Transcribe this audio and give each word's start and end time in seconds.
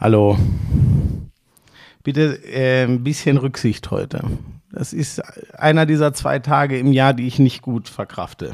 Hallo. 0.00 0.38
Bitte 2.04 2.40
äh, 2.44 2.84
ein 2.84 3.02
bisschen 3.02 3.36
Rücksicht 3.36 3.90
heute. 3.90 4.22
Das 4.70 4.92
ist 4.92 5.20
einer 5.58 5.86
dieser 5.86 6.12
zwei 6.12 6.38
Tage 6.38 6.78
im 6.78 6.92
Jahr, 6.92 7.14
die 7.14 7.26
ich 7.26 7.40
nicht 7.40 7.62
gut 7.62 7.88
verkrafte. 7.88 8.52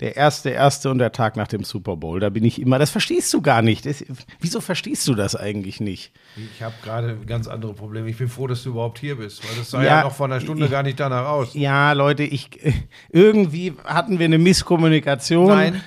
Der 0.00 0.16
erste, 0.16 0.48
erste 0.48 0.90
und 0.90 1.00
der 1.00 1.12
Tag 1.12 1.36
nach 1.36 1.48
dem 1.48 1.64
Super 1.64 1.96
Bowl. 1.96 2.18
Da 2.18 2.30
bin 2.30 2.44
ich 2.44 2.62
immer. 2.62 2.78
Das 2.78 2.88
verstehst 2.88 3.34
du 3.34 3.42
gar 3.42 3.60
nicht. 3.60 3.84
Das, 3.84 4.02
wieso 4.40 4.62
verstehst 4.62 5.06
du 5.06 5.14
das 5.14 5.36
eigentlich 5.36 5.80
nicht? 5.80 6.12
Ich 6.36 6.62
habe 6.62 6.74
gerade 6.82 7.18
ganz 7.26 7.46
andere 7.46 7.74
Probleme. 7.74 8.08
Ich 8.08 8.16
bin 8.16 8.28
froh, 8.28 8.46
dass 8.46 8.62
du 8.62 8.70
überhaupt 8.70 9.00
hier 9.00 9.16
bist, 9.16 9.46
weil 9.46 9.54
das 9.58 9.70
sah 9.70 9.82
ja, 9.82 9.98
ja 9.98 10.02
noch 10.04 10.14
vor 10.14 10.26
einer 10.26 10.40
Stunde 10.40 10.64
ich, 10.64 10.70
gar 10.70 10.82
nicht 10.82 10.98
danach 10.98 11.26
aus. 11.26 11.52
Ja, 11.52 11.92
Leute, 11.92 12.22
ich 12.22 12.48
irgendwie 13.10 13.74
hatten 13.84 14.18
wir 14.18 14.24
eine 14.24 14.38
Misskommunikation. 14.38 15.48
Nein, 15.48 15.82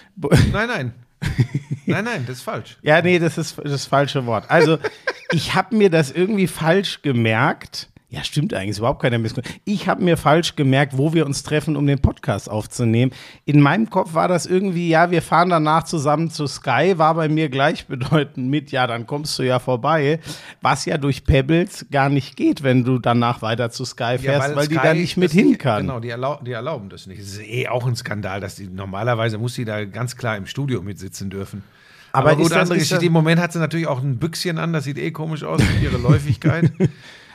nein, 0.52 0.68
nein. 0.68 0.93
Nein, 1.85 2.05
nein, 2.05 2.23
das 2.25 2.37
ist 2.37 2.43
falsch. 2.43 2.77
Ja, 2.81 3.01
nee, 3.01 3.19
das 3.19 3.37
ist 3.37 3.59
das 3.63 3.85
falsche 3.85 4.25
Wort. 4.25 4.49
Also, 4.49 4.77
ich 5.32 5.55
habe 5.55 5.75
mir 5.75 5.89
das 5.89 6.11
irgendwie 6.11 6.47
falsch 6.47 7.01
gemerkt. 7.01 7.89
Ja, 8.11 8.25
stimmt 8.25 8.54
eigentlich, 8.54 8.71
ist 8.71 8.79
überhaupt 8.79 9.01
keine 9.01 9.20
Misskonzeption. 9.20 9.61
Ich 9.64 9.88
habe 9.88 10.04
mir 10.04 10.18
falsch 10.18 10.57
gemerkt, 10.57 10.97
wo 10.97 11.14
wir 11.14 11.25
uns 11.25 11.43
treffen, 11.43 11.78
um 11.78 11.88
den 11.88 12.00
Podcast 12.00 12.50
aufzunehmen. 12.50 13.14
In 13.46 13.61
meinem 13.61 13.89
Kopf 13.89 14.14
war 14.14 14.28
das 14.28 14.46
irgendwie, 14.46 14.89
ja, 14.89 15.11
wir 15.11 15.21
fahren 15.21 15.50
danach 15.50 15.83
zusammen 15.83 16.29
zu 16.29 16.46
Sky, 16.46 16.96
war 16.97 17.16
bei 17.16 17.29
mir 17.29 17.47
gleichbedeutend 17.47 18.50
mit, 18.50 18.69
ja, 18.74 18.86
dann 18.86 19.07
kommst 19.07 19.39
du 19.39 19.43
ja 19.43 19.60
vorbei, 19.60 20.19
was 20.61 20.83
ja 20.83 20.97
durch 20.97 21.24
Pebbles 21.24 21.86
gar 21.89 22.10
nicht 22.10 22.36
geht, 22.36 22.64
wenn 22.64 22.83
du 22.83 23.00
danach 23.00 23.42
weiter 23.42 23.71
zu 23.71 23.86
Sky 23.86 24.18
fährst, 24.18 24.25
ja, 24.25 24.39
weil, 24.41 24.55
weil 24.57 24.66
Sky 24.66 24.74
die 24.74 24.82
da 24.82 24.93
nicht 24.93 25.16
mit 25.16 25.32
hin 25.32 25.57
kann. 25.57 25.83
Genau, 25.83 26.02
die, 26.02 26.10
erlaub, 26.10 26.43
die 26.43 26.52
erlauben 26.52 26.89
das 26.89 27.07
nicht. 27.07 27.21
Das 27.21 27.30
ist 27.30 27.41
eh 27.41 27.69
auch 27.69 27.88
ein 27.88 27.96
Skandal, 27.96 28.41
dass 28.41 28.55
die, 28.55 28.68
normalerweise 28.68 29.38
muss 29.38 29.54
sie 29.54 29.64
da 29.64 29.86
ganz 29.86 30.18
klar 30.18 30.36
im 30.36 30.47
Studio 30.47 30.82
mitsitzen 30.82 31.30
dürfen. 31.30 31.64
Aber, 32.11 32.31
Aber 32.31 32.41
gut, 32.41 32.52
das, 32.52 32.58
andere 32.58 32.78
Geschichte. 32.78 33.05
Im 33.05 33.14
Moment 33.14 33.39
hat 33.39 33.53
sie 33.53 33.59
natürlich 33.59 33.88
auch 33.88 34.02
ein 34.03 34.17
Büchschen 34.17 34.58
an, 34.58 34.73
das 34.73 34.83
sieht 34.83 34.97
eh 34.97 35.11
komisch 35.11 35.45
aus 35.45 35.61
mit 35.61 35.81
ihrer 35.81 35.97
Läufigkeit. 35.97 36.73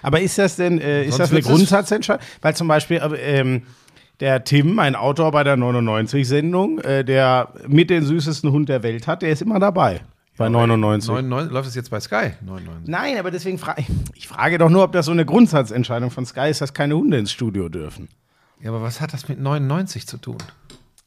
Aber 0.07 0.21
ist 0.21 0.39
das 0.39 0.55
denn, 0.55 0.81
äh, 0.81 1.05
ist 1.05 1.19
das 1.19 1.33
eine 1.33 1.43
Grundsatzentscheidung? 1.43 2.25
Weil 2.41 2.55
zum 2.55 2.69
Beispiel, 2.69 3.03
ähm, 3.19 3.63
der 4.21 4.45
Tim, 4.45 4.79
ein 4.79 4.95
Autor 4.95 5.33
bei 5.33 5.43
der 5.43 5.57
99-Sendung, 5.57 6.79
äh, 6.79 7.05
der 7.05 7.49
mit 7.67 7.91
den 7.91 8.05
süßesten 8.05 8.53
Hund 8.53 8.69
der 8.69 8.85
Welt 8.85 9.09
hat, 9.09 9.23
der 9.23 9.31
ist 9.31 9.43
immer 9.43 9.59
dabei. 9.59 10.03
Bei 10.37 10.49
99. 10.49 11.09
99. 11.09 11.53
Läuft 11.53 11.67
das 11.67 11.75
jetzt 11.75 11.91
bei 11.91 11.99
Sky? 11.99 12.35
99. 12.41 12.87
Nein, 12.87 13.19
aber 13.19 13.33
deswegen 13.33 13.59
frage 13.59 13.81
ich, 13.81 13.89
ich 14.15 14.29
frage 14.29 14.59
doch 14.59 14.71
nur, 14.71 14.85
ob 14.85 14.93
das 14.93 15.07
so 15.07 15.13
eine 15.13 15.27
Grundsatzentscheidung 15.27 16.13
von 16.13 16.25
Sky 16.25 16.51
ist, 16.51 16.61
dass 16.61 16.73
keine 16.73 16.97
Hunde 16.97 17.19
ins 17.19 17.33
Studio 17.33 17.69
dürfen. 17.69 18.09
Ja, 18.63 18.71
aber 18.71 18.83
was 18.83 19.01
hat 19.01 19.13
das 19.13 19.29
mit 19.29 19.41
99 19.41 20.07
zu 20.07 20.19
tun? 20.19 20.39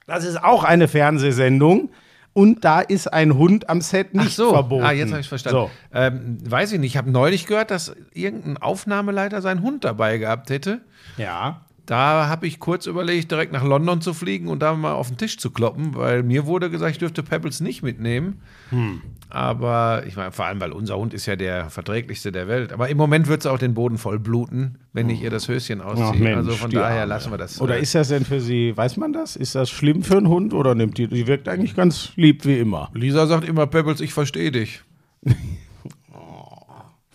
Das 0.07 0.25
ist 0.25 0.43
auch 0.43 0.65
eine 0.65 0.89
Fernsehsendung 0.89 1.89
und 2.33 2.63
da 2.63 2.81
ist 2.81 3.11
ein 3.11 3.35
Hund 3.35 3.69
am 3.69 3.81
Set 3.81 4.13
nicht 4.13 4.27
Ach 4.27 4.31
so. 4.31 4.53
verboten. 4.53 4.83
Ah, 4.83 4.91
jetzt 4.91 5.11
habe 5.11 5.21
ich 5.21 5.29
verstanden. 5.29 5.59
So. 5.59 5.71
Ähm, 5.93 6.37
weiß 6.45 6.71
ich 6.73 6.79
nicht, 6.79 6.91
ich 6.91 6.97
habe 6.97 7.11
neulich 7.11 7.45
gehört, 7.45 7.71
dass 7.71 7.95
irgendein 8.13 8.57
Aufnahmeleiter 8.57 9.41
seinen 9.41 9.61
Hund 9.61 9.83
dabei 9.83 10.17
gehabt 10.17 10.49
hätte. 10.49 10.81
Ja. 11.17 11.61
Da 11.85 12.27
habe 12.27 12.45
ich 12.45 12.59
kurz 12.59 12.85
überlegt, 12.85 13.31
direkt 13.31 13.51
nach 13.51 13.63
London 13.63 13.99
zu 13.99 14.13
fliegen 14.13 14.47
und 14.47 14.59
da 14.59 14.75
mal 14.75 14.93
auf 14.93 15.07
den 15.07 15.17
Tisch 15.17 15.39
zu 15.39 15.49
kloppen, 15.49 15.95
weil 15.95 16.21
mir 16.21 16.45
wurde 16.45 16.69
gesagt, 16.69 16.91
ich 16.91 16.99
dürfte 16.99 17.23
Pebbles 17.23 17.61
nicht 17.61 17.81
mitnehmen. 17.81 18.41
Hm. 18.69 19.01
Aber 19.31 20.03
ich 20.07 20.15
meine, 20.15 20.31
vor 20.31 20.45
allem, 20.45 20.59
weil 20.59 20.71
unser 20.71 20.97
Hund 20.97 21.13
ist 21.13 21.27
ja 21.27 21.35
der 21.35 21.69
verträglichste 21.69 22.31
der 22.31 22.47
Welt. 22.47 22.73
Aber 22.73 22.89
im 22.89 22.97
Moment 22.97 23.27
wird 23.27 23.41
es 23.41 23.45
auch 23.45 23.59
den 23.59 23.75
Boden 23.75 23.99
voll 23.99 24.17
bluten, 24.17 24.79
wenn 24.91 25.07
ich 25.09 25.21
ihr 25.21 25.29
das 25.29 25.47
Höschen 25.47 25.81
ausziehe. 25.81 26.35
also 26.35 26.51
von 26.51 26.71
daher 26.71 27.01
Arme. 27.01 27.09
lassen 27.09 27.31
wir 27.31 27.37
das. 27.37 27.61
Oder 27.61 27.77
äh, 27.77 27.81
ist 27.81 27.93
das 27.93 28.07
denn 28.07 28.25
für 28.25 28.41
sie, 28.41 28.75
weiß 28.75 28.97
man 28.97 29.13
das? 29.13 29.35
Ist 29.35 29.53
das 29.53 29.69
schlimm 29.69 30.01
für 30.01 30.17
einen 30.17 30.29
Hund 30.29 30.53
oder 30.53 30.73
nimmt 30.73 30.97
die, 30.97 31.07
die 31.07 31.27
wirkt 31.27 31.47
eigentlich 31.47 31.75
ganz 31.75 32.11
lieb 32.15 32.43
wie 32.45 32.57
immer? 32.57 32.89
Lisa 32.95 33.27
sagt 33.27 33.47
immer, 33.47 33.67
Pebbles, 33.67 34.01
ich 34.01 34.13
verstehe 34.13 34.51
dich. 34.51 34.81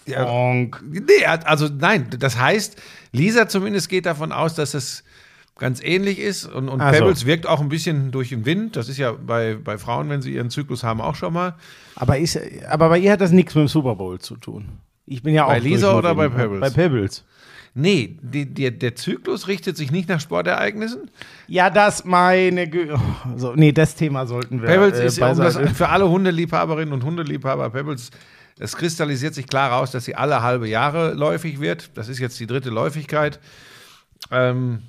Ja, 0.07 0.53
nee, 0.53 1.25
also 1.25 1.67
nein, 1.67 2.11
das 2.19 2.39
heißt, 2.39 2.77
Lisa 3.13 3.49
zumindest 3.49 3.89
geht 3.89 4.05
davon 4.05 4.33
aus, 4.33 4.55
dass 4.55 4.75
es 4.75 5.03
ganz 5.57 5.83
ähnlich 5.83 6.19
ist 6.19 6.47
und, 6.47 6.69
und 6.69 6.81
Pebbles 6.81 7.21
so. 7.21 7.27
wirkt 7.27 7.47
auch 7.47 7.61
ein 7.61 7.69
bisschen 7.69 8.11
durch 8.11 8.31
den 8.31 8.45
Wind. 8.45 8.77
Das 8.77 8.89
ist 8.89 8.99
ja 8.99 9.13
bei, 9.13 9.57
bei 9.63 9.79
Frauen, 9.79 10.09
wenn 10.09 10.21
sie 10.21 10.35
ihren 10.35 10.51
Zyklus 10.51 10.83
haben, 10.83 11.01
auch 11.01 11.15
schon 11.15 11.33
mal. 11.33 11.55
Aber, 11.97 12.19
ist, 12.19 12.39
aber 12.69 12.89
bei 12.89 12.99
ihr 12.99 13.13
hat 13.13 13.21
das 13.21 13.31
nichts 13.31 13.55
mit 13.55 13.63
dem 13.63 13.69
Super 13.69 13.95
Bowl 13.95 14.19
zu 14.19 14.37
tun. 14.37 14.67
Ich 15.07 15.23
bin 15.23 15.35
ja 15.35 15.45
auch. 15.45 15.49
Bei 15.49 15.59
Lisa 15.59 15.97
oder 15.97 16.15
bei 16.15 16.29
Pebbles? 16.29 16.61
Bei 16.61 16.71
Pebbles. 16.71 17.25
Nee, 17.77 18.19
die, 18.23 18.47
die, 18.47 18.71
der 18.71 18.95
Zyklus 18.95 19.49
richtet 19.49 19.77
sich 19.77 19.91
nicht 19.91 20.09
nach 20.09 20.21
Sportereignissen. 20.21 21.11
Ja, 21.49 21.71
das 21.71 22.05
meine 22.05 22.69
Gü 22.69 22.93
oh, 22.95 22.99
so, 23.37 23.53
Nee, 23.55 23.73
das 23.73 23.97
Thema 23.97 24.27
sollten 24.27 24.63
wir. 24.63 24.69
Pebbles 24.69 24.99
äh, 24.99 25.07
ist 25.07 25.21
um 25.21 25.37
das, 25.37 25.57
für 25.57 25.89
alle 25.89 26.09
Hundeliebhaberinnen 26.09 26.95
und 26.95 27.05
Hundeliebhaber 27.05 27.71
Pebbles 27.71 28.11
es 28.59 28.77
kristallisiert 28.77 29.35
sich 29.35 29.47
klar 29.47 29.73
raus, 29.73 29.91
dass 29.91 30.05
sie 30.05 30.15
alle 30.15 30.43
halbe 30.43 30.69
Jahre 30.69 31.15
läufig 31.15 31.61
wird. 31.61 31.91
Das 31.95 32.09
ist 32.09 32.19
jetzt 32.19 32.39
die 32.39 32.47
dritte 32.47 32.71
Läufigkeit. 32.71 33.41
Ähm, 34.31 34.83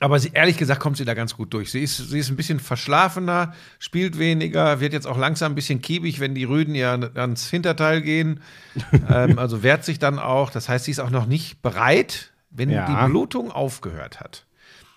aber 0.00 0.18
sie, 0.18 0.30
ehrlich 0.34 0.56
gesagt 0.56 0.80
kommt 0.80 0.96
sie 0.96 1.04
da 1.04 1.14
ganz 1.14 1.36
gut 1.36 1.54
durch. 1.54 1.70
Sie 1.70 1.80
ist, 1.80 1.96
sie 1.96 2.18
ist 2.18 2.28
ein 2.28 2.36
bisschen 2.36 2.60
verschlafener, 2.60 3.54
spielt 3.78 4.18
weniger, 4.18 4.80
wird 4.80 4.92
jetzt 4.92 5.06
auch 5.06 5.16
langsam 5.16 5.52
ein 5.52 5.54
bisschen 5.54 5.80
kiebig, 5.80 6.20
wenn 6.20 6.34
die 6.34 6.44
Rüden 6.44 6.74
ja 6.74 6.92
ans 6.92 7.48
Hinterteil 7.48 8.02
gehen. 8.02 8.40
ähm, 9.08 9.38
also 9.38 9.62
wehrt 9.62 9.84
sich 9.84 9.98
dann 9.98 10.18
auch. 10.18 10.50
Das 10.50 10.68
heißt, 10.68 10.86
sie 10.86 10.90
ist 10.90 11.00
auch 11.00 11.10
noch 11.10 11.26
nicht 11.26 11.62
bereit, 11.62 12.32
wenn 12.50 12.70
ja. 12.70 12.86
die 12.86 13.10
Blutung 13.10 13.50
aufgehört 13.50 14.20
hat. 14.20 14.46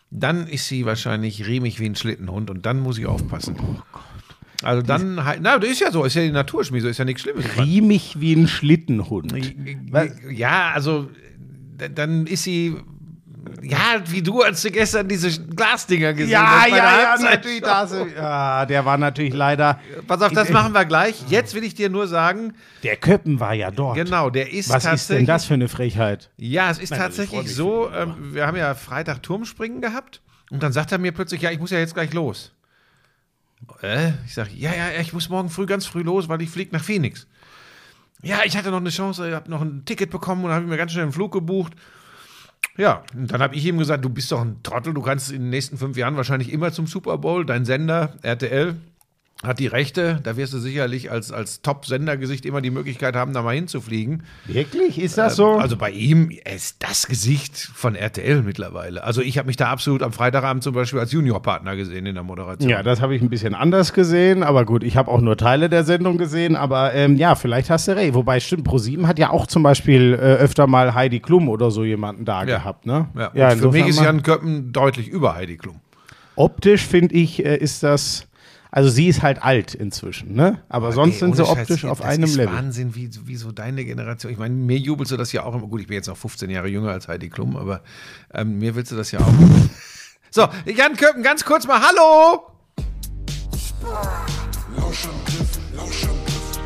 Dann 0.09 0.47
ist 0.47 0.67
sie 0.67 0.85
wahrscheinlich 0.85 1.45
riemig 1.47 1.79
wie 1.79 1.85
ein 1.85 1.95
Schlittenhund 1.95 2.49
und 2.49 2.65
dann 2.65 2.79
muss 2.79 2.97
ich 2.97 3.05
aufpassen. 3.05 3.55
Oh 3.59 3.81
Gott. 3.91 4.03
Also 4.63 4.81
dann, 4.81 5.15
na, 5.15 5.59
das 5.59 5.69
ist 5.69 5.81
ja 5.81 5.91
so, 5.91 6.03
ist 6.03 6.15
ja 6.15 6.23
die 6.23 6.31
Naturschmiede, 6.31 6.89
ist 6.89 6.97
ja 6.97 7.05
nichts 7.05 7.21
Schlimmes. 7.21 7.45
Riemig 7.57 8.19
wie 8.19 8.33
ein 8.33 8.47
Schlittenhund. 8.47 9.33
Ja, 10.31 10.71
also 10.73 11.09
dann 11.77 12.25
ist 12.25 12.43
sie 12.43 12.75
ja, 13.61 14.01
wie 14.07 14.21
du, 14.21 14.41
als 14.41 14.61
du 14.61 14.71
gestern 14.71 15.07
diese 15.07 15.29
Glasdinger 15.41 16.13
gesehen 16.13 16.31
ja, 16.31 16.61
hast. 16.61 16.69
Ja, 16.69 16.77
ja, 16.77 17.17
natürlich. 17.19 17.61
Das, 17.61 17.95
ja, 18.15 18.65
der 18.65 18.85
war 18.85 18.97
natürlich 18.97 19.33
leider. 19.33 19.79
Pass 20.07 20.21
auf, 20.21 20.31
das 20.31 20.49
machen 20.49 20.73
wir 20.73 20.85
gleich. 20.85 21.15
Jetzt 21.29 21.53
will 21.53 21.63
ich 21.63 21.75
dir 21.75 21.89
nur 21.89 22.07
sagen. 22.07 22.53
Der 22.83 22.95
Köppen 22.95 23.39
war 23.39 23.53
ja 23.53 23.71
dort. 23.71 23.95
Genau, 23.95 24.29
der 24.29 24.51
ist 24.51 24.69
Was 24.69 24.85
ist 24.85 25.09
denn 25.09 25.25
das 25.25 25.45
für 25.45 25.55
eine 25.55 25.67
Frechheit? 25.67 26.29
Ja, 26.37 26.69
es 26.69 26.79
ist 26.79 26.91
Nein, 26.91 26.99
tatsächlich 26.99 27.53
so. 27.53 27.89
Ähm, 27.91 28.33
wir 28.33 28.47
haben 28.47 28.57
ja 28.57 28.75
Freitag 28.75 29.23
Turmspringen 29.23 29.81
gehabt. 29.81 30.21
Und 30.49 30.63
dann 30.63 30.71
sagt 30.71 30.91
er 30.91 30.97
mir 30.97 31.11
plötzlich: 31.11 31.41
Ja, 31.41 31.51
ich 31.51 31.59
muss 31.59 31.71
ja 31.71 31.79
jetzt 31.79 31.93
gleich 31.93 32.13
los. 32.13 32.53
Äh? 33.81 34.11
Ich 34.25 34.33
sage, 34.33 34.51
ja, 34.55 34.73
ja, 34.73 35.01
ich 35.01 35.13
muss 35.13 35.29
morgen 35.29 35.49
früh 35.49 35.65
ganz 35.65 35.85
früh 35.85 36.03
los, 36.03 36.29
weil 36.29 36.41
ich 36.41 36.49
fliege 36.49 36.75
nach 36.75 36.83
Phoenix. 36.83 37.27
Ja, 38.21 38.39
ich 38.45 38.57
hatte 38.57 38.71
noch 38.71 38.77
eine 38.77 38.89
Chance, 38.89 39.27
ich 39.29 39.35
habe 39.35 39.49
noch 39.49 39.61
ein 39.61 39.85
Ticket 39.85 40.09
bekommen 40.09 40.45
und 40.45 40.51
habe 40.51 40.65
mir 40.65 40.77
ganz 40.77 40.91
schnell 40.91 41.03
einen 41.03 41.13
Flug 41.13 41.31
gebucht. 41.31 41.73
Ja, 42.78 43.03
und 43.16 43.31
dann 43.31 43.41
habe 43.41 43.56
ich 43.56 43.66
ihm 43.66 43.79
gesagt, 43.79 44.06
du 44.06 44.09
bist 44.09 44.31
doch 44.31 44.41
ein 44.41 44.62
Trottel, 44.62 44.94
du 44.94 45.01
kannst 45.01 45.31
in 45.31 45.41
den 45.41 45.50
nächsten 45.50 45.78
fünf 45.78 45.97
Jahren 45.97 46.16
wahrscheinlich 46.16 46.51
immer 46.51 46.72
zum 46.72 46.85
Super 46.85 47.18
Bowl, 47.18 47.45
dein 47.45 47.66
Sender, 47.66 48.13
RTL, 48.22 48.75
hat 49.43 49.59
die 49.59 49.67
Rechte. 49.67 50.19
Da 50.23 50.35
wirst 50.35 50.53
du 50.53 50.59
sicherlich 50.59 51.11
als, 51.11 51.31
als 51.31 51.61
Top-Sendergesicht 51.61 52.45
immer 52.45 52.61
die 52.61 52.71
Möglichkeit 52.71 53.15
haben, 53.15 53.33
da 53.33 53.43
mal 53.43 53.55
hinzufliegen. 53.55 54.23
Wirklich? 54.45 54.99
Ist 54.99 55.17
das 55.17 55.35
so? 55.35 55.53
Ähm, 55.53 55.59
also 55.59 55.77
bei 55.77 55.91
ihm, 55.91 56.31
ist 56.31 56.77
das 56.79 57.07
Gesicht 57.07 57.55
von 57.55 57.95
RTL 57.95 58.41
mittlerweile. 58.41 59.03
Also 59.03 59.21
ich 59.21 59.37
habe 59.37 59.47
mich 59.47 59.55
da 59.55 59.69
absolut 59.69 60.01
am 60.01 60.11
Freitagabend 60.11 60.63
zum 60.63 60.73
Beispiel 60.73 60.99
als 60.99 61.11
Juniorpartner 61.11 61.75
gesehen 61.75 62.07
in 62.07 62.15
der 62.15 62.23
Moderation. 62.23 62.69
Ja, 62.69 62.81
das 62.81 62.99
habe 62.99 63.15
ich 63.15 63.21
ein 63.21 63.29
bisschen 63.29 63.53
anders 63.53 63.93
gesehen. 63.93 64.41
Aber 64.41 64.65
gut, 64.65 64.83
ich 64.83 64.97
habe 64.97 65.11
auch 65.11 65.21
nur 65.21 65.37
Teile 65.37 65.69
der 65.69 65.83
Sendung 65.83 66.17
gesehen. 66.17 66.55
Aber 66.55 66.93
ähm, 66.95 67.15
ja, 67.15 67.35
vielleicht 67.35 67.69
hast 67.69 67.87
du 67.87 67.95
recht. 67.95 68.15
Wobei, 68.15 68.39
stimmt, 68.39 68.63
ProSieben 68.63 69.07
hat 69.07 69.19
ja 69.19 69.29
auch 69.29 69.45
zum 69.45 69.61
Beispiel 69.61 70.13
äh, 70.13 70.17
öfter 70.17 70.65
mal 70.65 70.95
Heidi 70.95 71.19
Klum 71.19 71.47
oder 71.47 71.69
so 71.69 71.83
jemanden 71.83 72.25
da 72.25 72.39
ja. 72.39 72.57
gehabt. 72.57 72.87
Ne? 72.87 73.07
Ja, 73.15 73.31
ja 73.35 73.49
für 73.51 73.71
mich 73.71 73.87
ist 73.87 74.01
Jan 74.01 74.23
Köppen 74.23 74.71
deutlich 74.71 75.07
über 75.07 75.35
Heidi 75.35 75.57
Klum. 75.57 75.79
Optisch 76.35 76.85
finde 76.85 77.15
ich, 77.15 77.45
äh, 77.45 77.57
ist 77.57 77.83
das 77.83 78.27
also 78.72 78.89
sie 78.89 79.07
ist 79.07 79.22
halt 79.22 79.44
alt 79.44 79.73
inzwischen, 79.73 80.33
ne? 80.33 80.61
Aber, 80.69 80.88
Aber 80.88 80.95
sonst 80.95 81.13
ey, 81.13 81.19
sind 81.19 81.35
sie 81.35 81.47
optisch 81.47 81.81
Scheiß, 81.81 81.89
auf 81.89 82.01
einem 82.01 82.29
Level. 82.29 82.45
Das 82.45 82.53
ist 82.53 82.59
Wahnsinn, 82.59 82.95
wie, 82.95 83.09
wie 83.25 83.36
so 83.36 83.51
deine 83.51 83.86
Generation. 83.86 84.31
Ich 84.31 84.38
meine, 84.38 84.53
mir 84.53 84.77
jubelst 84.77 85.12
du 85.12 85.18
das 85.18 85.31
ja 85.31 85.44
auch 85.44 85.56
immer. 85.56 85.68
Gut, 85.68 85.81
ich 85.81 85.88
bin 85.88 85.95
jetzt 85.95 86.07
noch 86.07 86.18
15 86.18 86.50
Jahre 86.50 86.68
jünger 86.68 86.91
als 86.91 87.07
Heidi 87.07 87.30
Klum, 87.30 87.56
aber 87.56 87.81
ähm, 88.33 88.59
mir 88.59 88.75
willst 88.75 88.91
du 88.91 88.95
das 88.95 89.12
ja 89.12 89.19
auch. 89.19 89.33
so, 90.31 90.47
Jan 90.65 90.95
Köppen, 90.95 91.24
ganz 91.24 91.44
kurz 91.45 91.65
mal 91.65 91.81
Hallo! 91.81 92.51
Lauschangriff, 94.75 95.59
Lauschangriff. 95.75 96.59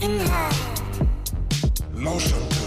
Inhalt. 0.00 0.54
Lauschangriff. 1.94 2.59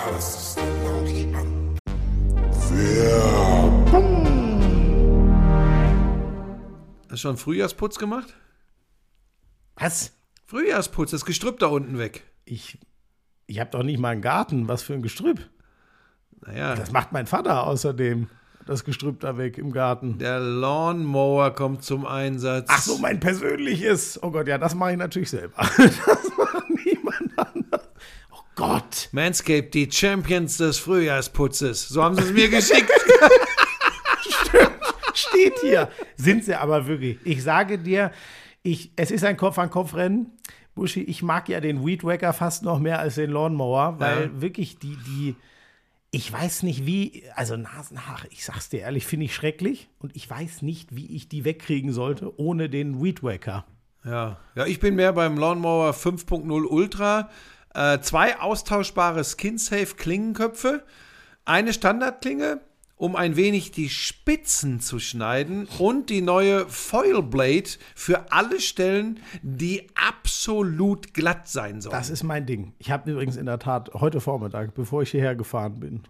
Hast 0.00 0.56
du 7.10 7.16
schon 7.16 7.36
Frühjahrsputz 7.36 7.98
gemacht? 7.98 8.34
Was? 9.76 10.12
Frühjahrsputz, 10.46 11.10
das 11.10 11.24
Gestrüpp 11.24 11.58
da 11.58 11.66
unten 11.66 11.98
weg. 11.98 12.22
Ich. 12.44 12.78
Ich 13.46 13.58
habe 13.60 13.70
doch 13.70 13.82
nicht 13.82 13.98
mal 13.98 14.10
einen 14.10 14.22
Garten. 14.22 14.68
Was 14.68 14.82
für 14.82 14.94
ein 14.94 15.02
Gestrüpp. 15.02 15.40
Naja, 16.46 16.74
Das 16.76 16.92
macht 16.92 17.12
mein 17.12 17.26
Vater 17.26 17.66
außerdem. 17.66 18.28
Das 18.66 18.84
Gestrüpp 18.84 19.20
da 19.20 19.36
weg 19.36 19.58
im 19.58 19.72
Garten. 19.72 20.18
der 20.18 20.38
Lawnmower 20.38 21.50
kommt 21.50 21.82
zum 21.82 22.06
Einsatz. 22.06 22.66
Ach 22.70 22.80
so, 22.80 22.98
mein 22.98 23.18
persönliches. 23.18 24.22
Oh 24.22 24.30
Gott, 24.30 24.46
ja, 24.46 24.58
das 24.58 24.74
mache 24.74 24.92
ich 24.92 24.98
natürlich 24.98 25.30
selber. 25.30 25.56
Das. 25.76 26.30
Oh 26.38 26.49
Gott. 28.60 29.08
Manscaped, 29.12 29.72
die 29.74 29.90
Champions 29.90 30.58
des 30.58 30.78
Frühjahrsputzes. 30.78 31.88
So 31.88 32.02
haben 32.04 32.14
sie 32.16 32.22
es 32.24 32.32
mir 32.32 32.48
geschickt. 32.50 32.90
Steht 35.14 35.58
hier. 35.60 35.88
Sind 36.16 36.44
sie 36.44 36.54
aber 36.54 36.86
wirklich. 36.86 37.18
Ich 37.24 37.42
sage 37.42 37.78
dir, 37.78 38.12
ich, 38.62 38.92
es 38.96 39.10
ist 39.10 39.24
ein 39.24 39.36
Kopf-an-Kopf-Rennen. 39.36 40.32
Buschi, 40.74 41.02
ich 41.02 41.22
mag 41.22 41.48
ja 41.48 41.60
den 41.60 41.84
Weed 41.84 42.04
Wacker 42.04 42.32
fast 42.32 42.62
noch 42.62 42.78
mehr 42.78 43.00
als 43.00 43.16
den 43.16 43.30
Lawnmower, 43.30 43.96
weil 43.98 44.24
Ja. 44.34 44.40
wirklich 44.40 44.78
die, 44.78 44.96
die, 45.06 45.34
ich 46.12 46.32
weiß 46.32 46.62
nicht 46.62 46.86
wie, 46.86 47.24
also 47.34 47.56
Nasenhaare, 47.56 48.28
ich 48.30 48.44
sag's 48.44 48.68
dir 48.68 48.80
ehrlich, 48.80 49.04
finde 49.06 49.26
ich 49.26 49.34
schrecklich 49.34 49.88
und 49.98 50.14
ich 50.14 50.30
weiß 50.30 50.62
nicht, 50.62 50.94
wie 50.94 51.06
ich 51.14 51.28
die 51.28 51.44
wegkriegen 51.44 51.92
sollte 51.92 52.38
ohne 52.38 52.68
den 52.70 53.02
Weed 53.02 53.22
Wacker. 53.22 53.64
Ja. 54.04 54.38
ja, 54.54 54.64
ich 54.66 54.78
bin 54.80 54.94
mehr 54.94 55.12
beim 55.12 55.36
Lawnmower 55.36 55.90
5.0 55.90 56.64
Ultra. 56.66 57.28
Äh, 57.74 58.00
zwei 58.00 58.38
austauschbare 58.38 59.24
Skin-Safe 59.24 59.94
Klingenköpfe, 59.96 60.84
eine 61.44 61.72
Standardklinge, 61.72 62.60
um 62.96 63.16
ein 63.16 63.34
wenig 63.36 63.70
die 63.70 63.88
Spitzen 63.88 64.80
zu 64.80 64.98
schneiden 64.98 65.66
und 65.78 66.10
die 66.10 66.20
neue 66.20 66.66
Foil 66.68 67.22
Blade 67.22 67.70
für 67.94 68.30
alle 68.30 68.60
Stellen, 68.60 69.20
die 69.42 69.88
absolut 69.94 71.14
glatt 71.14 71.48
sein 71.48 71.80
sollen. 71.80 71.94
Das 71.94 72.10
ist 72.10 72.24
mein 72.24 72.44
Ding. 72.44 72.74
Ich 72.78 72.90
habe 72.90 73.10
übrigens 73.10 73.36
in 73.36 73.46
der 73.46 73.58
Tat 73.58 73.90
heute 73.94 74.20
Vormittag, 74.20 74.74
bevor 74.74 75.02
ich 75.02 75.12
hierher 75.12 75.34
gefahren 75.34 75.80
bin, 75.80 76.02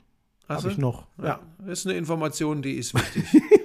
habe 0.48 0.68
ich 0.68 0.78
noch. 0.78 1.06
Ja. 1.22 1.38
Das 1.58 1.80
ist 1.80 1.86
eine 1.86 1.96
Information, 1.96 2.60
die 2.60 2.74
ist 2.74 2.94
wichtig. 2.94 3.24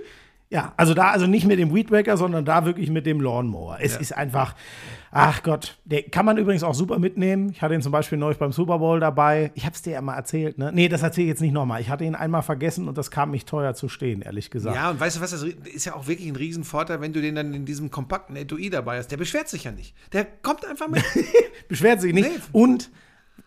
Ja, 0.52 0.74
also 0.78 0.94
da, 0.94 1.10
also 1.10 1.26
nicht 1.26 1.48
mit 1.48 1.58
dem 1.58 1.74
Weed 1.74 1.92
Wacker, 1.92 2.18
sondern 2.18 2.46
da 2.46 2.66
wirklich 2.66 2.92
mit 2.92 3.08
dem 3.08 3.20
Lawnmower. 3.20 3.78
Es 3.82 3.98
ist 3.98 4.16
einfach, 4.16 4.54
ach 5.12 5.42
Gott, 5.42 5.80
der 5.86 6.04
kann 6.04 6.24
man 6.24 6.38
übrigens 6.38 6.62
auch 6.62 6.76
super 6.76 7.00
mitnehmen. 7.00 7.50
Ich 7.50 7.64
hatte 7.64 7.74
ihn 7.74 7.82
zum 7.82 7.92
Beispiel 7.92 8.20
neulich 8.20 8.38
beim 8.38 8.52
Super 8.52 8.78
Bowl 8.78 9.00
dabei. 9.00 9.52
Ich 9.56 9.66
habe 9.66 9.74
es 9.76 9.82
dir 9.82 9.94
ja 9.94 10.02
mal 10.02 10.16
erzählt, 10.16 10.60
ne? 10.60 10.72
Nee, 10.72 10.88
das 10.88 11.02
erzähle 11.02 11.26
ich 11.26 11.30
jetzt 11.30 11.42
nicht 11.42 11.52
nochmal. 11.52 11.82
Ich 11.82 11.90
hatte 11.90 12.04
ihn 12.04 12.14
einmal 12.14 12.44
vergessen 12.44 12.88
und 12.88 12.96
das 12.98 13.10
kam 13.10 13.32
mich 13.32 13.46
teuer 13.46 13.74
zu 13.74 13.90
stehen, 13.90 14.22
ehrlich 14.22 14.52
gesagt. 14.52 14.76
Ja, 14.76 14.92
und 14.92 15.00
weißt 15.00 15.18
du 15.18 15.22
was, 15.22 15.32
das 15.32 15.42
ist 15.44 15.86
ja 15.86 15.96
auch 15.96 16.08
wirklich 16.08 16.30
ein 16.30 16.36
Riesenvorteil, 16.36 17.02
wenn 17.02 17.12
du 17.12 17.22
den 17.22 17.34
dann 17.34 17.54
in 17.56 17.66
diesem 17.66 17.90
kompakten 17.90 18.36
Etui 18.36 18.70
dabei 18.70 19.00
hast. 19.00 19.08
Der 19.08 19.18
beschwert 19.18 19.50
sich 19.50 19.64
ja 19.64 19.72
nicht. 19.72 19.96
Der 20.14 20.26
kommt 20.26 20.64
einfach 20.64 20.88
mit. 20.88 21.04
Beschwert 21.68 22.02
sich 22.02 22.14
nicht. 22.14 22.30
Nee. 22.30 22.40
Und, 22.52 22.92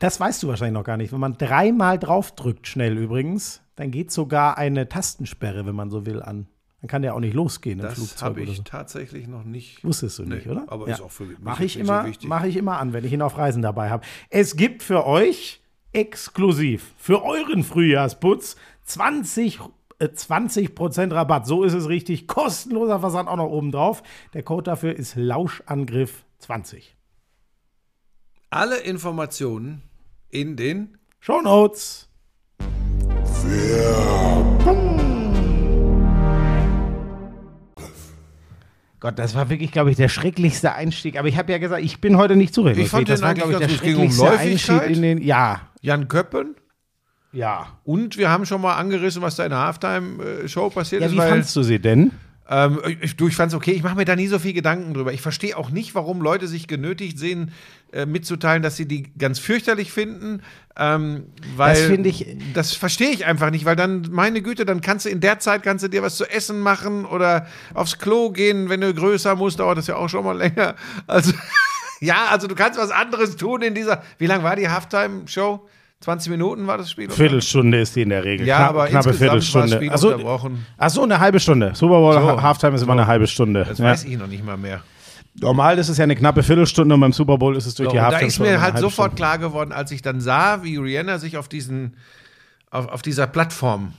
das 0.00 0.18
weißt 0.20 0.42
du 0.42 0.48
wahrscheinlich 0.48 0.74
noch 0.74 0.84
gar 0.84 0.96
nicht, 0.96 1.12
wenn 1.12 1.20
man 1.20 1.38
dreimal 1.38 1.98
draufdrückt, 1.98 2.66
schnell 2.66 2.98
übrigens, 2.98 3.62
dann 3.76 3.90
geht 3.90 4.10
sogar 4.10 4.58
eine 4.58 4.88
Tastensperre, 4.88 5.66
wenn 5.66 5.74
man 5.74 5.90
so 5.90 6.06
will, 6.06 6.22
an. 6.22 6.46
Dann 6.80 6.88
kann 6.88 7.02
der 7.02 7.14
auch 7.14 7.20
nicht 7.20 7.34
losgehen 7.34 7.80
im 7.80 7.84
Das 7.86 7.94
Flugzeug 7.94 8.22
habe 8.22 8.40
oder 8.42 8.50
ich 8.52 8.56
so. 8.58 8.62
tatsächlich 8.62 9.26
noch 9.26 9.42
nicht. 9.44 9.82
Wusstest 9.84 10.19
du 10.20 10.22
Nee, 10.25 10.36
nicht, 10.36 10.46
oder? 10.46 10.64
aber 10.69 10.86
ist 10.86 11.00
auch 11.00 11.10
für 11.10 11.25
mich 11.25 11.38
Mache 11.40 11.64
ich, 11.64 11.76
nicht 11.76 11.86
so 11.86 11.92
immer, 11.92 12.06
wichtig. 12.06 12.28
mach 12.28 12.44
ich 12.44 12.56
immer 12.56 12.78
an, 12.78 12.92
wenn 12.92 13.04
ich 13.04 13.12
ihn 13.12 13.22
auf 13.22 13.36
Reisen 13.36 13.62
dabei 13.62 13.90
habe. 13.90 14.04
Es 14.30 14.54
gibt 14.56 14.82
für 14.84 15.04
euch 15.04 15.60
exklusiv 15.92 16.92
für 16.96 17.25
euren 17.25 17.64
Frühjahrsputz 17.64 18.56
20 18.84 19.58
äh, 19.98 20.04
20% 20.06 21.12
Rabatt. 21.12 21.46
So 21.48 21.64
ist 21.64 21.72
es 21.75 21.88
richtig. 21.88 22.28
Kostenloser 22.28 23.00
Versand 23.00 23.28
auch 23.28 23.36
noch 23.36 23.48
oben 23.50 23.72
drauf. 23.72 24.04
Der 24.34 24.44
Code 24.44 24.62
dafür 24.64 24.94
ist 24.94 25.16
Lauschangriff 25.16 26.24
20. 26.38 26.94
Alle 28.50 28.76
Informationen 28.78 29.82
in 30.31 30.56
den. 30.56 30.96
Show 31.19 31.40
Notes. 31.42 32.08
Gott, 39.00 39.18
das 39.18 39.34
war 39.34 39.48
wirklich, 39.48 39.70
glaube 39.70 39.90
ich, 39.90 39.96
der 39.96 40.08
schrecklichste 40.08 40.74
Einstieg. 40.74 41.18
Aber 41.18 41.28
ich 41.28 41.38
habe 41.38 41.52
ja 41.52 41.58
gesagt, 41.58 41.82
ich 41.82 42.00
bin 42.00 42.16
heute 42.16 42.34
nicht 42.34 42.52
zurechnungsfähig. 42.52 42.86
Ich 42.86 42.90
fand 42.90 43.08
das 43.08 43.20
den 43.20 43.22
war, 43.22 43.30
eigentlich 43.30 43.58
glaube 43.58 43.64
ich, 43.72 43.80
der 43.80 43.94
um 43.96 44.10
schrecklichste 44.10 44.24
Läufigkeit. 44.24 44.82
Einstieg 44.82 44.96
in 44.96 45.02
den. 45.02 45.22
Ja, 45.22 45.60
Jan 45.80 46.08
Köppen. 46.08 46.56
ja. 47.32 47.66
Und 47.84 48.18
wir 48.18 48.28
haben 48.30 48.44
schon 48.44 48.60
mal 48.60 48.74
angerissen, 48.74 49.22
was 49.22 49.36
da 49.36 49.44
in 49.44 49.50
der 49.50 49.60
Halftime-Show 49.60 50.70
passiert 50.70 51.02
Ja, 51.02 51.06
ist. 51.08 51.12
wie 51.14 51.18
fandst 51.18 51.54
du 51.54 51.62
sie 51.62 51.78
denn? 51.78 52.10
Ähm, 52.50 52.80
ich, 53.02 53.16
du, 53.16 53.28
ich 53.28 53.36
fand's 53.36 53.54
okay. 53.54 53.72
Ich 53.72 53.82
mache 53.82 53.96
mir 53.96 54.04
da 54.04 54.16
nie 54.16 54.26
so 54.26 54.38
viel 54.38 54.52
Gedanken 54.54 54.94
drüber. 54.94 55.12
Ich 55.12 55.20
verstehe 55.20 55.56
auch 55.56 55.70
nicht, 55.70 55.94
warum 55.94 56.22
Leute 56.22 56.48
sich 56.48 56.66
genötigt 56.66 57.18
sehen, 57.18 57.52
äh, 57.92 58.06
mitzuteilen, 58.06 58.62
dass 58.62 58.76
sie 58.76 58.86
die 58.86 59.04
ganz 59.18 59.38
fürchterlich 59.38 59.92
finden. 59.92 60.42
Ähm, 60.76 61.24
weil, 61.56 61.74
Das 61.74 61.82
finde 61.86 62.08
ich- 62.08 62.26
Das 62.54 62.72
verstehe 62.74 63.10
ich 63.10 63.26
einfach 63.26 63.50
nicht, 63.50 63.64
weil 63.64 63.76
dann, 63.76 64.08
meine 64.10 64.40
Güte, 64.42 64.64
dann 64.64 64.80
kannst 64.80 65.04
du 65.06 65.10
in 65.10 65.20
der 65.20 65.38
Zeit 65.40 65.62
kannst 65.62 65.84
du 65.84 65.88
dir 65.88 66.02
was 66.02 66.16
zu 66.16 66.24
essen 66.24 66.60
machen 66.60 67.04
oder 67.04 67.46
aufs 67.74 67.98
Klo 67.98 68.30
gehen, 68.30 68.68
wenn 68.68 68.80
du 68.80 68.94
größer 68.94 69.36
musst, 69.36 69.58
dauert 69.60 69.76
das 69.78 69.86
ja 69.86 69.96
auch 69.96 70.08
schon 70.08 70.24
mal 70.24 70.36
länger. 70.36 70.74
Also, 71.06 71.32
ja, 72.00 72.26
also 72.30 72.46
du 72.46 72.54
kannst 72.54 72.78
was 72.78 72.90
anderes 72.90 73.36
tun 73.36 73.62
in 73.62 73.74
dieser. 73.74 74.02
Wie 74.18 74.26
lang 74.26 74.42
war 74.42 74.56
die 74.56 74.68
Halftime-Show? 74.68 75.68
20 76.00 76.30
Minuten 76.30 76.66
war 76.66 76.78
das 76.78 76.90
Spiel? 76.90 77.10
Viertelstunde 77.10 77.80
ist 77.80 77.96
die 77.96 78.02
in 78.02 78.10
der 78.10 78.24
Regel. 78.24 78.46
Ja, 78.46 78.58
Knapp- 78.58 78.68
aber 78.70 78.86
knappe 78.86 79.06
war 79.06 79.14
Viertelstunde. 79.14 79.76
Spiel 79.76 79.90
Achso, 79.90 80.08
unterbrochen. 80.10 80.66
achso, 80.76 81.02
eine 81.02 81.18
halbe 81.18 81.40
Stunde. 81.40 81.72
Super 81.74 81.98
Bowl 81.98 82.12
So. 82.14 82.42
Halftime 82.42 82.76
ist 82.76 82.82
immer 82.82 82.92
eine 82.92 83.06
halbe 83.06 83.26
Stunde. 83.26 83.64
Das 83.68 83.78
Ja. 83.78 83.86
weiß 83.86 84.04
ich 84.04 84.16
noch 84.16 84.28
nicht 84.28 84.44
mal 84.44 84.56
mehr. 84.56 84.82
Normal 85.40 85.78
ist 85.78 85.88
es 85.88 85.98
ja 85.98 86.04
eine 86.04 86.16
knappe 86.16 86.42
Viertelstunde 86.42 86.94
und 86.94 87.00
beim 87.00 87.12
Super 87.12 87.36
Bowl 87.38 87.56
ist 87.56 87.66
es 87.66 87.74
durch 87.74 87.88
So, 87.88 87.92
die 87.92 87.98
und 87.98 88.02
da 88.02 88.10
Halftime 88.10 88.28
ist 88.28 88.38
mir 88.40 88.60
halt 88.60 88.78
sofort 88.78 89.08
Stunde. 89.12 89.16
klar 89.16 89.38
geworden, 89.38 89.72
als 89.72 89.90
ich 89.90 90.02
dann 90.02 90.20
sah, 90.20 90.62
wie 90.64 90.76
Rihanna 90.76 91.18
sich 91.18 91.36
auf 91.36 91.48
diesen, 91.48 91.96
auf, 92.70 92.88
auf 92.88 93.02
dieser 93.02 93.26
Plattform 93.26 93.92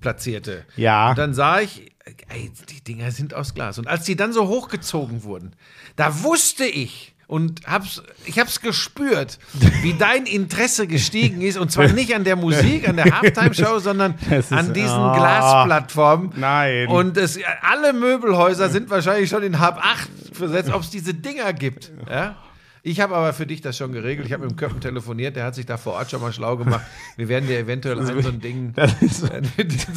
platzierte. 0.00 0.64
Ja. 0.76 1.10
Und 1.10 1.18
dann 1.18 1.34
sah 1.34 1.60
ich, 1.60 1.92
ey, 2.28 2.50
die 2.70 2.82
Dinger 2.82 3.10
sind 3.10 3.34
aus 3.34 3.54
Glas. 3.54 3.78
Und 3.78 3.86
als 3.88 4.04
die 4.04 4.16
dann 4.16 4.32
so 4.32 4.48
hochgezogen 4.48 5.22
wurden, 5.24 5.52
da 5.96 6.22
wusste 6.22 6.64
ich 6.64 7.14
und 7.30 7.60
hab's, 7.66 8.02
ich 8.26 8.38
hab's 8.40 8.60
gespürt, 8.60 9.38
wie 9.82 9.94
dein 9.94 10.26
Interesse 10.26 10.86
gestiegen 10.88 11.40
ist. 11.42 11.56
Und 11.58 11.70
zwar 11.70 11.86
nicht 11.88 12.14
an 12.14 12.24
der 12.24 12.34
Musik, 12.36 12.88
an 12.88 12.96
der 12.96 13.06
Halftime-Show, 13.20 13.78
sondern 13.88 14.14
ist- 14.30 14.52
an 14.52 14.74
diesen 14.74 14.88
Ah. 14.90 15.16
Glasplattformen. 15.16 16.32
Nein. 16.36 16.88
Und 16.88 17.16
es, 17.16 17.38
alle 17.62 17.92
Möbelhäuser 17.92 18.68
sind 18.68 18.90
wahrscheinlich 18.90 19.30
schon 19.30 19.42
in 19.44 19.58
halb 19.60 19.76
acht 19.78 20.08
versetzt, 20.32 20.70
ob 20.72 20.82
es 20.82 20.90
diese 20.90 21.14
Dinger 21.14 21.52
gibt. 21.52 21.92
Ja? 22.10 22.34
Ich 22.82 23.00
habe 23.00 23.14
aber 23.14 23.32
für 23.32 23.46
dich 23.46 23.60
das 23.60 23.76
schon 23.76 23.92
geregelt. 23.92 24.26
Ich 24.26 24.32
habe 24.32 24.44
mit 24.44 24.52
dem 24.52 24.56
Köppen 24.56 24.80
telefoniert, 24.80 25.36
der 25.36 25.44
hat 25.44 25.54
sich 25.54 25.66
da 25.66 25.76
vor 25.76 25.94
Ort 25.94 26.10
schon 26.10 26.20
mal 26.20 26.32
schlau 26.32 26.56
gemacht. 26.56 26.84
Wir 27.16 27.28
werden 27.28 27.46
dir 27.46 27.58
eventuell 27.58 27.98
ein 27.98 28.22
so 28.22 28.28
ein 28.28 28.40
Ding 28.40 28.72
Das 28.74 29.00
ist, 29.02 29.26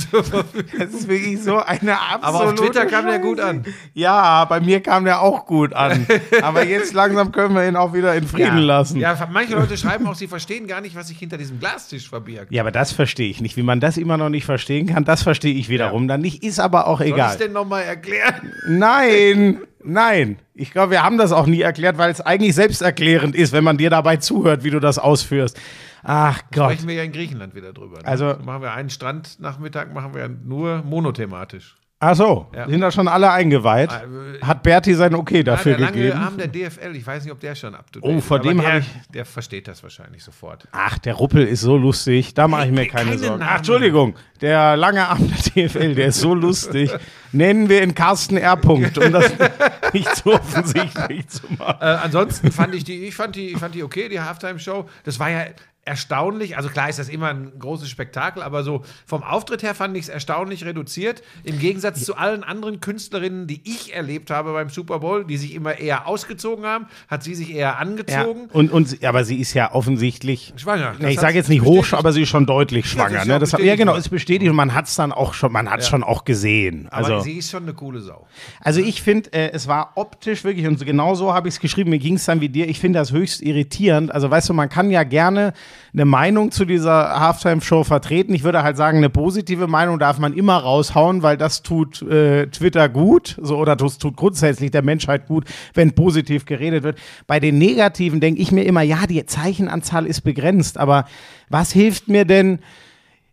Verfügung 0.10 0.44
das 0.78 0.90
ist 0.90 1.08
wirklich 1.08 1.42
so 1.42 1.60
eine 1.60 2.00
absolute 2.00 2.24
Aber 2.24 2.44
auf 2.46 2.56
Twitter 2.56 2.86
kam 2.86 3.06
der 3.06 3.20
gut 3.20 3.40
an. 3.40 3.66
Ja, 3.94 4.44
bei 4.46 4.60
mir 4.60 4.82
kam 4.82 5.06
der 5.06 5.22
auch 5.22 5.46
gut 5.46 5.74
an. 5.74 6.06
Aber 6.42 6.66
jetzt 6.66 6.94
langsam 6.94 7.32
können 7.32 7.56
wir 7.56 7.68
ihn 7.68 7.75
auch 7.75 7.94
wieder 7.94 8.16
in 8.16 8.28
Frieden 8.28 8.60
lassen. 8.60 9.00
Ja, 9.00 9.30
manche 9.32 9.56
Leute 9.56 9.78
schreiben 9.78 10.06
auch, 10.08 10.16
sie 10.16 10.28
verstehen 10.28 10.68
gar 10.68 10.82
nicht, 10.82 10.96
was 10.96 11.08
sich 11.08 11.18
hinter 11.18 11.38
diesem 11.38 11.60
Glastisch 11.60 12.10
verbirgt. 12.10 12.52
Ja, 12.52 12.63
aber 12.63 12.72
das 12.72 12.92
verstehe 12.92 13.30
ich 13.30 13.42
nicht. 13.42 13.56
Wie 13.58 13.63
man 13.63 13.80
das 13.80 13.98
immer 13.98 14.18
noch 14.18 14.30
nicht 14.30 14.46
verstehen 14.46 14.88
kann, 14.88 15.06
das 15.06 15.24
verstehe 15.24 15.54
ich 15.54 15.70
wiederum 15.70 16.08
dann 16.08 16.22
nicht. 16.22 16.44
Ist 16.44 16.60
aber 16.60 16.88
auch 16.88 17.00
Soll 17.00 17.08
ich 17.08 17.13
egal. 17.13 17.32
es 17.32 17.38
denn 17.38 17.54
nochmal 17.54 17.84
erklären? 17.84 18.52
Nein, 18.68 19.60
nein. 19.86 20.38
Ich 20.54 20.72
glaube, 20.72 20.92
wir 20.92 21.04
haben 21.04 21.18
das 21.18 21.32
auch 21.32 21.48
nie 21.48 21.62
erklärt, 21.62 21.98
weil 21.98 22.12
es 22.12 22.22
eigentlich 22.22 22.56
selbsterklärend 22.56 23.36
ist, 23.36 23.54
wenn 23.54 23.63
man 23.63 23.78
dir 23.78 23.90
dabei 23.90 24.18
zuhört, 24.18 24.63
wie 24.63 24.70
du 24.70 24.80
das 24.80 25.00
ausführst. 25.00 25.60
Ach 26.04 26.42
Gott. 26.52 26.72
Sprechen 26.72 26.88
wir 26.90 26.96
ja 26.96 27.04
in 27.04 27.12
Griechenland 27.12 27.56
wieder 27.56 27.74
drüber. 27.74 28.00
Ne? 28.00 28.06
Also- 28.06 28.36
machen 28.44 28.62
wir 28.62 28.74
einen 28.74 28.90
Strandnachmittag, 28.90 29.94
machen 29.94 30.13
wir 30.13 30.28
nur 30.28 30.84
monothematisch. 30.84 31.75
Ach 32.06 32.16
so, 32.16 32.48
Ja. 32.54 32.68
sind 32.68 32.82
da 32.82 32.92
schon 32.92 33.08
alle 33.08 33.32
eingeweiht? 33.32 33.90
Äh, 33.92 34.44
Hat 34.46 34.62
Berti 34.62 34.94
sein 34.94 35.16
Okay 35.16 35.42
dafür 35.44 35.72
ja, 35.74 35.78
der 35.78 35.86
lange 35.88 35.98
gegeben? 35.98 36.18
Arm 36.20 36.38
der 36.38 36.48
DFL, 36.48 36.96
ich 36.96 37.08
weiß 37.08 37.24
nicht, 37.24 37.32
ob 37.32 37.40
der 37.40 37.56
schon 37.56 37.72
date 37.74 38.00
Oh, 38.02 38.20
vor 38.20 38.40
dem 38.40 38.58
der, 38.60 38.74
hab 38.74 38.80
ich- 38.82 38.88
Der 39.14 39.26
versteht 39.26 39.68
das 39.70 39.82
wahrscheinlich 39.84 40.22
sofort. 40.24 40.68
Ach, 40.74 40.98
der 40.98 41.14
Ruppel 41.14 41.48
ist 41.48 41.62
so 41.62 41.78
lustig. 41.78 42.34
Da 42.34 42.48
mache 42.50 42.66
ich 42.66 42.72
mir 42.72 42.82
Hey, 42.82 42.88
keine 42.90 43.06
keine 43.12 43.18
Sorgen. 43.20 43.40
Namen. 43.40 43.50
Ach, 43.54 43.58
Entschuldigung. 43.60 44.16
Der 44.42 44.76
lange 44.76 45.08
Arm 45.08 45.28
der 45.30 45.38
TFL, 45.70 45.96
der 45.96 46.08
ist 46.08 46.20
so 46.20 46.34
lustig. 46.34 46.92
Nennen 47.32 47.70
wir 47.70 47.82
ihn 47.82 47.96
Carsten 47.96 48.36
R. 48.38 48.58
Punkt, 48.58 48.98
um 48.98 49.12
das 49.12 49.32
nicht 49.94 50.14
so 50.18 50.34
offensichtlich 50.34 51.28
zu 51.30 51.44
machen. 51.58 51.78
Äh, 51.80 51.86
ansonsten 51.86 52.52
fand 52.52 52.76
ich 52.76 52.84
die, 52.84 53.06
ich 53.06 53.16
fand 53.16 53.36
die, 53.38 53.50
ich 53.54 53.58
fand 53.58 53.74
die 53.76 53.84
okay, 53.84 54.10
die 54.10 54.20
Halftime-Show. 54.20 54.90
Das 55.06 55.20
war 55.20 55.30
ja 55.30 55.46
erstaunlich. 55.86 56.56
Also 56.56 56.70
klar 56.70 56.90
ist 56.90 56.98
das 56.98 57.10
immer 57.10 57.28
ein 57.28 57.52
großes 57.60 57.90
Spektakel, 57.90 58.42
aber 58.42 58.63
so 58.63 58.84
vom 59.06 59.22
Auftritt 59.22 59.63
her 59.63 59.75
fand 59.75 59.98
ich 59.98 60.04
es 60.04 60.10
erstaunlich 60.10 60.63
reduziert. 60.66 61.24
Im 61.44 61.60
Gegensatz 61.60 62.06
zu 62.06 62.16
allen 62.16 62.44
anderen 62.44 62.80
Künstlerinnen, 62.80 63.48
die 63.48 63.62
ich 63.66 63.94
erlebt 63.94 64.32
habe 64.32 64.54
beim 64.54 64.70
Super 64.70 65.00
Bowl, 65.00 65.25
die 65.25 65.38
sich 65.38 65.54
immer 65.54 65.78
eher 65.78 66.08
ausgezogen 66.08 66.66
haben, 66.66 66.88
hat 67.10 67.24
sie 67.24 67.36
sich 67.36 67.54
eher 67.54 67.80
angezogen. 67.80 68.48
Ja, 68.48 68.54
und, 68.54 68.72
und, 68.72 69.04
aber 69.04 69.25
sie 69.25 69.38
ist 69.38 69.54
ja 69.54 69.74
offensichtlich 69.74 70.54
Schwanger. 70.56 70.96
Nee, 71.00 71.12
ich 71.12 71.20
sage 71.20 71.36
jetzt 71.36 71.50
nicht 71.50 71.63
hoch, 71.63 71.92
aber 71.92 72.13
sie 72.13 72.22
ist 72.22 72.30
schon 72.30 72.46
deutlich 72.46 72.86
schwanger. 72.90 73.25
ne? 73.25 73.34
ja 73.34 73.40
das, 73.40 73.52
bestätigt 73.52 73.68
ja, 73.68 73.75
genau, 73.75 73.96
ist 73.96 74.10
bestätigt 74.10 74.50
und 74.50 74.56
man 74.56 74.74
hat 74.74 74.88
es 74.88 74.96
dann 74.96 75.12
auch 75.12 75.34
schon, 75.34 75.52
man 75.52 75.70
hat 75.70 75.82
es 75.82 75.90
schon 75.90 76.04
auch 76.04 76.24
gesehen. 76.24 76.88
Aber 76.92 77.08
Also, 77.08 77.20
sie 77.22 77.38
ist 77.40 77.52
schon 77.52 77.63
eine 77.63 77.74
coole 77.74 78.00
Sau. 78.00 78.25
also 78.62 78.80
ich 78.80 79.02
finde, 79.02 79.34
äh, 79.34 79.52
es 79.52 79.68
war 79.68 79.92
optisch 79.96 80.46
wirklich, 80.46 80.66
und 80.66 80.84
genau 80.86 81.16
so 81.16 81.34
habe 81.34 81.50
ich 81.50 81.56
es 81.56 81.60
geschrieben, 81.60 81.90
mir 81.90 82.00
ging 82.00 82.16
es 82.16 82.25
dann 82.25 82.40
wie 82.40 82.50
dir, 82.50 82.70
ich 82.70 82.80
finde 82.80 83.00
das 83.00 83.12
höchst 83.12 83.42
irritierend. 83.42 84.13
Also 84.13 84.32
weißt 84.32 84.48
du, 84.48 84.54
man 84.54 84.70
kann 84.70 84.90
ja 84.92 85.04
gerne 85.04 85.54
eine 85.94 86.06
Meinung 86.06 86.51
zu 86.51 86.65
dieser 86.65 87.20
Halftime-Show 87.20 87.84
vertreten. 87.84 88.34
Ich 88.34 88.44
würde 88.44 88.63
halt 88.63 88.77
sagen, 88.77 88.98
eine 88.98 89.10
positive 89.10 89.68
Meinung 89.68 90.00
darf 90.00 90.20
man 90.20 90.34
immer 90.34 90.58
raushauen, 90.58 91.24
weil 91.24 91.38
das 91.38 91.62
tut 91.62 92.01
äh, 92.01 92.48
Twitter 92.48 92.89
gut, 92.89 93.38
so 93.42 93.58
oder 93.58 93.75
das 93.75 93.98
tut 93.98 94.15
grundsätzlich 94.15 94.72
der 94.72 94.82
Menschheit 94.82 95.27
gut, 95.27 95.46
wenn 95.74 95.94
positiv 95.94 96.46
geredet 96.46 96.84
wird. 96.84 96.98
Bei 97.27 97.39
den 97.39 97.58
negativen 97.58 98.20
denke 98.20 98.42
ich 98.42 98.51
mir 98.51 98.63
immer, 98.63 98.82
ja, 98.82 99.06
die 99.08 99.25
Zeichenanzahl 99.25 100.06
ist 100.06 100.22
begrenzt, 100.22 100.77
aber 100.77 101.06
was 101.50 101.72
hilft 101.72 102.08
mir 102.08 102.25
denn? 102.25 102.60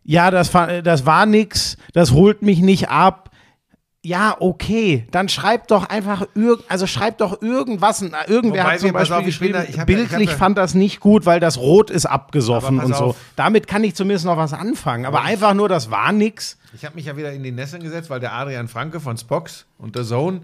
Ja, 0.03 0.31
das, 0.31 0.51
das 0.51 1.05
war 1.05 1.25
nix, 1.25 1.77
das 1.93 2.11
holt 2.11 2.41
mich 2.41 2.59
nicht 2.61 2.89
ab. 2.89 3.30
Ja, 4.03 4.35
okay, 4.39 5.05
dann 5.11 5.29
schreibt 5.29 5.69
doch 5.69 5.87
einfach 5.87 6.25
irgend, 6.33 6.63
also 6.69 6.87
schreibt 6.87 7.21
doch 7.21 7.39
irgendwas. 7.43 8.01
Irgendwer 8.01 8.63
Wobei 8.63 8.73
hat 8.73 8.79
zum 8.79 8.93
Beispiel 8.93 9.15
auf, 9.15 9.27
ich 9.27 9.39
bin 9.39 9.51
geschrieben, 9.51 9.69
ich 9.69 9.79
hab 9.79 9.87
ja- 9.89 9.95
ich 9.95 10.07
bildlich 10.09 10.29
hab 10.31 10.39
fand 10.39 10.57
das 10.57 10.73
nicht 10.73 10.99
gut, 10.99 11.27
weil 11.27 11.39
das 11.39 11.59
Rot 11.59 11.91
ist 11.91 12.07
abgesoffen 12.07 12.79
Aber 12.79 12.87
und 12.87 12.95
so. 12.95 13.03
auf. 13.05 13.17
Damit 13.35 13.67
kann 13.67 13.83
ich 13.83 13.93
zumindest 13.93 14.25
noch 14.25 14.37
was 14.37 14.53
anfangen. 14.53 15.05
Aber 15.05 15.21
einfach 15.21 15.53
nur, 15.53 15.69
das 15.69 15.91
war 15.91 16.11
nix. 16.13 16.57
Ich 16.73 16.83
habe 16.83 16.95
mich 16.95 17.05
ja 17.05 17.15
wieder 17.15 17.31
in 17.31 17.43
die 17.43 17.51
Nesseln 17.51 17.83
gesetzt, 17.83 18.09
weil 18.09 18.19
der 18.19 18.33
Adrian 18.33 18.67
Franke 18.67 18.99
von 18.99 19.17
Spox 19.17 19.65
und 19.77 19.95
der 19.95 20.03
Zone, 20.03 20.41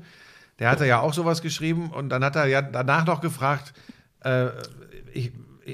der 0.60 0.70
hatte 0.70 0.86
ja 0.86 1.00
auch 1.00 1.14
sowas 1.16 1.42
geschrieben 1.42 1.90
und 1.90 2.10
dann 2.10 2.24
hat 2.24 2.36
er 2.36 2.46
ja 2.46 2.62
danach 2.62 3.08
noch 3.08 3.22
gefragt, 3.22 3.74
äh, 4.24 4.50
ich, 5.14 5.32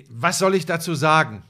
was 0.09 0.39
soll 0.39 0.55
ich 0.55 0.65
dazu 0.65 0.95
sagen? 0.95 1.43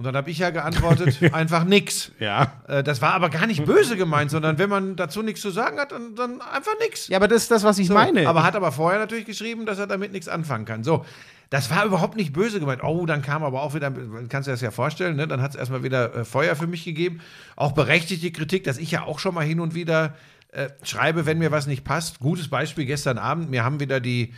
Und 0.00 0.06
dann 0.06 0.16
habe 0.16 0.30
ich 0.30 0.38
ja 0.38 0.48
geantwortet, 0.48 1.18
einfach 1.34 1.64
nix. 1.64 2.10
Ja. 2.18 2.54
Äh, 2.66 2.82
das 2.82 3.02
war 3.02 3.12
aber 3.12 3.28
gar 3.28 3.46
nicht 3.46 3.66
böse 3.66 3.98
gemeint, 3.98 4.30
sondern 4.30 4.56
wenn 4.56 4.70
man 4.70 4.96
dazu 4.96 5.20
nichts 5.20 5.42
zu 5.42 5.50
sagen 5.50 5.78
hat, 5.78 5.92
dann, 5.92 6.14
dann 6.14 6.40
einfach 6.40 6.72
nichts. 6.80 7.08
Ja, 7.08 7.18
aber 7.18 7.28
das 7.28 7.42
ist 7.42 7.50
das, 7.50 7.64
was 7.64 7.78
ich 7.78 7.88
So, 7.88 7.92
meine. 7.92 8.26
Aber 8.26 8.42
hat 8.42 8.56
aber 8.56 8.72
vorher 8.72 8.98
natürlich 8.98 9.26
geschrieben, 9.26 9.66
dass 9.66 9.78
er 9.78 9.86
damit 9.86 10.12
nichts 10.12 10.26
anfangen 10.26 10.64
kann. 10.64 10.84
So, 10.84 11.04
das 11.50 11.68
war 11.68 11.84
überhaupt 11.84 12.16
nicht 12.16 12.32
böse 12.32 12.60
gemeint. 12.60 12.82
Oh, 12.82 13.04
dann 13.04 13.20
kam 13.20 13.44
aber 13.44 13.60
auch 13.60 13.74
wieder, 13.74 13.90
kannst 13.90 14.46
du 14.46 14.50
dir 14.50 14.54
das 14.54 14.62
ja 14.62 14.70
vorstellen, 14.70 15.16
ne? 15.16 15.28
dann 15.28 15.42
hat 15.42 15.50
es 15.50 15.56
erstmal 15.56 15.82
wieder 15.82 16.14
äh, 16.14 16.24
Feuer 16.24 16.56
für 16.56 16.66
mich 16.66 16.82
gegeben. 16.82 17.20
Auch 17.54 17.72
berechtigte 17.72 18.30
Kritik, 18.30 18.64
dass 18.64 18.78
ich 18.78 18.90
ja 18.90 19.02
auch 19.02 19.18
schon 19.18 19.34
mal 19.34 19.44
hin 19.44 19.60
und 19.60 19.74
wieder 19.74 20.14
äh, 20.52 20.70
schreibe, 20.82 21.26
wenn 21.26 21.36
mir 21.36 21.50
was 21.50 21.66
nicht 21.66 21.84
passt. 21.84 22.20
Gutes 22.20 22.48
Beispiel 22.48 22.86
gestern 22.86 23.18
Abend, 23.18 23.50
mir 23.50 23.64
haben 23.64 23.80
wieder 23.80 24.00
die, 24.00 24.32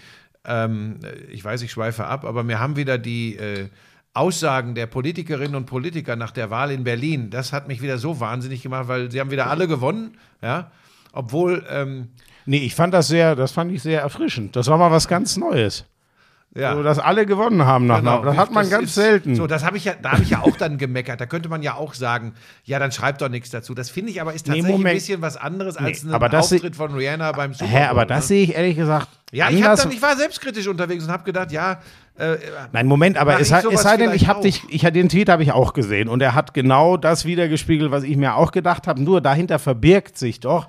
ähm, 0.44 0.98
ich 1.30 1.44
weiß, 1.44 1.62
ich 1.62 1.70
schweife 1.70 2.04
ab, 2.04 2.24
aber 2.24 2.42
mir 2.42 2.58
haben 2.58 2.74
wieder 2.74 2.98
die 2.98 3.36
äh, 3.36 3.68
Aussagen 4.14 4.74
der 4.74 4.86
Politikerinnen 4.86 5.54
und 5.54 5.66
Politiker 5.66 6.16
nach 6.16 6.32
der 6.32 6.50
Wahl 6.50 6.70
in 6.70 6.84
Berlin, 6.84 7.30
das 7.30 7.52
hat 7.52 7.68
mich 7.68 7.80
wieder 7.80 7.98
so 7.98 8.20
wahnsinnig 8.20 8.62
gemacht, 8.62 8.88
weil 8.88 9.10
sie 9.10 9.20
haben 9.20 9.30
wieder 9.30 9.48
alle 9.48 9.68
gewonnen, 9.68 10.18
ja. 10.42 10.70
Obwohl, 11.12 11.64
ähm, 11.68 12.08
nee, 12.46 12.58
ich 12.58 12.74
fand 12.74 12.94
das 12.94 13.08
sehr, 13.08 13.36
das 13.36 13.52
fand 13.52 13.70
ich 13.72 13.82
sehr 13.82 14.00
erfrischend. 14.00 14.56
Das 14.56 14.66
war 14.66 14.78
mal 14.78 14.90
was 14.90 15.08
ganz 15.08 15.36
Neues. 15.36 15.84
Ja. 16.54 16.74
So, 16.74 16.82
dass 16.82 16.98
alle 16.98 17.24
gewonnen 17.26 17.64
haben 17.64 17.86
nach 17.86 17.98
Genau. 18.00 18.22
Das 18.24 18.36
hat 18.36 18.50
man 18.52 18.64
Das 18.64 18.70
ganz 18.70 18.84
ist- 18.88 18.94
selten. 18.94 19.34
So, 19.36 19.46
das 19.46 19.64
habe 19.64 19.76
ich 19.76 19.84
ja, 19.84 19.94
da 20.00 20.12
habe 20.12 20.22
ich 20.22 20.30
ja 20.30 20.40
auch 20.42 20.56
dann 20.56 20.78
gemeckert. 20.78 21.20
Da 21.20 21.26
könnte 21.26 21.48
man 21.48 21.62
ja 21.62 21.74
auch 21.74 21.94
sagen, 21.94 22.34
ja, 22.64 22.78
dann 22.78 22.92
schreibt 22.92 23.22
doch 23.22 23.28
nichts 23.28 23.50
dazu. 23.50 23.74
Das 23.74 23.88
finde 23.90 24.10
ich 24.10 24.20
aber 24.20 24.34
ist 24.34 24.46
Nee, 24.46 24.54
tatsächlich 24.56 24.72
Moment. 24.72 24.88
ein 24.94 24.94
bisschen 24.96 25.22
was 25.22 25.36
anderes 25.36 25.76
als 25.76 26.04
Nee, 26.04 26.12
ein 26.14 26.30
das 26.30 26.48
se- 26.48 26.56
Auftritt 26.56 26.76
von 26.76 26.94
Rihanna 26.94 27.32
beim 27.32 27.54
Super 27.54 27.70
Bowl. 27.70 27.80
Hä, 27.80 27.84
aber 27.86 28.04
das 28.06 28.24
ne? 28.24 28.26
sehe 28.28 28.42
ich 28.44 28.54
ehrlich 28.54 28.76
gesagt. 28.76 29.08
Ja, 29.32 29.48
ich, 29.48 29.64
hab 29.64 29.76
dann, 29.76 29.90
ich 29.90 30.02
war 30.02 30.14
selbstkritisch 30.14 30.66
unterwegs 30.68 31.04
und 31.04 31.10
habe 31.10 31.24
gedacht, 31.24 31.52
ja, 31.52 31.80
äh, 32.18 32.36
Nein, 32.72 32.86
Moment, 32.86 33.16
aber 33.16 33.40
es, 33.40 33.50
hat, 33.50 33.64
es 33.64 33.80
sei 33.80 33.96
denn, 33.96 34.12
ich 34.12 34.28
habe 34.28 34.42
dich, 34.42 34.62
ich 34.68 34.82
den 34.82 35.08
Tweet 35.08 35.30
habe 35.30 35.42
ich 35.42 35.52
auch 35.52 35.72
gesehen 35.72 36.10
und 36.10 36.20
er 36.20 36.34
hat 36.34 36.52
genau 36.52 36.98
das 36.98 37.24
wiedergespiegelt, 37.24 37.90
was 37.90 38.02
ich 38.02 38.18
mir 38.18 38.36
auch 38.36 38.52
gedacht 38.52 38.86
habe. 38.86 39.00
Nur 39.02 39.22
dahinter 39.22 39.58
verbirgt 39.58 40.18
sich 40.18 40.40
doch. 40.40 40.68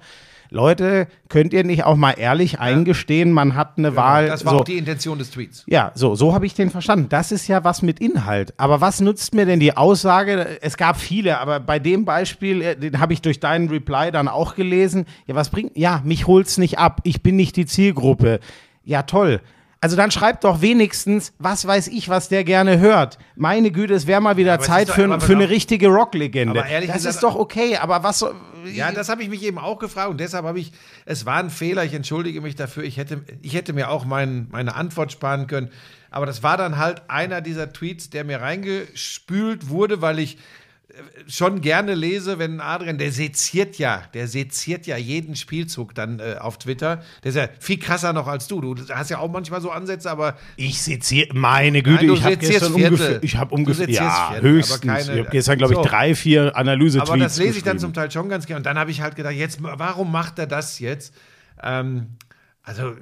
Leute, 0.54 1.08
könnt 1.30 1.52
ihr 1.52 1.64
nicht 1.64 1.84
auch 1.84 1.96
mal 1.96 2.12
ehrlich 2.12 2.60
eingestehen, 2.60 3.32
man 3.32 3.56
hat 3.56 3.80
eine 3.80 3.96
Wahl. 3.96 4.28
das 4.28 4.46
war 4.46 4.54
so. 4.54 4.60
auch 4.60 4.64
die 4.64 4.78
Intention 4.78 5.18
des 5.18 5.32
Tweets. 5.32 5.64
Ja, 5.66 5.92
so, 5.96 6.14
so 6.14 6.36
habe 6.36 6.46
ich 6.46 6.54
den 6.54 6.70
verstanden. 6.70 7.08
Das 7.10 7.32
ist 7.32 7.48
ja 7.48 7.64
was 7.64 7.82
mit 7.82 8.00
Inhalt. 8.00 8.54
Aber 8.58 8.80
was 8.80 9.02
nutzt 9.02 9.34
mir 9.34 9.48
denn 9.48 9.60
die 9.60 9.76
Aussage? 9.76 10.60
Es 10.62 10.78
gab 10.78 10.98
viele, 10.98 11.40
aber 11.40 11.60
bei 11.60 11.80
dem 11.80 12.06
Beispiel, 12.06 12.62
äh, 12.62 12.76
den 12.76 13.00
habe 13.00 13.14
ich 13.14 13.24
durch 13.24 13.40
deinen 13.40 13.68
Reply 13.68 14.12
dann 14.12 14.28
auch 14.28 14.54
gelesen. 14.54 15.08
Ja, 15.26 15.34
was 15.34 15.50
bringt? 15.50 15.76
Ja, 15.76 16.04
mich 16.06 16.28
holt's 16.28 16.60
nicht 16.60 16.78
ab. 16.78 17.02
Ich 17.04 17.24
bin 17.24 17.36
nicht 17.36 17.56
die 17.56 17.66
Zielgruppe. 17.66 18.40
Ja, 18.86 19.02
toll. 19.02 19.42
Also 19.84 19.98
dann 19.98 20.12
schreibt 20.12 20.46
doch 20.46 20.62
wenigstens, 20.62 21.34
was 21.40 21.68
weiß 21.68 21.90
ich, 21.90 22.08
was 22.08 22.30
der 22.30 22.46
gerne 22.46 22.80
hört. 22.80 23.18
Meine 23.36 23.70
Güte, 23.70 23.94
es 23.94 24.08
wäre 24.08 24.22
mal 24.22 24.38
wieder 24.38 24.58
es 24.58 24.66
Zeit 24.66 24.88
doch- 24.88 24.96
für, 24.96 25.20
für 25.20 25.34
eine 25.34 25.50
richtige 25.50 25.90
Rocklegende. 25.90 26.58
Aber 26.58 26.70
ehrlich 26.70 26.88
Das 26.88 27.00
gesagt- 27.00 27.16
ist 27.16 27.24
doch 27.24 27.36
okay, 27.36 27.76
aber 27.76 28.02
was 28.02 28.20
soll. 28.20 28.34
Ja, 28.74 28.94
das 28.94 29.10
habe 29.10 29.24
ich 29.24 29.30
mich 29.30 29.44
eben 29.44 29.58
auch 29.58 29.78
gefragt 29.80 30.10
und 30.10 30.22
deshalb 30.22 30.46
habe 30.46 30.58
ich, 30.58 30.72
es 31.06 31.26
war 31.26 31.36
ein 31.36 31.50
Fehler, 31.50 31.84
ich 31.84 31.94
entschuldige 31.94 32.40
mich 32.40 32.56
dafür, 32.56 32.84
ich 32.84 32.96
hätte, 32.96 33.26
ich 33.42 33.56
hätte 33.56 33.74
mir 33.74 33.90
auch 33.90 34.06
mein, 34.06 34.48
meine 34.52 34.74
Antwort 34.76 35.12
sparen 35.12 35.48
können, 35.48 35.70
aber 36.12 36.26
das 36.26 36.44
war 36.44 36.56
dann 36.56 36.78
halt 36.78 37.02
einer 37.10 37.42
dieser 37.42 37.74
Tweets, 37.74 38.10
der 38.10 38.24
mir 38.24 38.40
reingespült 38.40 39.68
wurde, 39.68 40.02
weil 40.02 40.20
ich 40.20 40.38
schon 41.28 41.62
gerne 41.62 41.96
lese, 41.96 42.38
wenn 42.38 42.62
Adrian, 42.62 42.98
der 42.98 43.12
seziert 43.12 43.78
ja, 43.80 44.04
der 44.14 44.28
seziert 44.28 44.86
ja 44.86 44.96
jeden 44.98 45.36
Spielzug 45.36 45.96
dann 45.96 46.20
äh, 46.20 46.36
auf 46.40 46.60
Twitter. 46.60 47.02
Der 47.24 47.30
ist 47.30 47.36
ja 47.36 47.48
viel 47.60 47.80
krasser 47.80 48.14
noch 48.14 48.28
als 48.28 48.48
du. 48.48 48.62
Du 48.62 48.76
hast 48.94 49.10
ja 49.10 49.18
auch 49.18 49.32
manchmal 49.32 49.60
so 49.62 49.72
Ansätze, 49.72 50.12
aber 50.12 50.38
Ich 50.56 50.82
seziere, 50.82 51.34
meine 51.34 51.82
Güte, 51.82 52.06
Nein, 52.06 52.16
ich 52.16 52.24
habe 52.24 52.38
gestern 52.38 52.74
ungefähr, 52.74 53.24
ich 53.24 53.36
habe 53.38 53.56
ungefähr, 53.56 53.90
ja, 53.90 54.30
Viertel, 54.34 54.50
höchstens. 54.52 54.82
keine- 54.82 55.02
ich 55.02 55.20
habe 55.20 55.30
gestern, 55.32 55.58
glaube 55.58 55.74
ich, 55.74 55.78
So. 55.78 55.84
drei, 55.84 56.14
vier 56.16 56.56
Analyse-Tweets 56.56 57.10
Aber 57.10 57.18
das 57.20 57.38
lese 57.38 57.58
ich 57.58 57.64
dann 57.64 57.80
zum 57.80 57.94
Teil 57.94 58.12
schon 58.12 58.30
ganz 58.30 58.46
gerne. 58.46 58.58
Und 58.60 58.66
dann 58.66 58.78
habe 58.78 58.92
ich 58.92 59.02
halt 59.02 59.16
gedacht, 59.16 59.34
jetzt, 59.34 59.60
warum 59.62 60.12
macht 60.12 60.38
er 60.38 60.48
das 60.48 60.78
jetzt? 60.80 61.14
Ähm, 61.64 62.08
also, 62.62 62.94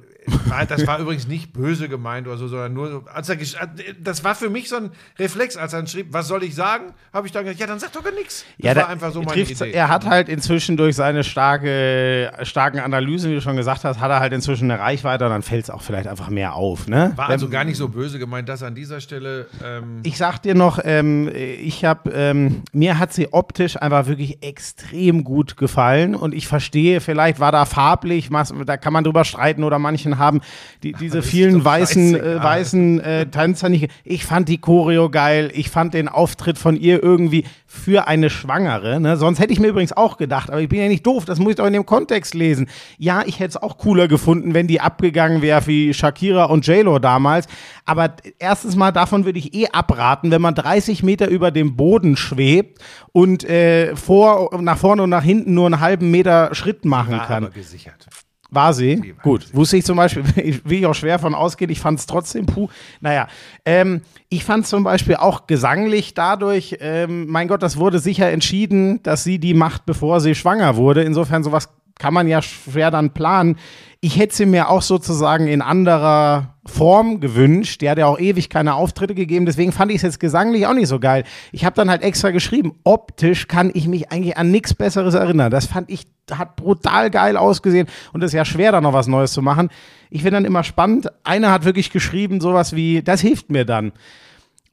das 0.68 0.86
war 0.86 0.98
übrigens 0.98 1.26
nicht 1.26 1.52
böse 1.52 1.88
gemeint 1.88 2.26
oder 2.26 2.36
so, 2.36 2.46
sondern 2.48 2.72
nur 2.72 2.90
so, 2.90 3.04
als 3.12 3.28
er, 3.28 3.36
gesch- 3.36 3.56
das 4.02 4.22
war 4.24 4.34
für 4.34 4.50
mich 4.50 4.68
so 4.68 4.76
ein 4.76 4.90
Reflex, 5.18 5.56
als 5.56 5.72
er 5.72 5.80
dann 5.80 5.86
schrieb, 5.86 6.08
was 6.10 6.28
soll 6.28 6.42
ich 6.44 6.54
sagen? 6.54 6.92
Habe 7.12 7.26
ich 7.26 7.32
dann 7.32 7.44
gesagt, 7.44 7.60
ja, 7.60 7.66
dann 7.66 7.78
sag 7.78 7.92
doch 7.92 8.04
gar 8.04 8.12
nichts. 8.12 8.44
Das 8.58 8.64
Ja, 8.66 8.76
war 8.76 8.82
da- 8.84 8.88
einfach 8.88 9.12
so 9.12 9.22
meine 9.22 9.40
Idee. 9.40 9.70
Er 9.72 9.88
hat 9.88 10.06
halt 10.06 10.28
inzwischen 10.28 10.76
durch 10.76 10.94
seine 10.96 11.24
starke, 11.24 12.32
starken 12.42 12.78
Analysen, 12.80 13.30
wie 13.30 13.34
du 13.36 13.40
schon 13.40 13.56
gesagt 13.56 13.84
hast, 13.84 14.00
hat 14.00 14.10
er 14.10 14.20
halt 14.20 14.32
inzwischen 14.32 14.70
eine 14.70 14.80
Reichweite 14.80 15.24
und 15.24 15.30
dann 15.30 15.42
fällt 15.42 15.64
es 15.64 15.70
auch 15.70 15.82
vielleicht 15.82 16.06
einfach 16.08 16.28
mehr 16.28 16.54
auf. 16.54 16.86
Ne? 16.88 17.12
war 17.16 17.28
also 17.28 17.48
gar 17.48 17.64
nicht 17.64 17.76
so 17.76 17.88
böse 17.88 18.18
gemeint, 18.18 18.48
das 18.48 18.62
an 18.62 18.74
dieser 18.74 19.00
Stelle. 19.00 19.46
Ähm, 19.64 20.00
Ich 20.02 20.16
sag 20.18 20.38
dir 20.38 20.54
noch, 20.54 20.78
ähm, 20.84 21.30
ich 21.34 21.84
habe, 21.84 22.10
ähm, 22.10 22.62
mir 22.72 22.98
hat 22.98 23.12
sie 23.12 23.32
optisch 23.32 23.76
einfach 23.80 24.06
wirklich 24.06 24.42
extrem 24.42 25.24
gut 25.24 25.56
gefallen 25.56 26.14
und 26.14 26.34
ich 26.34 26.46
verstehe, 26.46 27.00
vielleicht 27.00 27.40
war 27.40 27.52
da 27.52 27.64
farblich, 27.64 28.30
da 28.66 28.76
kann 28.76 28.92
man 28.92 29.04
drüber 29.04 29.24
streiten 29.24 29.64
oder 29.64 29.78
manchen 29.78 30.11
haben 30.18 30.40
die, 30.82 30.92
diese 30.92 31.18
das 31.18 31.26
ist 31.26 31.30
vielen 31.30 31.64
weißen, 31.64 32.14
äh, 32.14 32.42
weißen 32.42 33.00
äh, 33.00 33.26
Tänzer 33.26 33.68
nicht. 33.68 33.90
Ich 34.04 34.24
fand 34.24 34.48
die 34.48 34.58
Choreo 34.58 35.10
geil, 35.10 35.50
ich 35.54 35.70
fand 35.70 35.94
den 35.94 36.08
Auftritt 36.08 36.58
von 36.58 36.76
ihr 36.76 37.02
irgendwie 37.02 37.44
für 37.66 38.06
eine 38.06 38.30
Schwangere. 38.30 39.00
Ne? 39.00 39.16
Sonst 39.16 39.38
hätte 39.38 39.52
ich 39.52 39.60
mir 39.60 39.68
übrigens 39.68 39.92
auch 39.92 40.16
gedacht, 40.16 40.50
aber 40.50 40.60
ich 40.60 40.68
bin 40.68 40.80
ja 40.80 40.88
nicht 40.88 41.06
doof, 41.06 41.24
das 41.24 41.38
muss 41.38 41.50
ich 41.50 41.56
doch 41.56 41.66
in 41.66 41.72
dem 41.72 41.86
Kontext 41.86 42.34
lesen. 42.34 42.68
Ja, 42.98 43.22
ich 43.24 43.40
hätte 43.40 43.50
es 43.50 43.56
auch 43.56 43.78
cooler 43.78 44.08
gefunden, 44.08 44.54
wenn 44.54 44.66
die 44.66 44.80
abgegangen 44.80 45.42
wäre 45.42 45.66
wie 45.66 45.94
Shakira 45.94 46.44
und 46.44 46.66
J-Lo 46.66 46.98
damals. 46.98 47.46
Aber 47.84 48.14
erstens 48.38 48.76
mal 48.76 48.92
davon 48.92 49.24
würde 49.24 49.38
ich 49.38 49.54
eh 49.54 49.68
abraten, 49.68 50.30
wenn 50.30 50.42
man 50.42 50.54
30 50.54 51.02
Meter 51.02 51.28
über 51.28 51.50
dem 51.50 51.76
Boden 51.76 52.16
schwebt 52.16 52.80
und 53.12 53.44
äh, 53.44 53.96
vor, 53.96 54.50
nach 54.60 54.78
vorne 54.78 55.02
und 55.02 55.10
nach 55.10 55.24
hinten 55.24 55.54
nur 55.54 55.66
einen 55.66 55.80
halben 55.80 56.10
Meter 56.10 56.54
Schritt 56.54 56.84
machen 56.84 57.18
kann. 57.18 57.44
aber 57.44 57.50
gesichert. 57.50 58.06
War 58.52 58.74
sie? 58.74 58.98
war 59.16 59.22
Gut. 59.22 59.40
gesichert. 59.40 59.56
Wusste 59.56 59.76
ich 59.78 59.84
zum 59.84 59.96
Beispiel, 59.96 60.24
will 60.64 60.78
ich 60.78 60.86
auch 60.86 60.94
schwer 60.94 61.18
von 61.18 61.34
ausgehen, 61.34 61.70
ich 61.70 61.80
fand 61.80 61.98
es 61.98 62.06
trotzdem 62.06 62.44
puh. 62.44 62.68
Naja, 63.00 63.26
ähm, 63.64 64.02
ich 64.28 64.44
fand 64.44 64.66
zum 64.66 64.84
Beispiel 64.84 65.16
auch 65.16 65.46
gesanglich 65.46 66.12
dadurch, 66.12 66.76
ähm, 66.80 67.26
mein 67.28 67.48
Gott, 67.48 67.62
das 67.62 67.78
wurde 67.78 67.98
sicher 67.98 68.30
entschieden, 68.30 69.02
dass 69.02 69.24
sie 69.24 69.38
die 69.38 69.54
macht, 69.54 69.86
bevor 69.86 70.20
sie 70.20 70.34
schwanger 70.34 70.76
wurde. 70.76 71.02
Insofern 71.02 71.42
sowas 71.42 71.70
kann 71.98 72.12
man 72.12 72.28
ja 72.28 72.42
schwer 72.42 72.90
dann 72.90 73.10
planen. 73.14 73.56
Ich 74.04 74.18
hätte 74.18 74.34
sie 74.34 74.46
mir 74.46 74.68
auch 74.68 74.82
sozusagen 74.82 75.46
in 75.46 75.62
anderer 75.62 76.56
Form 76.66 77.20
gewünscht. 77.20 77.82
Die 77.82 77.88
hat 77.88 77.98
ja 77.98 78.06
auch 78.06 78.18
ewig 78.18 78.50
keine 78.50 78.74
Auftritte 78.74 79.14
gegeben, 79.14 79.46
deswegen 79.46 79.70
fand 79.70 79.92
ich 79.92 79.98
es 79.98 80.02
jetzt 80.02 80.18
gesanglich 80.18 80.66
auch 80.66 80.74
nicht 80.74 80.88
so 80.88 80.98
geil. 80.98 81.22
Ich 81.52 81.64
habe 81.64 81.76
dann 81.76 81.88
halt 81.88 82.02
extra 82.02 82.32
geschrieben, 82.32 82.74
optisch 82.82 83.46
kann 83.46 83.70
ich 83.72 83.86
mich 83.86 84.10
eigentlich 84.10 84.36
an 84.36 84.50
nichts 84.50 84.74
Besseres 84.74 85.14
erinnern. 85.14 85.52
Das 85.52 85.66
fand 85.66 85.88
ich, 85.88 86.08
hat 86.32 86.56
brutal 86.56 87.10
geil 87.10 87.36
ausgesehen 87.36 87.86
und 88.12 88.24
es 88.24 88.30
ist 88.30 88.36
ja 88.36 88.44
schwer, 88.44 88.72
da 88.72 88.80
noch 88.80 88.92
was 88.92 89.06
Neues 89.06 89.32
zu 89.32 89.40
machen. 89.40 89.68
Ich 90.10 90.22
finde 90.22 90.38
dann 90.38 90.46
immer 90.46 90.64
spannend, 90.64 91.08
einer 91.22 91.52
hat 91.52 91.64
wirklich 91.64 91.92
geschrieben, 91.92 92.40
sowas 92.40 92.74
wie, 92.74 93.02
das 93.02 93.20
hilft 93.20 93.50
mir 93.50 93.64
dann. 93.64 93.92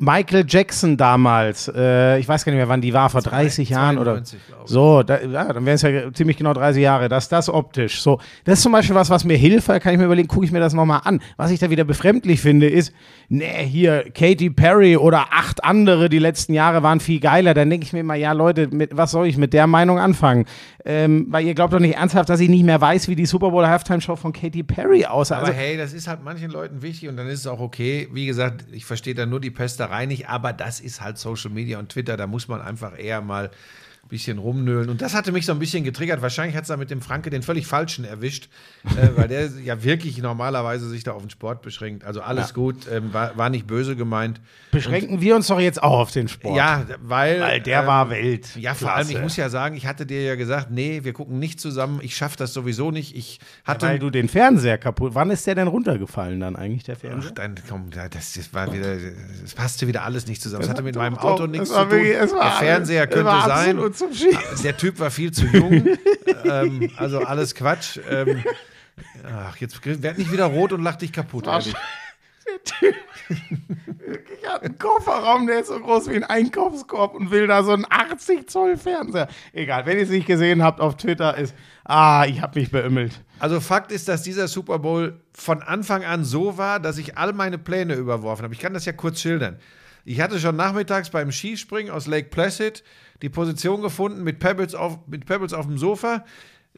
Michael 0.01 0.45
Jackson 0.47 0.95
damals, 0.95 1.69
äh, 1.75 2.19
ich 2.19 2.27
weiß 2.27 2.45
gar 2.45 2.53
nicht 2.53 2.57
mehr, 2.59 2.69
wann 2.69 2.79
die 2.79 2.93
war, 2.93 3.09
vor 3.09 3.21
30 3.21 3.69
Jahren 3.69 3.97
oder 3.97 4.13
92, 4.13 4.39
glaube 4.47 4.63
ich. 4.63 4.71
so, 4.71 5.03
da, 5.03 5.19
ja, 5.19 5.51
dann 5.51 5.65
wären 5.65 5.75
es 5.75 5.81
ja 5.81 6.13
ziemlich 6.13 6.37
genau 6.37 6.53
30 6.53 6.81
Jahre, 6.81 7.09
dass 7.09 7.27
das 7.27 7.49
optisch 7.49 8.01
so, 8.01 8.17
das 8.45 8.59
ist 8.59 8.63
zum 8.63 8.71
Beispiel 8.71 8.95
was, 8.95 9.09
was 9.09 9.25
mir 9.25 9.35
hilft, 9.35 9.67
da 9.67 9.77
kann 9.79 9.91
ich 9.91 9.99
mir 9.99 10.05
überlegen, 10.05 10.29
gucke 10.29 10.45
ich 10.45 10.53
mir 10.53 10.61
das 10.61 10.73
nochmal 10.73 11.01
an. 11.03 11.19
Was 11.35 11.51
ich 11.51 11.59
da 11.59 11.69
wieder 11.69 11.83
befremdlich 11.83 12.39
finde, 12.39 12.69
ist, 12.69 12.93
nee, 13.27 13.65
hier 13.65 14.05
Katy 14.13 14.51
Perry 14.51 14.95
oder 14.95 15.33
acht 15.33 15.65
andere, 15.65 16.07
die 16.07 16.19
letzten 16.19 16.53
Jahre 16.53 16.81
waren 16.81 17.01
viel 17.01 17.19
geiler, 17.19 17.53
dann 17.53 17.69
denke 17.69 17.85
ich 17.85 17.91
mir 17.91 17.99
immer, 17.99 18.15
ja 18.15 18.31
Leute, 18.31 18.69
mit, 18.69 18.95
was 18.95 19.11
soll 19.11 19.27
ich 19.27 19.35
mit 19.35 19.51
der 19.51 19.67
Meinung 19.67 19.99
anfangen? 19.99 20.45
Ähm, 20.85 21.27
weil 21.29 21.45
ihr 21.45 21.53
glaubt 21.53 21.73
doch 21.73 21.79
nicht 21.79 21.97
ernsthaft, 21.97 22.29
dass 22.29 22.39
ich 22.39 22.47
nicht 22.47 22.63
mehr 22.63 22.79
weiß, 22.79 23.09
wie 23.09 23.15
die 23.15 23.25
Super 23.25 23.51
Bowl 23.51 23.67
Halftime 23.67 23.99
Show 23.99 24.15
von 24.15 24.31
Katy 24.31 24.63
Perry 24.63 25.05
aussah. 25.05 25.39
Aber 25.39 25.47
Also, 25.47 25.59
hey, 25.59 25.75
das 25.75 25.91
ist 25.91 26.07
halt 26.07 26.23
manchen 26.23 26.49
Leuten 26.49 26.81
wichtig 26.81 27.09
und 27.09 27.17
dann 27.17 27.27
ist 27.27 27.41
es 27.41 27.47
auch 27.47 27.59
okay. 27.59 28.07
Wie 28.13 28.25
gesagt, 28.25 28.63
ich 28.71 28.85
verstehe 28.85 29.13
da 29.13 29.25
nur 29.25 29.41
die 29.41 29.51
Nicht, 30.07 30.29
aber 30.29 30.53
das 30.53 30.79
ist 30.79 31.01
halt 31.01 31.17
Social 31.17 31.51
Media 31.51 31.79
und 31.79 31.89
Twitter, 31.89 32.17
da 32.17 32.27
muss 32.27 32.47
man 32.47 32.61
einfach 32.61 32.97
eher 32.97 33.21
mal 33.21 33.51
bisschen 34.09 34.37
rumnöhlen. 34.39 34.89
Und 34.89 35.01
das 35.01 35.13
hatte 35.13 35.31
mich 35.31 35.45
so 35.45 35.51
ein 35.53 35.59
bisschen 35.59 35.83
getriggert. 35.83 36.21
Wahrscheinlich 36.21 36.55
hat 36.55 36.63
es 36.63 36.67
da 36.69 36.77
mit 36.77 36.89
dem 36.91 37.01
Franke 37.01 37.29
den 37.29 37.43
völlig 37.43 37.67
Falschen 37.67 38.03
erwischt, 38.05 38.49
äh, 38.97 39.09
weil 39.15 39.27
der 39.27 39.47
ja 39.63 39.83
wirklich 39.83 40.17
normalerweise 40.17 40.89
sich 40.89 41.03
da 41.03 41.11
auf 41.13 41.21
den 41.21 41.29
Sport 41.29 41.61
beschränkt. 41.61 42.03
Also 42.03 42.21
alles 42.21 42.49
Ja. 42.49 42.53
gut, 42.55 42.87
ähm, 42.91 43.13
war, 43.13 43.37
war 43.37 43.49
nicht 43.49 43.67
böse 43.67 43.95
gemeint. 43.95 44.41
beschränken 44.71 45.21
wir 45.21 45.35
uns 45.35 45.47
doch 45.47 45.59
jetzt 45.59 45.81
auch 45.81 45.99
auf 45.99 46.11
den 46.11 46.27
Sport. 46.27 46.57
Ja, 46.57 46.85
weil. 47.01 47.39
Weil 47.39 47.61
der 47.61 47.81
ähm, 47.81 47.87
war 47.87 48.09
Welt. 48.09 48.55
Ja, 48.55 48.73
vor 48.73 48.93
allem, 48.93 49.09
ich 49.09 49.21
muss 49.21 49.35
ja 49.37 49.49
sagen, 49.49 49.75
ich 49.75 49.85
hatte 49.85 50.05
dir 50.05 50.23
ja 50.23 50.35
gesagt, 50.35 50.71
nee, 50.71 51.03
wir 51.03 51.13
gucken 51.13 51.39
nicht 51.39 51.59
zusammen. 51.61 51.99
Ich 52.01 52.15
schaffe 52.15 52.37
das 52.37 52.53
sowieso 52.53 52.91
nicht. 52.91 53.15
Ich 53.15 53.39
hatte. 53.63 53.85
Weil 53.87 53.99
du 53.99 54.09
den 54.09 54.27
Fernseher 54.29 54.77
kaputt. 54.77 55.13
Wann 55.15 55.29
ist 55.29 55.45
der 55.47 55.55
denn 55.55 55.67
runtergefallen 55.67 56.39
dann 56.39 56.55
eigentlich, 56.55 56.83
der 56.83 56.95
Ach, 56.95 57.01
Fernseher? 57.01 57.31
dann 57.31 57.55
komm, 57.69 57.89
da- 57.91 58.09
das, 58.09 58.33
das 58.33 58.53
war 58.53 58.73
wieder, 58.73 58.95
das 59.41 59.53
passte 59.53 59.87
wieder 59.87 60.03
alles 60.03 60.25
nicht 60.27 60.41
zusammen. 60.41 60.61
Das 60.61 60.69
hatte 60.69 60.81
mit 60.81 60.95
meinem 60.95 61.17
Auto 61.17 61.45
es 61.45 61.51
nichts 61.51 61.69
zu 61.69 61.75
tun. 61.75 61.91
wirklich- 61.91 62.15
es 62.15 62.31
Der 62.31 62.51
Fernseher 62.51 63.03
es 63.03 63.09
könnte 63.15 63.31
sein. 63.47 63.77
Zum 63.99 64.13
Schießen. 64.13 64.63
Der 64.63 64.75
Typ 64.75 64.99
war 64.99 65.11
viel 65.11 65.31
zu 65.31 65.45
jung. 65.45 65.85
ähm, 66.45 66.91
also 66.97 67.19
alles 67.19 67.53
Quatsch. 67.53 67.99
Ähm, 68.09 68.43
ach, 69.23 69.57
jetzt 69.57 69.79
werd 69.85 70.17
nicht 70.17 70.31
wieder 70.31 70.45
rot 70.45 70.73
und 70.73 70.81
lach 70.81 70.95
dich 70.95 71.13
kaputt. 71.13 71.47
ehrlich. 71.47 71.75
Ich 74.41 74.47
hatte 74.47 74.65
einen 74.65 74.79
Kofferraum, 74.79 75.45
der 75.45 75.59
ist 75.59 75.67
so 75.67 75.79
groß 75.79 76.09
wie 76.09 76.15
ein 76.15 76.23
Einkaufskorb 76.23 77.13
und 77.13 77.29
will 77.29 77.45
da 77.45 77.63
so 77.63 77.73
einen 77.73 77.85
80 77.87 78.49
Zoll 78.49 78.77
Fernseher. 78.77 79.27
Egal, 79.53 79.85
wenn 79.85 79.97
ihr 79.97 80.03
es 80.03 80.09
nicht 80.09 80.25
gesehen 80.25 80.63
habt 80.63 80.81
auf 80.81 80.97
Twitter, 80.97 81.37
ist, 81.37 81.53
ah, 81.83 82.25
ich 82.27 82.41
habe 82.41 82.59
mich 82.59 82.71
beümmelt. 82.71 83.23
Also 83.37 83.59
Fakt 83.59 83.91
ist, 83.91 84.07
dass 84.07 84.23
dieser 84.23 84.47
Super 84.47 84.79
Bowl 84.79 85.19
von 85.33 85.61
Anfang 85.61 86.03
an 86.03 86.25
so 86.25 86.57
war, 86.57 86.79
dass 86.79 86.97
ich 86.97 87.17
all 87.17 87.33
meine 87.33 87.57
Pläne 87.57 87.93
überworfen 87.93 88.43
habe. 88.43 88.53
Ich 88.53 88.59
kann 88.59 88.73
das 88.73 88.85
ja 88.85 88.93
kurz 88.93 89.21
schildern. 89.21 89.59
Ich 90.05 90.21
hatte 90.21 90.39
schon 90.39 90.55
nachmittags 90.55 91.09
beim 91.09 91.31
Skispringen 91.31 91.91
aus 91.91 92.07
Lake 92.07 92.29
Placid 92.29 92.83
die 93.21 93.29
Position 93.29 93.81
gefunden 93.81 94.23
mit 94.23 94.39
Pebbles 94.39 94.75
auf, 94.75 94.99
mit 95.07 95.25
Pebbles 95.25 95.53
auf 95.53 95.65
dem 95.65 95.77
Sofa, 95.77 96.25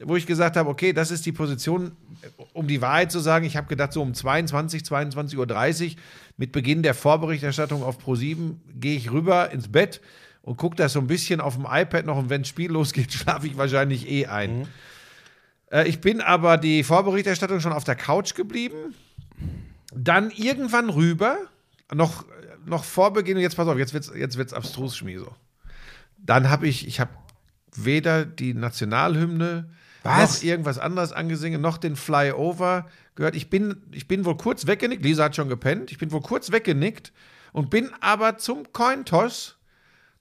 wo 0.04 0.16
ich 0.16 0.26
gesagt 0.26 0.58
habe, 0.58 0.70
okay, 0.70 0.94
das 0.94 1.12
ist 1.12 1.26
die 1.26 1.32
Position, 1.32 1.92
um 2.54 2.68
die 2.68 2.82
Wahrheit 2.82 3.12
zu 3.12 3.20
sagen. 3.20 3.46
Ich 3.46 3.58
habe 3.58 3.68
gedacht, 3.68 3.94
so 3.94 4.02
um 4.02 4.14
22, 4.14 4.82
22.30 4.84 5.90
Uhr 5.92 5.96
mit 6.38 6.52
Beginn 6.52 6.82
der 6.82 6.94
Vorberichterstattung 6.94 7.84
auf 7.84 8.00
Pro7 8.04 8.56
gehe 8.74 8.98
ich 8.98 9.12
rüber 9.12 9.52
ins 9.52 9.68
Bett 9.72 10.02
und 10.42 10.58
gucke 10.58 10.76
das 10.76 10.94
so 10.94 11.00
ein 11.00 11.08
bisschen 11.08 11.40
auf 11.40 11.56
dem 11.56 11.68
iPad 11.70 12.06
noch 12.06 12.18
und 12.18 12.30
wenn 12.30 12.42
das 12.42 12.50
Spiel 12.50 12.72
losgeht, 12.72 13.14
schlafe 13.14 13.48
ich 13.48 13.58
wahrscheinlich 13.58 14.10
eh 14.10 14.26
ein. 14.26 14.68
Äh, 15.72 15.88
Ich 15.88 16.02
bin 16.02 16.22
aber 16.22 16.58
die 16.58 16.84
Vorberichterstattung 16.84 17.60
schon 17.60 17.74
auf 17.74 17.84
der 17.84 17.96
Couch 17.96 18.34
geblieben. 18.34 18.96
Dann 19.94 20.32
irgendwann 20.32 20.90
rüber, 20.90 21.38
noch, 21.94 22.26
noch 22.66 22.84
vor 22.84 23.14
Beginn, 23.14 23.38
jetzt 23.38 23.56
pass 23.56 23.68
auf, 23.68 23.78
jetzt 23.78 23.94
wird's, 23.94 24.12
jetzt 24.16 24.38
wird's 24.38 24.54
abstrus, 24.54 24.98
Schmieso. 24.98 25.36
Dann 26.18 26.50
habe 26.50 26.68
ich, 26.68 26.88
ich 26.88 27.00
habe 27.00 27.12
weder 27.76 28.26
die 28.26 28.54
Nationalhymne 28.54 29.70
Was? 30.04 30.38
noch 30.38 30.44
irgendwas 30.44 30.78
anderes 30.78 31.12
angesingen, 31.12 31.62
noch 31.62 31.78
den 31.78 31.96
Flyover 31.96 32.88
gehört. 33.16 33.36
Ich 33.36 33.50
bin, 33.50 33.78
ich 33.92 34.08
bin 34.08 34.26
wohl 34.26 34.38
kurz 34.38 34.68
weggenickt, 34.68 35.04
Lisa 35.04 35.26
hat 35.26 35.36
schon 35.36 35.50
gepennt, 35.50 35.92
ich 35.92 35.98
bin 35.98 36.12
wohl 36.12 36.22
kurz 36.22 36.52
weggenickt 36.52 37.12
und 37.54 37.70
bin 37.70 37.90
aber 38.02 38.38
zum 38.38 38.72
Cointoss 38.72 39.58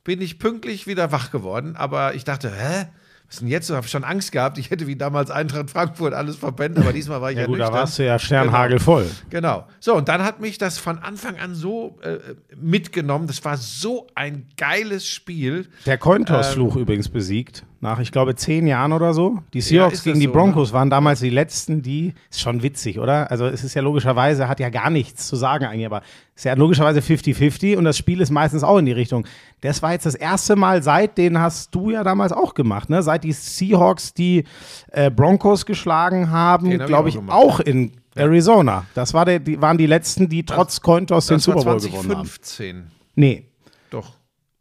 bin 0.04 0.20
ich 0.20 0.38
pünktlich 0.38 0.86
wieder 0.86 1.12
wach 1.12 1.30
geworden, 1.30 1.76
aber 1.76 2.14
ich 2.14 2.24
dachte, 2.24 2.50
hä? 2.50 2.86
Was 3.30 3.38
denn 3.38 3.46
jetzt? 3.46 3.70
Ich 3.70 3.76
habe 3.76 3.86
schon 3.86 4.02
Angst 4.02 4.32
gehabt, 4.32 4.58
ich 4.58 4.70
hätte 4.70 4.88
wie 4.88 4.96
damals 4.96 5.30
Eintracht 5.30 5.70
Frankfurt 5.70 6.14
alles 6.14 6.34
verpennt, 6.34 6.76
aber 6.78 6.92
diesmal 6.92 7.20
war 7.20 7.30
ich 7.30 7.36
ja, 7.36 7.42
Ja 7.42 7.46
gut, 7.46 7.60
da 7.60 7.66
nüchtern. 7.66 7.78
warst 7.80 7.98
du 8.00 8.04
ja 8.04 8.18
sternhagelvoll. 8.18 9.08
Genau. 9.30 9.68
So, 9.78 9.94
und 9.94 10.08
dann 10.08 10.24
hat 10.24 10.40
mich 10.40 10.58
das 10.58 10.78
von 10.78 10.98
Anfang 10.98 11.38
an 11.38 11.54
so 11.54 11.96
äh, 12.02 12.18
mitgenommen. 12.56 13.28
Das 13.28 13.44
war 13.44 13.56
so 13.56 14.08
ein 14.16 14.48
geiles 14.56 15.06
Spiel. 15.06 15.68
Der 15.86 15.96
Cointoss-Fluch 15.96 16.74
übrigens 16.74 17.08
besiegt. 17.08 17.64
Nach, 17.82 17.98
ich 17.98 18.12
glaube, 18.12 18.34
zehn 18.34 18.66
Jahren 18.66 18.92
oder 18.92 19.14
so. 19.14 19.38
Die 19.54 19.62
Seahawks 19.62 19.94
ist 19.94 20.04
gegen 20.04 20.20
die 20.20 20.26
so, 20.26 20.32
Broncos 20.32 20.74
waren 20.74 20.90
damals 20.90 21.20
die 21.20 21.30
letzten, 21.30 21.80
die. 21.80 22.12
Ist 22.30 22.40
schon 22.40 22.62
witzig, 22.62 22.98
oder? 22.98 23.30
Also, 23.30 23.46
es 23.46 23.64
ist 23.64 23.72
ja 23.72 23.80
logischerweise, 23.80 24.48
hat 24.48 24.60
ja 24.60 24.68
gar 24.68 24.90
nichts 24.90 25.26
zu 25.26 25.36
sagen 25.36 25.64
eigentlich, 25.64 25.86
aber 25.86 26.02
es 26.34 26.42
ist 26.42 26.44
ja 26.44 26.52
logischerweise 26.54 27.00
50-50 27.00 27.78
und 27.78 27.84
das 27.84 27.96
Spiel 27.96 28.20
ist 28.20 28.30
meistens 28.30 28.64
auch 28.64 28.76
in 28.76 28.84
die 28.84 28.92
Richtung. 28.92 29.26
Das 29.62 29.80
war 29.82 29.92
jetzt 29.92 30.04
das 30.04 30.14
erste 30.14 30.56
Mal 30.56 30.82
seit, 30.82 31.16
den 31.16 31.38
hast 31.38 31.74
du 31.74 31.90
ja 31.90 32.04
damals 32.04 32.32
auch 32.32 32.52
gemacht, 32.52 32.90
ne? 32.90 33.02
Seit 33.02 33.24
die 33.24 33.32
Seahawks 33.32 34.12
die 34.12 34.44
äh, 34.92 35.10
Broncos 35.10 35.64
geschlagen 35.64 36.30
haben, 36.30 36.78
hab 36.78 36.86
glaube 36.86 37.04
auch 37.04 37.08
ich, 37.08 37.14
gemacht, 37.14 37.36
auch 37.36 37.60
in 37.60 37.92
Arizona. 38.14 38.84
Das 38.94 39.14
war 39.14 39.24
der, 39.24 39.38
die, 39.38 39.60
waren 39.60 39.78
die 39.78 39.86
letzten, 39.86 40.28
die 40.28 40.44
trotz 40.44 40.82
Cointoss 40.82 41.28
den 41.28 41.38
Super 41.38 41.64
Bowl 41.64 41.80
gewonnen 41.80 41.94
haben. 41.94 42.26
2015. 42.26 42.90
Nee, 43.14 43.46
Doch. 43.88 44.19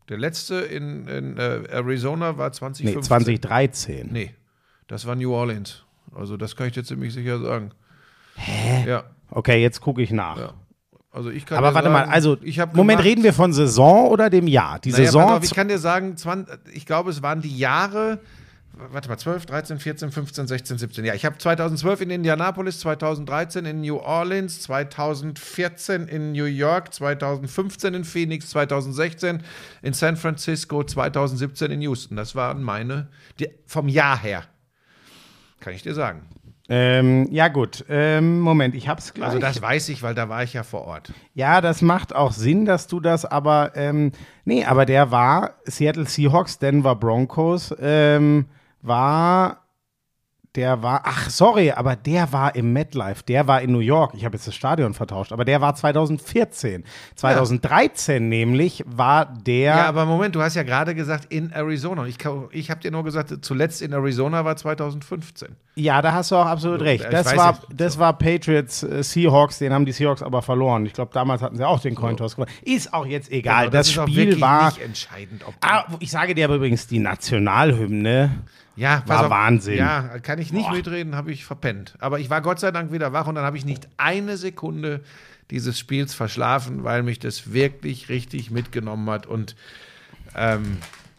Der 0.10 0.18
letzte 0.18 0.56
in, 0.56 1.08
in 1.08 1.38
äh, 1.38 1.62
Arizona 1.72 2.38
war 2.38 2.52
2015. 2.52 3.00
nee, 3.00 3.02
2013. 3.06 4.10
Nee, 4.12 4.36
das 4.88 5.06
war 5.06 5.16
New 5.16 5.32
Orleans. 5.34 5.84
Also, 6.16 6.36
das 6.38 6.56
kann 6.56 6.68
ich 6.68 6.74
dir 6.74 6.84
ziemlich 6.84 7.14
sicher 7.14 7.40
sagen. 7.40 7.72
Hä? 8.36 8.90
Ja. 8.90 9.04
Okay, 9.30 9.62
jetzt 9.62 9.82
gucke 9.82 10.02
ich 10.02 10.12
nach. 10.12 10.38
ja. 10.38 10.54
Also, 11.12 11.30
ich 11.32 11.46
kann 11.46 11.58
Aber 11.58 11.74
warte 11.74 11.90
sagen, 11.92 12.08
mal, 12.08 12.14
also 12.14 12.38
Moment, 12.74 12.76
gemacht- 12.76 13.04
reden 13.04 13.24
wir 13.24 13.34
von 13.34 13.52
Saison 13.52 14.10
oder 14.10 14.30
dem 14.30 14.48
Jahr? 14.48 14.78
Die 14.80 14.92
Naja, 14.92 15.06
Saison. 15.06 15.24
auf, 15.24 15.44
ich 15.44 15.54
kann 15.56 15.68
dir 15.68 15.80
sagen, 15.80 16.16
20, 16.16 16.56
ich 16.74 16.86
glaube, 16.86 17.10
es 17.10 17.22
waren 17.24 17.42
die 17.42 17.58
Jahre, 17.58 18.20
warte 18.92 19.10
mal, 19.10 19.18
12, 19.18 19.46
13, 19.46 19.80
14, 19.80 20.12
15, 20.12 20.48
16, 20.48 20.78
17. 20.78 21.06
Ja, 21.06 21.14
ich 21.14 21.26
habe 21.26 21.38
2012 21.38 22.02
in 22.02 22.10
Indianapolis, 22.10 22.80
2013 22.80 23.66
in 23.66 23.82
New 23.82 23.98
Orleans, 23.98 24.62
2014 24.62 26.08
in 26.08 26.32
New 26.32 26.46
York, 26.46 26.94
2015 26.94 27.94
in 27.94 28.04
Phoenix, 28.04 28.50
2016 28.52 29.44
in 29.82 29.94
San 29.94 30.18
Francisco, 30.18 30.84
2017 30.84 31.72
in 31.72 31.82
Houston. 31.82 32.16
Das 32.16 32.36
waren 32.36 32.64
meine, 32.64 33.08
die, 33.40 33.50
vom 33.66 33.88
Jahr 33.88 34.18
her. 34.22 34.44
Kann 35.60 35.74
ich 35.74 35.84
dir 35.84 35.94
sagen. 35.94 36.22
ähm, 36.70 37.28
ja 37.32 37.48
gut, 37.48 37.84
ähm, 37.90 38.40
Moment, 38.40 38.76
ich 38.76 38.88
hab's 38.88 39.14
gleich. 39.14 39.28
Also 39.28 39.40
das 39.40 39.62
weiß 39.62 39.90
ich, 39.90 40.04
weil 40.04 40.16
da 40.16 40.30
war 40.30 40.44
ich 40.44 40.54
ja 40.54 40.64
vor 40.64 40.86
Ort. 40.86 41.12
ja, 41.34 41.62
das 41.62 41.82
macht 41.82 42.16
auch 42.16 42.32
Sinn, 42.32 42.66
dass 42.66 42.88
du 42.88 43.00
das, 43.00 43.26
aber 43.26 43.72
ähm, 43.76 44.12
nee, 44.46 44.64
aber 44.64 44.86
der 44.86 45.12
war 45.12 45.56
Seattle 45.66 46.06
Seahawks, 46.06 46.60
Denver 46.60 46.96
Broncos, 46.96 47.76
ähm, 47.80 48.46
war 48.82 49.64
der 50.56 50.82
war, 50.82 51.02
ach 51.06 51.30
sorry, 51.30 51.70
aber 51.72 51.96
der 51.96 52.34
war 52.34 52.56
im 52.56 52.74
MetLife, 52.74 53.24
der 53.24 53.46
war 53.48 53.62
in 53.62 53.72
New 53.72 53.80
York. 53.80 54.14
Ich 54.16 54.26
habe 54.26 54.36
jetzt 54.36 54.48
das 54.48 54.56
Stadion 54.56 54.96
vertauscht, 54.96 55.32
aber 55.32 55.46
der 55.46 55.62
war 55.62 55.76
2014. 55.76 56.84
2013 57.16 58.28
nämlich 58.28 58.84
war 58.88 59.26
der 59.28 59.76
Ja, 59.76 59.86
aber 59.86 60.06
Moment, 60.06 60.34
du 60.34 60.42
hast 60.42 60.56
ja 60.56 60.64
gerade 60.64 60.96
gesagt 60.96 61.32
in 61.32 61.52
Arizona. 61.52 62.08
Ich, 62.08 62.18
ich 62.52 62.72
habe 62.72 62.82
dir 62.82 62.90
nur 62.90 63.04
gesagt, 63.04 63.32
zuletzt 63.46 63.84
in 63.84 63.94
Arizona 63.94 64.44
war 64.44 64.56
2015. 64.56 65.50
Ja, 65.76 66.02
da 66.02 66.14
hast 66.14 66.32
du 66.32 66.36
auch 66.36 66.48
absolut 66.48 66.80
So, 66.80 66.86
recht. 66.86 67.04
ich 67.06 67.10
Das 67.12 67.38
war, 67.38 67.52
nicht. 67.52 67.66
das 67.80 68.00
war 68.00 68.14
Patriots 68.18 68.82
äh, 68.82 69.04
Seahawks, 69.04 69.60
den 69.60 69.72
haben 69.72 69.86
die 69.86 69.92
Seahawks 69.92 70.24
aber 70.24 70.42
verloren. 70.42 70.84
Ich 70.88 70.94
glaube, 70.94 71.12
damals 71.14 71.44
hatten 71.44 71.58
sie 71.58 71.64
auch 71.66 71.80
den 71.80 71.94
Cointoss 71.94 72.36
gewonnen. 72.36 72.52
Ist 72.64 72.92
auch 72.92 73.06
jetzt 73.06 73.32
egal. 73.32 73.66
Genau, 73.66 73.72
das 73.78 73.96
auch 73.98 74.08
Spiel 74.08 74.42
war. 74.42 74.66
nicht 74.66 74.82
entscheidend. 74.82 75.44
Ob 75.48 75.54
Ah, 75.62 75.86
ich 76.00 76.10
sage 76.10 76.34
dir 76.34 76.46
aber 76.46 76.56
übrigens, 76.56 76.88
die 76.88 77.00
Nationalhymne. 77.00 78.32
Ja, 78.80 79.04
war 79.08 79.30
Wahnsinn. 79.30 79.78
Ja, 79.78 80.20
kann 80.20 80.40
ich 80.40 80.54
nicht 80.54 80.68
Boah. 80.68 80.74
mitreden, 80.74 81.14
habe 81.18 81.34
ich 81.34 81.44
verpennt. 81.44 81.96
Aber 82.00 82.20
ich 82.20 82.30
war 82.30 82.42
Gott 82.42 82.62
sei 82.62 82.72
Dank 82.72 82.94
wieder 82.94 83.12
wach 83.12 83.28
und 83.28 83.36
dann 83.36 83.44
habe 83.44 83.58
ich 83.58 83.66
nicht 83.66 83.90
eine 83.98 84.38
Sekunde 84.38 85.02
dieses 85.52 85.78
Spiels 85.78 86.14
verschlafen, 86.14 86.86
weil 86.86 87.04
mich 87.04 87.20
das 87.20 87.52
wirklich 87.52 88.08
richtig 88.08 88.52
mitgenommen 88.52 89.10
hat. 89.10 89.26
Und 89.26 89.58
ähm, 90.34 90.78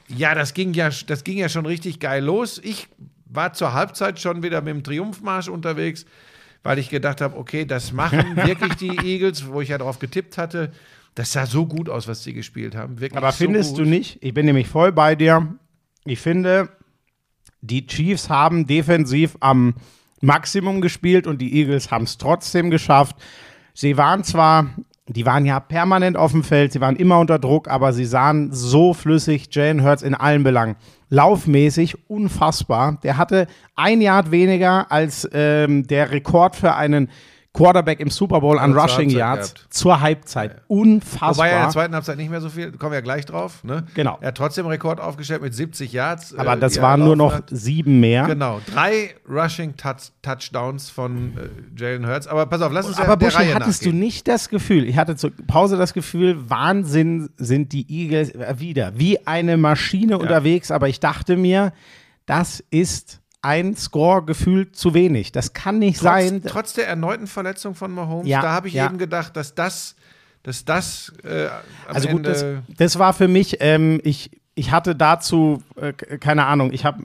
ja, 0.08 0.34
das 0.34 0.54
ging 0.54 0.72
ja, 0.72 0.88
das 1.06 1.22
ging 1.22 1.36
ja 1.36 1.50
schon 1.50 1.66
richtig 1.66 2.00
geil 2.00 2.24
los. 2.24 2.58
Ich 2.64 2.88
war 3.26 3.52
zur 3.52 3.74
Halbzeit 3.74 4.18
schon 4.18 4.42
wieder 4.42 4.62
mit 4.62 4.74
dem 4.74 4.82
Triumphmarsch 4.82 5.48
unterwegs, 5.48 6.06
weil 6.62 6.78
ich 6.78 6.88
gedacht 6.88 7.20
habe, 7.20 7.36
okay, 7.36 7.66
das 7.66 7.92
machen 7.92 8.36
wirklich 8.36 8.74
die 8.76 8.96
Eagles, 9.04 9.46
wo 9.46 9.60
ich 9.60 9.68
ja 9.68 9.76
drauf 9.76 9.98
getippt 9.98 10.38
hatte. 10.38 10.72
Das 11.14 11.32
sah 11.32 11.44
so 11.44 11.66
gut 11.66 11.90
aus, 11.90 12.08
was 12.08 12.22
sie 12.24 12.32
gespielt 12.32 12.74
haben. 12.74 13.00
Wirklich 13.00 13.18
Aber 13.18 13.32
so 13.32 13.36
findest 13.36 13.70
gut. 13.70 13.80
du 13.80 13.84
nicht? 13.84 14.16
Ich 14.22 14.32
bin 14.32 14.46
nämlich 14.46 14.68
voll 14.68 14.92
bei 14.92 15.14
dir. 15.14 15.54
Ich 16.06 16.20
finde, 16.20 16.70
die 17.60 17.86
Chiefs 17.86 18.28
haben 18.28 18.66
defensiv 18.66 19.36
am 19.40 19.74
Maximum 20.20 20.80
gespielt 20.80 21.26
und 21.26 21.40
die 21.40 21.54
Eagles 21.58 21.90
haben 21.90 22.04
es 22.04 22.18
trotzdem 22.18 22.70
geschafft. 22.70 23.16
Sie 23.74 23.96
waren 23.96 24.24
zwar 24.24 24.66
die 25.12 25.26
waren 25.26 25.44
ja 25.44 25.58
permanent 25.58 26.16
auf 26.16 26.30
dem 26.30 26.44
Feld, 26.44 26.72
sie 26.72 26.80
waren 26.80 26.94
immer 26.94 27.18
unter 27.18 27.40
Druck, 27.40 27.68
aber 27.68 27.92
sie 27.92 28.04
sahen 28.04 28.52
so 28.52 28.94
flüssig, 28.94 29.48
Jalen 29.50 29.82
Hurts 29.82 30.02
in 30.02 30.14
allen 30.14 30.44
Belangen. 30.44 30.76
Laufmäßig 31.08 32.08
unfassbar. 32.08 32.98
Der 33.02 33.16
hatte 33.16 33.48
ein 33.74 34.00
Yard 34.00 34.30
weniger 34.30 34.92
als 34.92 35.28
ähm, 35.32 35.84
der 35.88 36.12
Rekord 36.12 36.54
für 36.54 36.76
einen 36.76 37.08
Quarterback 37.52 37.98
im 37.98 38.10
Super 38.10 38.40
Bowl 38.40 38.58
an 38.60 38.72
Rushing 38.72 39.08
Halbzeit 39.08 39.10
Yards 39.12 39.54
gehabt. 39.54 39.74
zur 39.74 40.00
Halbzeit. 40.00 40.62
Unfassbar. 40.68 41.34
Wobei 41.36 41.48
er 41.48 41.56
in 41.56 41.62
der 41.64 41.70
zweiten 41.70 41.94
Halbzeit 41.94 42.16
nicht 42.16 42.30
mehr 42.30 42.40
so 42.40 42.48
viel, 42.48 42.70
kommen 42.72 42.92
wir 42.92 42.98
ja 42.98 43.02
gleich 43.02 43.26
drauf. 43.26 43.64
Ne? 43.64 43.84
Genau. 43.94 44.18
Er 44.20 44.28
hat 44.28 44.36
trotzdem 44.36 44.66
einen 44.66 44.72
Rekord 44.72 45.00
aufgestellt 45.00 45.42
mit 45.42 45.52
70 45.52 45.92
Yards. 45.92 46.32
aber 46.34 46.54
äh, 46.54 46.58
das 46.60 46.74
die 46.74 46.78
er 46.78 46.82
waren 46.84 47.00
nur 47.00 47.16
noch 47.16 47.34
hat. 47.34 47.44
sieben 47.50 47.98
mehr. 47.98 48.24
Genau, 48.26 48.60
drei 48.72 49.16
Rushing 49.28 49.72
-Touch 49.74 50.10
Touchdowns 50.22 50.90
von 50.90 51.36
äh, 51.36 51.80
Jalen 51.80 52.06
Hurts. 52.06 52.28
Aber 52.28 52.46
pass 52.46 52.62
auf, 52.62 52.70
lass 52.72 52.86
uns 52.86 52.98
Aber 52.98 53.16
der 53.16 53.26
Buschi, 53.26 53.38
Reihe 53.38 53.54
hattest 53.56 53.82
du 53.82 53.86
nachgehen. 53.88 53.98
nicht 53.98 54.28
das 54.28 54.48
Gefühl, 54.48 54.88
ich 54.88 54.96
hatte 54.96 55.16
zur 55.16 55.32
Pause 55.48 55.76
das 55.76 55.92
Gefühl, 55.92 56.48
Wahnsinn 56.48 57.30
sind 57.36 57.72
die 57.72 57.84
Eagles 57.90 58.30
äh, 58.30 58.54
wieder, 58.58 58.92
wie 58.96 59.26
eine 59.26 59.56
Maschine 59.56 60.18
unterwegs, 60.18 60.70
aber 60.70 60.88
ich 60.88 61.00
dachte 61.00 61.36
mir, 61.36 61.72
das 62.26 62.62
ist 62.70 63.20
ein 63.42 63.76
Score 63.76 64.24
gefühlt 64.24 64.76
zu 64.76 64.94
wenig. 64.94 65.32
Das 65.32 65.52
kann 65.52 65.78
nicht 65.78 65.98
sein. 65.98 66.42
Trotz, 66.42 66.52
trotz 66.52 66.72
der 66.74 66.88
erneuten 66.88 67.26
Verletzung 67.26 67.74
von 67.74 67.92
Mahomes, 67.92 68.28
Ja, 68.28 68.42
da 68.42 68.52
habe 68.52 68.68
ich 68.68 68.74
ja. 68.74 68.86
eben 68.86 68.98
gedacht, 68.98 69.36
dass 69.36 69.54
das, 69.54 69.96
dass 70.42 70.64
das 70.64 71.12
äh, 71.24 71.48
Also 71.88 72.08
gut, 72.08 72.26
das, 72.26 72.44
das 72.76 72.98
war 72.98 73.12
für 73.12 73.28
mich, 73.28 73.58
ähm, 73.60 74.00
ich, 74.04 74.30
ich 74.54 74.72
hatte 74.72 74.94
dazu, 74.94 75.62
äh, 75.76 75.92
keine 75.92 76.46
Ahnung, 76.46 76.72
ich, 76.72 76.84
hab, 76.84 76.98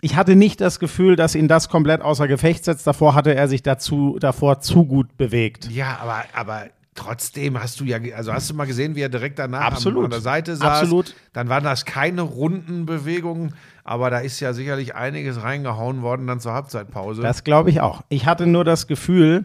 ich 0.00 0.16
hatte 0.16 0.34
nicht 0.34 0.60
das 0.60 0.80
Gefühl, 0.80 1.14
dass 1.14 1.34
ihn 1.34 1.46
das 1.46 1.68
komplett 1.68 2.00
außer 2.00 2.26
Gefecht 2.26 2.64
setzt. 2.64 2.86
Davor 2.86 3.14
hatte 3.14 3.34
er 3.34 3.46
sich 3.46 3.62
dazu, 3.62 4.18
davor 4.18 4.60
zu 4.60 4.84
gut 4.86 5.16
bewegt. 5.16 5.70
Ja, 5.70 5.98
aber, 6.00 6.24
aber 6.32 6.64
trotzdem 6.96 7.60
hast 7.60 7.78
du 7.78 7.84
ja, 7.84 7.98
also 8.16 8.32
hast 8.32 8.50
du 8.50 8.54
mal 8.54 8.66
gesehen, 8.66 8.96
wie 8.96 9.02
er 9.02 9.08
direkt 9.08 9.38
danach 9.38 9.60
Absolut. 9.60 9.98
Am, 9.98 10.04
an 10.06 10.10
der 10.10 10.20
Seite 10.20 10.56
saß. 10.56 10.80
Absolut. 10.80 11.14
Dann 11.32 11.48
waren 11.48 11.62
das 11.62 11.84
keine 11.84 12.22
runden 12.22 12.86
Bewegungen, 12.86 13.54
aber 13.86 14.10
da 14.10 14.18
ist 14.18 14.40
ja 14.40 14.52
sicherlich 14.52 14.96
einiges 14.96 15.42
reingehauen 15.42 16.02
worden 16.02 16.26
dann 16.26 16.40
zur 16.40 16.52
Halbzeitpause. 16.52 17.22
Das 17.22 17.44
glaube 17.44 17.70
ich 17.70 17.80
auch. 17.80 18.02
Ich 18.08 18.26
hatte 18.26 18.46
nur 18.46 18.64
das 18.64 18.88
Gefühl, 18.88 19.44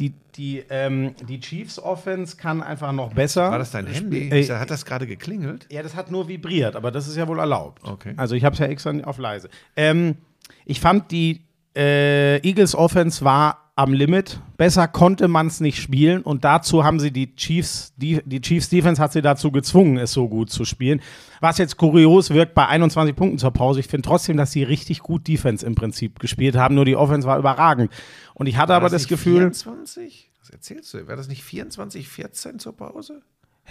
die, 0.00 0.12
die, 0.34 0.64
ähm, 0.70 1.14
die 1.28 1.38
Chiefs 1.38 1.78
Offense 1.78 2.36
kann 2.36 2.62
einfach 2.62 2.90
noch 2.90 3.14
besser. 3.14 3.50
War 3.50 3.58
das 3.58 3.70
dein 3.70 3.86
Handy? 3.86 4.28
Äh, 4.28 4.48
hat 4.48 4.70
das 4.70 4.84
gerade 4.84 5.06
geklingelt? 5.06 5.68
Ja, 5.70 5.84
das 5.84 5.94
hat 5.94 6.10
nur 6.10 6.26
vibriert, 6.26 6.74
aber 6.74 6.90
das 6.90 7.06
ist 7.06 7.16
ja 7.16 7.28
wohl 7.28 7.38
erlaubt. 7.38 7.82
Okay. 7.88 8.14
Also 8.16 8.34
ich 8.34 8.44
habe 8.44 8.54
es 8.54 8.58
ja 8.58 8.66
extra 8.66 8.92
auf 9.04 9.18
leise. 9.18 9.48
Ähm, 9.76 10.16
ich 10.64 10.80
fand, 10.80 11.12
die 11.12 11.42
äh, 11.76 12.38
Eagles 12.38 12.74
Offense 12.74 13.24
war 13.24 13.69
am 13.76 13.92
Limit. 13.92 14.40
Besser 14.56 14.88
konnte 14.88 15.28
man 15.28 15.46
es 15.46 15.60
nicht 15.60 15.80
spielen 15.80 16.22
und 16.22 16.44
dazu 16.44 16.84
haben 16.84 17.00
sie 17.00 17.10
die 17.10 17.34
Chiefs, 17.34 17.92
die, 17.96 18.20
die 18.24 18.40
Chiefs 18.40 18.68
Defense 18.68 19.00
hat 19.00 19.12
sie 19.12 19.22
dazu 19.22 19.50
gezwungen, 19.50 19.98
es 19.98 20.12
so 20.12 20.28
gut 20.28 20.50
zu 20.50 20.64
spielen. 20.64 21.00
Was 21.40 21.58
jetzt 21.58 21.76
kurios 21.76 22.30
wirkt 22.30 22.54
bei 22.54 22.66
21 22.66 23.16
Punkten 23.16 23.38
zur 23.38 23.52
Pause. 23.52 23.80
Ich 23.80 23.86
finde 23.86 24.06
trotzdem, 24.06 24.36
dass 24.36 24.52
sie 24.52 24.62
richtig 24.62 25.00
gut 25.00 25.26
Defense 25.26 25.64
im 25.64 25.74
Prinzip 25.74 26.18
gespielt 26.18 26.56
haben, 26.56 26.74
nur 26.74 26.84
die 26.84 26.96
Offense 26.96 27.26
war 27.26 27.38
überragend. 27.38 27.92
Und 28.34 28.46
ich 28.46 28.56
hatte 28.56 28.70
War 28.70 28.76
aber 28.76 28.90
das 28.90 29.02
nicht 29.02 29.08
Gefühl, 29.08 29.38
24? 29.38 30.30
Was 30.40 30.50
erzählst 30.50 30.94
du? 30.94 31.06
War 31.06 31.16
das 31.16 31.28
nicht 31.28 31.42
24, 31.42 32.08
14 32.08 32.58
zur 32.58 32.76
Pause? 32.76 33.22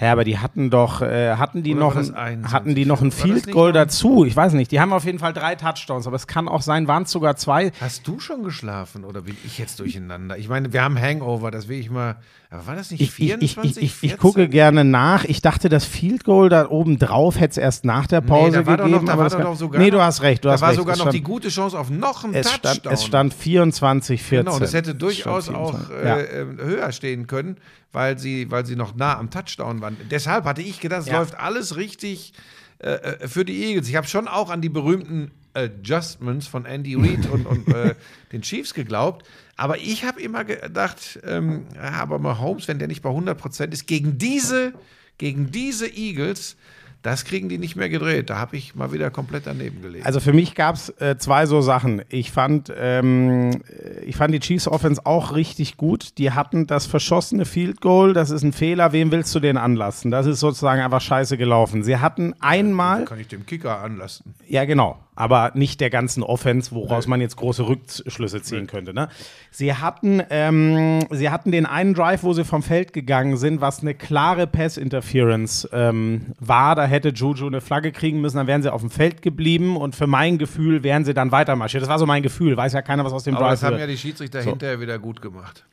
Ja, 0.01 0.12
aber 0.13 0.23
die 0.23 0.38
hatten 0.38 0.69
doch, 0.69 1.01
äh, 1.01 1.35
hatten 1.35 1.62
die 1.63 1.71
Oder 1.75 1.79
noch, 1.81 1.95
war 1.95 2.01
ein, 2.01 2.15
21? 2.15 2.53
hatten 2.53 2.75
die 2.75 2.85
noch 2.85 3.01
ein 3.01 3.12
War 3.12 3.17
Field 3.25 3.51
Goal 3.51 3.73
dazu? 3.73 4.23
Ich 4.25 4.35
weiß 4.35 4.53
nicht. 4.53 4.71
Die 4.71 4.79
haben 4.79 4.93
auf 4.93 5.03
jeden 5.05 5.19
Fall 5.19 5.33
drei 5.33 5.55
Touchdowns, 5.55 6.07
aber 6.07 6.15
es 6.15 6.25
kann 6.27 6.47
auch 6.47 6.62
sein, 6.62 6.88
waren 6.88 7.03
es 7.03 7.12
sogar 7.12 7.35
zwei. 7.35 7.71
Hast 7.81 8.07
du 8.07 8.19
schon 8.19 8.43
geschlafen 8.43 9.03
oder 9.03 9.23
bin 9.23 9.35
ich 9.45 9.57
jetzt 9.57 9.79
durcheinander? 9.79 10.38
Ich 10.38 10.47
meine, 10.47 10.71
wir 10.71 10.83
haben 10.83 10.97
Hangover, 10.99 11.51
das 11.51 11.67
will 11.67 11.79
ich 11.79 11.89
mal. 11.89 12.15
Aber 12.51 12.65
war 12.65 12.75
das 12.75 12.89
nicht 12.89 13.01
Ich, 13.01 13.09
ich, 13.09 13.13
24? 13.13 13.77
ich, 13.77 13.77
ich, 13.77 13.83
ich, 13.83 13.93
14? 13.99 14.09
ich 14.09 14.17
gucke 14.17 14.47
gerne 14.49 14.83
nach. 14.83 15.23
Ich 15.25 15.41
dachte, 15.41 15.69
das 15.69 15.85
Field 15.85 16.23
Goal 16.23 16.49
da 16.49 16.67
oben 16.69 16.97
drauf 16.97 17.35
hätte 17.39 17.51
es 17.51 17.57
erst 17.57 17.85
nach 17.85 18.07
der 18.07 18.21
Pause 18.21 18.53
da 18.53 18.65
war 18.65 18.77
doch 18.77 18.85
gegeben. 18.85 19.05
noch, 19.05 19.12
da 19.13 19.19
war 19.19 19.29
doch 19.29 19.39
noch 19.39 19.55
sogar. 19.55 19.79
nee, 19.79 19.91
du 19.91 20.01
hast 20.01 20.23
recht. 20.23 20.43
Du 20.43 20.47
da 20.47 20.53
hast 20.53 20.62
war 20.62 20.69
recht. 20.69 20.79
sogar 20.79 20.93
es 20.93 20.99
noch 20.99 21.05
stand, 21.07 21.15
die 21.15 21.21
gute 21.21 21.49
Chance 21.49 21.77
auf 21.77 21.91
noch 21.91 22.23
einen 22.23 22.33
es 22.33 22.47
Touchdown. 22.47 22.73
stand, 22.75 22.93
es 22.95 23.05
stand 23.05 23.33
24, 23.35 24.23
14. 24.23 24.45
Genau, 24.45 24.59
das 24.59 24.73
hätte 24.73 24.91
Es 24.91 24.97
durchaus 24.97 25.43
stand 25.43 25.57
auch 25.59 25.75
24. 25.77 25.95
äh, 26.03 26.07
Ja. 26.07 26.17
äh, 26.19 26.45
höher 26.65 26.91
stehen 26.91 27.27
können, 27.27 27.57
weil 27.91 28.17
sie, 28.17 28.49
weil 28.49 28.65
sie 28.65 28.75
noch 28.75 28.95
nah 28.95 29.19
am 29.19 29.29
Touchdown 29.29 29.81
waren. 29.97 30.08
Deshalb 30.10 30.45
hatte 30.45 30.62
ich 30.62 30.80
gedacht, 30.80 31.02
es 31.02 31.08
Ja. 31.08 31.17
läuft 31.19 31.36
alles 31.36 31.75
richtig 31.75 32.34
äh, 32.80 32.91
äh, 32.91 33.28
für 33.28 33.43
die 33.45 33.63
Eagles. 33.65 33.88
Ich 33.89 33.95
habe 33.95 34.08
schon 34.08 34.28
auch 34.28 34.49
an 34.49 34.62
die 34.62 34.69
berühmten 34.69 35.32
Adjustments 35.54 36.47
von 36.47 36.65
Andy 36.65 36.95
Reid 36.95 37.25
und, 37.30 37.45
und 37.45 37.67
äh, 37.73 37.95
den 38.32 38.41
Chiefs 38.41 38.73
geglaubt. 38.73 39.25
Aber 39.58 39.78
ich 39.78 40.06
habe 40.06 40.21
immer 40.21 40.45
gedacht, 40.45 41.19
ähm, 41.25 41.65
aber 41.78 42.19
Mahomes, 42.19 42.67
wenn 42.67 42.80
der 42.80 42.88
nicht 42.88 43.02
bei 43.02 43.10
100% 43.10 43.73
ist, 43.73 43.88
gegen 43.88 44.17
diese, 44.17 44.73
gegen 45.17 45.52
diese 45.52 45.88
Eagles, 45.88 46.56
das 47.01 47.23
kriegen 47.23 47.47
die 47.47 47.57
nicht 47.57 47.75
mehr 47.75 47.88
gedreht. 47.88 48.29
Da 48.29 48.38
habe 48.38 48.57
ich 48.57 48.75
mal 48.75 48.91
wieder 48.91 49.09
komplett 49.09 49.47
daneben 49.47 49.81
gelegen. 49.81 50.05
Also 50.05 50.19
für 50.19 50.33
mich 50.33 50.53
gab 50.53 50.75
es 50.75 50.89
äh, 50.99 51.17
zwei 51.17 51.45
so 51.45 51.62
Sachen. 51.62 52.01
Ich 52.09 52.31
fand, 52.31 52.71
ähm, 52.77 53.62
ich 54.05 54.17
fand 54.17 54.33
die 54.33 54.39
Chiefs 54.39 54.67
Offense 54.67 55.05
auch 55.05 55.33
richtig 55.33 55.77
gut. 55.77 56.17
Die 56.17 56.31
hatten 56.31 56.67
das 56.67 56.88
verschossene 56.88 57.45
Field 57.45 57.79
Goal. 57.79 58.13
Das 58.13 58.31
ist 58.31 58.43
ein 58.43 58.51
Fehler. 58.51 58.91
Wem 58.91 59.12
willst 59.12 59.33
du 59.33 59.39
den 59.39 59.55
anlassen? 59.55 60.12
Das 60.12 60.25
ist 60.25 60.41
sozusagen 60.41 60.81
einfach 60.81 61.01
scheiße 61.01 61.38
gelaufen. 61.38 61.83
Sie 61.83 61.97
hatten 61.97 62.33
einmal, 62.41 63.05
kann 63.05 63.19
ich 63.19 63.29
dem 63.29 63.45
Kicker 63.45 63.81
anlassen. 63.81 64.35
ja 64.47 64.65
genau, 64.65 64.97
aber 65.19 65.51
nicht 65.53 65.82
der 65.82 65.89
ganzen 65.89 66.23
Offense, 66.23 66.71
woraus 66.71 67.05
man 67.05 67.19
jetzt 67.19 67.36
große 67.36 67.67
Rückschlüsse 67.67 68.41
ziehen 68.41 68.67
könnte. 68.67 68.93
Ne? 68.93 69.10
Sie 69.51 69.73
hatten, 69.73 70.23
ähm, 70.29 70.99
sie 71.12 71.29
hatten 71.29 71.51
den 71.51 71.65
einen 71.65 71.93
Drive, 71.93 72.23
wo 72.23 72.32
sie 72.32 72.45
vom 72.45 72.63
Feld 72.63 72.93
gegangen 72.93 73.36
sind, 73.36 73.60
was 73.60 73.82
eine 73.82 73.93
klare 73.93 74.47
Pass-Interference 74.47 75.67
ähm, 75.73 76.27
war. 76.39 76.75
Da 76.75 76.86
hätte 76.86 77.10
Juju 77.10 77.47
eine 77.47 77.60
Flagge 77.60 77.91
kriegen 77.91 78.21
müssen, 78.21 78.38
dann 78.38 78.47
wären 78.47 78.62
sie 78.63 78.71
auf 78.71 78.79
dem 78.79 78.89
Feld 78.89 79.21
geblieben 79.21 79.75
und 79.75 79.93
für 79.93 80.08
mein 80.08 80.38
Gefühl 80.38 80.84
wären 80.84 81.03
sie 81.03 81.13
dann 81.13 81.34
weitermarschiert. 81.34 81.84
Das 81.84 81.89
war 81.89 81.99
so 81.99 82.05
mein 82.05 82.23
Gefühl. 82.23 82.55
Weiß 82.55 82.71
ja 82.71 82.82
keiner, 82.82 83.03
was 83.03 83.12
aus 83.12 83.25
dem 83.25 83.36
Aber 83.36 83.45
Drive 83.47 83.60
das 83.60 83.63
haben 83.63 83.71
wird. 83.73 83.82
ja 83.82 83.88
die 83.88 83.97
Schiedsrichter 83.97 84.41
So. 84.41 84.51
hinterher 84.51 84.79
wieder 84.79 84.97
gut 84.99 85.21
gemacht. 85.21 85.65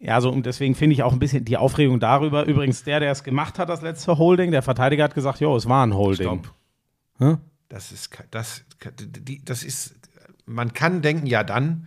Ja, 0.00 0.20
so 0.20 0.30
und 0.30 0.46
deswegen 0.46 0.74
finde 0.74 0.94
ich 0.94 1.04
auch 1.04 1.12
ein 1.12 1.18
bisschen 1.20 1.44
die 1.44 1.58
Aufregung 1.58 2.00
darüber. 2.00 2.44
Übrigens, 2.46 2.82
der, 2.82 2.98
der 2.98 3.12
es 3.12 3.22
gemacht 3.22 3.58
hat, 3.60 3.68
das 3.68 3.82
letzte 3.82 4.18
Holding, 4.18 4.50
der 4.50 4.62
Verteidiger 4.62 5.04
hat 5.04 5.14
gesagt, 5.14 5.38
jo, 5.38 5.54
es 5.54 5.68
war 5.68 5.86
ein 5.86 5.94
Holding. 5.94 6.26
Stopp. 6.26 6.54
Hä? 7.18 7.36
Das 7.70 7.92
ist, 7.92 8.10
das, 8.30 8.64
das 9.44 9.62
ist, 9.62 9.94
man 10.44 10.74
kann 10.74 11.00
denken, 11.00 11.26
ja 11.26 11.44
dann, 11.44 11.86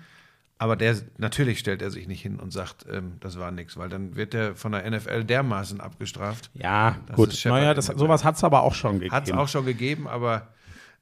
aber 0.57 0.77
der, 0.77 0.95
natürlich 1.17 1.59
stellt 1.59 1.81
er 1.81 1.91
sich 1.91 2.07
nicht 2.07 2.21
hin 2.21 2.39
und 2.39 2.51
sagt, 2.51 2.85
ähm, 2.89 3.17
das 3.19 3.37
war 3.37 3.51
nichts, 3.51 3.75
weil 3.75 3.89
dann 3.89 4.15
wird 4.15 4.33
er 4.33 4.55
von 4.55 4.71
der 4.71 4.89
NFL 4.89 5.25
dermaßen 5.25 5.81
abgestraft. 5.81 6.49
Ja, 6.53 6.97
Das 7.07 7.17
gut. 7.17 7.45
Naja, 7.45 7.73
das, 7.73 7.87
sowas 7.87 8.23
hat 8.23 8.37
es 8.37 8.43
aber 8.45 8.63
auch 8.63 8.73
schon 8.73 8.93
gegeben. 8.93 9.13
Hat 9.13 9.27
es 9.27 9.33
auch 9.33 9.49
schon 9.49 9.65
gegeben, 9.65 10.07
aber 10.07 10.47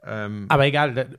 ähm, 0.03 0.45
Aber 0.49 0.65
egal, 0.65 1.09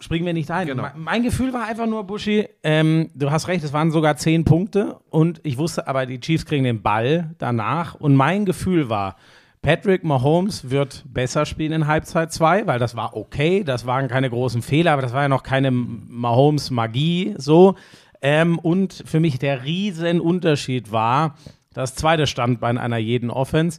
springen 0.00 0.24
wir 0.24 0.32
nicht 0.32 0.50
ein. 0.50 0.66
Genau. 0.66 0.82
Mein, 0.82 1.00
mein 1.00 1.22
Gefühl 1.22 1.52
war 1.52 1.66
einfach 1.66 1.86
nur, 1.86 2.04
Buschi, 2.04 2.48
ähm, 2.62 3.10
du 3.14 3.30
hast 3.30 3.48
recht, 3.48 3.62
es 3.62 3.74
waren 3.74 3.90
sogar 3.90 4.16
zehn 4.16 4.44
Punkte 4.44 4.98
und 5.10 5.40
ich 5.44 5.58
wusste 5.58 5.86
aber, 5.86 6.06
die 6.06 6.18
Chiefs 6.18 6.46
kriegen 6.46 6.64
den 6.64 6.80
Ball 6.80 7.34
danach 7.36 7.94
und 7.94 8.16
mein 8.16 8.46
Gefühl 8.46 8.88
war, 8.88 9.16
Patrick 9.62 10.02
Mahomes 10.02 10.70
wird 10.70 11.04
besser 11.06 11.46
spielen 11.46 11.70
in 11.70 11.86
Halbzeit 11.86 12.32
2, 12.32 12.66
weil 12.66 12.80
das 12.80 12.96
war 12.96 13.16
okay, 13.16 13.62
das 13.62 13.86
waren 13.86 14.08
keine 14.08 14.28
großen 14.28 14.60
Fehler, 14.60 14.92
aber 14.92 15.02
das 15.02 15.12
war 15.12 15.22
ja 15.22 15.28
noch 15.28 15.44
keine 15.44 15.70
Mahomes-Magie 15.70 17.36
so. 17.38 17.76
Ähm, 18.20 18.58
und 18.58 19.04
für 19.06 19.20
mich 19.20 19.38
der 19.38 19.64
Riesenunterschied 19.64 20.90
war, 20.90 21.36
das 21.72 21.94
zweite 21.94 22.26
Standbein 22.26 22.76
einer 22.76 22.98
jeden 22.98 23.30
Offense, 23.30 23.78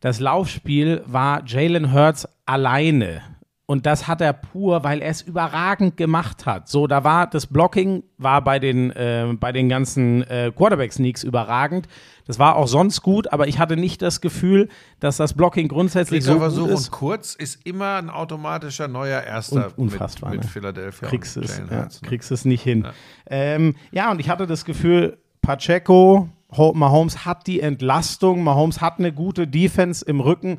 das 0.00 0.20
Laufspiel 0.20 1.02
war 1.06 1.42
Jalen 1.46 1.94
Hurts 1.94 2.28
alleine. 2.44 3.22
Und 3.64 3.86
das 3.86 4.08
hat 4.08 4.20
er 4.20 4.34
pur, 4.34 4.84
weil 4.84 5.00
er 5.00 5.10
es 5.10 5.22
überragend 5.22 5.96
gemacht 5.96 6.44
hat. 6.44 6.68
So, 6.68 6.86
da 6.86 7.04
war 7.04 7.26
das 7.26 7.46
Blocking 7.46 8.02
war 8.18 8.42
bei 8.44 8.58
den, 8.58 8.90
äh, 8.90 9.32
bei 9.40 9.50
den 9.50 9.70
ganzen 9.70 10.24
äh, 10.24 10.52
Quarterback-Sneaks 10.54 11.24
überragend. 11.24 11.88
Das 12.26 12.38
war 12.38 12.56
auch 12.56 12.68
sonst 12.68 13.02
gut, 13.02 13.32
aber 13.32 13.48
ich 13.48 13.58
hatte 13.58 13.76
nicht 13.76 14.00
das 14.02 14.20
Gefühl, 14.20 14.68
dass 15.00 15.16
das 15.16 15.34
Blocking 15.34 15.68
grundsätzlich 15.68 16.22
so 16.24 16.38
gut 16.38 16.68
ist. 16.70 16.86
und 16.86 16.90
kurz 16.92 17.34
ist 17.34 17.66
immer 17.66 17.96
ein 17.96 18.10
automatischer 18.10 18.86
neuer 18.88 19.22
Erster 19.22 19.66
Un- 19.76 19.84
unfassbar, 19.90 20.30
mit, 20.30 20.38
mit 20.40 20.44
ne? 20.46 20.50
Philadelphia. 20.52 21.08
kriegst 21.08 21.36
es, 21.36 21.58
ja, 21.58 21.78
Hurts, 21.78 22.00
ne? 22.02 22.08
kriegst 22.08 22.30
es 22.30 22.44
nicht 22.44 22.62
hin. 22.62 22.82
Ja. 22.84 22.92
Ähm, 23.28 23.74
ja, 23.90 24.10
und 24.10 24.20
ich 24.20 24.28
hatte 24.28 24.46
das 24.46 24.64
Gefühl, 24.64 25.18
Pacheco, 25.40 26.28
Ho- 26.56 26.72
Mahomes 26.74 27.24
hat 27.24 27.46
die 27.46 27.60
Entlastung, 27.60 28.44
Mahomes 28.44 28.80
hat 28.80 28.98
eine 28.98 29.12
gute 29.12 29.46
Defense 29.48 30.04
im 30.04 30.20
Rücken. 30.20 30.58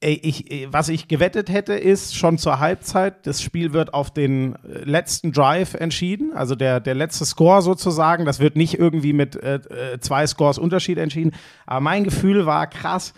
Ich, 0.00 0.48
ey, 0.52 0.68
was 0.70 0.88
ich 0.90 1.08
gewettet 1.08 1.50
hätte, 1.50 1.72
ist 1.74 2.16
schon 2.16 2.38
zur 2.38 2.60
Halbzeit, 2.60 3.26
das 3.26 3.42
Spiel 3.42 3.72
wird 3.72 3.94
auf 3.94 4.12
den 4.12 4.54
äh, 4.54 4.84
letzten 4.84 5.32
Drive 5.32 5.74
entschieden, 5.74 6.32
also 6.34 6.54
der, 6.54 6.78
der 6.78 6.94
letzte 6.94 7.24
Score 7.24 7.62
sozusagen. 7.62 8.24
Das 8.24 8.38
wird 8.38 8.54
nicht 8.54 8.78
irgendwie 8.78 9.12
mit 9.12 9.34
äh, 9.34 9.56
äh, 9.56 9.98
zwei 9.98 10.24
Scores 10.26 10.58
Unterschied 10.58 10.98
entschieden. 10.98 11.32
Aber 11.66 11.80
mein 11.80 12.04
Gefühl 12.04 12.46
war 12.46 12.68
krass, 12.68 13.12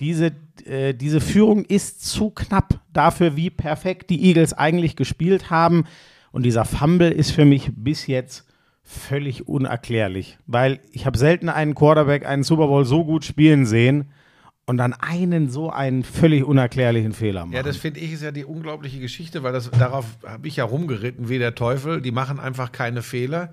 diese, 0.00 0.32
äh, 0.64 0.92
diese 0.92 1.20
Führung 1.20 1.64
ist 1.64 2.04
zu 2.04 2.30
knapp 2.30 2.80
dafür, 2.92 3.36
wie 3.36 3.50
perfekt 3.50 4.10
die 4.10 4.24
Eagles 4.24 4.54
eigentlich 4.54 4.96
gespielt 4.96 5.50
haben. 5.50 5.84
Und 6.32 6.42
dieser 6.42 6.64
Fumble 6.64 7.12
ist 7.12 7.30
für 7.30 7.44
mich 7.44 7.70
bis 7.76 8.08
jetzt 8.08 8.44
völlig 8.82 9.46
unerklärlich, 9.46 10.36
weil 10.46 10.80
ich 10.90 11.06
habe 11.06 11.16
selten 11.16 11.48
einen 11.48 11.76
Quarterback 11.76 12.26
einen 12.26 12.42
Super 12.42 12.66
Bowl 12.66 12.84
so 12.84 13.04
gut 13.04 13.24
spielen 13.24 13.66
sehen 13.66 14.10
und 14.66 14.78
dann 14.78 14.92
einen 14.94 15.50
so 15.50 15.70
einen 15.70 16.04
völlig 16.04 16.44
unerklärlichen 16.44 17.12
Fehler 17.12 17.44
machen. 17.44 17.54
Ja, 17.54 17.62
das 17.62 17.76
finde 17.76 18.00
ich 18.00 18.12
ist 18.12 18.22
ja 18.22 18.32
die 18.32 18.44
unglaubliche 18.44 18.98
Geschichte, 18.98 19.42
weil 19.42 19.52
das 19.52 19.70
darauf 19.70 20.06
habe 20.26 20.48
ich 20.48 20.56
ja 20.56 20.64
rumgeritten 20.64 21.28
wie 21.28 21.38
der 21.38 21.54
Teufel. 21.54 22.00
Die 22.00 22.12
machen 22.12 22.40
einfach 22.40 22.72
keine 22.72 23.02
Fehler. 23.02 23.52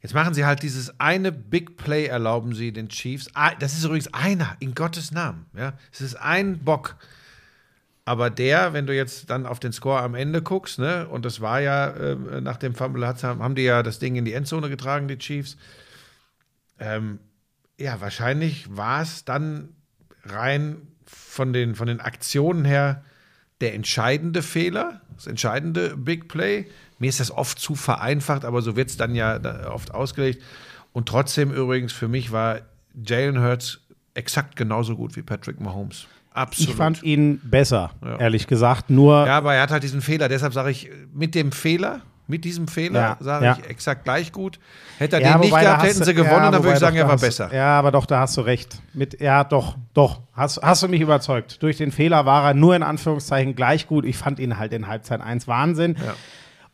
Jetzt 0.00 0.14
machen 0.14 0.32
sie 0.32 0.44
halt 0.46 0.62
dieses 0.62 1.00
eine 1.00 1.32
Big 1.32 1.76
Play, 1.76 2.06
erlauben 2.06 2.54
sie 2.54 2.72
den 2.72 2.88
Chiefs. 2.88 3.28
Ah, 3.34 3.52
Das 3.58 3.74
ist 3.74 3.84
übrigens 3.84 4.14
einer, 4.14 4.56
in 4.60 4.74
Gottes 4.74 5.10
Namen. 5.10 5.46
Ja, 5.56 5.74
es 5.92 6.00
ist 6.00 6.14
ein 6.14 6.58
Bock. 6.60 6.96
Aber 8.04 8.30
der, 8.30 8.72
wenn 8.72 8.86
du 8.86 8.94
jetzt 8.94 9.28
dann 9.28 9.44
auf 9.44 9.60
den 9.60 9.72
Score 9.72 10.00
am 10.00 10.14
Ende 10.14 10.40
guckst, 10.40 10.78
ne, 10.78 11.06
und 11.08 11.26
das 11.26 11.42
war 11.42 11.60
ja 11.60 11.88
äh, 11.88 12.40
nach 12.40 12.56
dem 12.56 12.74
Fumble, 12.74 13.06
haben 13.06 13.54
die 13.54 13.62
ja 13.64 13.82
das 13.82 13.98
Ding 13.98 14.16
in 14.16 14.24
die 14.24 14.32
Endzone 14.32 14.70
getragen, 14.70 15.08
die 15.08 15.18
Chiefs. 15.18 15.58
Ähm, 16.78 17.18
ja, 17.76 18.00
wahrscheinlich 18.00 18.74
war 18.74 19.02
es 19.02 19.26
dann 19.26 19.74
rein 20.30 20.76
von 21.06 21.52
den, 21.52 21.74
von 21.74 21.86
den 21.86 22.00
Aktionen 22.00 22.64
her 22.64 23.02
der 23.60 23.74
entscheidende 23.74 24.42
Fehler, 24.42 25.00
das 25.16 25.26
entscheidende 25.26 25.96
Big 25.96 26.28
Play. 26.28 26.66
Mir 26.98 27.08
ist 27.08 27.20
das 27.20 27.30
oft 27.30 27.58
zu 27.58 27.74
vereinfacht, 27.74 28.44
aber 28.44 28.62
so 28.62 28.76
wird 28.76 28.90
es 28.90 28.96
dann 28.96 29.14
ja 29.14 29.38
oft 29.70 29.92
ausgelegt. 29.94 30.42
Und 30.92 31.08
trotzdem 31.08 31.52
übrigens, 31.52 31.92
für 31.92 32.08
mich 32.08 32.32
war 32.32 32.60
Jalen 33.06 33.40
Hurts 33.42 33.80
exakt 34.14 34.56
genauso 34.56 34.96
gut 34.96 35.16
wie 35.16 35.22
Patrick 35.22 35.60
Mahomes. 35.60 36.06
Absolut. 36.32 36.70
ich 36.70 36.76
fand 36.76 37.02
ihn 37.02 37.40
besser, 37.42 37.90
Ja. 38.04 38.16
ehrlich 38.18 38.46
gesagt. 38.46 38.90
Nur 38.90 39.26
ja, 39.26 39.36
aber 39.38 39.54
er 39.54 39.62
hat 39.62 39.70
halt 39.70 39.82
diesen 39.82 40.00
Fehler. 40.00 40.28
Deshalb 40.28 40.52
sage 40.54 40.70
ich, 40.70 40.88
mit 41.12 41.34
dem 41.34 41.50
Fehler, 41.52 42.02
mit 42.28 42.44
diesem 42.44 42.68
Fehler, 42.68 43.00
Ja, 43.00 43.16
sage 43.20 43.44
ja. 43.46 43.58
ich 43.58 43.68
exakt 43.70 44.04
gleich 44.04 44.32
gut. 44.32 44.60
Hätte 44.98 45.16
er 45.16 45.22
Ja, 45.22 45.32
den 45.32 45.40
nicht 45.40 45.58
gehabt, 45.58 45.82
hätten 45.82 46.04
sie 46.04 46.14
gewonnen, 46.14 46.44
ja, 46.44 46.50
dann 46.50 46.62
würde 46.62 46.74
ich 46.74 46.78
sagen, 46.78 46.96
er 46.96 47.08
war 47.08 47.16
besser. 47.16 47.52
Ja, 47.52 47.78
aber 47.78 47.90
doch, 47.90 48.06
da 48.06 48.20
hast 48.20 48.36
du 48.36 48.42
recht. 48.42 48.80
Mit, 48.92 49.20
ja, 49.20 49.44
doch, 49.44 49.76
doch. 49.94 50.20
Hast, 50.34 50.60
hast 50.62 50.82
du 50.82 50.88
mich 50.88 51.00
überzeugt. 51.00 51.62
Durch 51.62 51.78
den 51.78 51.90
Fehler 51.90 52.26
war 52.26 52.48
er 52.48 52.54
nur 52.54 52.76
in 52.76 52.82
Anführungszeichen 52.82 53.56
gleich 53.56 53.86
gut. 53.86 54.04
Ich 54.04 54.16
fand 54.18 54.38
ihn 54.38 54.58
halt 54.58 54.72
in 54.72 54.86
Halbzeit 54.86 55.20
1 55.20 55.48
Wahnsinn. 55.48 55.96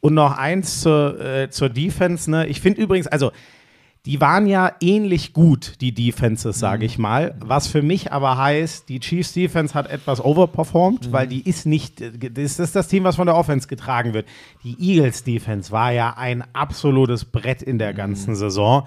Und 0.00 0.14
noch 0.14 0.36
eins 0.36 0.80
zur, 0.80 1.18
äh, 1.20 1.50
zur 1.50 1.70
Defense. 1.70 2.30
Ne? 2.30 2.46
Ich 2.46 2.60
finde 2.60 2.80
übrigens, 2.82 3.06
also 3.06 3.32
die 4.06 4.20
waren 4.20 4.46
ja 4.46 4.72
ähnlich 4.80 5.32
gut, 5.32 5.80
die 5.80 5.94
Defenses, 5.94 6.58
sage 6.58 6.84
ich 6.84 6.98
mal. 6.98 7.34
Was 7.40 7.68
für 7.68 7.80
mich 7.80 8.12
aber 8.12 8.36
heißt, 8.36 8.88
die 8.90 9.00
Chiefs 9.00 9.32
Defense 9.32 9.72
hat 9.72 9.90
etwas 9.90 10.22
overperformed, 10.22 11.10
weil 11.10 11.26
die 11.26 11.48
ist 11.48 11.64
nicht, 11.64 12.00
das 12.00 12.58
ist 12.58 12.76
das 12.76 12.88
Team, 12.88 13.04
was 13.04 13.16
von 13.16 13.26
der 13.26 13.36
Offense 13.36 13.66
getragen 13.66 14.12
wird. 14.12 14.26
Die 14.62 14.76
Eagles 14.78 15.24
Defense 15.24 15.72
war 15.72 15.90
ja 15.92 16.14
ein 16.18 16.44
absolutes 16.52 17.24
Brett 17.24 17.62
in 17.62 17.78
der 17.78 17.94
ganzen 17.94 18.34
Saison. 18.34 18.86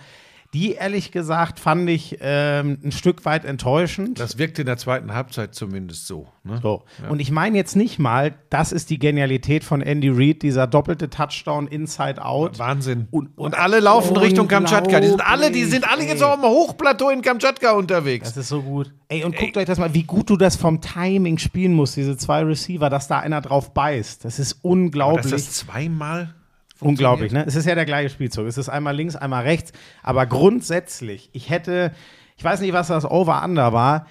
Die, 0.53 0.73
ehrlich 0.73 1.11
gesagt, 1.11 1.59
fand 1.59 1.89
ich 1.89 2.17
ähm, 2.21 2.77
ein 2.83 2.91
Stück 2.93 3.25
weit 3.25 3.43
enttäuschend. 3.43 4.19
Das 4.19 4.37
wirkte 4.37 4.61
in 4.61 4.65
der 4.65 4.77
zweiten 4.77 5.13
Halbzeit 5.13 5.53
zumindest 5.53 6.07
so. 6.07 6.27
Ne? 6.43 6.59
So. 6.63 6.83
Und 7.09 7.19
ich 7.19 7.31
meine 7.31 7.57
jetzt 7.57 7.75
nicht 7.75 7.99
mal, 7.99 8.33
das 8.49 8.71
ist 8.71 8.89
die 8.89 8.97
Genialität 8.97 9.65
von 9.65 9.81
Andy 9.81 10.09
Reid, 10.09 10.41
dieser 10.43 10.65
doppelte 10.65 11.09
Touchdown 11.09 11.67
Inside 11.67 12.23
Out. 12.23 12.59
Wahnsinn. 12.59 13.07
Und- 13.11 13.37
Und, 13.37 13.55
alle 13.57 13.79
laufen 13.81 14.15
Richtung 14.15 14.47
Kamtschatka. 14.47 14.99
Die 15.01 15.07
sind 15.07 15.21
alle, 15.27 15.51
die 15.51 15.65
sind 15.65 15.87
alle 15.91 16.05
jetzt 16.05 16.23
auch 16.23 16.33
am 16.37 16.43
Hochplateau 16.43 17.09
in 17.09 17.21
Kamtschatka 17.21 17.71
unterwegs. 17.73 18.29
Das 18.29 18.37
ist 18.37 18.47
so 18.49 18.61
gut. 18.61 18.93
Ey, 19.09 19.23
und 19.25 19.35
guckt 19.35 19.57
euch 19.57 19.65
das 19.65 19.77
mal, 19.77 19.93
wie 19.93 20.03
gut 20.03 20.29
du 20.29 20.37
das 20.37 20.55
vom 20.55 20.79
Timing 20.81 21.37
spielen 21.37 21.73
musst, 21.73 21.97
diese 21.97 22.15
zwei 22.17 22.43
Receiver, 22.43 22.89
dass 22.89 23.07
da 23.07 23.19
einer 23.19 23.41
drauf 23.41 23.73
beißt. 23.73 24.23
Das 24.25 24.39
ist 24.39 24.59
unglaublich. 24.61 25.31
das 25.31 25.51
zweimal 25.53 26.33
Unglaublich, 26.79 27.31
ne? 27.31 27.45
Es 27.45 27.55
ist 27.55 27.65
ja 27.65 27.75
der 27.75 27.85
gleiche 27.85 28.09
Spielzug. 28.09 28.45
Es 28.45 28.57
ist 28.57 28.69
einmal 28.69 28.95
links, 28.95 29.15
einmal 29.15 29.43
rechts. 29.43 29.71
Aber 30.03 30.25
grundsätzlich, 30.25 31.29
ich 31.33 31.49
hätte, 31.49 31.91
ich 32.37 32.43
weiß 32.43 32.61
nicht, 32.61 32.73
was 32.73 32.87
das 32.87 33.05
Over-Under 33.05 33.73
war, 33.73 34.07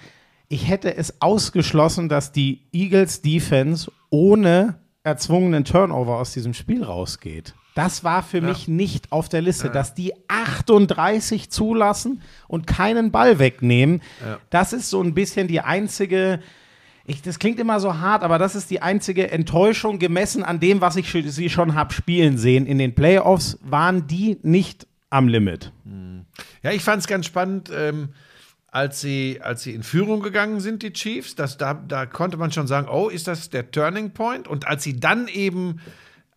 ich 0.49 0.69
hätte 0.69 0.95
es 0.95 1.21
ausgeschlossen, 1.21 2.09
dass 2.09 2.31
die 2.31 2.61
Eagles 2.71 3.21
Defense 3.21 3.91
ohne 4.09 4.75
erzwungenen 5.03 5.65
Turnover 5.65 6.17
aus 6.17 6.33
diesem 6.33 6.53
Spiel 6.53 6.83
rausgeht. 6.83 7.53
Das 7.75 8.03
war 8.03 8.23
für 8.23 8.41
mich 8.41 8.67
nicht 8.67 9.11
auf 9.11 9.29
der 9.29 9.41
Liste, 9.41 9.69
dass 9.69 9.93
die 9.93 10.11
38 10.29 11.51
zulassen 11.51 12.23
und 12.47 12.65
keinen 12.65 13.11
Ball 13.11 13.37
wegnehmen. 13.37 14.01
Das 14.49 14.73
ist 14.73 14.89
so 14.89 14.99
ein 14.99 15.13
bisschen 15.13 15.47
die 15.47 15.61
einzige, 15.61 16.39
ich, 17.07 17.21
das 17.21 17.39
klingt 17.39 17.57
immer 17.59 17.79
so 17.79 17.97
hart, 17.99 18.21
aber 18.21 18.37
das 18.37 18.53
ist 18.53 18.69
die 18.69 18.81
einzige 18.81 19.31
Enttäuschung 19.31 19.97
gemessen 19.97 20.43
an 20.43 20.59
dem, 20.59 20.81
was 20.81 20.97
ich 20.97 21.09
sie 21.09 21.49
schon 21.49 21.73
habe 21.73 21.93
spielen 21.93 22.37
sehen. 22.37 22.65
In 22.65 22.77
den 22.77 22.93
Playoffs 22.95 23.57
waren 23.63 24.07
die 24.07 24.37
nicht 24.43 24.87
am 25.09 25.29
Limit. 25.29 25.71
Ja, 26.63 26.71
ich 26.71 26.83
fand 26.83 26.99
es 26.99 27.07
ganz 27.07 27.25
spannend, 27.25 27.71
ähm, 27.73 28.09
als, 28.69 28.99
sie, 28.99 29.39
als 29.41 29.63
sie 29.63 29.73
in 29.73 29.83
Führung 29.83 30.21
gegangen 30.21 30.59
sind, 30.59 30.83
die 30.83 30.91
Chiefs. 30.91 31.35
Das, 31.35 31.57
da, 31.57 31.73
da 31.75 32.05
konnte 32.05 32.35
man 32.35 32.51
schon 32.51 32.67
sagen, 32.67 32.89
oh, 32.91 33.07
ist 33.07 33.27
das 33.27 33.49
der 33.49 33.71
Turning 33.71 34.11
Point? 34.11 34.49
Und 34.49 34.67
als 34.67 34.83
sie 34.83 34.99
dann 34.99 35.29
eben 35.29 35.79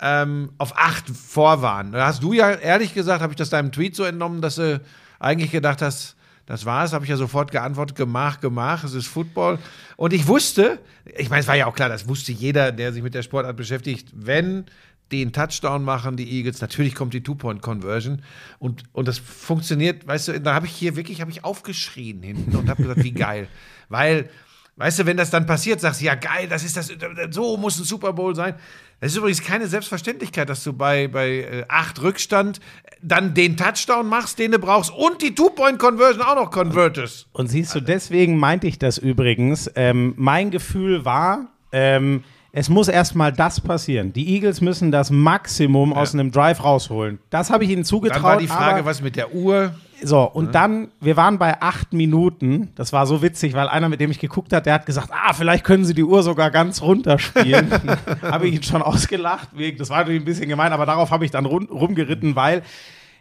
ähm, 0.01 0.53
auf 0.57 0.79
acht 0.79 1.11
vor 1.11 1.63
waren, 1.63 1.91
da 1.91 2.07
hast 2.07 2.23
du 2.23 2.33
ja 2.33 2.49
ehrlich 2.53 2.95
gesagt, 2.95 3.23
habe 3.23 3.33
ich 3.33 3.37
das 3.37 3.51
deinem 3.51 3.73
Tweet 3.73 3.97
so 3.97 4.05
entnommen, 4.05 4.41
dass 4.41 4.55
du 4.55 4.81
eigentlich 5.19 5.51
gedacht 5.51 5.83
hast, 5.83 6.17
das 6.47 6.65
war's, 6.65 6.93
habe 6.93 7.05
ich 7.05 7.11
ja 7.11 7.17
sofort 7.17 7.53
geantwortet, 7.53 7.97
gemach, 7.97 8.41
gemach, 8.41 8.85
es 8.85 8.95
ist 8.95 9.07
Football. 9.07 9.59
Und 9.97 10.13
ich 10.13 10.27
wusste, 10.27 10.79
ich 11.17 11.31
meine, 11.31 11.41
es 11.41 11.49
war 11.49 11.57
ja 11.57 11.67
auch 11.67 11.75
klar, 11.75 11.89
das 11.89 12.09
wusste 12.09 12.33
jeder, 12.33 12.73
der 12.73 12.93
sich 12.93 13.03
mit 13.03 13.15
der 13.15 13.23
Sportart 13.23 13.57
beschäftigt, 13.57 14.09
wenn 14.15 14.67
einen 15.13 15.33
Touchdown 15.33 15.85
machen, 15.85 16.17
die 16.17 16.31
Eagles, 16.31 16.61
natürlich 16.61 16.95
kommt 16.95 17.15
die 17.15 17.23
Two-Point-Conversion 17.23 18.23
und, 18.59 18.85
und 18.93 19.09
das 19.09 19.19
funktioniert, 19.19 20.07
weißt 20.07 20.29
du, 20.29 20.41
da 20.41 20.55
habe 20.55 20.67
ich 20.67 20.73
hier 20.73 20.97
wirklich, 20.97 21.21
habe 21.21 21.31
ich 21.31 21.45
aufgeschrien 21.45 22.23
hinten 22.23 22.57
und 22.57 22.69
habe 22.69 22.83
gesagt, 22.83 23.03
wie 23.03 23.13
geil. 23.13 23.49
Weil, 23.89 24.31
weißt 24.77 25.01
du, 25.01 25.07
wenn 25.07 25.17
das 25.17 25.31
dann 25.31 25.47
passiert, 25.47 25.81
sagst 25.81 26.01
du, 26.01 26.05
ja 26.05 26.15
geil, 26.15 26.49
das 26.49 26.65
ist 26.65 26.77
das, 26.77 26.93
so 27.31 27.57
muss 27.57 27.79
ein 27.79 27.85
Super 27.85 28.13
Bowl 28.13 28.35
sein. 28.37 28.55
Das 29.01 29.13
ist 29.13 29.19
übrigens 29.19 29.43
keine 29.43 29.67
Selbstverständlichkeit, 29.67 30.49
dass 30.49 30.63
du 30.63 30.75
bei, 30.75 31.09
bei 31.09 31.29
äh, 31.29 31.65
acht 31.69 32.03
Rückstand 32.03 32.61
dann 33.01 33.33
den 33.33 33.57
Touchdown 33.57 34.07
machst, 34.07 34.39
den 34.39 34.53
du 34.53 34.59
brauchst 34.59 34.91
und 34.91 35.23
die 35.23 35.35
Two-Point-Conversion 35.35 36.23
auch 36.23 36.35
noch 36.35 36.51
convertest. 36.51 37.27
Und 37.33 37.49
siehst 37.49 37.75
du, 37.75 37.81
deswegen 37.81 38.37
meinte 38.37 38.67
ich 38.67 38.79
das 38.79 38.99
übrigens. 38.99 39.71
Ähm, 39.75 40.13
mein 40.17 40.51
Gefühl 40.51 41.07
war, 41.07 41.47
ähm, 41.73 42.25
es 42.53 42.69
muss 42.69 42.89
erstmal 42.89 43.33
das 43.33 43.61
passieren. 43.61 44.13
Die 44.13 44.35
Eagles 44.35 44.61
müssen 44.61 44.91
das 44.91 45.11
Maximum 45.11 45.93
aus 45.93 46.15
einem 46.15 46.31
Drive 46.31 46.63
rausholen. 46.63 47.21
Das 47.31 47.51
habe 47.51 47.65
ich 47.65 47.71
ihnen 47.71 47.85
zugetraut. 47.85 48.17
Dann 48.17 48.25
war 48.25 48.39
die 48.39 48.49
Frage, 48.49 48.85
was 48.85 49.01
mit 49.01 49.17
der 49.17 49.33
Uhr. 49.33 49.75
So, 50.03 50.23
und 50.23 50.55
dann, 50.55 50.89
wir 51.01 51.17
waren 51.17 51.39
bei 51.39 51.61
acht 51.61 51.93
Minuten. 51.93 52.69
Das 52.75 52.93
war 52.93 53.07
so 53.07 53.23
witzig, 53.23 53.53
weil 53.55 53.69
einer, 53.69 53.89
mit 53.89 54.01
dem 54.01 54.11
ich 54.11 54.19
geguckt 54.19 54.53
hat, 54.53 54.67
der 54.67 54.75
hat 54.75 54.87
gesagt, 54.87 55.11
ah, 55.13 55.33
vielleicht 55.33 55.65
können 55.65 55.85
sie 55.85 55.95
die 55.95 56.05
Uhr 56.05 56.23
sogar 56.23 56.51
ganz 56.51 56.81
runterspielen. 56.83 57.71
habe 58.23 58.49
ich 58.49 58.55
ihn 58.55 58.63
schon 58.63 58.83
ausgelacht. 58.83 59.49
wegen- 59.55 59.79
Das 59.79 59.91
war 59.91 59.99
natürlich 59.99 60.23
ein 60.23 60.25
bisschen 60.25 60.49
gemein, 60.49 60.73
aber 60.73 60.87
darauf 60.87 61.11
habe 61.11 61.25
ich 61.25 61.31
dann 61.31 61.45
rum, 61.47 61.67
rumgeritten, 61.71 62.37
weil 62.37 62.63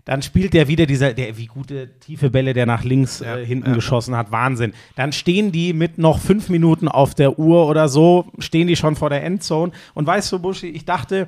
dann 0.05 0.21
spielt 0.21 0.53
der 0.53 0.67
wieder 0.67 0.85
dieser, 0.85 1.13
der, 1.13 1.37
wie 1.37 1.45
gute 1.45 1.99
tiefe 1.99 2.29
Bälle, 2.31 2.53
der 2.53 2.65
nach 2.65 2.83
links 2.83 3.19
Ja, 3.19 3.37
äh, 3.37 3.45
hinten 3.45 3.69
ja. 3.69 3.75
geschossen 3.75 4.15
hat. 4.15 4.31
Wahnsinn. 4.31 4.73
Dann 4.95 5.11
stehen 5.11 5.51
die 5.51 5.73
mit 5.73 5.97
noch 5.97 6.19
fünf 6.19 6.49
Minuten 6.49 6.87
auf 6.87 7.13
der 7.13 7.37
Uhr 7.37 7.67
oder 7.67 7.87
so, 7.89 8.25
stehen 8.39 8.67
die 8.67 8.75
schon 8.75 8.95
vor 8.95 9.09
der 9.09 9.23
Endzone. 9.23 9.71
Und 9.93 10.07
weißt 10.07 10.31
du, 10.31 10.39
Buschi, 10.39 10.67
ich 10.67 10.85
dachte, 10.85 11.27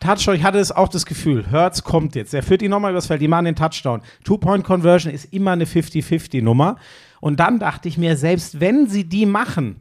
Touchdown, 0.00 0.36
ich 0.36 0.44
hatte 0.44 0.58
es 0.58 0.72
auch 0.72 0.88
das 0.88 1.06
Gefühl, 1.06 1.46
Hertz 1.50 1.82
kommt 1.82 2.14
jetzt. 2.14 2.34
Er 2.34 2.42
führt 2.42 2.60
die 2.60 2.68
nochmal 2.68 2.90
übers 2.90 3.06
Feld, 3.06 3.22
die 3.22 3.28
machen 3.28 3.46
den 3.46 3.56
Touchdown. 3.56 4.02
Two-Point-Conversion 4.24 5.12
ist 5.12 5.32
immer 5.32 5.52
eine 5.52 5.64
50-50-Nummer. 5.64 6.76
Und 7.20 7.40
dann 7.40 7.58
dachte 7.58 7.88
ich 7.88 7.96
mir, 7.96 8.16
selbst 8.16 8.60
wenn 8.60 8.88
sie 8.88 9.04
die 9.04 9.26
machen, 9.26 9.80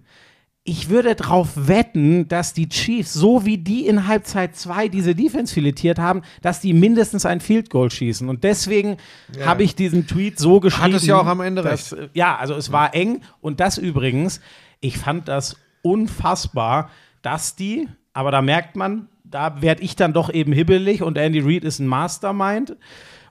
ich 0.67 0.89
würde 0.89 1.13
darauf 1.13 1.67
wetten, 1.67 2.28
dass 2.28 2.54
die 2.54 2.67
Chiefs, 2.67 3.13
so 3.13 3.45
wie 3.45 3.60
die 3.60 3.86
in 3.86 4.08
Halbzeit 4.08 4.56
2 4.56 4.88
diese 4.88 5.13
Defense 5.13 5.54
filetiert 5.54 5.99
haben, 5.99 6.23
dass 6.41 6.60
die 6.60 6.73
mindestens 6.73 7.25
ein 7.28 7.39
Field 7.39 7.69
Goal 7.69 7.91
schießen. 7.91 8.28
Und 8.28 8.43
deswegen 8.43 8.97
habe 9.45 9.62
ich 9.62 9.75
diesen 9.75 10.08
Tweet 10.08 10.39
so 10.39 10.60
geschrieben. 10.60 10.95
es 10.95 11.06
ja 11.06 11.19
auch 11.19 11.28
am 11.28 11.41
Ende 11.41 11.62
dass, 11.62 11.91
äh, 11.91 12.10
Ja, 12.13 12.36
also 12.38 12.56
es 12.56 12.71
war 12.71 12.95
eng. 12.95 13.21
Und 13.41 13.60
das 13.60 13.78
übrigens, 13.78 14.41
ich 14.80 14.97
fand 14.97 15.28
das 15.28 15.58
unfassbar, 15.84 16.89
dass 17.21 17.56
die, 17.56 17.88
aber 18.13 18.32
da 18.32 18.41
merkt 18.41 18.75
man, 18.75 19.08
da 19.35 19.61
werde 19.61 19.81
ich 19.83 19.95
dann 19.95 20.13
doch 20.13 20.29
eben 20.33 20.51
hibbelig 20.53 21.03
und 21.03 21.17
Andy 21.17 21.39
Reid 21.41 21.63
ist 21.63 21.79
ein 21.79 21.87
Mastermind. 21.87 22.75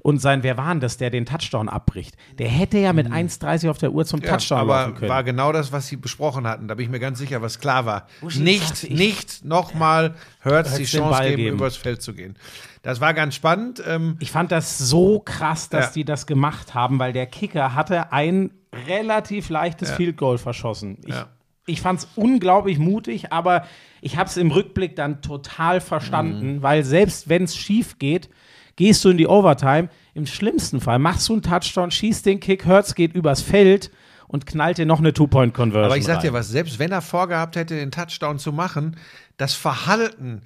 Und 0.00 0.18
sein, 0.18 0.42
wer 0.42 0.58
war 0.58 0.68
denn 0.68 0.80
das, 0.80 0.98
der 0.98 1.08
den 1.08 1.24
Touchdown 1.24 1.66
abbricht? 1.70 2.14
Der 2.36 2.46
hätte 2.46 2.76
ja 2.76 2.92
mit 2.92 3.06
1,30 3.08 3.70
auf 3.70 3.78
der 3.78 3.90
Uhr 3.92 4.04
zum 4.04 4.20
Touchdown 4.20 4.58
aber 4.58 4.80
laufen 4.82 4.94
können. 4.96 5.08
war 5.10 5.24
genau 5.24 5.50
das, 5.50 5.72
was 5.72 5.86
sie 5.86 5.96
besprochen 5.96 6.46
hatten. 6.46 6.68
Da 6.68 6.74
bin 6.74 6.84
ich 6.84 6.90
mir 6.90 7.00
ganz 7.00 7.18
sicher, 7.18 7.40
was 7.40 7.58
klar 7.58 7.86
war. 7.86 8.06
Uschi, 8.20 8.40
ich 8.40 8.44
Nicht, 8.44 8.90
nicht 8.90 9.44
nochmal 9.46 10.14
Hurts 10.44 10.74
die 10.74 10.84
Chance 10.84 11.22
geben, 11.22 11.36
geben. 11.36 11.56
übers 11.56 11.78
Feld 11.78 12.02
zu 12.02 12.12
gehen. 12.12 12.36
Das 12.82 13.00
war 13.00 13.14
ganz 13.14 13.34
spannend. 13.34 13.82
Ähm, 13.88 14.16
Ich 14.20 14.30
fand 14.30 14.52
das 14.52 14.76
so 14.76 15.20
krass, 15.20 15.70
dass 15.70 15.86
Ja. 15.86 15.92
die 15.94 16.04
das 16.04 16.26
gemacht 16.26 16.74
haben, 16.74 16.98
weil 16.98 17.14
der 17.14 17.24
Kicker 17.24 17.74
hatte 17.74 18.12
ein 18.12 18.50
relativ 18.86 19.48
leichtes 19.48 19.88
Ja. 19.88 19.96
Field 19.96 20.18
Goal 20.18 20.36
verschossen. 20.36 20.98
Ich, 21.06 21.14
Ja. 21.14 21.28
Ich 21.66 21.80
fand 21.80 22.00
es 22.00 22.08
unglaublich 22.16 22.78
mutig, 22.78 23.32
aber 23.32 23.66
ich 24.00 24.16
habe 24.16 24.28
es 24.28 24.36
im 24.36 24.50
Rückblick 24.50 24.96
dann 24.96 25.22
total 25.22 25.76
Mhm. 25.78 25.82
verstanden, 25.82 26.62
weil 26.62 26.84
selbst 26.84 27.28
wenn 27.28 27.44
es 27.44 27.56
schief 27.56 27.98
geht, 27.98 28.28
gehst 28.76 29.04
du 29.04 29.10
in 29.10 29.16
die 29.18 29.26
Overtime. 29.26 29.88
Im 30.14 30.26
schlimmsten 30.26 30.80
Fall 30.80 30.98
machst 30.98 31.28
du 31.28 31.34
einen 31.34 31.42
Touchdown, 31.42 31.90
schießt 31.90 32.26
den 32.26 32.40
Kick, 32.40 32.66
Hurts 32.66 32.94
geht 32.94 33.14
übers 33.14 33.40
Feld 33.40 33.90
und 34.28 34.46
knallt 34.46 34.78
dir 34.78 34.86
noch 34.86 34.98
eine 34.98 35.12
Two-Point-Conversion. 35.12 35.84
Aber 35.86 35.96
ich 35.96 36.04
sag 36.04 36.20
dir 36.20 36.32
was, 36.32 36.48
selbst 36.48 36.78
wenn 36.78 36.90
er 36.92 37.02
vorgehabt 37.02 37.56
hätte, 37.56 37.76
den 37.76 37.90
Touchdown 37.90 38.38
zu 38.38 38.52
machen, 38.52 38.96
das 39.36 39.54
Verhalten 39.54 40.42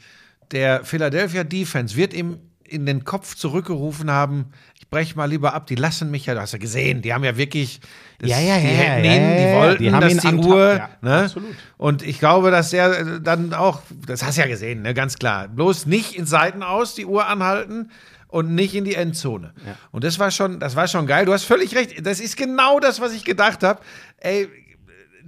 der 0.53 0.85
Philadelphia 0.85 1.45
Defense 1.45 1.97
wird 1.97 2.13
ihm 2.15 2.39
in 2.69 2.87
den 2.87 3.05
Kopf 3.05 3.35
zurückgerufen 3.35 4.11
haben, 4.11 4.47
ich 4.79 4.89
breche 4.89 5.17
mal 5.17 5.27
lieber 5.27 5.55
ab, 5.55 5.67
die 5.67 5.75
lassen 5.75 6.11
mich 6.11 6.27
ja, 6.27 6.35
du 6.35 6.41
hast 6.41 6.53
ja 6.53 6.59
gesehen, 6.59 7.03
die 7.03 7.13
haben 7.13 7.25
ja 7.25 7.37
wirklich, 7.37 7.81
das, 8.19 8.31
Ja, 8.31 8.39
ja, 8.39 8.59
die 8.59 8.67
ja, 8.67 8.73
hätten 8.73 9.05
ja, 9.05 9.15
ihn, 9.15 9.23
ja, 9.23 9.37
die 9.37 9.43
ja, 9.43 9.55
wollten, 9.55 9.83
die 9.83 9.93
haben 9.93 10.01
dass 10.01 10.17
die 10.17 10.35
Uhr, 10.35 10.77
ja, 10.77 10.91
ne? 11.01 11.17
absolut. 11.25 11.55
Und 11.77 12.03
ich 12.03 12.19
glaube, 12.19 12.51
dass 12.51 12.71
der 12.71 12.99
äh, 12.99 13.21
dann 13.21 13.55
auch, 13.55 13.83
das 14.07 14.23
hast 14.23 14.37
du 14.37 14.43
ja 14.43 14.49
gesehen, 14.49 14.83
ne, 14.83 14.95
ganz 14.95 15.17
klar, 15.19 15.49
bloß 15.49 15.87
nicht 15.87 16.15
in 16.15 16.27
Seiten 16.27 16.63
aus 16.63 16.95
die 16.95 17.07
Uhr 17.07 17.27
anhalten 17.27 17.91
und 18.29 18.55
nicht 18.55 18.75
in 18.75 18.85
die 18.85 18.95
Endzone. 18.95 19.55
Und 19.91 20.05
das 20.05 20.19
war 20.19 20.31
schon, 20.31 20.61
das 20.61 20.77
war 20.77 20.87
schon 20.87 21.07
geil. 21.07 21.25
Du 21.25 21.33
hast 21.33 21.45
völlig 21.45 21.75
recht. 21.75 22.07
Das 22.07 22.21
ist 22.21 22.37
genau 22.37 22.79
das, 22.79 23.01
was 23.01 23.15
ich 23.15 23.25
gedacht 23.25 23.63
habe. 23.63 23.81
Ey, 24.19 24.49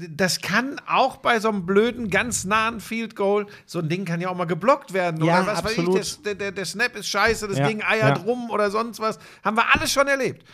das 0.09 0.41
kann 0.41 0.81
auch 0.87 1.19
bei 1.19 1.41
so 1.41 1.49
einem 1.49 1.67
blöden, 1.67 2.11
ganz 2.11 2.45
nahen 2.45 2.81
Field 2.81 3.17
Goal, 3.17 3.47
so 3.67 3.81
ein 3.81 3.89
Ding 3.89 4.05
kann 4.05 4.21
ja 4.21 4.29
auch 4.29 4.37
mal 4.37 4.47
geblockt 4.47 4.93
werden. 4.93 5.25
Ja, 5.25 5.41
oder 5.43 5.47
was 5.49 5.59
absolut. 5.65 5.99
weiß 5.99 6.13
ich, 6.13 6.23
der, 6.23 6.35
der, 6.35 6.53
der 6.53 6.65
Snap 6.65 6.97
ist 6.97 7.09
scheiße, 7.09 7.49
das 7.49 7.59
Ja, 7.59 7.67
Ding 7.67 7.83
eiert 7.83 8.19
ja. 8.19 8.25
rum 8.25 8.51
oder 8.51 8.71
sonst 8.71 9.01
was. 9.01 9.19
Haben 9.45 9.57
wir 9.57 9.65
alles 9.75 9.93
schon 9.93 10.07
erlebt. 10.07 10.45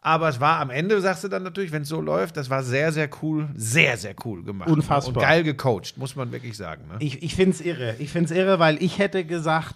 Aber 0.00 0.28
es 0.28 0.40
war 0.40 0.60
am 0.60 0.70
Ende, 0.70 1.00
sagst 1.00 1.24
du 1.24 1.28
dann 1.28 1.42
natürlich, 1.42 1.72
wenn 1.72 1.82
es 1.82 1.88
so 1.88 2.00
läuft, 2.00 2.36
das 2.36 2.48
war 2.50 2.62
sehr, 2.62 2.92
sehr 2.92 3.10
cool, 3.22 3.48
sehr, 3.56 3.96
sehr 3.96 4.14
cool 4.24 4.44
gemacht. 4.44 4.70
Unfassbar. 4.70 5.14
Und 5.16 5.20
geil 5.20 5.42
gecoacht, 5.42 5.96
muss 5.96 6.14
man 6.14 6.30
wirklich 6.30 6.56
sagen. 6.56 6.82
Ne? 6.88 6.96
Ich, 7.00 7.22
ich 7.22 7.34
finde 7.34 7.50
es 7.52 7.60
irre. 7.60 7.96
Ich 7.98 8.10
finde 8.10 8.32
es 8.32 8.38
irre, 8.38 8.58
weil 8.58 8.80
ich 8.82 8.98
hätte 8.98 9.24
gesagt, 9.24 9.74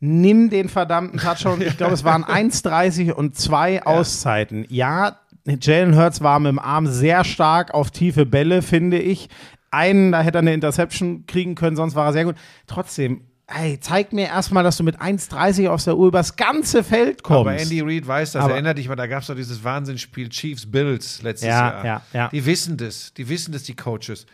nimm 0.00 0.50
den 0.50 0.68
verdammten 0.68 1.20
Touchdown. 1.20 1.60
Ich 1.66 1.76
glaube, 1.76 1.94
es 1.94 2.04
waren 2.04 2.24
1,30 2.24 3.12
und 3.12 3.36
zwei 3.36 3.84
Auszeiten. 3.84 4.66
Ja, 4.68 5.20
Jalen 5.60 5.96
Hurts 5.96 6.20
war 6.20 6.38
mit 6.40 6.50
dem 6.50 6.58
Arm 6.58 6.86
sehr 6.86 7.24
stark 7.24 7.72
auf 7.74 7.90
tiefe 7.90 8.26
Bälle, 8.26 8.62
finde 8.62 8.98
ich. 8.98 9.28
Einen, 9.70 10.12
da 10.12 10.22
hätte 10.22 10.38
er 10.38 10.42
eine 10.42 10.54
Interception 10.54 11.26
kriegen 11.26 11.54
können, 11.54 11.76
sonst 11.76 11.94
war 11.94 12.06
er 12.06 12.12
sehr 12.12 12.24
gut. 12.24 12.34
Trotzdem, 12.66 13.22
ey, 13.46 13.78
zeig 13.80 14.12
mir 14.12 14.26
erstmal, 14.26 14.64
dass 14.64 14.76
du 14.76 14.82
mit 14.82 15.00
1,30 15.00 15.68
aus 15.68 15.84
der 15.84 15.96
Uhr 15.96 16.08
übers 16.08 16.36
ganze 16.36 16.82
Feld 16.82 17.22
kommst. 17.22 17.40
Aber 17.40 17.56
Andy 17.56 17.80
Reid 17.80 18.06
weiß 18.06 18.32
das, 18.32 18.44
Aber- 18.44 18.54
erinnert 18.54 18.78
dich 18.78 18.88
mal, 18.88 18.96
da 18.96 19.06
gab 19.06 19.22
es 19.22 19.28
doch 19.28 19.36
dieses 19.36 19.62
Wahnsinnsspiel 19.62 20.28
Chiefs-Bills 20.28 21.22
letztes 21.22 21.48
Ja, 21.48 21.72
Jahr. 21.72 21.84
ja, 21.84 22.02
ja. 22.12 22.28
Die 22.28 22.44
wissen 22.46 22.76
das, 22.76 23.14
die 23.14 23.28
wissen 23.28 23.52
das, 23.52 23.62
die 23.62 23.76
Coaches. 23.76 24.26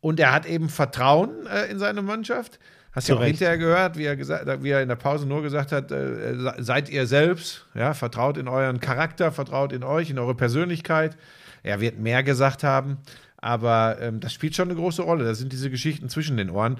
Und 0.00 0.20
er 0.20 0.32
hat 0.32 0.46
eben 0.46 0.68
Vertrauen 0.68 1.46
äh, 1.46 1.70
in 1.70 1.78
seine 1.78 2.02
Mannschaft. 2.02 2.58
Hast 2.98 3.08
du 3.08 3.12
ja 3.14 3.18
auch 3.18 3.22
Recht. 3.22 3.38
hinterher 3.38 3.58
gehört, 3.58 3.96
wie 3.96 4.04
er, 4.04 4.16
gesagt, 4.16 4.62
wie 4.62 4.70
er 4.70 4.82
in 4.82 4.88
der 4.88 4.96
Pause 4.96 5.26
nur 5.26 5.42
gesagt 5.42 5.72
hat, 5.72 5.90
äh, 5.90 6.34
se- 6.36 6.54
seid 6.58 6.88
ihr 6.90 7.06
selbst, 7.06 7.66
ja, 7.74 7.94
vertraut 7.94 8.36
in 8.36 8.48
euren 8.48 8.80
Charakter, 8.80 9.32
vertraut 9.32 9.72
in 9.72 9.82
euch, 9.82 10.10
in 10.10 10.18
eure 10.18 10.34
Persönlichkeit. 10.34 11.16
Er 11.62 11.80
wird 11.80 11.98
mehr 11.98 12.22
gesagt 12.22 12.62
haben, 12.64 12.98
aber 13.36 13.98
ähm, 14.00 14.20
das 14.20 14.32
spielt 14.32 14.54
schon 14.54 14.68
eine 14.68 14.78
große 14.78 15.02
Rolle. 15.02 15.24
Da 15.24 15.34
sind 15.34 15.52
diese 15.52 15.70
Geschichten 15.70 16.08
zwischen 16.08 16.36
den 16.36 16.50
Ohren. 16.50 16.76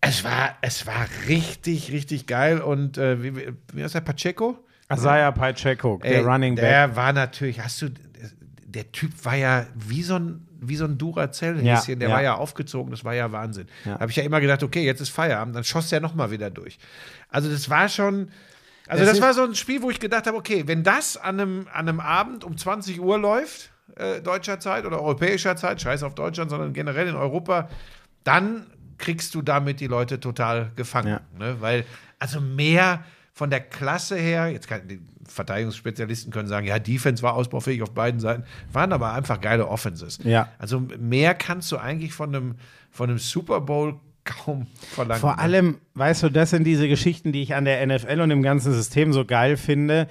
Es 0.00 0.24
war, 0.24 0.56
es 0.62 0.86
war 0.86 1.06
richtig, 1.28 1.92
richtig 1.92 2.26
geil. 2.26 2.60
Und 2.60 2.98
äh, 2.98 3.22
wie, 3.22 3.52
wie 3.72 3.82
heißt 3.82 3.94
der 3.94 4.00
Pacheco? 4.00 4.58
Isaiah 4.92 5.32
Pacheco, 5.32 6.00
der 6.02 6.24
Running 6.24 6.56
Back. 6.56 6.64
Der 6.64 6.96
war 6.96 7.12
natürlich, 7.12 7.60
hast 7.60 7.80
du, 7.82 7.88
der 8.66 8.90
Typ 8.92 9.12
war 9.24 9.36
ja 9.36 9.66
wie 9.74 10.02
so 10.02 10.16
ein, 10.16 10.46
wie 10.64 10.76
so 10.76 10.84
ein 10.84 10.96
Duracell-Häschen, 10.98 11.64
Ja, 11.94 11.98
der 11.98 12.08
ja. 12.08 12.14
war 12.14 12.22
ja 12.22 12.34
aufgezogen, 12.36 12.90
das 12.90 13.04
war 13.04 13.14
ja 13.14 13.30
Wahnsinn. 13.32 13.66
Ja. 13.84 13.98
Habe 14.00 14.10
ich 14.10 14.16
ja 14.16 14.22
immer 14.22 14.40
gedacht, 14.40 14.62
okay, 14.62 14.84
jetzt 14.84 15.00
ist 15.00 15.10
Feierabend, 15.10 15.56
dann 15.56 15.64
schoss 15.64 15.88
der 15.88 16.00
nochmal 16.00 16.30
wieder 16.30 16.50
durch. 16.50 16.78
Also 17.28 17.50
das 17.50 17.68
war 17.68 17.88
schon, 17.88 18.30
also 18.86 19.04
das 19.04 19.14
ist- 19.14 19.20
war 19.22 19.34
so 19.34 19.42
ein 19.44 19.54
Spiel, 19.54 19.82
wo 19.82 19.90
ich 19.90 20.00
gedacht 20.00 20.26
habe, 20.26 20.36
okay, 20.36 20.64
wenn 20.66 20.82
das 20.84 21.16
an 21.16 21.40
einem, 21.40 21.66
an 21.72 21.88
einem 21.88 22.00
Abend 22.00 22.44
um 22.44 22.56
20 22.56 23.00
Uhr 23.00 23.18
läuft, 23.18 23.70
äh, 23.96 24.20
deutscher 24.22 24.58
Zeit 24.60 24.86
oder 24.86 25.00
europäischer 25.02 25.56
Zeit, 25.56 25.80
scheiß 25.82 26.02
auf 26.02 26.14
Deutschland, 26.14 26.50
sondern 26.50 26.72
generell 26.72 27.08
in 27.08 27.16
Europa, 27.16 27.68
dann 28.24 28.66
kriegst 28.98 29.34
du 29.34 29.42
damit 29.42 29.80
die 29.80 29.88
Leute 29.88 30.20
total 30.20 30.70
gefangen. 30.76 31.18
Ne? 31.38 31.56
Weil, 31.60 31.84
also 32.18 32.40
mehr 32.40 33.04
von 33.34 33.50
der 33.50 33.60
Klasse 33.60 34.16
her, 34.16 34.48
jetzt 34.48 34.68
kann, 34.68 34.82
Verteidigungsspezialisten 35.26 36.32
können 36.32 36.48
sagen, 36.48 36.66
ja, 36.66 36.78
Defense 36.78 37.22
war 37.22 37.34
ausbaufähig 37.34 37.82
auf 37.82 37.92
beiden 37.92 38.20
Seiten, 38.20 38.44
waren 38.72 38.92
aber 38.92 39.12
einfach 39.12 39.40
geile 39.40 39.68
Offenses. 39.68 40.18
Ja. 40.24 40.48
Also 40.58 40.82
mehr 40.98 41.34
kannst 41.34 41.70
du 41.72 41.78
eigentlich 41.78 42.12
von 42.12 42.34
einem, 42.34 42.54
von 42.90 43.08
einem 43.08 43.18
Super 43.18 43.60
Bowl 43.60 44.00
kaum 44.24 44.66
verlangen. 44.94 45.20
Vor 45.20 45.38
allem, 45.38 45.78
weißt 45.94 46.24
du, 46.24 46.28
das 46.28 46.50
sind 46.50 46.64
diese 46.64 46.88
Geschichten, 46.88 47.32
die 47.32 47.42
ich 47.42 47.54
an 47.54 47.64
der 47.64 47.84
NFL 47.86 48.20
und 48.20 48.30
im 48.30 48.42
ganzen 48.42 48.72
System 48.72 49.12
so 49.12 49.24
geil 49.24 49.56
finde. 49.56 50.08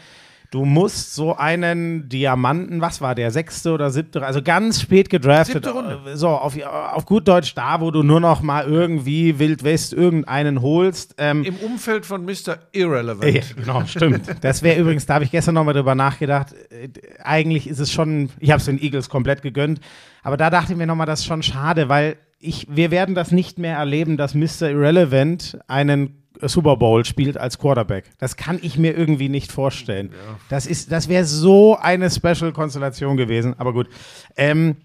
Du 0.51 0.65
musst 0.65 1.15
so 1.15 1.37
einen 1.37 2.09
Diamanten, 2.09 2.81
was 2.81 2.99
war 2.99 3.15
der, 3.15 3.31
sechste 3.31 3.71
oder 3.71 3.89
siebte, 3.89 4.21
also 4.21 4.41
ganz 4.41 4.81
spät 4.81 5.09
gedraftet, 5.09 5.63
Siebte 5.63 5.69
Runde. 5.71 6.17
so 6.17 6.27
auf, 6.27 6.61
auf 6.61 7.05
gut 7.05 7.29
Deutsch 7.29 7.55
da, 7.55 7.79
wo 7.79 7.89
du 7.89 8.03
nur 8.03 8.19
noch 8.19 8.41
mal 8.41 8.65
irgendwie 8.65 9.39
Wild 9.39 9.63
West 9.63 9.93
irgendeinen 9.93 10.61
holst. 10.61 11.15
Ähm, 11.17 11.45
Im 11.45 11.55
Umfeld 11.55 12.05
von 12.05 12.25
Mr. 12.25 12.57
Irrelevant. 12.73 13.33
ja, 13.33 13.41
genau, 13.55 13.85
stimmt. 13.85 14.23
Das 14.41 14.61
wäre 14.61 14.77
übrigens, 14.77 15.05
da 15.05 15.13
habe 15.13 15.23
ich 15.23 15.31
gestern 15.31 15.55
noch 15.55 15.63
mal 15.63 15.71
drüber 15.71 15.95
nachgedacht. 15.95 16.53
äh, 16.69 16.89
Eigentlich 17.23 17.69
ist 17.69 17.79
es 17.79 17.89
schon, 17.89 18.29
ich 18.39 18.51
habe 18.51 18.59
es 18.59 18.65
den 18.65 18.77
Eagles 18.77 19.07
komplett 19.07 19.41
gegönnt, 19.43 19.79
aber 20.21 20.35
da 20.35 20.49
dachte 20.49 20.73
ich 20.73 20.77
mir 20.77 20.85
noch 20.85 20.95
mal, 20.95 21.05
das 21.05 21.21
ist 21.21 21.27
schon 21.27 21.43
schade, 21.43 21.87
weil 21.87 22.17
ich, 22.39 22.67
wir 22.69 22.91
werden 22.91 23.15
das 23.15 23.31
nicht 23.31 23.57
mehr 23.57 23.77
erleben, 23.77 24.17
dass 24.17 24.35
Mr. 24.35 24.69
Irrelevant 24.69 25.59
einen 25.67 26.20
Super 26.47 26.77
Bowl 26.77 27.05
spielt 27.05 27.37
als 27.37 27.57
Quarterback. 27.57 28.05
Das 28.19 28.35
kann 28.35 28.59
ich 28.61 28.77
mir 28.77 28.97
irgendwie 28.97 29.29
nicht 29.29 29.51
vorstellen. 29.51 30.11
Das 30.49 30.65
ist, 30.65 30.91
das 30.91 31.07
wäre 31.07 31.25
so 31.25 31.77
eine 31.77 32.09
Special-Konstellation 32.09 33.17
gewesen. 33.17 33.55
Aber 33.57 33.73
gut. 33.73 33.87
Ähm, 34.35 34.77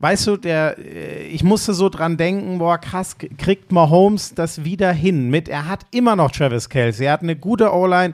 Weißt 0.00 0.26
du, 0.26 0.36
der, 0.36 0.76
äh, 0.78 1.22
ich 1.28 1.44
musste 1.44 1.72
so 1.72 1.88
dran 1.88 2.16
denken, 2.16 2.58
boah, 2.58 2.78
krass, 2.78 3.16
kriegt 3.38 3.72
Mahomes 3.72 4.34
das 4.34 4.64
wieder 4.64 4.92
hin 4.92 5.30
mit, 5.30 5.48
er 5.48 5.66
hat 5.68 5.86
immer 5.92 6.16
noch 6.16 6.30
Travis 6.30 6.68
Kelce, 6.68 7.00
er 7.00 7.12
hat 7.12 7.22
eine 7.22 7.36
gute 7.36 7.72
O-Line, 7.72 8.12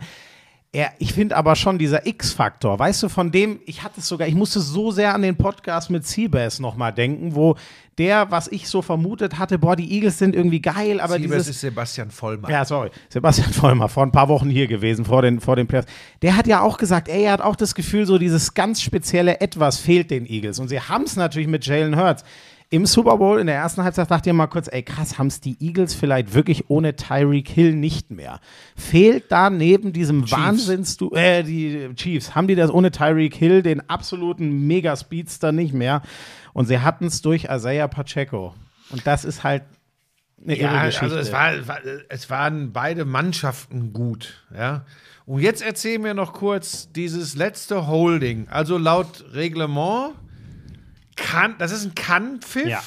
er, 0.72 0.92
ich 1.00 1.12
finde 1.14 1.36
aber 1.36 1.56
schon 1.56 1.78
dieser 1.78 2.06
X-Faktor, 2.06 2.78
weißt 2.78 3.02
du, 3.02 3.08
von 3.08 3.32
dem, 3.32 3.58
ich 3.66 3.82
hatte 3.82 3.98
es 3.98 4.06
sogar, 4.06 4.28
ich 4.28 4.36
musste 4.36 4.60
so 4.60 4.92
sehr 4.92 5.14
an 5.14 5.22
den 5.22 5.36
Podcast 5.36 5.90
mit 5.90 6.06
Seabass 6.06 6.60
nochmal 6.60 6.92
denken, 6.92 7.34
wo 7.34 7.56
der, 7.98 8.30
was 8.30 8.46
ich 8.46 8.68
so 8.68 8.80
vermutet 8.80 9.36
hatte, 9.38 9.58
boah, 9.58 9.74
die 9.74 9.92
Eagles 9.92 10.18
sind 10.18 10.36
irgendwie 10.36 10.62
geil, 10.62 11.00
aber 11.00 11.14
Siebes 11.14 11.32
dieses, 11.32 11.48
ist 11.48 11.60
Sebastian 11.60 12.12
Vollmer. 12.12 12.48
ja, 12.48 12.64
sorry. 12.64 12.90
Sebastian 13.08 13.52
Vollmer, 13.52 13.88
vor 13.88 14.04
ein 14.04 14.12
paar 14.12 14.28
Wochen 14.28 14.48
hier 14.48 14.68
gewesen, 14.68 15.04
vor 15.04 15.22
den, 15.22 15.40
vor 15.40 15.56
den 15.56 15.66
Playoffs. 15.66 15.88
Der 16.22 16.36
hat 16.36 16.46
ja 16.46 16.60
auch 16.60 16.78
gesagt, 16.78 17.08
ey, 17.08 17.24
er 17.24 17.32
hat 17.32 17.40
auch 17.40 17.56
das 17.56 17.74
Gefühl, 17.74 18.06
so 18.06 18.16
dieses 18.16 18.54
ganz 18.54 18.80
spezielle 18.80 19.40
Etwas 19.40 19.78
fehlt 19.78 20.12
den 20.12 20.24
Eagles. 20.24 20.60
Und 20.60 20.68
sie 20.68 20.80
haben 20.80 21.02
es 21.02 21.16
natürlich 21.16 21.48
mit 21.48 21.66
Jalen 21.66 21.96
Hurts. 21.96 22.22
Im 22.72 22.86
Super 22.86 23.16
Bowl 23.16 23.40
in 23.40 23.48
der 23.48 23.56
ersten 23.56 23.82
Halbzeit 23.82 24.08
dachte 24.12 24.30
ich 24.30 24.34
mal 24.36 24.46
kurz, 24.46 24.68
ey 24.70 24.84
krass, 24.84 25.18
haben 25.18 25.26
es 25.26 25.40
die 25.40 25.56
Eagles 25.60 25.92
vielleicht 25.92 26.34
wirklich 26.34 26.70
ohne 26.70 26.94
Tyreek 26.94 27.48
Hill 27.48 27.74
nicht 27.74 28.12
mehr? 28.12 28.38
Fehlt 28.76 29.24
da 29.32 29.50
neben 29.50 29.92
diesem 29.92 30.30
Wahnsinns, 30.30 30.96
du, 30.96 31.10
äh, 31.10 31.42
die 31.42 31.90
Chiefs, 31.96 32.36
haben 32.36 32.46
die 32.46 32.54
das 32.54 32.70
ohne 32.72 32.92
Tyreek 32.92 33.34
Hill, 33.34 33.62
den 33.64 33.88
absoluten 33.90 34.68
Mega-Speedster 34.68 35.50
nicht 35.50 35.74
mehr? 35.74 36.02
Und 36.52 36.66
sie 36.66 36.78
hatten 36.78 37.06
es 37.06 37.22
durch 37.22 37.48
Isaiah 37.50 37.88
Pacheco. 37.88 38.54
Und 38.90 39.04
das 39.04 39.24
ist 39.24 39.42
halt 39.42 39.64
eine 40.40 40.54
irre 40.54 40.72
Ja, 40.72 40.86
Geschichte. 40.86 41.04
also 41.06 41.16
es, 41.18 41.32
war, 41.32 41.52
es 41.54 41.66
war- 41.66 41.80
es 42.08 42.30
waren 42.30 42.72
beide 42.72 43.04
Mannschaften 43.04 43.92
gut. 43.92 44.44
Ja. 44.56 44.84
Und 45.26 45.40
jetzt 45.42 45.60
erzähl 45.62 45.98
mir 45.98 46.14
noch 46.14 46.32
kurz 46.34 46.92
dieses 46.92 47.34
letzte 47.34 47.88
Holding. 47.88 48.46
Also 48.48 48.78
laut 48.78 49.24
Reglement 49.34 50.12
kann, 51.20 51.56
das 51.58 51.70
ist 51.70 51.84
ein 51.84 51.94
Kann-Pfiff. 51.94 52.66
Ja. 52.66 52.82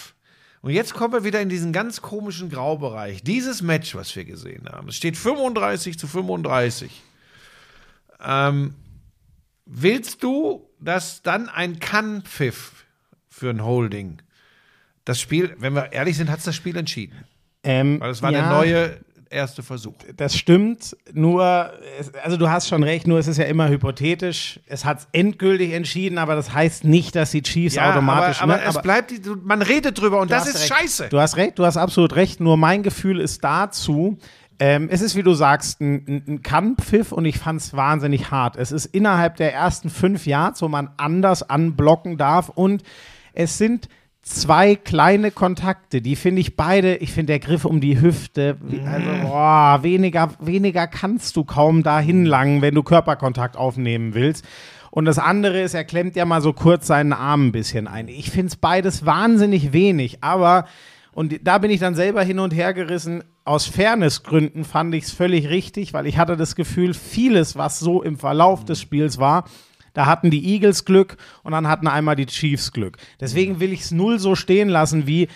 Und 0.61 0.71
jetzt 0.71 0.93
kommen 0.93 1.13
wir 1.13 1.23
wieder 1.23 1.41
in 1.41 1.49
diesen 1.49 1.73
ganz 1.73 2.01
komischen 2.01 2.49
Graubereich. 2.49 3.23
Dieses 3.23 3.61
Match, 3.61 3.95
was 3.95 4.15
wir 4.15 4.25
gesehen 4.25 4.69
haben, 4.71 4.87
es 4.87 4.95
steht 4.95 5.17
35 5.17 5.99
zu 5.99 6.07
35. 6.07 7.01
Ähm, 8.23 8.75
willst 9.65 10.23
du, 10.23 10.69
dass 10.79 11.21
dann 11.21 11.49
ein 11.49 11.79
Kann-Pfiff 11.79 12.85
für 13.27 13.49
ein 13.49 13.63
Holding 13.63 14.21
das 15.05 15.19
Spiel, 15.19 15.55
wenn 15.57 15.73
wir 15.73 15.91
ehrlich 15.91 16.15
sind, 16.15 16.29
hat 16.29 16.39
es 16.39 16.45
das 16.45 16.55
Spiel 16.55 16.77
entschieden. 16.77 17.25
Ähm, 17.63 17.99
Weil 17.99 18.09
das 18.09 18.21
war 18.21 18.31
ja, 18.31 18.41
der 18.41 18.49
neue 18.49 19.02
erste 19.33 19.63
Versuch. 19.63 19.95
Das 20.15 20.37
stimmt, 20.37 20.95
nur, 21.13 21.71
also 22.23 22.37
du 22.37 22.49
hast 22.49 22.69
schon 22.69 22.83
recht, 22.83 23.07
nur 23.07 23.19
es 23.19 23.27
ist 23.27 23.37
ja 23.37 23.45
immer 23.45 23.67
hypothetisch. 23.69 24.59
Es 24.67 24.85
hat 24.85 24.99
es 24.99 25.07
endgültig 25.11 25.73
entschieden, 25.73 26.17
aber 26.17 26.35
das 26.35 26.53
heißt 26.53 26.83
nicht, 26.85 27.15
dass 27.15 27.31
die 27.31 27.41
Chiefs 27.41 27.77
automatisch. 27.77 28.41
aber, 28.41 28.53
aber 28.55 28.63
ne, 28.63 28.69
es 28.69 28.81
bleibt, 28.81 29.11
man 29.43 29.61
redet 29.61 29.99
drüber 29.99 30.21
und 30.21 30.31
das 30.31 30.47
ist 30.47 30.55
recht. 30.71 30.73
scheiße. 30.81 31.07
Du 31.09 31.19
hast 31.19 31.35
recht, 31.37 31.59
du 31.59 31.65
hast 31.65 31.77
absolut 31.77 32.15
recht. 32.15 32.39
Nur 32.39 32.55
mein 32.57 32.83
Gefühl 32.83 33.19
ist 33.19 33.43
dazu, 33.43 34.17
ähm, 34.59 34.87
es 34.91 35.01
ist, 35.01 35.15
wie 35.15 35.23
du 35.23 35.33
sagst, 35.33 35.81
ein, 35.81 36.23
ein- 36.27 36.41
Kannpfiff 36.43 37.11
und 37.11 37.25
ich 37.25 37.39
fand 37.39 37.59
es 37.59 37.73
wahnsinnig 37.75 38.29
hart. 38.31 38.55
Es 38.55 38.71
ist 38.71 38.86
innerhalb 38.86 39.36
der 39.38 39.53
ersten 39.53 39.89
fünf 39.89 40.25
Yards, 40.27 40.61
wo 40.61 40.67
man 40.67 40.91
anders 40.97 41.49
anblocken 41.49 42.17
darf 42.17 42.49
und 42.49 42.84
es 43.34 43.57
sind 43.57 43.89
zwei 44.24 44.76
kleine 44.76 45.32
Kontakte, 45.32 46.01
die 46.01 46.15
finde 46.15 46.41
ich 46.41 46.55
beide, 46.55 46.95
ich 46.95 47.11
finde 47.11 47.34
der 47.34 47.39
Griff 47.39 47.65
um 47.65 47.82
die 47.82 48.01
Hüfte, 48.01 48.57
also 48.86 49.09
boah, 49.28 49.80
weniger, 49.82 50.30
weniger 50.39 50.88
kannst 50.88 51.36
du 51.36 51.43
kaum 51.43 51.84
da 51.84 51.99
hinlangen, 51.99 52.61
wenn 52.61 52.74
du 52.74 52.84
Körperkontakt 52.84 53.57
aufnehmen 53.57 54.13
willst. 54.13 54.45
Und 54.91 55.05
das 55.05 55.19
andere 55.19 55.61
ist, 55.61 55.74
er 55.74 55.84
klemmt 55.84 56.15
ja 56.15 56.24
mal 56.24 56.41
so 56.41 56.53
kurz 56.53 56.88
seinen 56.88 57.13
Arm 57.13 57.47
ein 57.47 57.51
bisschen 57.51 57.88
ein. 57.88 58.07
Ich 58.07 58.32
finde 58.32 58.47
es 58.47 58.55
beides 58.55 59.05
wahnsinnig 59.05 59.74
wenig, 59.74 60.24
aber, 60.24 60.67
und 61.11 61.39
da 61.43 61.57
bin 61.57 61.69
ich 61.69 61.82
dann 61.82 61.95
selber 61.95 62.24
hin 62.24 62.39
und 62.39 62.53
her 62.53 62.74
gerissen, 62.74 63.24
aus 63.43 63.65
Fairnessgründen 63.65 64.63
fand 64.63 64.95
ich 64.95 65.03
es 65.03 65.11
völlig 65.11 65.49
richtig, 65.49 65.93
weil 65.93 66.07
ich 66.07 66.17
hatte 66.17 66.38
das 66.38 66.55
Gefühl, 66.55 66.93
vieles, 66.93 67.57
was 67.57 67.80
so 67.80 68.01
im 68.01 68.17
Verlauf 68.17 68.63
des 68.63 68.80
Spiels 68.80 69.17
war, 69.17 69.43
da 69.93 70.05
hatten 70.05 70.29
die 70.31 70.53
Eagles 70.53 70.85
Glück 70.85 71.17
und 71.43 71.51
dann 71.51 71.67
hatten 71.67 71.87
einmal 71.87 72.15
die 72.15 72.25
Chiefs 72.25 72.71
Glück. 72.71 72.97
Deswegen 73.19 73.59
will 73.59 73.71
ich 73.73 73.81
es 73.81 73.91
null 73.91 74.19
so 74.19 74.35
stehen 74.35 74.69
lassen 74.69 75.07
wie 75.07 75.27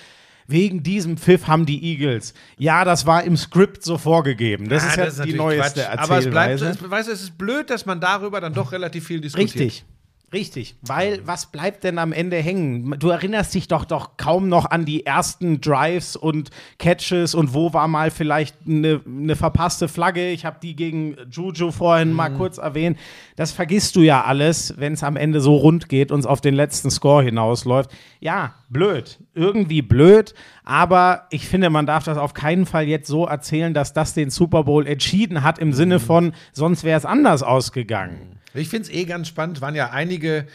wegen 0.50 0.82
diesem 0.82 1.18
Pfiff 1.18 1.48
haben 1.48 1.66
die 1.66 1.84
Eagles. 1.84 2.34
Ja, 2.58 2.86
das 2.86 3.06
war 3.06 3.24
im 3.24 3.36
Skript 3.36 3.84
so 3.84 3.98
vorgegeben. 3.98 4.70
Das 4.70 4.84
Ah, 4.84 4.88
ist 4.88 4.96
jetzt 4.96 5.16
die 5.16 5.20
natürlich 5.20 5.36
neueste 5.38 5.82
Quatsch. 5.82 6.00
Aber 6.00 6.18
es 6.20 6.30
bleibt, 6.30 6.52
Erzählweise. 6.52 6.86
es, 6.86 6.90
weißt 6.92 7.08
du, 7.10 7.12
es 7.12 7.22
ist 7.24 7.38
blöd, 7.38 7.70
dass 7.70 7.86
man 7.86 8.00
darüber 8.00 8.40
dann 8.40 8.54
doch 8.54 8.72
relativ 8.72 9.06
viel 9.08 9.20
diskutiert. 9.20 9.56
Richtig. 9.56 9.86
Richtig, 10.34 10.76
weil 10.82 11.22
was 11.26 11.46
bleibt 11.54 11.86
denn 11.86 11.98
am 11.98 12.12
Ende 12.12 12.36
hängen? 12.36 13.00
Du 13.00 13.08
erinnerst 13.08 13.56
dich 13.56 13.70
doch 13.70 13.86
doch 13.86 14.18
kaum 14.18 14.50
noch 14.50 14.70
an 14.70 14.84
die 14.84 15.06
ersten 15.06 15.62
Drives 15.62 16.18
und 16.18 16.50
Catches 16.80 17.34
und 17.34 17.54
wo 17.54 17.72
war 17.72 17.88
mal 17.88 18.12
vielleicht 18.12 18.58
eine, 18.68 19.00
eine 19.08 19.38
verpasste 19.38 19.88
Flagge. 19.88 20.30
Ich 20.32 20.44
habe 20.44 20.58
die 20.62 20.76
gegen 20.76 21.16
Juju 21.32 21.72
vorhin 21.72 22.12
mal 22.12 22.30
kurz 22.30 22.58
erwähnt. 22.58 23.00
Das 23.38 23.54
vergisst 23.54 23.96
du 23.96 24.02
ja 24.02 24.26
alles, 24.26 24.74
wenn 24.78 24.92
es 24.92 25.04
am 25.04 25.16
Ende 25.16 25.40
so 25.40 25.56
rund 25.56 25.88
geht 25.88 26.12
und 26.12 26.20
es 26.20 26.26
auf 26.26 26.42
den 26.42 26.56
letzten 26.56 26.92
Score 26.92 27.24
hinausläuft. 27.24 27.90
Ja, 28.20 28.56
blöd, 28.68 29.20
irgendwie 29.34 29.82
blöd, 29.82 30.34
aber 30.66 31.28
ich 31.30 31.48
finde, 31.48 31.70
man 31.70 31.86
darf 31.86 32.04
das 32.04 32.18
auf 32.18 32.34
keinen 32.34 32.66
Fall 32.66 32.90
jetzt 32.90 33.08
so 33.08 33.26
erzählen, 33.26 33.74
dass 33.74 33.94
das 33.94 34.14
den 34.14 34.30
Super 34.30 34.66
Bowl 34.66 34.88
entschieden 34.88 35.44
hat 35.44 35.58
im 35.58 35.72
Sinne 35.72 36.02
von, 36.02 36.34
sonst 36.52 36.84
wäre 36.84 36.98
es 36.98 37.06
anders 37.06 37.44
ausgegangen. 37.44 38.37
Ich 38.58 38.70
finde 38.70 38.90
es 38.90 38.94
eh 38.94 39.06
ganz 39.06 39.28
spannend, 39.28 39.62
waren 39.62 39.76
ja 39.76 39.92
einige 39.92 40.48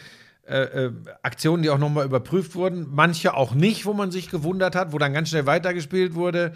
äh, 0.45 0.85
äh, 0.85 0.91
Aktionen, 1.21 1.63
die 1.63 1.69
auch 1.69 1.77
nochmal 1.77 2.05
überprüft 2.05 2.55
wurden, 2.55 2.87
manche 2.91 3.33
auch 3.33 3.53
nicht, 3.53 3.85
wo 3.85 3.93
man 3.93 4.11
sich 4.11 4.29
gewundert 4.29 4.75
hat, 4.75 4.91
wo 4.91 4.97
dann 4.97 5.13
ganz 5.13 5.29
schnell 5.29 5.45
weitergespielt 5.45 6.15
wurde. 6.15 6.53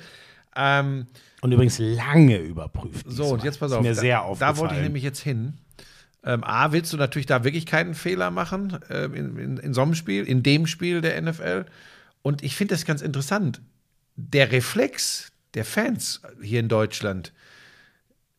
Ähm, 0.58 1.08
Und 1.42 1.52
übrigens 1.54 1.80
lange 1.80 2.38
überprüft. 2.38 3.06
so, 3.06 3.24
diesmal. 3.24 3.32
und 3.32 3.44
jetzt 3.46 3.60
pass 3.60 3.72
Ist 3.72 3.78
auf. 3.78 3.84
mir 3.84 3.94
da, 3.94 4.02
sehr 4.02 4.24
aufgefallen. 4.24 4.56
Da 4.56 4.60
wollte 4.60 4.76
ich 4.76 4.82
nämlich 4.82 5.04
jetzt 5.04 5.22
hin. 5.22 5.54
Ähm, 6.24 6.44
A, 6.44 6.74
willst 6.74 6.92
du 6.92 6.98
natürlich 6.98 7.28
da 7.28 7.46
wirklich 7.46 7.66
keinen 7.66 7.94
Fehler 7.94 8.30
machen 8.32 8.78
äh, 8.90 9.06
in, 9.06 9.38
in, 9.38 9.58
in 9.58 9.74
so 9.74 9.82
einem 9.82 9.96
Spiel, 9.96 10.26
in 10.26 10.44
dem 10.44 10.68
Spiel 10.68 11.00
der 11.00 11.22
NFL. 11.22 11.66
Und 12.22 12.44
ich 12.44 12.58
finde 12.58 12.74
das 12.76 12.84
ganz 12.84 13.02
interessant. 13.02 13.62
Der 14.18 14.52
Reflex 14.52 15.32
der 15.54 15.64
Fans 15.64 16.22
hier 16.42 16.60
in 16.60 16.68
Deutschland, 16.68 17.32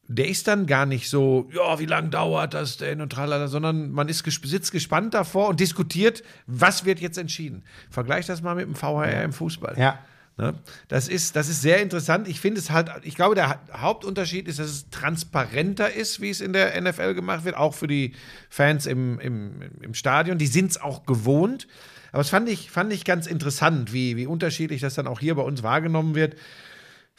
der 0.08 0.26
ist 0.28 0.48
dann 0.48 0.66
gar 0.66 0.86
nicht 0.86 1.10
so, 1.10 1.48
ja, 1.54 1.78
wie 1.78 1.86
lange 1.86 2.08
dauert 2.08 2.54
das 2.54 2.78
denn 2.78 3.00
und 3.02 3.10
tralala, 3.12 3.46
sondern 3.48 3.90
man 3.90 4.08
ist 4.08 4.24
ges 4.24 4.40
sitzt 4.42 4.72
gespannt 4.72 5.12
davor 5.14 5.48
und 5.48 5.60
diskutiert, 5.60 6.22
was 6.46 6.84
wird 6.86 6.98
jetzt 6.98 7.18
entschieden. 7.18 7.62
Vergleich 7.90 8.26
das 8.26 8.40
mal 8.42 8.54
mit 8.54 8.64
dem 8.64 8.74
VHR 8.74 9.22
im 9.22 9.32
Fußball. 9.32 9.74
Ja. 9.78 9.98
Ne? 10.38 10.54
Das, 10.86 11.08
ist, 11.08 11.36
das 11.36 11.48
ist 11.48 11.62
sehr 11.62 11.82
interessant. 11.82 12.26
Ich 12.28 12.40
finde 12.40 12.60
es 12.60 12.70
halt, 12.70 12.90
ich 13.02 13.16
glaube, 13.16 13.34
der 13.34 13.48
Ha- 13.50 13.60
Hauptunterschied 13.76 14.48
ist, 14.48 14.58
dass 14.60 14.68
es 14.68 14.88
transparenter 14.90 15.92
ist, 15.92 16.20
wie 16.20 16.30
es 16.30 16.40
in 16.40 16.52
der 16.52 16.80
NFL 16.80 17.14
gemacht 17.14 17.44
wird, 17.44 17.56
auch 17.56 17.74
für 17.74 17.88
die 17.88 18.14
Fans 18.48 18.86
im, 18.86 19.18
im, 19.18 19.62
im 19.82 19.94
Stadion. 19.94 20.38
Die 20.38 20.46
sind 20.46 20.70
es 20.70 20.80
auch 20.80 21.04
gewohnt. 21.06 21.66
Aber 22.12 22.22
das 22.22 22.30
fand 22.30 22.48
ich, 22.48 22.70
fand 22.70 22.92
ich 22.92 23.04
ganz 23.04 23.26
interessant, 23.26 23.92
wie, 23.92 24.16
wie 24.16 24.26
unterschiedlich 24.26 24.80
das 24.80 24.94
dann 24.94 25.06
auch 25.06 25.20
hier 25.20 25.34
bei 25.34 25.42
uns 25.42 25.62
wahrgenommen 25.62 26.14
wird. 26.14 26.36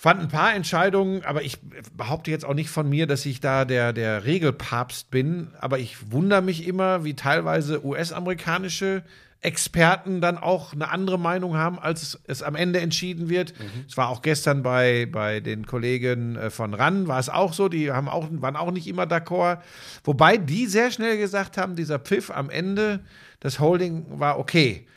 Fand 0.01 0.21
ein 0.21 0.29
paar 0.29 0.55
Entscheidungen, 0.55 1.25
aber 1.25 1.41
ich 1.41 1.57
behaupte 1.97 2.31
jetzt 2.31 2.45
auch 2.45 2.53
nicht 2.53 2.69
von 2.69 2.87
mir, 2.87 3.05
dass 3.05 3.25
ich 3.25 3.41
da 3.41 3.65
der, 3.65 3.91
der 3.91 4.23
Regelpapst 4.23 5.11
bin. 5.11 5.49
Aber 5.59 5.77
ich 5.77 6.13
wundere 6.13 6.41
mich 6.41 6.65
immer, 6.65 7.03
wie 7.03 7.15
teilweise 7.15 7.85
US-amerikanische 7.85 9.03
Experten 9.41 10.21
dann 10.21 10.37
auch 10.37 10.71
eine 10.71 10.89
andere 10.89 11.19
Meinung 11.19 11.57
haben, 11.57 11.79
als 11.79 12.17
es 12.27 12.41
am 12.43 12.55
Ende 12.55 12.79
entschieden 12.79 13.27
wird. 13.27 13.53
Es 13.89 13.97
war 13.97 14.07
auch 14.07 14.21
gestern 14.21 14.63
bei, 14.63 15.05
bei 15.05 15.41
den 15.41 15.65
Kollegen 15.65 16.37
äh, 16.37 16.49
von 16.49 16.73
RAN, 16.73 17.09
war 17.09 17.19
es 17.19 17.27
auch 17.27 17.51
so, 17.51 17.67
die 17.67 17.91
haben 17.91 18.07
auch, 18.07 18.29
waren 18.31 18.55
auch 18.55 18.71
nicht 18.71 18.87
immer 18.87 19.03
d'accord. 19.03 19.57
Wobei 20.05 20.37
die 20.37 20.67
sehr 20.67 20.91
schnell 20.91 21.17
gesagt 21.17 21.57
haben, 21.57 21.75
dieser 21.75 21.99
Pfiff 21.99 22.31
am 22.31 22.49
Ende, 22.49 23.01
das 23.41 23.59
Holding 23.59 24.05
war 24.17 24.39
okay. 24.39 24.87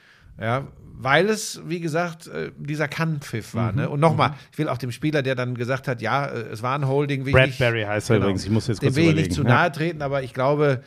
Ja, 0.41 0.69
weil 1.03 1.29
es, 1.29 1.61
wie 1.67 1.81
gesagt, 1.81 2.29
äh, 2.29 2.51
dieser 2.57 2.89
Kann-Pfiff 2.89 3.55
war. 3.55 3.73
Ne? 3.73 3.89
Und 3.89 4.01
nochmal, 4.01 4.35
ich 4.53 4.59
will 4.59 4.69
auch 4.69 4.79
dem 4.79 4.93
Spieler, 4.93 5.23
der 5.23 5.35
dann 5.35 5.55
gesagt 5.55 5.89
hat, 5.89 6.01
ja, 6.01 6.27
äh, 6.27 6.43
es 6.53 6.63
war 6.63 6.79
ein 6.79 6.87
Holding, 6.87 7.25
Bradbury 7.25 7.83
heißt 7.83 8.11
er 8.11 8.17
übrigens. 8.17 8.45
Ich 8.45 8.51
muss 8.51 8.67
jetzt 8.69 8.83
dem 8.83 8.89
kurz 8.89 8.97
will 8.97 9.09
ich 9.09 9.15
nicht 9.15 9.33
zu 9.33 9.43
nahe 9.43 9.73
treten, 9.73 10.03
aber 10.03 10.23
ich 10.23 10.35
glaube, 10.35 10.83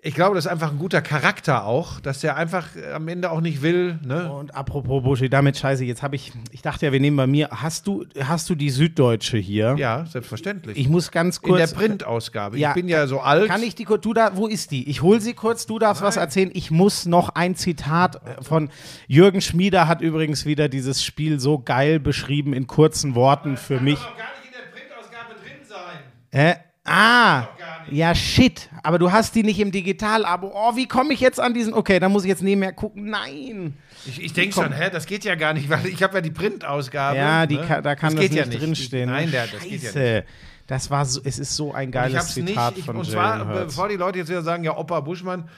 ich 0.00 0.14
glaube, 0.14 0.36
das 0.36 0.44
ist 0.46 0.50
einfach 0.50 0.70
ein 0.70 0.78
guter 0.78 1.02
Charakter 1.02 1.64
auch, 1.64 1.98
dass 1.98 2.20
der 2.20 2.36
einfach 2.36 2.76
äh, 2.76 2.92
am 2.92 3.08
Ende 3.08 3.32
auch 3.32 3.40
nicht 3.40 3.62
will. 3.62 3.98
Ne? 4.06 4.30
Und 4.32 4.54
apropos 4.54 5.02
Buschi, 5.02 5.28
damit 5.28 5.56
scheiße, 5.56 5.84
jetzt 5.84 6.04
habe 6.04 6.14
ich, 6.14 6.32
ich 6.52 6.62
dachte 6.62 6.86
ja, 6.86 6.92
wir 6.92 7.00
nehmen 7.00 7.16
bei 7.16 7.26
mir, 7.26 7.48
hast 7.50 7.88
du, 7.88 8.04
hast 8.22 8.48
du 8.48 8.54
die 8.54 8.70
Süddeutsche 8.70 9.38
hier? 9.38 9.74
Ja, 9.76 10.06
selbstverständlich. 10.06 10.78
Ich 10.78 10.88
muss 10.88 11.10
ganz 11.10 11.38
In 11.38 11.56
der 11.56 11.66
kurz. 11.66 11.74
Printausgabe. 11.74 12.58
Ja, 12.58 12.68
ich 12.68 12.74
bin 12.76 12.88
ja 12.88 13.08
so 13.08 13.20
alt. 13.20 13.48
Kann 13.48 13.62
ich 13.64 13.74
die 13.74 13.84
kurz, 13.84 14.02
du 14.02 14.14
da, 14.14 14.36
wo 14.36 14.46
ist 14.46 14.70
die? 14.70 14.88
Ich 14.88 15.02
hole 15.02 15.20
sie 15.20 15.34
kurz, 15.34 15.66
du 15.66 15.80
darfst 15.80 16.00
was 16.00 16.16
erzählen. 16.16 16.50
Ich 16.54 16.70
muss 16.70 17.04
noch 17.06 17.30
ein 17.30 17.56
Zitat 17.56 18.20
von 18.40 18.70
Jürgen 19.08 19.40
Schmieder 19.40 19.88
hat 19.88 20.00
übrigens 20.00 20.46
wieder 20.46 20.68
dieses 20.68 21.04
Spiel 21.04 21.40
so 21.40 21.58
geil 21.58 21.98
beschrieben 21.98 22.52
in 22.52 22.68
kurzen 22.68 23.16
Worten 23.16 23.56
für 23.56 23.80
mich. 23.80 23.98
gar 23.98 24.10
nicht 24.12 24.46
in 24.46 24.52
der 24.52 24.80
Printausgabe 24.80 25.34
drin 25.42 25.58
sein. 25.66 25.98
Äh, 26.30 26.54
ah, 26.84 27.40
Doch 27.40 27.46
gar 27.48 27.54
nicht. 27.56 27.57
Ja 27.90 28.14
shit, 28.14 28.68
aber 28.82 28.98
du 28.98 29.12
hast 29.12 29.34
die 29.34 29.42
nicht 29.42 29.60
im 29.60 29.70
Digital-Abo. 29.70 30.52
Oh, 30.54 30.76
wie 30.76 30.86
komme 30.86 31.12
ich 31.12 31.20
jetzt 31.20 31.40
an 31.40 31.54
diesen? 31.54 31.74
Okay, 31.74 31.98
da 31.98 32.08
muss 32.08 32.24
ich 32.24 32.28
jetzt 32.28 32.42
nebenher 32.42 32.72
gucken. 32.72 33.10
Nein. 33.10 33.76
Ich, 34.06 34.22
ich 34.22 34.32
denke 34.32 34.54
schon, 34.54 34.72
hä, 34.72 34.90
das 34.90 35.06
geht 35.06 35.24
ja 35.24 35.34
gar 35.34 35.54
nicht, 35.54 35.68
weil 35.68 35.86
ich 35.86 36.02
habe 36.02 36.16
ja 36.16 36.20
die 36.20 36.30
Printausgabe. 36.30 37.16
Ja, 37.16 37.46
die 37.46 37.56
ne? 37.56 37.66
kann, 37.66 37.82
da 37.82 37.94
kann 37.94 38.14
das, 38.14 38.22
geht 38.22 38.32
nicht, 38.32 38.40
ja 38.40 38.46
nicht 38.46 38.60
drinstehen. 38.60 39.10
Nein, 39.10 39.30
der, 39.30 39.46
das 39.46 39.62
geht 39.62 39.82
ja 39.82 40.00
nicht. 40.00 40.26
Das 40.66 40.90
war 40.90 41.06
so, 41.06 41.22
es 41.24 41.38
ist 41.38 41.56
so 41.56 41.72
ein 41.72 41.90
geiles 41.90 42.34
Zitat 42.34 42.72
nicht, 42.72 42.80
ich, 42.80 42.84
von 42.84 42.96
und 42.96 43.06
zwar, 43.06 43.44
bevor 43.44 43.88
die 43.88 43.96
Leute 43.96 44.18
jetzt 44.18 44.28
wieder 44.28 44.42
sagen, 44.42 44.64
ja, 44.64 44.76
Opa 44.76 45.00
Buschmann, 45.00 45.48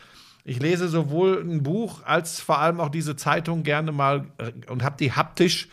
ich 0.45 0.61
lese 0.61 0.89
sowohl 0.89 1.43
ein 1.43 1.63
Buch 1.63 2.03
als 2.05 2.41
vor 2.41 2.61
allem 2.61 2.81
auch 2.81 2.89
diese 2.89 3.17
Zeitung 3.17 3.63
gerne 3.65 3.93
mal 3.93 4.27
äh, 4.39 4.53
und 4.71 4.83
habe 4.83 4.97
die 4.99 5.13
haptisch 5.13 5.69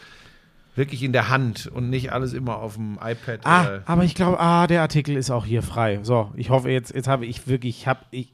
wirklich 0.77 1.03
in 1.03 1.11
der 1.11 1.29
Hand 1.29 1.67
und 1.67 1.89
nicht 1.89 2.11
alles 2.11 2.33
immer 2.33 2.57
auf 2.59 2.75
dem 2.75 2.99
iPad. 3.03 3.39
Ah, 3.43 3.65
äh, 3.65 3.79
aber 3.85 4.03
ich 4.03 4.15
glaube, 4.15 4.39
ah, 4.39 4.67
der 4.67 4.81
Artikel 4.81 5.15
ist 5.17 5.29
auch 5.31 5.45
hier 5.45 5.63
frei. 5.63 5.99
So, 6.03 6.31
ich 6.35 6.49
hoffe, 6.49 6.69
jetzt, 6.69 6.93
jetzt 6.93 7.07
habe 7.07 7.25
ich 7.25 7.47
wirklich, 7.47 7.79
ich 7.79 7.87
habe, 7.87 7.99
ich, 8.11 8.31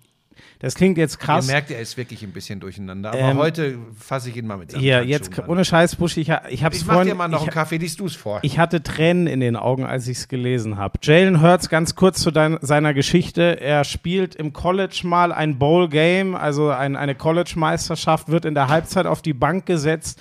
das 0.60 0.76
klingt 0.76 0.98
jetzt 0.98 1.20
krass. 1.20 1.48
Ihr 1.48 1.54
merkt, 1.54 1.72
er 1.72 1.80
ist 1.80 1.96
wirklich 1.98 2.24
ein 2.24 2.32
bisschen 2.32 2.60
durcheinander. 2.60 3.10
Aber 3.12 3.20
Ähm, 3.20 3.38
heute 3.38 3.78
fasse 3.98 4.30
ich 4.30 4.36
ihn 4.38 4.48
mal 4.48 4.58
mit 4.58 4.72
seinem 4.72 4.82
Hier, 4.82 5.04
jetzt, 5.06 5.38
an. 5.40 5.48
ohne 5.48 5.64
Scheiß, 5.64 5.96
Busch, 5.96 6.18
ich, 6.18 6.30
ich 6.50 6.64
habe 6.64 6.74
es 6.76 6.82
Ich 6.82 6.86
vorhin, 6.88 7.08
dir 7.08 7.16
mal 7.16 7.28
noch 7.28 7.40
ich, 7.42 7.48
einen 7.48 7.54
Kaffee, 7.54 7.78
liest 7.78 8.00
du 8.00 8.06
es 8.06 8.16
vor. 8.16 8.40
ich 8.44 8.60
hatte 8.60 8.82
Tränen 8.82 9.28
in 9.28 9.40
den 9.42 9.56
Augen, 9.56 9.86
als 9.86 10.08
ich 10.08 10.18
es 10.18 10.28
gelesen 10.28 10.78
habe. 10.78 11.00
Jalen 11.02 11.42
Hurts, 11.42 11.70
ganz 11.70 11.96
kurz 11.96 12.20
zu 12.22 12.32
dein, 12.32 12.58
seiner 12.62 12.94
Geschichte. 12.94 13.60
Er 13.62 13.84
spielt 13.84 14.36
im 14.36 14.54
College 14.54 15.02
mal 15.04 15.32
ein 15.32 15.60
Bowl-Game, 15.60 16.36
also 16.36 16.70
ein, 16.70 16.96
eine 16.96 17.16
College-Meisterschaft, 17.16 18.30
wird 18.30 18.46
in 18.46 18.54
der 18.56 18.68
Halbzeit 18.70 19.06
auf 19.06 19.22
die 19.22 19.34
Bank 19.34 19.66
gesetzt. 19.66 20.20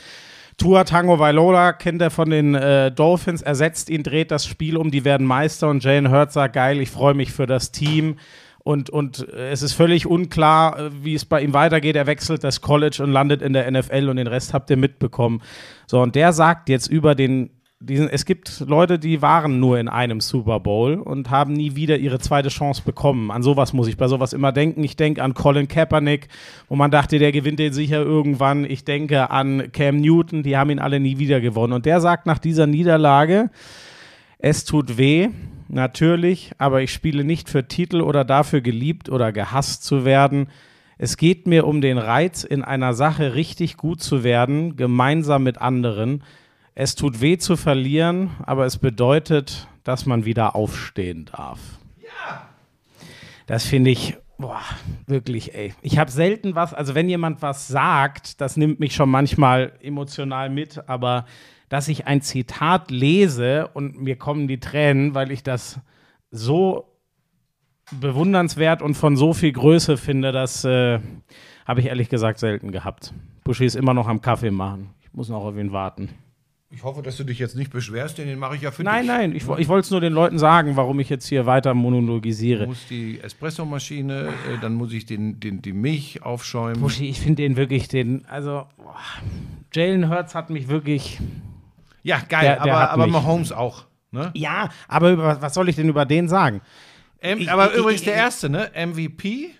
Tua 0.56 0.84
Tango 0.84 1.18
Vailola 1.18 1.72
kennt 1.72 2.02
er 2.02 2.10
von 2.10 2.30
den 2.30 2.54
äh, 2.54 2.90
Dolphins, 2.92 3.42
ersetzt 3.42 3.90
ihn, 3.90 4.02
dreht 4.02 4.30
das 4.30 4.46
Spiel 4.46 4.76
um, 4.76 4.90
die 4.90 5.04
werden 5.04 5.26
Meister 5.26 5.68
und 5.68 5.82
Jalen 5.82 6.10
Hurts 6.10 6.34
sagt, 6.34 6.54
geil, 6.54 6.80
ich 6.80 6.90
freue 6.90 7.14
mich 7.14 7.32
für 7.32 7.46
das 7.46 7.72
Team. 7.72 8.16
Und, 8.64 8.90
und 8.90 9.28
äh, 9.28 9.50
es 9.50 9.62
ist 9.62 9.72
völlig 9.72 10.06
unklar, 10.06 10.78
äh, 10.78 10.90
wie 11.02 11.14
es 11.14 11.24
bei 11.24 11.42
ihm 11.42 11.52
weitergeht. 11.52 11.96
Er 11.96 12.06
wechselt 12.06 12.44
das 12.44 12.60
College 12.60 13.02
und 13.02 13.10
landet 13.10 13.42
in 13.42 13.52
der 13.52 13.70
NFL 13.70 14.08
und 14.08 14.16
den 14.16 14.28
Rest 14.28 14.54
habt 14.54 14.70
ihr 14.70 14.76
mitbekommen. 14.76 15.42
So, 15.86 16.00
und 16.00 16.14
der 16.14 16.32
sagt 16.32 16.68
jetzt 16.68 16.86
über 16.86 17.14
den, 17.14 17.50
diesen, 17.82 18.08
es 18.08 18.24
gibt 18.24 18.60
Leute, 18.60 18.98
die 18.98 19.22
waren 19.22 19.60
nur 19.60 19.78
in 19.78 19.88
einem 19.88 20.20
Super 20.20 20.60
Bowl 20.60 20.94
und 20.94 21.30
haben 21.30 21.52
nie 21.52 21.74
wieder 21.74 21.98
ihre 21.98 22.18
zweite 22.18 22.48
Chance 22.48 22.82
bekommen. 22.84 23.30
An 23.30 23.42
sowas 23.42 23.72
muss 23.72 23.88
ich 23.88 23.96
bei 23.96 24.08
sowas 24.08 24.32
immer 24.32 24.52
denken. 24.52 24.84
Ich 24.84 24.96
denke 24.96 25.22
an 25.22 25.34
Colin 25.34 25.68
Kaepernick, 25.68 26.28
wo 26.68 26.76
man 26.76 26.90
dachte, 26.90 27.18
der 27.18 27.32
gewinnt 27.32 27.58
den 27.58 27.72
sicher 27.72 28.00
irgendwann. 28.00 28.64
Ich 28.64 28.84
denke 28.84 29.30
an 29.30 29.72
Cam 29.72 30.00
Newton, 30.00 30.42
die 30.42 30.56
haben 30.56 30.70
ihn 30.70 30.78
alle 30.78 31.00
nie 31.00 31.18
wieder 31.18 31.40
gewonnen. 31.40 31.72
Und 31.72 31.86
der 31.86 32.00
sagt 32.00 32.26
nach 32.26 32.38
dieser 32.38 32.66
Niederlage, 32.66 33.50
es 34.38 34.64
tut 34.64 34.96
weh, 34.98 35.28
natürlich, 35.68 36.52
aber 36.58 36.82
ich 36.82 36.92
spiele 36.92 37.24
nicht 37.24 37.48
für 37.48 37.66
Titel 37.66 38.00
oder 38.00 38.24
dafür 38.24 38.60
geliebt 38.60 39.08
oder 39.08 39.32
gehasst 39.32 39.84
zu 39.84 40.04
werden. 40.04 40.48
Es 40.98 41.16
geht 41.16 41.46
mir 41.46 41.66
um 41.66 41.80
den 41.80 41.98
Reiz, 41.98 42.44
in 42.44 42.62
einer 42.62 42.94
Sache 42.94 43.34
richtig 43.34 43.76
gut 43.76 44.00
zu 44.00 44.22
werden, 44.22 44.76
gemeinsam 44.76 45.42
mit 45.42 45.60
anderen. 45.60 46.22
Es 46.74 46.94
tut 46.94 47.20
weh 47.20 47.38
zu 47.38 47.56
verlieren, 47.56 48.30
aber 48.44 48.64
es 48.64 48.78
bedeutet, 48.78 49.68
dass 49.84 50.06
man 50.06 50.24
wieder 50.24 50.56
aufstehen 50.56 51.26
darf. 51.26 51.60
Das 53.46 53.66
finde 53.66 53.90
ich 53.90 54.16
boah, 54.42 54.60
wirklich, 55.06 55.54
ey. 55.54 55.72
Ich 55.82 55.98
habe 55.98 56.10
selten 56.10 56.54
was, 56.54 56.74
also 56.74 56.94
wenn 56.94 57.08
jemand 57.08 57.40
was 57.42 57.68
sagt, 57.68 58.40
das 58.40 58.56
nimmt 58.56 58.80
mich 58.80 58.94
schon 58.94 59.08
manchmal 59.08 59.72
emotional 59.80 60.50
mit, 60.50 60.88
aber 60.88 61.24
dass 61.68 61.88
ich 61.88 62.06
ein 62.06 62.20
Zitat 62.20 62.90
lese 62.90 63.68
und 63.72 64.02
mir 64.02 64.16
kommen 64.16 64.48
die 64.48 64.60
Tränen, 64.60 65.14
weil 65.14 65.30
ich 65.30 65.42
das 65.42 65.80
so 66.30 66.88
bewundernswert 67.92 68.82
und 68.82 68.94
von 68.94 69.16
so 69.16 69.32
viel 69.32 69.52
Größe 69.52 69.96
finde, 69.96 70.32
das 70.32 70.64
äh, 70.64 70.98
habe 71.64 71.80
ich 71.80 71.86
ehrlich 71.86 72.08
gesagt 72.08 72.38
selten 72.38 72.72
gehabt. 72.72 73.14
Buschi 73.44 73.64
ist 73.64 73.76
immer 73.76 73.94
noch 73.94 74.08
am 74.08 74.20
Kaffee 74.20 74.50
machen. 74.50 74.90
Ich 75.00 75.12
muss 75.12 75.28
noch 75.28 75.44
auf 75.44 75.56
ihn 75.56 75.72
warten. 75.72 76.08
Ich 76.74 76.82
hoffe, 76.84 77.02
dass 77.02 77.18
du 77.18 77.24
dich 77.24 77.38
jetzt 77.38 77.54
nicht 77.54 77.70
beschwerst, 77.70 78.16
denn 78.16 78.26
den 78.28 78.38
mache 78.38 78.56
ich 78.56 78.62
ja 78.62 78.70
für 78.70 78.82
Nein, 78.82 79.02
dich. 79.02 79.08
nein, 79.08 79.36
ich, 79.36 79.46
wo- 79.46 79.56
ich 79.56 79.68
wollte 79.68 79.84
es 79.84 79.90
nur 79.90 80.00
den 80.00 80.14
Leuten 80.14 80.38
sagen, 80.38 80.74
warum 80.74 80.98
ich 81.00 81.10
jetzt 81.10 81.26
hier 81.26 81.44
weiter 81.44 81.74
monologisiere. 81.74 82.62
Ich 82.62 82.68
muss 82.68 82.86
die 82.88 83.20
Espressomaschine, 83.20 84.28
äh, 84.28 84.58
dann 84.60 84.72
muss 84.74 84.92
ich 84.94 85.04
den, 85.04 85.38
den, 85.38 85.60
die 85.60 85.74
Milch 85.74 86.22
aufschäumen. 86.22 86.80
Buschi, 86.80 87.08
ich 87.10 87.20
finde 87.20 87.42
den 87.42 87.56
wirklich, 87.56 87.88
den, 87.88 88.24
also 88.26 88.66
boah, 88.78 88.96
Jalen 89.74 90.08
Hurts 90.08 90.34
hat 90.34 90.48
mich 90.48 90.68
wirklich. 90.68 91.18
Ja, 92.02 92.20
geil, 92.26 92.42
Der- 92.42 92.62
der 92.64 92.74
aber, 92.74 92.90
aber 92.90 93.04
mich. 93.04 93.12
Mahomes 93.12 93.52
auch. 93.52 93.84
Ne? 94.10 94.30
Ja, 94.34 94.70
aber 94.88 95.12
über, 95.12 95.42
was 95.42 95.52
soll 95.54 95.68
ich 95.68 95.76
denn 95.76 95.88
über 95.88 96.04
den 96.06 96.26
sagen? 96.28 96.62
Ähm, 97.20 97.38
Ich- 97.38 97.50
aber 97.52 97.70
ich- 97.72 97.78
übrigens 97.78 98.02
der 98.02 98.14
erste, 98.14 98.48
ne? 98.48 98.70
MVP. 98.74 99.50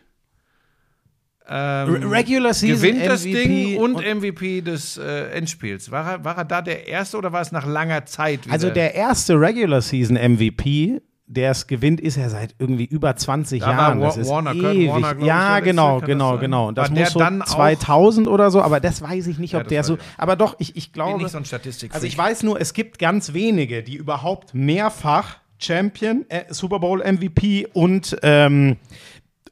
Ähm, 1.55 1.95
Re- 2.05 2.11
Regular 2.11 2.55
Season 2.55 2.77
gewinnt 2.81 3.07
das 3.07 3.25
MVP 3.27 3.45
Ding 3.45 3.77
und, 3.79 3.95
und- 3.97 4.05
MVP 4.19 4.63
des 4.63 4.97
äh, 4.97 5.31
Endspiels. 5.33 5.91
War 5.91 6.11
er, 6.13 6.25
war 6.25 6.39
er 6.39 6.45
da 6.47 6.63
der 6.63 6.89
Erste 6.89 7.19
oder 7.19 7.33
war 7.33 7.43
es 7.43 7.53
nach 7.53 7.67
langer 7.67 8.07
Zeit 8.07 8.45
wieder? 8.47 8.55
Also 8.55 8.71
der 8.71 8.95
erste 8.95 9.39
Regular 9.39 9.83
Season 9.83 10.17
MVP, 10.17 11.03
der 11.27 11.51
es 11.51 11.67
gewinnt, 11.67 12.01
ist 12.01 12.17
er 12.17 12.31
seit 12.31 12.55
irgendwie 12.59 12.85
über 12.87 13.15
20 13.15 13.61
Da 13.61 13.67
war 13.67 13.75
Jahren. 13.75 14.01
Wa- 14.01 14.07
das 14.07 14.17
ist 14.17 14.29
Warner, 14.31 14.53
Kurt 14.55 14.75
ewig. 14.75 14.89
Warner, 14.91 15.17
ich, 15.19 15.25
ja, 15.27 15.55
letzte, 15.57 15.71
genau, 15.71 16.01
genau, 16.01 16.31
sein? 16.33 16.41
genau. 16.41 16.69
Und 16.69 16.79
das 16.79 16.91
War 16.91 16.99
muss 16.99 17.11
so 17.13 17.19
dann 17.19 17.43
auch- 17.43 17.47
2000 17.47 18.29
oder 18.29 18.51
so, 18.51 18.63
aber 18.63 18.81
das 18.81 19.03
weiß 19.03 19.27
ich 19.27 19.39
nicht, 19.39 19.55
ob 19.55 19.63
das 19.65 19.69
der 19.69 19.85
so. 19.85 19.95
ich. 19.97 20.01
Aber 20.17 20.37
doch, 20.37 20.57
ich, 20.59 20.75
ich 20.77 20.93
glaube. 20.93 21.29
so. 21.29 21.39
Also 21.39 22.07
ich 22.07 22.17
weiß 22.17 22.43
nur, 22.45 22.61
es 22.61 22.73
gibt 22.73 22.99
ganz 22.99 23.35
wenige, 23.35 23.83
die 23.83 23.97
überhaupt 23.97 24.55
mehrfach 24.55 25.37
Champion, 25.59 26.25
äh, 26.29 26.45
Super 26.49 26.81
Bowl 26.81 27.01
MVP 27.05 27.69
und, 27.73 28.17
ähm, 28.23 28.77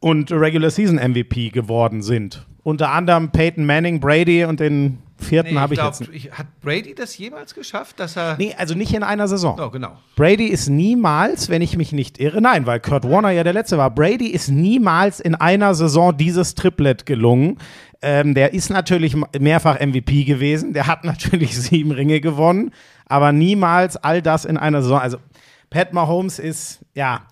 und 0.01 0.33
Regular 0.33 0.71
Season 0.71 0.97
MVP 0.97 1.51
geworden 1.51 2.03
sind. 2.03 2.47
Unter 2.63 2.91
anderem 2.91 3.31
Peyton 3.31 3.65
Manning, 3.65 4.01
Brady 4.01 4.45
und 4.45 4.61
den 4.61 4.99
vierten 5.19 5.55
nee, 5.55 5.61
habe 5.61 5.75
ich 5.75 5.81
ich, 5.81 5.87
jetzt. 5.87 5.99
glaub, 6.01 6.15
ich, 6.15 6.33
hat 6.33 6.47
Brady 6.61 6.95
das 6.95 7.17
jemals 7.17 7.55
geschafft, 7.55 8.01
dass 8.01 8.17
er. 8.17 8.37
Nee, 8.39 8.55
also 8.57 8.75
nicht 8.75 8.93
in 8.95 9.03
einer 9.03 9.29
Saison. 9.29 9.59
Oh, 9.61 9.71
genau. 9.71 9.99
Brady 10.17 10.47
ist 10.47 10.69
niemals, 10.69 11.49
wenn 11.49 11.63
ich 11.63 11.77
mich 11.77 11.93
nicht 11.93 12.19
irre, 12.19 12.41
nein, 12.41 12.67
weil 12.67 12.81
Kurt 12.81 13.09
Warner 13.09 13.31
ja 13.31 13.45
der 13.45 13.53
letzte 13.53 13.79
war. 13.79 13.91
Brady 13.91 14.29
ist 14.29 14.49
niemals 14.49 15.21
in 15.21 15.35
einer 15.35 15.75
Saison 15.75 16.17
dieses 16.17 16.55
Triplet 16.55 17.07
gelungen. 17.07 17.59
Ähm, 18.03 18.35
der 18.35 18.55
ist 18.55 18.71
natürlich 18.71 19.15
mehrfach 19.39 19.79
MVP 19.79 20.25
gewesen. 20.25 20.73
Der 20.73 20.87
hat 20.87 21.05
natürlich 21.05 21.57
sieben 21.59 21.93
Ringe 21.93 22.21
gewonnen, 22.21 22.73
aber 23.07 23.33
niemals 23.33 23.97
all 23.97 24.23
das 24.23 24.45
in 24.45 24.57
einer 24.57 24.83
Saison. 24.83 25.01
Also 25.01 25.19
Pat 25.69 25.93
Mahomes 25.93 26.39
ist, 26.39 26.81
ja, 26.95 27.23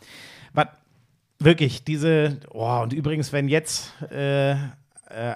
wirklich 1.38 1.84
diese, 1.84 2.38
oh, 2.50 2.80
und 2.82 2.92
übrigens, 2.92 3.32
wenn 3.32 3.48
jetzt, 3.48 3.92
äh, 4.10 4.52
äh, 4.52 4.56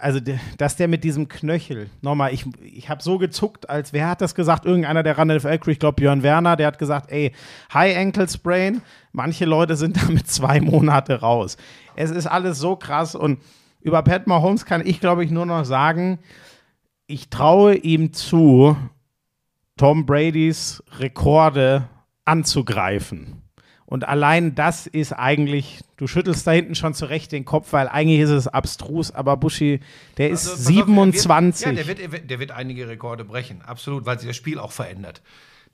also 0.00 0.20
dass 0.58 0.76
der 0.76 0.88
mit 0.88 1.04
diesem 1.04 1.28
Knöchel, 1.28 1.90
nochmal, 2.00 2.32
ich, 2.32 2.44
ich 2.62 2.88
habe 2.88 3.02
so 3.02 3.18
gezuckt, 3.18 3.70
als 3.70 3.92
wer 3.92 4.08
hat 4.08 4.20
das 4.20 4.34
gesagt? 4.34 4.64
Irgendeiner 4.64 5.02
der 5.02 5.24
NFL 5.24 5.58
Crew, 5.58 5.70
ich 5.70 5.78
glaube 5.78 5.96
Björn 5.96 6.22
Werner, 6.22 6.56
der 6.56 6.66
hat 6.66 6.78
gesagt, 6.78 7.10
ey, 7.10 7.32
High 7.72 7.96
Ankle 7.96 8.28
Sprain, 8.28 8.82
manche 9.12 9.44
Leute 9.44 9.76
sind 9.76 9.96
damit 10.02 10.28
zwei 10.28 10.60
Monate 10.60 11.20
raus. 11.20 11.56
Es 11.96 12.10
ist 12.10 12.26
alles 12.26 12.58
so 12.58 12.76
krass 12.76 13.14
und 13.14 13.40
über 13.80 14.02
Pat 14.02 14.26
Mahomes 14.26 14.64
kann 14.64 14.86
ich, 14.86 15.00
glaube 15.00 15.24
ich, 15.24 15.30
nur 15.30 15.46
noch 15.46 15.64
sagen, 15.64 16.18
ich 17.06 17.30
traue 17.30 17.74
ihm 17.74 18.12
zu, 18.12 18.76
Tom 19.76 20.06
Bradys 20.06 20.82
Rekorde 20.98 21.88
anzugreifen. 22.24 23.42
Und 23.92 24.08
allein 24.08 24.54
das 24.54 24.86
ist 24.86 25.12
eigentlich, 25.12 25.80
du 26.02 26.08
schüttelst 26.08 26.44
da 26.48 26.50
hinten 26.50 26.74
schon 26.74 26.94
zurecht 26.94 27.30
den 27.30 27.44
Kopf, 27.44 27.72
weil 27.72 27.86
eigentlich 27.86 28.18
ist 28.18 28.30
es 28.30 28.48
abstrus, 28.48 29.12
aber 29.12 29.36
Buschi, 29.36 29.78
der 30.18 30.30
ist 30.30 30.48
Also, 30.48 30.54
auf, 30.54 30.58
er 30.58 30.84
27. 30.84 31.66
Wird, 31.66 31.76
ja, 31.76 31.84
der 31.84 31.86
wird, 31.86 32.14
er 32.14 32.20
der 32.26 32.40
wird 32.40 32.50
einige 32.50 32.88
Rekorde 32.88 33.24
brechen. 33.24 33.62
Absolut, 33.62 34.04
weil 34.04 34.18
sich 34.18 34.26
das 34.26 34.34
Spiel 34.36 34.58
auch 34.58 34.72
verändert. 34.72 35.22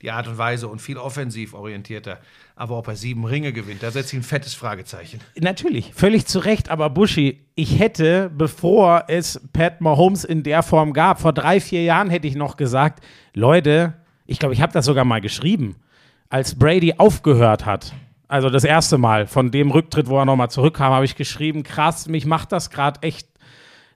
Die 0.03 0.11
Art 0.11 0.27
und 0.27 0.37
Weise 0.37 0.67
und 0.67 0.83
viel 0.83 0.97
offensiv 0.97 1.55
orientierter. 1.55 2.19
Aber 2.55 2.77
ob 2.77 2.87
er 2.87 2.95
sieben 2.95 3.25
Ringe 3.25 3.53
gewinnt, 3.53 3.81
da 3.81 3.89
setzt 3.89 4.13
ihn 4.13 4.19
ein 4.19 4.23
fettes 4.23 4.53
Fragezeichen. 4.53 5.19
Natürlich, 5.35 5.93
völlig 5.95 6.27
zu 6.27 6.37
Recht, 6.37 6.69
aber 6.69 6.91
Buschi, 6.91 7.39
ich 7.55 7.79
hätte, 7.79 8.29
bevor 8.29 9.05
es 9.07 9.41
Pat 9.51 9.81
Mahomes 9.81 10.23
in 10.25 10.43
der 10.43 10.61
Form 10.61 10.93
gab, 10.93 11.19
vor 11.19 11.33
drei, 11.33 11.59
vier 11.59 11.83
Jahren 11.83 12.11
hätte 12.11 12.27
ich 12.27 12.35
noch 12.35 12.55
gesagt, 12.55 13.03
Leute, 13.33 13.95
ich 14.27 14.37
glaube, 14.37 14.53
ich 14.53 14.61
habe 14.61 14.73
das 14.73 14.85
sogar 14.85 15.05
mal 15.05 15.21
geschrieben, 15.21 15.75
als 16.29 16.53
Brady 16.53 16.93
aufgehört 16.97 17.65
hat, 17.65 17.93
also 18.29 18.49
das 18.49 18.63
erste 18.63 18.97
Mal 18.97 19.27
von 19.27 19.51
dem 19.51 19.71
Rücktritt, 19.71 20.07
wo 20.07 20.19
er 20.19 20.25
nochmal 20.25 20.51
zurückkam, 20.51 20.93
habe 20.93 21.03
ich 21.03 21.15
geschrieben, 21.15 21.63
krass, 21.63 22.07
mich 22.07 22.25
macht 22.25 22.51
das 22.51 22.69
gerade 22.69 23.01
echt 23.01 23.27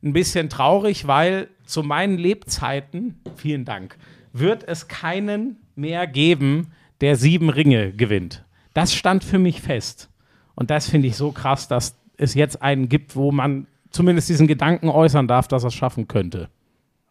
ein 0.03 0.11
bisschen 0.11 0.49
traurig, 0.49 1.07
weil 1.07 1.47
zu 1.65 1.83
meinen 1.83 2.17
Lebzeiten, 2.17 3.21
vielen 3.37 3.63
Dank, 3.63 3.95
wird 4.33 4.67
es 4.67 4.87
keinen 4.87 5.57
mehr 5.75 6.07
geben, 6.07 6.73
der 6.99 7.15
sieben 7.15 7.49
Ringe 7.49 7.93
gewinnt. 7.93 8.43
Das 8.73 8.93
stand 8.93 9.23
für 9.23 9.39
mich 9.39 9.61
fest. 9.61 10.09
Und 10.55 10.71
das 10.71 10.89
finde 10.89 11.07
ich 11.07 11.15
so 11.15 11.31
krass, 11.31 11.67
dass 11.67 11.95
es 12.17 12.33
jetzt 12.33 12.61
einen 12.61 12.89
gibt, 12.89 13.15
wo 13.15 13.31
man 13.31 13.67
zumindest 13.91 14.29
diesen 14.29 14.47
Gedanken 14.47 14.89
äußern 14.89 15.27
darf, 15.27 15.47
dass 15.47 15.63
er 15.63 15.67
es 15.67 15.75
schaffen 15.75 16.07
könnte. 16.07 16.49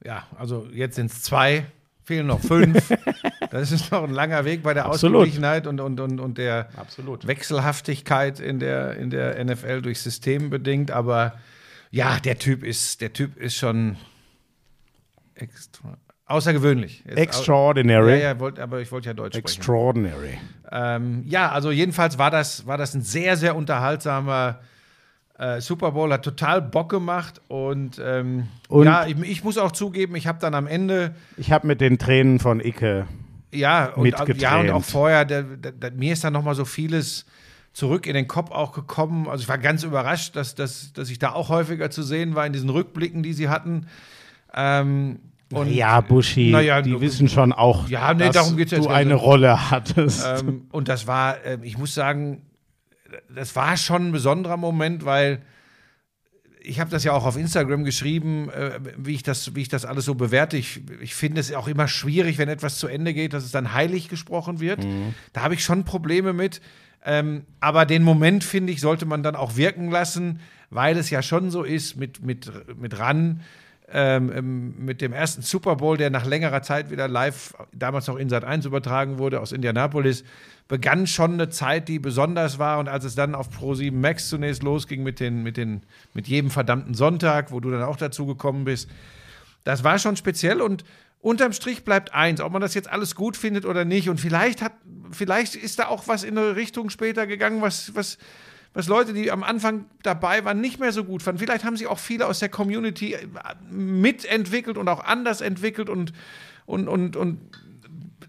Ja, 0.05 0.25
also 0.37 0.67
jetzt 0.73 0.97
sind 0.97 1.13
es 1.13 1.23
zwei, 1.23 1.67
fehlen 2.03 2.27
noch 2.27 2.41
fünf. 2.41 2.93
das 3.61 3.71
ist 3.73 3.93
noch 3.93 4.03
ein 4.03 4.11
langer 4.11 4.45
Weg 4.45 4.63
bei 4.63 4.75
der 4.75 4.87
Absolut. 4.87 5.19
Ausgeglichenheit 5.19 5.67
und, 5.67 5.81
und, 5.81 6.01
und, 6.01 6.19
und 6.21 6.39
der 6.39 6.69
Absolut. 6.77 7.27
Wechselhaftigkeit 7.27 8.41
in 8.41 8.59
der, 8.59 8.97
in 8.97 9.11
der 9.11 9.43
NFL 9.45 9.83
durch 9.83 10.01
System 10.01 10.51
bedingt. 10.51 10.91
Aber 10.91 11.35
ja, 11.91 12.19
der 12.19 12.39
Typ 12.39 12.65
ist, 12.65 13.01
der 13.01 13.13
Typ 13.13 13.37
ist 13.37 13.55
schon 13.57 13.97
extra, 15.35 15.97
außergewöhnlich. 16.27 17.03
Jetzt 17.07 17.19
au- 17.19 17.21
Extraordinary. 17.21 18.13
Ja, 18.13 18.17
ja, 18.33 18.41
wollt, 18.41 18.59
aber 18.59 18.81
ich 18.81 18.91
wollte 18.93 19.09
ja 19.09 19.15
Deutsch 19.15 19.37
sprechen. 19.37 19.47
Extraordinary. 19.59 20.39
Ähm, 20.71 21.25
ja, 21.27 21.51
also 21.53 21.71
jedenfalls 21.71 22.19
war 22.19 22.31
das, 22.31 22.67
war 22.67 22.79
das 22.79 22.95
ein 22.95 23.03
sehr, 23.03 23.37
sehr 23.37 23.57
unterhaltsamer 23.57 24.61
äh, 25.39 25.61
Super 25.61 25.93
Bowl, 25.93 26.13
hat 26.13 26.25
total 26.25 26.63
Bock 26.63 26.89
gemacht 26.91 27.41
und, 27.49 28.01
ähm, 28.03 28.49
Und- 28.69 28.87
ja, 28.87 29.07
ich, 29.07 29.19
ich 29.23 29.45
muss 29.45 29.59
auch 29.59 29.73
zugeben, 29.73 30.15
ich 30.17 30.27
habe 30.27 30.39
dann 30.39 30.55
am 30.55 30.67
Ende, 30.67 31.15
Ich 31.37 31.53
habe 31.53 31.67
mit 31.67 31.81
den 31.81 31.99
Tränen 31.99 32.39
von 32.39 32.61
Icke. 32.61 33.07
Ja, 33.53 33.87
und, 33.95 34.07
ja, 34.37 34.61
und 34.61 34.71
auch 34.71 34.85
vorher, 34.85 35.25
der, 35.25 35.43
der, 35.43 35.91
mir 35.93 36.13
ist 36.13 36.25
dann 36.25 36.33
nochmal 36.33 36.55
so 36.55 36.65
vieles 36.65 37.27
zurück 37.73 38.07
in 38.07 38.15
den 38.15 38.29
Kopf 38.29 38.51
auch 38.51 38.73
gekommen. 38.73 39.29
Also 39.29 39.43
ich 39.43 39.49
war 39.49 39.59
ganz 39.59 39.83
überrascht, 39.83 40.37
dass, 40.37 40.55
dass, 40.55 40.93
dass 40.93 41.11
ich 41.11 41.19
da 41.19 41.33
auch 41.33 41.49
häufiger 41.49 41.91
zu 41.91 42.03
sehen 42.03 42.35
war 42.35 42.47
in 42.47 42.53
diesen 42.53 42.71
Rückblicken, 42.71 43.23
die 43.23 43.33
sie 43.33 43.49
hatten. 43.49 43.87
Ähm, 44.55 45.21
und, 45.53 45.71
ja, 45.71 46.01
Buschi, 46.01 46.51
naja, 46.51 46.81
die 46.81 46.99
wissen 47.01 47.29
schon 47.29 47.53
auch, 47.53 47.89
Ja, 47.89 48.15
nee, 48.15 48.25
dass 48.25 48.37
darum 48.37 48.57
geht's 48.57 48.71
jetzt 48.71 48.85
du 48.85 48.89
gar 48.89 48.97
eine. 48.97 49.15
Rolle 49.15 49.71
hattest. 49.71 50.27
Ähm, 50.27 50.67
und 50.73 50.89
das 50.89 51.07
war, 51.07 51.45
äh, 51.45 51.59
ich 51.63 51.77
muss 51.77 51.95
sagen, 51.95 52.43
das 53.35 53.55
war 53.55 53.77
schon 53.77 54.09
ein 54.09 54.13
besonderer 54.13 54.57
Moment, 54.57 55.05
weil 55.05 55.43
ich 56.65 56.81
habe 56.81 56.91
das 56.91 57.05
ja 57.05 57.13
auch 57.13 57.25
auf 57.25 57.37
Instagram 57.37 57.85
geschrieben, 57.85 58.49
äh, 58.51 58.79
wie, 58.97 59.15
ich 59.15 59.23
das, 59.23 59.55
wie 59.55 59.63
ich 59.63 59.69
das 59.69 59.85
alles 59.85 60.05
so 60.05 60.15
bewerte. 60.15 60.57
Ich, 60.57 60.81
ich 61.01 61.15
finde 61.15 61.41
es 61.41 61.53
auch 61.53 61.69
immer 61.69 61.89
schwierig, 61.89 62.39
wenn 62.39 62.49
etwas 62.49 62.79
zu 62.79 62.87
Ende 62.87 63.15
geht, 63.15 63.33
dass 63.33 63.45
es 63.45 63.53
dann 63.53 63.73
heilig 63.73 64.09
gesprochen 64.09 64.61
wird. 64.61 64.87
Da 65.33 65.43
habe 65.43 65.55
ich 65.55 65.65
schon 65.65 65.85
Probleme 65.85 66.33
mit. 66.33 66.61
Ähm, 67.05 67.45
aber 67.61 67.85
den 67.85 68.05
Moment, 68.05 68.45
finde 68.45 68.73
ich, 68.73 68.81
sollte 68.81 69.07
man 69.07 69.23
dann 69.23 69.35
auch 69.35 69.57
wirken 69.57 69.91
lassen, 69.91 70.41
weil 70.71 70.97
es 70.97 71.11
ja 71.11 71.21
schon 71.23 71.51
so 71.51 71.65
ist 71.65 71.97
mit, 71.97 72.25
mit, 72.25 72.51
mit 72.79 72.99
RAN, 72.99 73.41
ähm, 73.91 74.75
mit 74.79 75.01
dem 75.01 75.13
ersten 75.13 75.43
Super 75.43 75.77
Bowl, 75.77 75.97
der 75.97 76.11
nach 76.11 76.25
längerer 76.25 76.63
Zeit 76.63 76.91
wieder 76.91 77.09
live, 77.09 77.55
damals 77.73 78.07
noch 78.07 78.17
in 78.17 78.29
Sat 78.29 78.45
1 78.45 78.65
übertragen 78.65 79.19
wurde 79.19 79.41
aus 79.41 79.53
Indianapolis, 79.53 80.25
begann 80.69 81.07
schon 81.07 81.35
eine 81.35 81.51
Zeit, 81.51 81.89
die 81.89 81.99
besonders 81.99 82.59
war. 82.59 82.79
Und 82.79 82.89
als 82.89 83.05
es 83.05 83.15
dann 83.15 83.35
auf 83.35 83.49
Pro7 83.51 83.93
Max 83.93 84.29
zunächst 84.29 84.63
losging 84.63 85.03
mit, 85.03 85.21
den, 85.21 85.43
mit, 85.43 85.57
den, 85.57 85.83
mit 86.15 86.29
jedem 86.29 86.51
verdammten 86.51 86.95
Sonntag, 86.95 87.53
wo 87.53 87.61
du 87.61 87.71
dann 87.71 87.83
auch 87.83 87.97
dazu 87.97 88.27
gekommen 88.27 88.65
bist, 88.65 88.89
das 89.65 89.85
war 89.85 89.99
schon 89.99 90.17
speziell 90.17 90.61
und 90.61 90.85
unterm 91.21 91.53
Strich 91.53 91.85
bleibt 91.85 92.15
eins, 92.15 92.41
ob 92.41 92.53
man 92.53 92.63
das 92.63 92.75
jetzt 92.75 92.91
alles 92.91 93.15
gut 93.15 93.37
findet 93.37 93.65
oder 93.65 93.85
nicht. 93.85 94.09
Und 94.09 94.21
vielleicht 94.21 94.63
hat, 94.63 94.73
vielleicht 95.13 95.55
ist 95.55 95.79
da 95.79 95.87
auch 95.87 96.09
was 96.09 96.25
in 96.25 96.37
eine 96.37 96.57
Richtung 96.57 96.91
später 96.91 97.27
gegangen, 97.27 97.63
was, 97.63 97.95
was, 97.95 98.19
was 98.75 98.89
Leute, 98.89 99.13
die 99.13 99.31
am 99.31 99.43
Anfang 99.43 99.85
dabei 100.03 100.45
waren, 100.45 100.61
nicht 100.61 100.81
mehr 100.81 100.93
so 100.93 101.05
gut 101.05 101.23
fanden. 101.23 101.39
Vielleicht 101.39 101.65
haben 101.65 101.77
sich 101.77 101.87
auch 101.87 101.99
viele 101.99 102.27
aus 102.27 102.39
der 102.39 102.49
Community 102.49 103.15
äh, 103.15 103.27
mitentwickelt 103.71 104.79
und 104.79 104.89
auch 104.89 105.05
anders 105.05 105.41
entwickelt 105.41 105.91
und, 105.91 106.13
und, 106.65 106.89
und, 106.89 107.17
und 107.17 107.39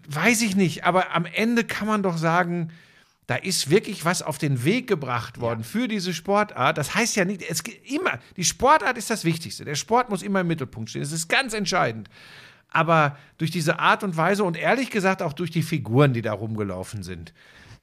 weiß 0.08 0.41
ich 0.41 0.56
nicht. 0.56 0.84
Aber 0.84 1.16
am 1.16 1.26
Ende 1.26 1.64
kann 1.64 1.88
man 1.88 2.04
doch 2.04 2.18
sagen, 2.18 2.72
da 3.28 3.36
ist 3.36 3.70
wirklich 3.70 4.04
was 4.04 4.22
auf 4.22 4.38
den 4.38 4.66
Weg 4.66 4.88
gebracht 4.88 5.39
worden 5.39 5.62
ja. 5.62 5.66
für 5.66 5.88
diese 5.88 6.14
Sportart. 6.14 6.78
Das 6.78 6.94
heißt 6.94 7.16
ja 7.16 7.24
nicht, 7.24 7.41
es 7.50 7.62
immer, 7.86 8.20
die 8.36 8.44
Sportart 8.44 8.98
ist 8.98 9.10
das 9.10 9.24
Wichtigste. 9.24 9.64
Der 9.64 9.76
Sport 9.76 10.10
muss 10.10 10.24
immer 10.24 10.41
im 10.41 10.48
Mittelpunkt 10.48 10.89
stehen. 10.89 11.04
Das 11.04 11.14
ist 11.14 11.30
ganz 11.30 11.54
entscheidend. 11.54 12.10
Aber 12.70 13.18
durch 13.38 13.52
diese 13.52 13.80
Art 13.80 14.04
und 14.04 14.18
Weise 14.18 14.44
und 14.44 14.58
ehrlich 14.58 14.89
gesagt 14.89 15.22
auch 15.22 15.34
durch 15.34 15.52
die 15.52 15.62
Figuren, 15.62 16.12
die 16.14 16.22
da 16.22 16.34
rumgelaufen 16.34 17.04
sind, 17.04 17.34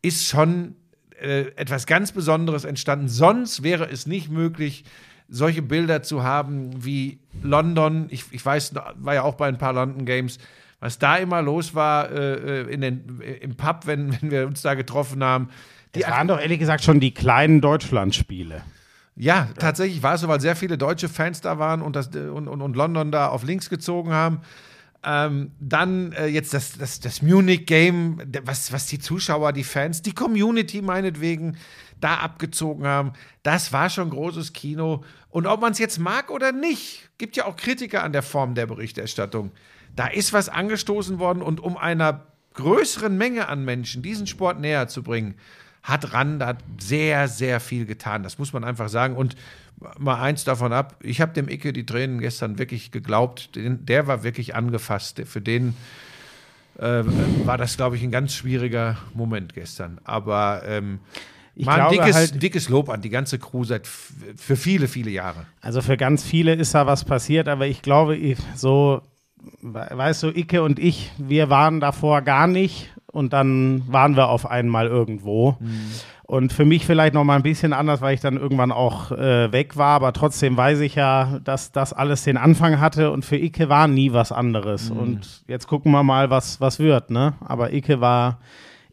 ist 0.03 0.27
schon 0.27 0.75
äh, 1.21 1.53
etwas 1.57 1.87
ganz 1.87 2.13
Besonderes 2.13 2.65
entstanden. 2.65 3.09
Sonst 3.09 3.63
wäre 3.63 3.89
es 3.89 4.07
nicht 4.07 4.31
möglich, 4.31 4.85
solche 5.29 5.63
Bilder 5.63 6.03
zu 6.03 6.23
haben 6.23 6.85
wie 6.85 7.21
London. 7.43 8.07
Ich, 8.11 8.25
ich 8.31 8.45
weiß, 8.45 8.75
war 8.97 9.15
ja 9.15 9.23
auch 9.23 9.35
bei 9.35 9.49
ein 9.49 9.59
paar 9.59 9.73
London 9.73 10.05
Games 10.05 10.39
was 10.81 10.99
da 10.99 11.17
immer 11.17 11.43
los 11.43 11.75
war 11.75 12.11
äh, 12.11 12.63
äh 12.63 12.73
in 12.73 12.81
den, 12.81 13.21
im 13.41 13.55
Pub, 13.55 13.83
wenn, 13.87 14.17
wenn 14.21 14.31
wir 14.31 14.47
uns 14.47 14.63
da 14.63 14.75
getroffen 14.75 15.23
haben. 15.23 15.51
Die 15.95 16.01
das 16.01 16.11
waren 16.11 16.29
doch 16.29 16.41
ehrlich 16.41 16.59
gesagt 16.59 16.83
schon 16.83 17.01
die 17.01 17.13
kleinen 17.13 17.61
Deutschlandspiele. 17.61 18.63
Ja, 19.17 19.49
tatsächlich 19.59 20.03
war 20.03 20.15
es 20.15 20.23
so, 20.23 20.29
weil 20.29 20.41
sehr 20.41 20.57
viele 20.57 20.79
deutsche 20.79 21.09
Fans 21.09 21.43
da 21.43 21.59
waren 21.59 21.83
und, 21.83 21.95
das, 21.97 22.09
und, 22.09 22.49
und, 22.49 22.63
und 22.63 22.77
London 22.77 23.13
da 23.13 23.29
auf 23.29 23.43
links 23.43 23.69
gezogen 23.69 24.13
haben. 24.13 24.41
Ähm, 25.03 25.53
dann 25.59 26.13
äh, 26.13 26.27
jetzt 26.27 26.53
das, 26.53 26.77
das, 26.77 27.01
das 27.01 27.23
Munich-Game, 27.23 28.23
was, 28.45 28.73
was 28.73 28.87
die 28.87 28.99
Zuschauer, 28.99 29.53
die 29.53 29.65
Fans, 29.65 30.03
die 30.03 30.13
Community 30.13 30.83
meinetwegen 30.83 31.57
da 32.01 32.17
abgezogen 32.17 32.87
haben. 32.87 33.13
Das 33.43 33.73
war 33.73 33.89
schon 33.89 34.11
großes 34.11 34.53
Kino. 34.53 35.05
Und 35.31 35.47
ob 35.47 35.61
man 35.61 35.73
es 35.73 35.79
jetzt 35.79 35.99
mag 35.99 36.31
oder 36.31 36.53
nicht, 36.53 37.09
gibt 37.19 37.37
ja 37.37 37.47
auch 37.47 37.57
Kritiker 37.57 38.03
an 38.03 38.13
der 38.13 38.23
Form 38.23 38.55
der 38.55 38.67
Berichterstattung. 38.67 39.53
Da 39.97 40.07
ist 40.07 40.33
was 40.33 40.49
angestoßen 40.49 41.19
worden 41.19 41.43
und 41.43 41.61
um 41.61 41.77
einer 41.77 42.27
größeren 42.55 43.17
Menge 43.17 43.49
an 43.49 43.65
Menschen 43.65 44.03
diesen 44.03 44.27
Sport 44.27 44.61
näher 44.61 44.89
zu 44.89 45.03
bringen, 45.03 45.37
hat 45.83 46.13
Rand 46.13 46.43
hat 46.43 46.59
sehr, 46.81 47.29
sehr 47.29 47.61
viel 47.61 47.87
getan. 47.87 48.23
Das 48.23 48.39
muss 48.39 48.53
man 48.53 48.65
einfach 48.65 48.89
sagen. 48.89 49.17
Und 49.17 49.37
mal 49.99 50.21
eins 50.21 50.45
davon 50.45 50.73
ab, 50.73 50.97
ich 51.03 51.21
habe 51.21 51.33
dem 51.33 51.49
Icke 51.49 51.73
die 51.73 51.87
Tränen 51.87 52.21
gestern 52.21 52.59
wirklich 52.59 52.91
geglaubt. 52.91 53.51
Der 53.55 54.07
war 54.07 54.23
wirklich 54.23 54.55
angefasst. 54.55 55.23
Für 55.25 55.41
den 55.41 55.75
äh, 56.79 57.03
war 57.45 57.59
das, 57.59 57.77
glaube 57.77 57.97
ich, 57.97 58.03
ein 58.03 58.11
ganz 58.11 58.35
schwieriger 58.35 58.99
Moment 59.15 59.55
gestern. 59.55 59.99
Aber 60.05 60.63
ähm, 60.67 61.01
ich 61.55 61.67
Mal 61.67 61.81
ein 61.81 61.91
dickes, 61.91 62.17
halt, 62.17 62.43
dickes 62.43 62.69
Lob 62.69 62.89
an 62.89 63.03
die 63.03 63.11
ganze 63.11 63.39
Crew 63.39 63.65
seit 63.65 63.87
für 63.87 64.57
viele, 64.57 64.89
viele 64.89 65.11
Jahre. 65.11 65.47
Also 65.61 65.83
für 65.83 65.97
ganz 65.97 66.25
viele 66.25 66.55
ist 66.55 66.75
da 66.75 66.87
was 66.87 67.05
passiert, 67.05 67.49
aber 67.49 67.67
ich 67.67 67.83
glaube, 67.83 68.19
so 68.55 69.03
weißt 69.63 70.23
du, 70.23 70.29
Icke 70.29 70.63
und 70.63 70.79
ich, 70.79 71.11
wir 71.19 71.51
waren 71.51 71.81
davor 71.81 72.23
gar 72.23 72.47
nicht 72.47 72.91
und 73.13 73.33
dann 73.33 73.83
waren 73.87 74.17
wir 74.17 74.29
auf 74.29 74.51
einmal 74.51 74.87
irgendwo. 74.87 75.57
Mhm. 75.61 75.91
Und 76.23 76.53
für 76.53 76.65
mich 76.65 76.87
vielleicht 76.87 77.15
noch 77.15 77.25
mal 77.25 77.35
ein 77.35 77.43
bisschen 77.43 77.73
anders, 77.73 78.01
weil 78.01 78.15
ich 78.15 78.21
dann 78.21 78.37
irgendwann 78.37 78.71
auch 78.71 79.11
äh, 79.11 79.51
weg 79.51 79.77
war, 79.77 79.97
aber 79.97 80.13
trotzdem 80.13 80.57
weiß 80.57 80.79
ich 80.81 80.95
ja, 80.95 81.41
dass 81.43 81.73
das 81.73 81.93
alles 81.93 82.23
den 82.23 82.37
Anfang 82.37 82.79
hatte 82.79 83.11
und 83.11 83.25
für 83.25 83.37
Icke 83.37 83.69
war 83.69 83.89
nie 83.89 84.13
was 84.13 84.31
anderes. 84.31 84.91
Mhm. 84.91 84.97
Und 84.97 85.43
jetzt 85.49 85.67
gucken 85.67 85.91
wir 85.91 86.05
mal, 86.05 86.31
was, 86.31 86.61
was 86.61 86.79
wird, 86.79 87.11
ne? 87.11 87.35
Aber 87.41 87.73
Icke 87.73 88.01
war 88.01 88.39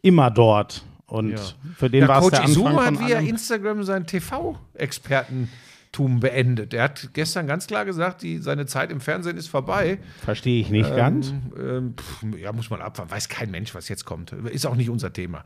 immer 0.02 0.30
dort. 0.32 0.84
Und 1.06 1.30
ja. 1.30 1.38
für 1.76 1.88
den 1.88 2.02
ja, 2.02 2.08
war 2.08 2.22
es 2.22 2.30
der 2.30 2.40
Anfang 2.40 2.50
Isuma 2.50 2.84
hat 2.84 3.00
via 3.00 3.18
Instagram 3.20 3.82
seinen 3.84 4.06
TV-Experten 4.06 5.48
Tum 5.92 6.20
beendet. 6.20 6.74
Er 6.74 6.84
hat 6.84 7.10
gestern 7.14 7.46
ganz 7.46 7.66
klar 7.66 7.84
gesagt, 7.84 8.22
die, 8.22 8.38
seine 8.38 8.66
Zeit 8.66 8.90
im 8.90 9.00
Fernsehen 9.00 9.36
ist 9.36 9.48
vorbei. 9.48 9.98
Verstehe 10.22 10.60
ich 10.60 10.70
nicht 10.70 10.90
ähm, 10.90 10.96
ganz. 10.96 11.34
Ähm, 11.58 11.94
pff, 11.96 12.24
ja, 12.38 12.52
muss 12.52 12.70
man 12.70 12.80
abwarten. 12.80 13.10
Weiß 13.10 13.28
kein 13.28 13.50
Mensch, 13.50 13.74
was 13.74 13.88
jetzt 13.88 14.04
kommt. 14.04 14.32
Ist 14.32 14.66
auch 14.66 14.76
nicht 14.76 14.90
unser 14.90 15.12
Thema. 15.12 15.44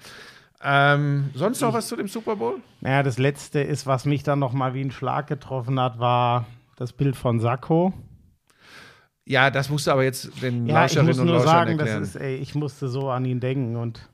Ähm, 0.65 1.31
sonst 1.35 1.61
noch 1.61 1.73
was 1.73 1.89
zu 1.89 1.97
dem 1.97 2.09
Super 2.09 2.37
Bowl? 2.37 2.61
Naja, 2.81 3.03
das 3.03 3.19
letzte 3.19 3.61
ist, 3.61 3.87
was 3.87 4.05
mich 4.05 4.23
dann 4.23 4.39
noch 4.39 4.53
mal 4.53 4.75
wie 4.75 4.83
ein 4.83 4.93
Schlag 4.93 5.27
getroffen 5.27 5.81
hat, 5.81 5.99
war 5.99 6.47
das 6.77 6.93
Bild 6.93 7.17
von 7.17 7.41
Sakko. 7.41 7.93
Ja, 9.25 9.51
das 9.51 9.71
musste 9.71 9.93
aber 9.93 10.05
jetzt 10.05 10.43
den 10.43 10.67
ja, 10.67 10.83
Lauscherinnen 10.83 11.11
ich 11.11 11.17
muss 11.17 11.25
nur 11.25 11.37
und 11.37 11.45
Lauschern 11.45 11.67
sagen, 11.67 11.79
erklären. 11.79 12.01
Das 12.01 12.09
ist, 12.11 12.17
ey, 12.17 12.37
ich 12.37 12.55
musste 12.55 12.89
so 12.89 13.11
an 13.11 13.25
ihn 13.25 13.41
denken 13.41 13.77
und 13.77 14.09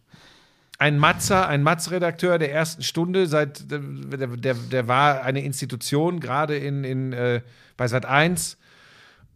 ein 0.78 0.96
Matzer, 0.96 1.48
ein 1.48 1.62
Matz-Redakteur 1.62 2.38
der 2.38 2.52
ersten 2.52 2.82
Stunde, 2.82 3.26
seit 3.26 3.70
der, 3.70 3.80
der, 3.80 4.54
der 4.54 4.88
war 4.88 5.22
eine 5.22 5.42
Institution, 5.42 6.20
gerade 6.20 6.56
in, 6.56 6.84
in, 6.84 7.12
äh, 7.12 7.42
bei 7.76 7.88
Sat 7.88 8.06
1 8.06 8.56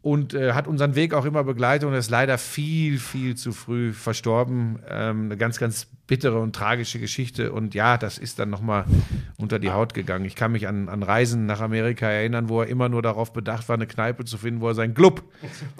und 0.03 0.35
äh, 0.35 0.53
hat 0.53 0.69
unseren 0.69 0.95
Weg 0.95 1.15
auch 1.15 1.25
immer 1.25 1.43
begleitet 1.43 1.89
und 1.89 1.95
ist 1.95 2.11
leider 2.11 2.39
viel, 2.39 2.99
viel 2.99 3.37
zu 3.37 3.53
früh 3.53 3.93
verstorben. 3.93 4.79
Ähm, 4.89 5.27
eine 5.27 5.37
ganz, 5.37 5.59
ganz 5.59 5.89
bittere 6.07 6.39
und 6.41 6.55
tragische 6.55 7.01
Geschichte. 7.01 7.53
Und 7.53 7.75
ja, 7.75 7.99
das 7.99 8.19
ist 8.19 8.39
dann 8.39 8.51
nochmal 8.51 8.85
unter 9.37 9.59
die 9.59 9.71
Haut 9.71 9.95
gegangen. 9.95 10.25
Ich 10.25 10.37
kann 10.37 10.53
mich 10.53 10.69
an, 10.69 10.89
an 10.89 11.03
Reisen 11.03 11.47
nach 11.47 11.61
Amerika 11.61 12.09
erinnern, 12.09 12.49
wo 12.49 12.61
er 12.61 12.69
immer 12.69 12.89
nur 12.89 13.03
darauf 13.03 13.33
bedacht 13.33 13.69
war, 13.69 13.75
eine 13.75 13.87
Kneipe 13.87 14.25
zu 14.25 14.39
finden, 14.39 14.61
wo 14.61 14.69
er 14.69 14.75
seinen 14.75 14.95
Club, 14.95 15.23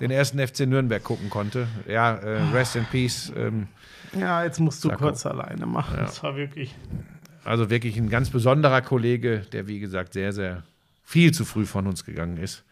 den 0.01 0.11
ersten 0.11 0.45
FC 0.45 0.61
Nürnberg, 0.61 1.03
gucken 1.03 1.29
konnte. 1.29 1.67
Ja, 1.89 2.15
äh, 2.15 2.43
rest 2.53 2.77
in 2.77 2.85
peace. 2.85 3.33
Ähm, 3.37 3.69
ja, 4.19 4.45
jetzt 4.45 4.61
musst 4.61 4.85
du 4.85 4.89
Sacco. 4.89 5.05
kurz 5.05 5.27
alleine 5.27 5.67
machen. 5.67 5.97
Ja. 5.97 6.05
Das 6.05 6.23
war 6.23 6.37
wirklich. 6.37 6.75
Also 7.45 7.71
wirklich 7.71 7.97
ein 7.97 8.09
ganz 8.09 8.31
besonderer 8.31 8.83
Kollege, 8.83 9.41
der 9.53 9.67
wie 9.67 9.81
gesagt 9.81 10.13
sehr, 10.13 10.33
sehr 10.33 10.63
viel 11.03 11.33
zu 11.33 11.45
früh 11.45 11.67
von 11.67 11.87
uns 11.87 12.05
gegangen 12.05 12.37
ist. 12.37 12.65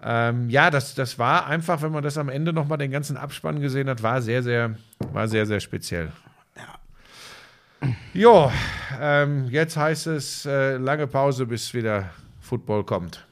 Ähm, 0.00 0.48
ja, 0.48 0.70
das, 0.70 0.94
das 0.94 1.18
war 1.18 1.46
einfach, 1.46 1.82
wenn 1.82 1.90
man 1.90 2.04
das 2.04 2.18
am 2.18 2.28
Ende 2.28 2.52
nochmal 2.52 2.78
den 2.78 2.90
ganzen 2.90 3.16
Abspann 3.16 3.60
gesehen 3.60 3.88
hat, 3.88 4.02
war 4.02 4.22
sehr, 4.22 4.42
sehr, 4.42 4.76
war 5.12 5.26
sehr, 5.26 5.44
sehr 5.46 5.58
speziell. 5.58 6.12
Ja. 6.56 7.88
Jo, 8.14 8.52
ähm, 9.00 9.46
jetzt 9.50 9.76
heißt 9.76 10.06
es 10.08 10.46
äh, 10.46 10.76
lange 10.76 11.06
Pause, 11.06 11.46
bis 11.46 11.74
wieder 11.74 12.10
Football 12.40 12.84
kommt. 12.84 13.24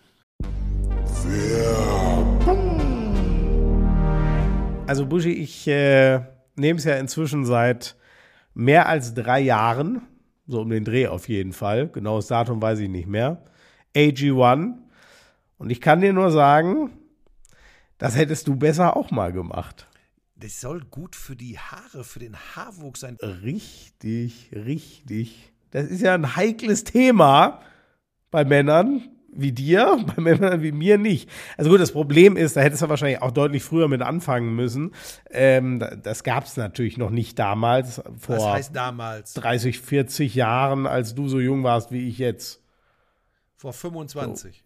Also 4.89 5.07
Buschi, 5.07 5.33
ich 5.33 5.67
äh, 5.69 6.21
nehme 6.57 6.79
es 6.79 6.85
ja 6.85 6.97
inzwischen 6.97 7.45
seit 7.45 7.97
mehr 8.55 8.89
als 8.89 9.15
drei 9.15 9.41
Jahren, 9.41 10.03
so 10.47 10.61
um 10.61 10.71
den 10.71 10.85
Dreh 10.85 11.07
auf 11.09 11.29
jeden 11.29 11.53
Fall, 11.53 11.89
genaues 11.89 12.27
Datum 12.27 12.61
weiß 12.61 12.79
ich 12.81 12.89
nicht 12.89 13.09
mehr, 13.09 13.43
AG1. 13.95 14.75
Und 15.59 15.71
ich 15.71 15.81
kann 15.81 16.01
dir 16.01 16.13
nur 16.13 16.31
sagen, 16.31 16.91
das 17.99 18.17
hättest 18.17 18.47
du 18.49 18.57
besser 18.57 18.97
auch 18.97 19.11
mal 19.11 19.33
gemacht. 19.33 19.89
Das 20.37 20.61
soll 20.61 20.81
gut 20.91 21.17
für 21.17 21.35
die 21.35 21.59
Haare, 21.59 22.05
für 22.05 22.19
den 22.19 22.37
Haarwuchs 22.37 23.01
sein. 23.01 23.17
Richtig, 23.17 24.51
richtig. 24.55 25.53
Das 25.71 25.87
ist 25.87 26.03
ja 26.03 26.15
ein 26.15 26.37
heikles 26.37 26.85
Thema 26.85 27.63
bei 28.31 28.45
Männern 28.45 29.16
wie 29.37 29.53
dir, 29.53 30.05
bei 30.17 30.21
Männern 30.21 30.63
wie 30.63 30.73
mir 30.73 30.99
nicht. 30.99 31.29
Also 31.57 31.71
gut, 31.71 31.81
das 31.81 31.93
Problem 31.93 32.37
ist, 32.37 32.57
da 32.57 32.61
hättest 32.61 32.83
du 32.83 32.89
wahrscheinlich 32.89 33.23
auch 33.23 33.31
deutlich 33.31 33.63
früher 33.63 33.89
mit 33.89 34.03
anfangen 34.03 34.55
müssen. 34.55 34.95
Ähm, 35.31 35.85
das 36.03 36.25
gab 36.25 36.45
es 36.45 36.57
natürlich 36.57 36.99
noch 36.99 37.11
nicht 37.11 37.39
damals. 37.39 38.03
Vor 38.19 38.37
Was 38.37 38.45
heißt 38.45 38.77
damals? 38.77 39.35
30, 39.35 39.81
40 39.81 40.35
Jahren, 40.35 40.87
als 40.87 41.15
du 41.15 41.29
so 41.29 41.41
jung 41.41 41.65
warst 41.65 41.93
wie 41.93 42.09
ich 42.09 42.19
jetzt. 42.19 42.63
Vor 43.57 43.73
25. 43.73 44.59
So. 44.59 44.63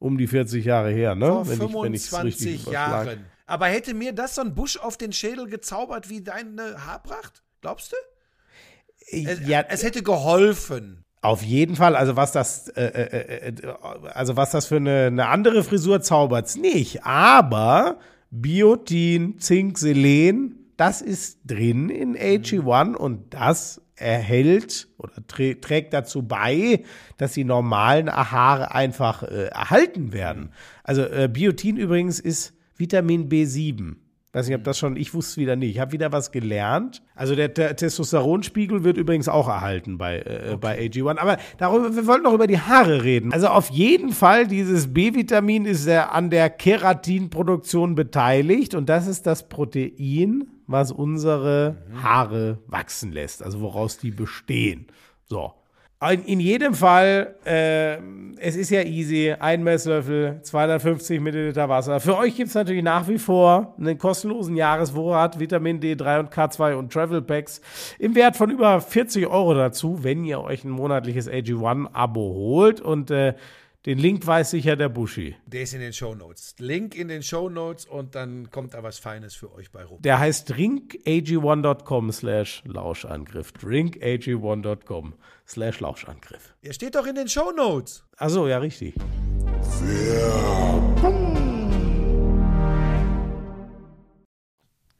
Um 0.00 0.16
die 0.16 0.28
40 0.28 0.64
Jahre 0.64 0.90
her, 0.90 1.14
ne? 1.14 1.26
Vor 1.26 1.48
wenn 1.48 1.58
25 1.58 2.54
ich, 2.54 2.66
Jahren. 2.66 3.26
Aber 3.46 3.66
hätte 3.66 3.94
mir 3.94 4.12
das 4.12 4.34
so 4.34 4.42
ein 4.42 4.54
Busch 4.54 4.76
auf 4.76 4.96
den 4.96 5.12
Schädel 5.12 5.48
gezaubert 5.48 6.08
wie 6.08 6.22
deine 6.22 6.86
Haarpracht? 6.86 7.42
Glaubst 7.60 7.92
du? 7.92 7.96
Es, 9.10 9.46
ja, 9.48 9.62
es 9.68 9.82
hätte 9.82 10.02
geholfen. 10.02 11.04
Auf 11.20 11.42
jeden 11.42 11.74
Fall, 11.74 11.96
also 11.96 12.16
was 12.16 12.32
das, 12.32 12.68
äh, 12.68 12.84
äh, 12.84 13.48
äh, 13.48 13.52
also 14.14 14.36
was 14.36 14.52
das 14.52 14.66
für 14.66 14.76
eine, 14.76 15.06
eine 15.06 15.26
andere 15.26 15.64
Frisur 15.64 16.00
zaubert's 16.00 16.56
nicht. 16.56 17.04
Aber 17.04 17.98
Biotin, 18.30 19.40
Zink, 19.40 19.78
Selen, 19.78 20.70
das 20.76 21.02
ist 21.02 21.40
drin 21.44 21.88
in 21.90 22.16
AG1 22.16 22.94
und 22.94 23.34
das 23.34 23.82
erhält 23.96 24.86
oder 24.96 25.26
trä 25.26 25.56
trägt 25.56 25.92
dazu 25.92 26.22
bei, 26.22 26.84
dass 27.16 27.32
die 27.32 27.42
normalen 27.42 28.08
Haare 28.08 28.72
einfach 28.72 29.24
äh, 29.24 29.46
erhalten 29.46 30.12
werden. 30.12 30.52
Also 30.84 31.02
äh, 31.02 31.28
Biotin 31.32 31.76
übrigens 31.76 32.20
ist 32.20 32.54
Vitamin 32.76 33.28
B7. 33.28 33.96
Weiß 34.32 34.46
nicht, 34.46 34.56
ob 34.56 34.64
das 34.64 34.78
schon, 34.78 34.96
ich 34.96 35.14
wusste 35.14 35.30
es 35.30 35.36
wieder 35.38 35.56
nicht. 35.56 35.70
Ich 35.70 35.80
habe 35.80 35.92
wieder 35.92 36.12
was 36.12 36.30
gelernt. 36.32 37.02
Also 37.14 37.34
der, 37.34 37.48
der, 37.48 37.74
Testosteronspiegel 37.76 38.84
wird 38.84 38.98
übrigens 38.98 39.26
auch 39.26 39.48
erhalten 39.48 39.96
bei, 39.96 40.18
äh, 40.18 40.48
okay. 40.48 40.58
bei 40.60 40.78
AG1. 40.80 41.16
Aber 41.16 41.38
darüber, 41.56 41.96
wir 41.96 42.06
wollten 42.06 42.24
noch 42.24 42.34
über 42.34 42.46
die 42.46 42.60
Haare 42.60 43.04
reden. 43.04 43.32
Also 43.32 43.48
auf 43.48 43.70
jeden 43.70 44.12
Fall, 44.12 44.46
dieses 44.46 44.92
B-Vitamin 44.92 45.64
ist 45.64 45.86
ja 45.86 46.10
an 46.10 46.28
der 46.28 46.50
Keratinproduktion 46.50 47.94
beteiligt 47.94 48.74
und 48.74 48.90
das 48.90 49.06
ist 49.06 49.26
das 49.26 49.48
Protein, 49.48 50.48
was 50.66 50.92
unsere 50.92 51.78
Haare 52.02 52.58
wachsen 52.66 53.12
lässt, 53.12 53.42
also 53.42 53.62
woraus 53.62 53.96
die 53.96 54.10
bestehen. 54.10 54.88
So. 55.24 55.54
In, 56.00 56.38
jedem 56.38 56.74
Fall, 56.74 57.34
äh, 57.44 57.96
es 58.38 58.54
ist 58.54 58.70
ja 58.70 58.82
easy. 58.82 59.34
Ein 59.36 59.64
Messlöffel, 59.64 60.38
250 60.42 61.20
Milliliter 61.20 61.68
Wasser. 61.68 61.98
Für 61.98 62.16
euch 62.16 62.36
gibt 62.36 62.50
es 62.50 62.54
natürlich 62.54 62.84
nach 62.84 63.08
wie 63.08 63.18
vor 63.18 63.74
einen 63.76 63.98
kostenlosen 63.98 64.54
Jahresvorrat 64.54 65.40
Vitamin 65.40 65.80
D3 65.80 66.20
und 66.20 66.32
K2 66.32 66.74
und 66.74 66.92
Travel 66.92 67.20
Packs 67.20 67.60
im 67.98 68.14
Wert 68.14 68.36
von 68.36 68.48
über 68.48 68.80
40 68.80 69.26
Euro 69.26 69.54
dazu, 69.54 70.04
wenn 70.04 70.24
ihr 70.24 70.40
euch 70.40 70.62
ein 70.62 70.70
monatliches 70.70 71.28
AG1-Abo 71.28 72.20
holt. 72.20 72.80
Und 72.80 73.10
äh, 73.10 73.34
den 73.88 73.96
Link 73.96 74.26
weiß 74.26 74.50
sicher 74.50 74.76
der 74.76 74.90
Buschi. 74.90 75.34
Der 75.46 75.62
ist 75.62 75.72
in 75.72 75.80
den 75.80 75.94
Show 75.94 76.14
Notes. 76.14 76.54
Link 76.58 76.94
in 76.94 77.08
den 77.08 77.22
Show 77.22 77.48
Notes 77.48 77.86
und 77.86 78.14
dann 78.14 78.50
kommt 78.50 78.74
da 78.74 78.82
was 78.82 78.98
Feines 78.98 79.34
für 79.34 79.50
euch 79.54 79.72
bei 79.72 79.82
rum. 79.82 80.02
Der 80.02 80.18
heißt 80.18 80.52
drinkag1.com 80.52 82.12
slash 82.12 82.62
Lauschangriff. 82.66 83.50
drinkag1.com 83.58 85.14
slash 85.46 85.80
Lauschangriff. 85.80 86.54
Der 86.62 86.74
steht 86.74 86.96
doch 86.96 87.06
in 87.06 87.14
den 87.14 87.28
Show 87.28 87.50
Notes. 87.50 88.04
Achso, 88.18 88.46
ja, 88.46 88.58
richtig. 88.58 88.94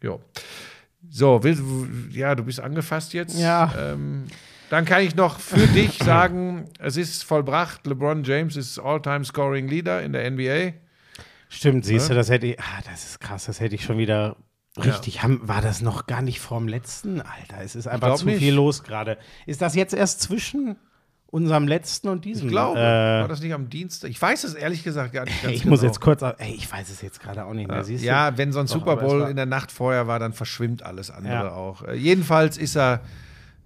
Jo. 0.02 0.20
So, 1.10 1.44
will, 1.44 1.58
ja, 2.10 2.34
du 2.34 2.42
bist 2.42 2.60
angefasst 2.60 3.12
jetzt. 3.12 3.38
Ja. 3.38 3.70
Ähm, 3.78 4.28
dann 4.70 4.84
kann 4.84 5.02
ich 5.02 5.14
noch 5.16 5.40
für 5.40 5.66
dich 5.68 5.98
sagen, 5.98 6.68
es 6.78 6.96
ist 6.96 7.24
vollbracht. 7.24 7.86
LeBron 7.86 8.24
James 8.24 8.56
ist 8.56 8.78
All-Time 8.78 9.24
Scoring 9.24 9.68
Leader 9.68 10.02
in 10.02 10.12
der 10.12 10.30
NBA. 10.30 10.72
Stimmt, 11.48 11.84
siehst 11.86 12.10
du, 12.10 12.14
das 12.14 12.28
hätte 12.30 12.46
ich, 12.48 12.60
ah, 12.60 12.80
das 12.90 13.04
ist 13.04 13.20
krass, 13.20 13.46
das 13.46 13.60
hätte 13.60 13.74
ich 13.74 13.82
schon 13.84 13.96
wieder 13.98 14.36
richtig, 14.76 15.22
haben, 15.22 15.40
war 15.42 15.62
das 15.62 15.80
noch 15.80 16.06
gar 16.06 16.20
nicht 16.22 16.40
vorm 16.40 16.68
letzten? 16.68 17.20
Alter, 17.22 17.62
es 17.64 17.74
ist 17.74 17.86
einfach 17.88 18.16
zu 18.16 18.26
nicht. 18.26 18.38
viel 18.38 18.54
los 18.54 18.82
gerade. 18.84 19.16
Ist 19.46 19.62
das 19.62 19.74
jetzt 19.74 19.94
erst 19.94 20.20
zwischen 20.20 20.76
unserem 21.30 21.66
letzten 21.66 22.08
und 22.08 22.24
diesem? 22.26 22.46
Ich 22.48 22.52
glaube, 22.52 22.78
Äh, 22.78 22.82
war 22.82 23.28
das 23.28 23.40
nicht 23.40 23.54
am 23.54 23.70
Dienstag? 23.70 24.10
Ich 24.10 24.20
weiß 24.20 24.44
es 24.44 24.54
ehrlich 24.54 24.84
gesagt 24.84 25.14
gar 25.14 25.24
nicht 25.24 25.42
ganz 25.42 25.54
ich 25.54 25.64
muss 25.64 25.80
genau. 25.80 25.90
jetzt 25.90 26.00
kurz, 26.00 26.22
ey, 26.22 26.52
ich 26.54 26.70
weiß 26.70 26.90
es 26.90 27.00
jetzt 27.00 27.20
gerade 27.20 27.44
auch 27.46 27.54
nicht 27.54 27.68
mehr, 27.70 27.82
siehst 27.82 28.02
du? 28.04 28.06
Ja, 28.08 28.36
wenn 28.36 28.52
so 28.52 28.60
ein 28.60 28.66
Doch, 28.66 28.74
Super 28.74 28.96
Bowl 28.96 29.22
in 29.22 29.36
der 29.36 29.46
Nacht 29.46 29.72
vorher 29.72 30.06
war, 30.06 30.18
dann 30.18 30.34
verschwimmt 30.34 30.82
alles 30.82 31.10
andere 31.10 31.32
Ja. 31.34 31.52
auch. 31.52 31.82
Äh, 31.82 31.94
jedenfalls 31.94 32.58
ist 32.58 32.76
er, 32.76 33.00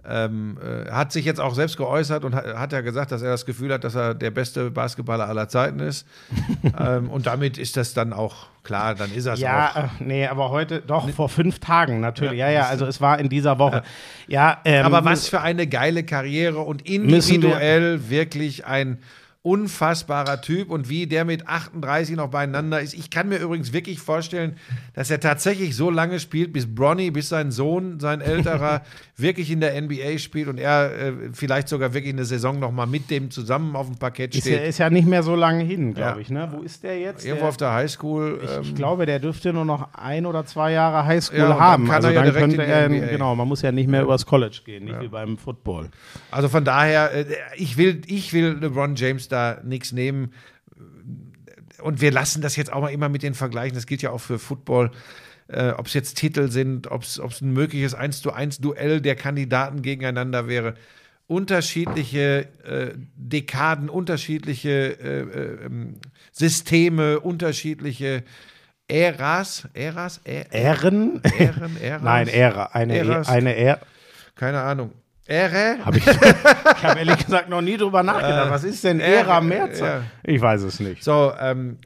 ähm, 0.07 0.57
äh, 0.61 0.91
hat 0.91 1.11
sich 1.11 1.25
jetzt 1.25 1.39
auch 1.39 1.55
selbst 1.55 1.77
geäußert 1.77 2.25
und 2.25 2.35
hat, 2.35 2.45
hat 2.57 2.73
ja 2.73 2.81
gesagt, 2.81 3.11
dass 3.11 3.21
er 3.21 3.31
das 3.31 3.45
Gefühl 3.45 3.71
hat, 3.73 3.83
dass 3.83 3.95
er 3.95 4.13
der 4.13 4.31
beste 4.31 4.69
Basketballer 4.71 5.27
aller 5.27 5.47
Zeiten 5.47 5.79
ist. 5.79 6.05
ähm, 6.79 7.09
und 7.09 7.25
damit 7.25 7.57
ist 7.57 7.77
das 7.77 7.93
dann 7.93 8.11
auch 8.13 8.47
klar, 8.63 8.95
dann 8.95 9.13
ist 9.13 9.25
er 9.25 9.33
es 9.33 9.39
auch. 9.39 9.43
Ja, 9.43 9.89
äh, 9.99 10.03
nee, 10.03 10.27
aber 10.27 10.49
heute, 10.49 10.81
doch, 10.81 11.09
vor 11.09 11.29
fünf 11.29 11.59
Tagen 11.59 11.99
natürlich. 11.99 12.39
Ja, 12.39 12.49
ja, 12.49 12.67
also 12.67 12.85
es 12.85 12.99
war 13.01 13.19
in 13.19 13.29
dieser 13.29 13.59
Woche. 13.59 13.83
Ja, 14.27 14.59
ähm, 14.65 14.85
Aber 14.85 15.05
was 15.05 15.27
für 15.27 15.41
eine 15.41 15.67
geile 15.67 16.03
Karriere 16.03 16.59
und 16.59 16.87
Müssen 16.87 17.09
wir- 17.09 17.35
individuell 17.35 18.09
wirklich 18.09 18.65
ein 18.65 18.99
unfassbarer 19.43 20.41
Typ 20.41 20.69
und 20.71 20.89
wie 20.89 21.05
der 21.05 21.25
mit 21.25 21.47
38 21.47 22.15
noch 22.15 22.29
beieinander 22.29 22.79
ist. 22.79 22.93
Ich 22.93 23.09
kann 23.09 23.27
mir 23.29 23.37
übrigens 23.37 23.73
wirklich 23.73 23.99
vorstellen, 23.99 24.55
dass 24.93 25.11
er 25.11 25.19
tatsächlich 25.19 25.75
so 25.75 25.89
lange 25.89 26.19
spielt, 26.19 26.53
bis 26.53 26.73
Bronny, 26.73 27.11
bis 27.11 27.29
sein 27.29 27.51
Sohn, 27.51 27.99
sein 27.99 28.21
älterer, 28.21 28.81
wirklich 29.17 29.51
in 29.51 29.59
der 29.59 29.79
NBA 29.81 30.17
spielt 30.17 30.47
und 30.47 30.57
er 30.57 30.91
äh, 30.97 31.13
vielleicht 31.33 31.67
sogar 31.67 31.93
wirklich 31.93 32.13
eine 32.13 32.25
Saison 32.25 32.57
noch 32.59 32.71
mal 32.71 32.85
mit 32.87 33.11
dem 33.11 33.29
zusammen 33.31 33.75
auf 33.75 33.87
dem 33.87 33.97
Parkett 33.97 34.33
Ist, 34.33 34.41
steht. 34.41 34.59
ja- 34.61 34.65
ist 34.65 34.77
ja 34.79 34.89
nicht 34.89 35.07
mehr 35.07 35.23
so 35.23 35.35
lange 35.35 35.63
hin, 35.63 35.93
glaube 35.93 36.11
Ja. 36.11 36.17
ich. 36.19 36.29
Ne? 36.29 36.47
Wo 36.51 36.61
ist 36.61 36.81
der 36.83 36.97
jetzt? 36.99 37.25
Irgendwo 37.25 37.41
der, 37.43 37.49
auf 37.49 37.57
der 37.57 37.73
Highschool. 37.73 38.39
ich, 38.43 38.49
ähm, 38.49 38.61
ich 38.63 38.75
glaube, 38.75 39.05
der 39.05 39.19
dürfte 39.19 39.51
nur 39.53 39.65
noch 39.65 39.93
ein 39.93 40.25
oder 40.25 40.45
zwei 40.45 40.71
Jahre 40.71 41.05
Highschool 41.05 41.37
Ja, 41.39 41.59
haben. 41.59 41.85
kann 41.85 41.95
also 41.95 42.07
er 42.07 42.13
ja 42.13 42.21
dann 42.23 42.33
direkt 42.33 42.55
könnte 42.57 42.63
in 42.63 42.67
die 42.91 42.97
er, 42.97 43.03
NBA. 43.03 43.11
genau, 43.11 43.35
man 43.35 43.47
muss 43.47 43.61
ja 43.61 43.71
nicht 43.73 43.89
mehr 43.89 44.03
übers 44.03 44.25
College 44.25 44.61
gehen, 44.65 44.85
nicht 44.85 45.01
wie 45.01 45.09
beim 45.09 45.37
Football. 45.37 45.89
Also 46.31 46.47
von 46.47 46.63
daher, 46.63 47.13
äh, 47.13 47.25
ich 47.57 47.75
will, 47.77 48.01
ich 48.07 48.31
will 48.33 48.57
LeBron 48.61 48.95
James 48.95 49.27
da 49.33 49.59
nichts 49.63 49.91
nehmen. 49.91 50.31
Und 51.81 52.01
wir 52.01 52.11
lassen 52.11 52.41
das 52.41 52.55
jetzt 52.55 52.71
auch 52.71 52.81
mal 52.81 52.89
immer 52.89 53.09
mit 53.09 53.23
den 53.23 53.33
Vergleichen. 53.33 53.75
Das 53.75 53.87
gilt 53.87 54.01
ja 54.01 54.11
auch 54.11 54.21
für 54.21 54.39
Football. 54.39 54.91
Äh, 55.47 55.71
ob 55.71 55.87
es 55.87 55.93
jetzt 55.93 56.15
Titel 56.15 56.49
sind, 56.49 56.89
ob 56.89 57.03
es 57.03 57.19
ein 57.19 57.51
mögliches 57.51 57.93
1 57.93 58.21
zu 58.21 58.31
1 58.31 58.59
Duell 58.59 59.01
der 59.01 59.15
Kandidaten 59.15 59.81
gegeneinander 59.81 60.47
wäre. 60.47 60.75
Unterschiedliche 61.27 62.47
äh, 62.63 62.93
Dekaden, 63.15 63.89
unterschiedliche 63.89 64.69
äh, 64.69 65.21
äh, 65.21 65.65
ähm, 65.65 65.95
Systeme, 66.31 67.19
unterschiedliche 67.19 68.23
Äras, 68.87 69.67
Äras, 69.73 70.21
Ä 70.25 70.45
Ehren? 70.51 71.21
Ähren, 71.23 71.77
Äras? 71.81 72.01
Nein, 72.03 72.27
Ära. 72.27 72.65
Eine, 72.73 72.97
Äras? 72.97 73.27
eine 73.27 73.55
Ära. 73.55 73.79
Keine 74.35 74.61
Ahnung. 74.61 74.91
Äre? 75.25 75.77
Hab 75.85 75.95
ich 75.95 76.05
ich 76.07 76.83
habe 76.83 76.99
ehrlich 76.99 77.25
gesagt 77.25 77.49
noch 77.49 77.61
nie 77.61 77.77
drüber 77.77 78.03
nachgedacht. 78.03 78.49
Was 78.49 78.63
ist 78.63 78.83
denn 78.83 78.99
Ära, 78.99 79.19
Ära 79.19 79.41
Mehrzahl? 79.41 80.03
Ich 80.23 80.41
weiß 80.41 80.61
es 80.63 80.79
nicht. 80.79 81.03
So, 81.03 81.33
ähm, 81.39 81.77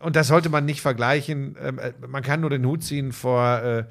und 0.00 0.16
das 0.16 0.28
sollte 0.28 0.48
man 0.48 0.64
nicht 0.64 0.80
vergleichen. 0.80 1.56
Ähm, 1.62 1.78
äh, 1.78 1.92
man 2.06 2.22
kann 2.22 2.40
nur 2.40 2.50
den 2.50 2.66
Hut 2.66 2.82
ziehen 2.82 3.12
vor 3.12 3.62
äh, 3.62 3.84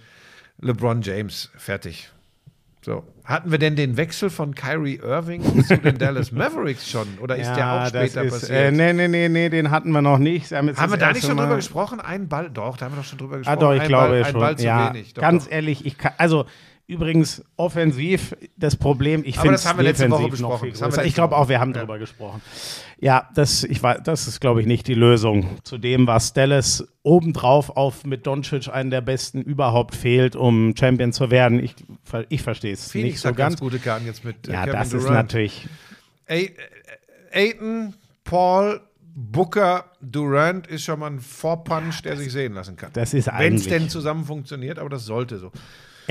LeBron 0.59 1.01
James. 1.01 1.49
Fertig. 1.57 2.11
So. 2.83 3.03
Hatten 3.23 3.51
wir 3.51 3.59
denn 3.59 3.75
den 3.75 3.95
Wechsel 3.95 4.31
von 4.31 4.55
Kyrie 4.55 4.95
Irving 4.95 5.63
zu 5.67 5.77
den 5.77 5.99
Dallas 5.99 6.31
Mavericks 6.31 6.89
schon? 6.89 7.07
Oder 7.21 7.35
ist 7.35 7.53
der 7.53 7.71
auch 7.71 7.87
später 7.87 8.23
ist, 8.23 8.31
passiert? 8.33 8.51
Äh, 8.51 8.71
nee, 8.71 8.91
nee, 8.93 9.07
nee, 9.07 9.29
nee, 9.29 9.49
den 9.49 9.69
hatten 9.69 9.91
wir 9.91 10.01
noch 10.01 10.17
nicht. 10.17 10.49
Jetzt 10.49 10.79
haben 10.79 10.91
wir 10.91 10.97
da 10.97 11.11
nicht 11.11 11.25
schon 11.25 11.37
drüber 11.37 11.55
gesprochen? 11.55 12.01
Ein 12.01 12.27
Ball, 12.27 12.49
doch, 12.49 12.77
da 12.77 12.85
haben 12.85 12.93
wir 12.93 12.97
doch 12.97 13.07
schon 13.07 13.19
drüber 13.19 13.35
Ah, 13.35 13.37
gesprochen. 13.37 13.59
doch, 13.59 13.73
ich 13.73 13.81
ein 13.81 13.87
glaube 13.87 14.09
Ball, 14.09 14.25
schon. 14.25 14.35
Ein 14.35 14.39
Ball 14.41 14.57
zu 14.57 14.65
ja, 14.65 14.93
wenig. 14.93 15.13
Doch, 15.13 15.21
ganz 15.21 15.45
doch. 15.45 15.51
ehrlich, 15.51 15.85
ich 15.85 15.97
kann, 15.99 16.13
also 16.17 16.45
übrigens 16.91 17.43
offensiv 17.57 18.35
das 18.57 18.75
Problem, 18.75 19.23
ich 19.25 19.37
finde 19.37 19.53
das 19.53 19.65
haben 19.65 19.77
wir 19.79 19.83
letzte 19.83 20.09
Woche 20.11 20.23
defensiv 20.23 20.41
noch 20.41 20.49
besprochen. 20.59 20.73
viel 20.75 20.87
größer. 20.89 21.05
Ich 21.05 21.13
glaube 21.15 21.35
auch, 21.37 21.49
wir 21.49 21.59
haben 21.59 21.73
drüber 21.73 21.97
gesprochen. 21.97 22.41
Ja, 22.99 23.29
das, 23.33 23.63
ich 23.63 23.81
weiß, 23.81 24.01
das 24.03 24.27
ist, 24.27 24.39
glaube 24.41 24.61
ich, 24.61 24.67
nicht 24.67 24.87
die 24.87 24.93
Lösung 24.93 25.57
zu 25.63 25.77
dem, 25.79 26.05
was 26.05 26.33
Dallas 26.33 26.87
obendrauf 27.01 27.71
auf 27.75 28.05
mit 28.05 28.27
Doncic 28.27 28.67
einen 28.67 28.91
der 28.91 29.01
besten 29.01 29.41
überhaupt 29.41 29.95
fehlt, 29.95 30.35
um 30.35 30.75
Champion 30.77 31.11
zu 31.13 31.31
werden. 31.31 31.63
Ich, 31.63 31.73
ich 32.29 32.41
verstehe 32.43 32.73
es 32.73 32.93
nicht 32.93 33.19
so 33.19 33.29
ganz 33.29 33.37
ganz. 33.55 33.59
gute 33.59 33.79
Karten 33.79 34.05
jetzt 34.05 34.23
mit 34.23 34.47
äh, 34.47 34.53
Ja, 34.53 34.65
Kevin 34.65 34.73
das 34.79 34.93
ist 34.93 35.01
Durant. 35.03 35.13
natürlich. 35.15 35.67
Ay- 36.27 36.51
Aiton, 37.31 37.93
Paul, 38.23 38.81
Booker, 39.13 39.85
Durant 40.01 40.67
ist 40.67 40.83
schon 40.83 40.99
mal 40.99 41.07
ein 41.11 41.19
Vorpunch, 41.19 42.01
der 42.03 42.17
sich 42.17 42.31
sehen 42.31 42.53
lassen 42.53 42.75
kann. 42.75 42.91
Das 42.93 43.13
ist 43.13 43.27
Wenn 43.35 43.55
es 43.55 43.67
denn 43.67 43.89
zusammen 43.89 44.25
funktioniert, 44.25 44.79
aber 44.79 44.89
das 44.89 45.05
sollte 45.05 45.37
so. 45.37 45.51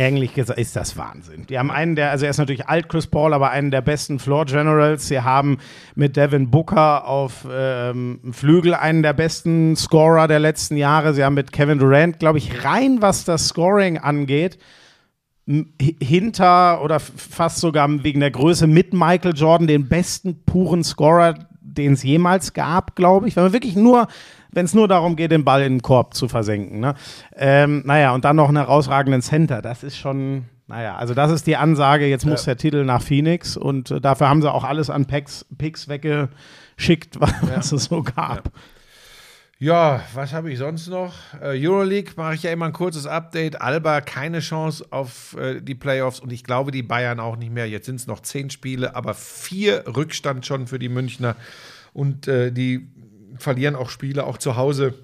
Eigentlich 0.00 0.32
gesagt, 0.32 0.58
ist 0.58 0.76
das 0.76 0.96
Wahnsinn. 0.96 1.46
Die 1.48 1.58
haben 1.58 1.70
einen 1.70 1.94
der, 1.94 2.10
also 2.10 2.24
er 2.24 2.30
ist 2.30 2.38
natürlich 2.38 2.68
alt, 2.68 2.88
Chris 2.88 3.06
Paul, 3.06 3.34
aber 3.34 3.50
einen 3.50 3.70
der 3.70 3.82
besten 3.82 4.18
Floor 4.18 4.46
Generals. 4.46 5.08
Sie 5.08 5.20
haben 5.20 5.58
mit 5.94 6.16
Devin 6.16 6.50
Booker 6.50 7.06
auf 7.06 7.46
ähm, 7.52 8.20
Flügel 8.32 8.72
einen 8.72 9.02
der 9.02 9.12
besten 9.12 9.76
Scorer 9.76 10.26
der 10.26 10.38
letzten 10.38 10.78
Jahre. 10.78 11.12
Sie 11.12 11.22
haben 11.22 11.34
mit 11.34 11.52
Kevin 11.52 11.78
Durant, 11.78 12.18
glaube 12.18 12.38
ich, 12.38 12.64
rein 12.64 13.02
was 13.02 13.26
das 13.26 13.48
Scoring 13.48 13.98
angeht, 13.98 14.58
hinter 16.00 16.82
oder 16.82 17.00
fast 17.00 17.58
sogar 17.58 17.88
wegen 18.02 18.20
der 18.20 18.30
Größe 18.30 18.66
mit 18.66 18.94
Michael 18.94 19.34
Jordan 19.34 19.66
den 19.66 19.88
besten 19.88 20.44
puren 20.44 20.82
Scorer, 20.82 21.34
den 21.76 21.94
es 21.94 22.02
jemals 22.02 22.52
gab, 22.52 22.96
glaube 22.96 23.28
ich. 23.28 23.36
Wenn 23.36 23.44
man 23.44 23.52
wirklich 23.52 23.76
nur, 23.76 24.08
wenn 24.50 24.64
es 24.64 24.74
nur 24.74 24.88
darum 24.88 25.16
geht, 25.16 25.30
den 25.30 25.44
Ball 25.44 25.62
in 25.62 25.74
den 25.74 25.82
Korb 25.82 26.14
zu 26.14 26.28
versenken. 26.28 26.80
Ne? 26.80 26.94
Ähm, 27.36 27.82
naja, 27.84 28.12
und 28.14 28.24
dann 28.24 28.36
noch 28.36 28.48
einen 28.48 28.56
herausragenden 28.56 29.22
Center. 29.22 29.62
Das 29.62 29.82
ist 29.82 29.96
schon, 29.96 30.44
naja, 30.66 30.96
also 30.96 31.14
das 31.14 31.30
ist 31.30 31.46
die 31.46 31.56
Ansage. 31.56 32.06
Jetzt 32.06 32.26
muss 32.26 32.44
der 32.44 32.56
Titel 32.56 32.84
nach 32.84 33.02
Phoenix 33.02 33.56
und 33.56 33.90
äh, 33.90 34.00
dafür 34.00 34.28
haben 34.28 34.42
sie 34.42 34.52
auch 34.52 34.64
alles 34.64 34.90
an 34.90 35.06
Picks, 35.06 35.46
Picks 35.58 35.88
weggeschickt, 35.88 37.16
was, 37.20 37.34
was 37.42 37.72
es 37.72 37.84
so 37.84 38.02
gab. 38.02 38.44
Ja, 38.46 38.52
was 40.14 40.32
habe 40.32 40.50
ich 40.50 40.58
sonst 40.58 40.88
noch? 40.88 41.14
Äh, 41.40 41.66
Euroleague 41.66 42.14
mache 42.16 42.34
ich 42.34 42.42
ja 42.42 42.50
immer 42.50 42.66
ein 42.66 42.72
kurzes 42.72 43.06
Update. 43.06 43.60
Alba 43.60 44.00
keine 44.00 44.40
Chance 44.40 44.86
auf 44.90 45.36
äh, 45.36 45.60
die 45.60 45.74
Playoffs 45.74 46.18
und 46.18 46.32
ich 46.32 46.44
glaube 46.44 46.70
die 46.70 46.82
Bayern 46.82 47.20
auch 47.20 47.36
nicht 47.36 47.52
mehr. 47.52 47.68
Jetzt 47.68 47.84
sind 47.84 47.96
es 47.96 48.06
noch 48.06 48.20
zehn 48.20 48.48
Spiele, 48.48 48.96
aber 48.96 49.12
vier 49.12 49.84
Rückstand 49.86 50.46
schon 50.46 50.66
für 50.66 50.78
die 50.78 50.88
Münchner 50.88 51.36
und 51.92 52.26
äh, 52.26 52.50
die 52.50 52.88
verlieren 53.36 53.76
auch 53.76 53.90
Spiele, 53.90 54.24
auch 54.24 54.38
zu 54.38 54.56
Hause, 54.56 54.94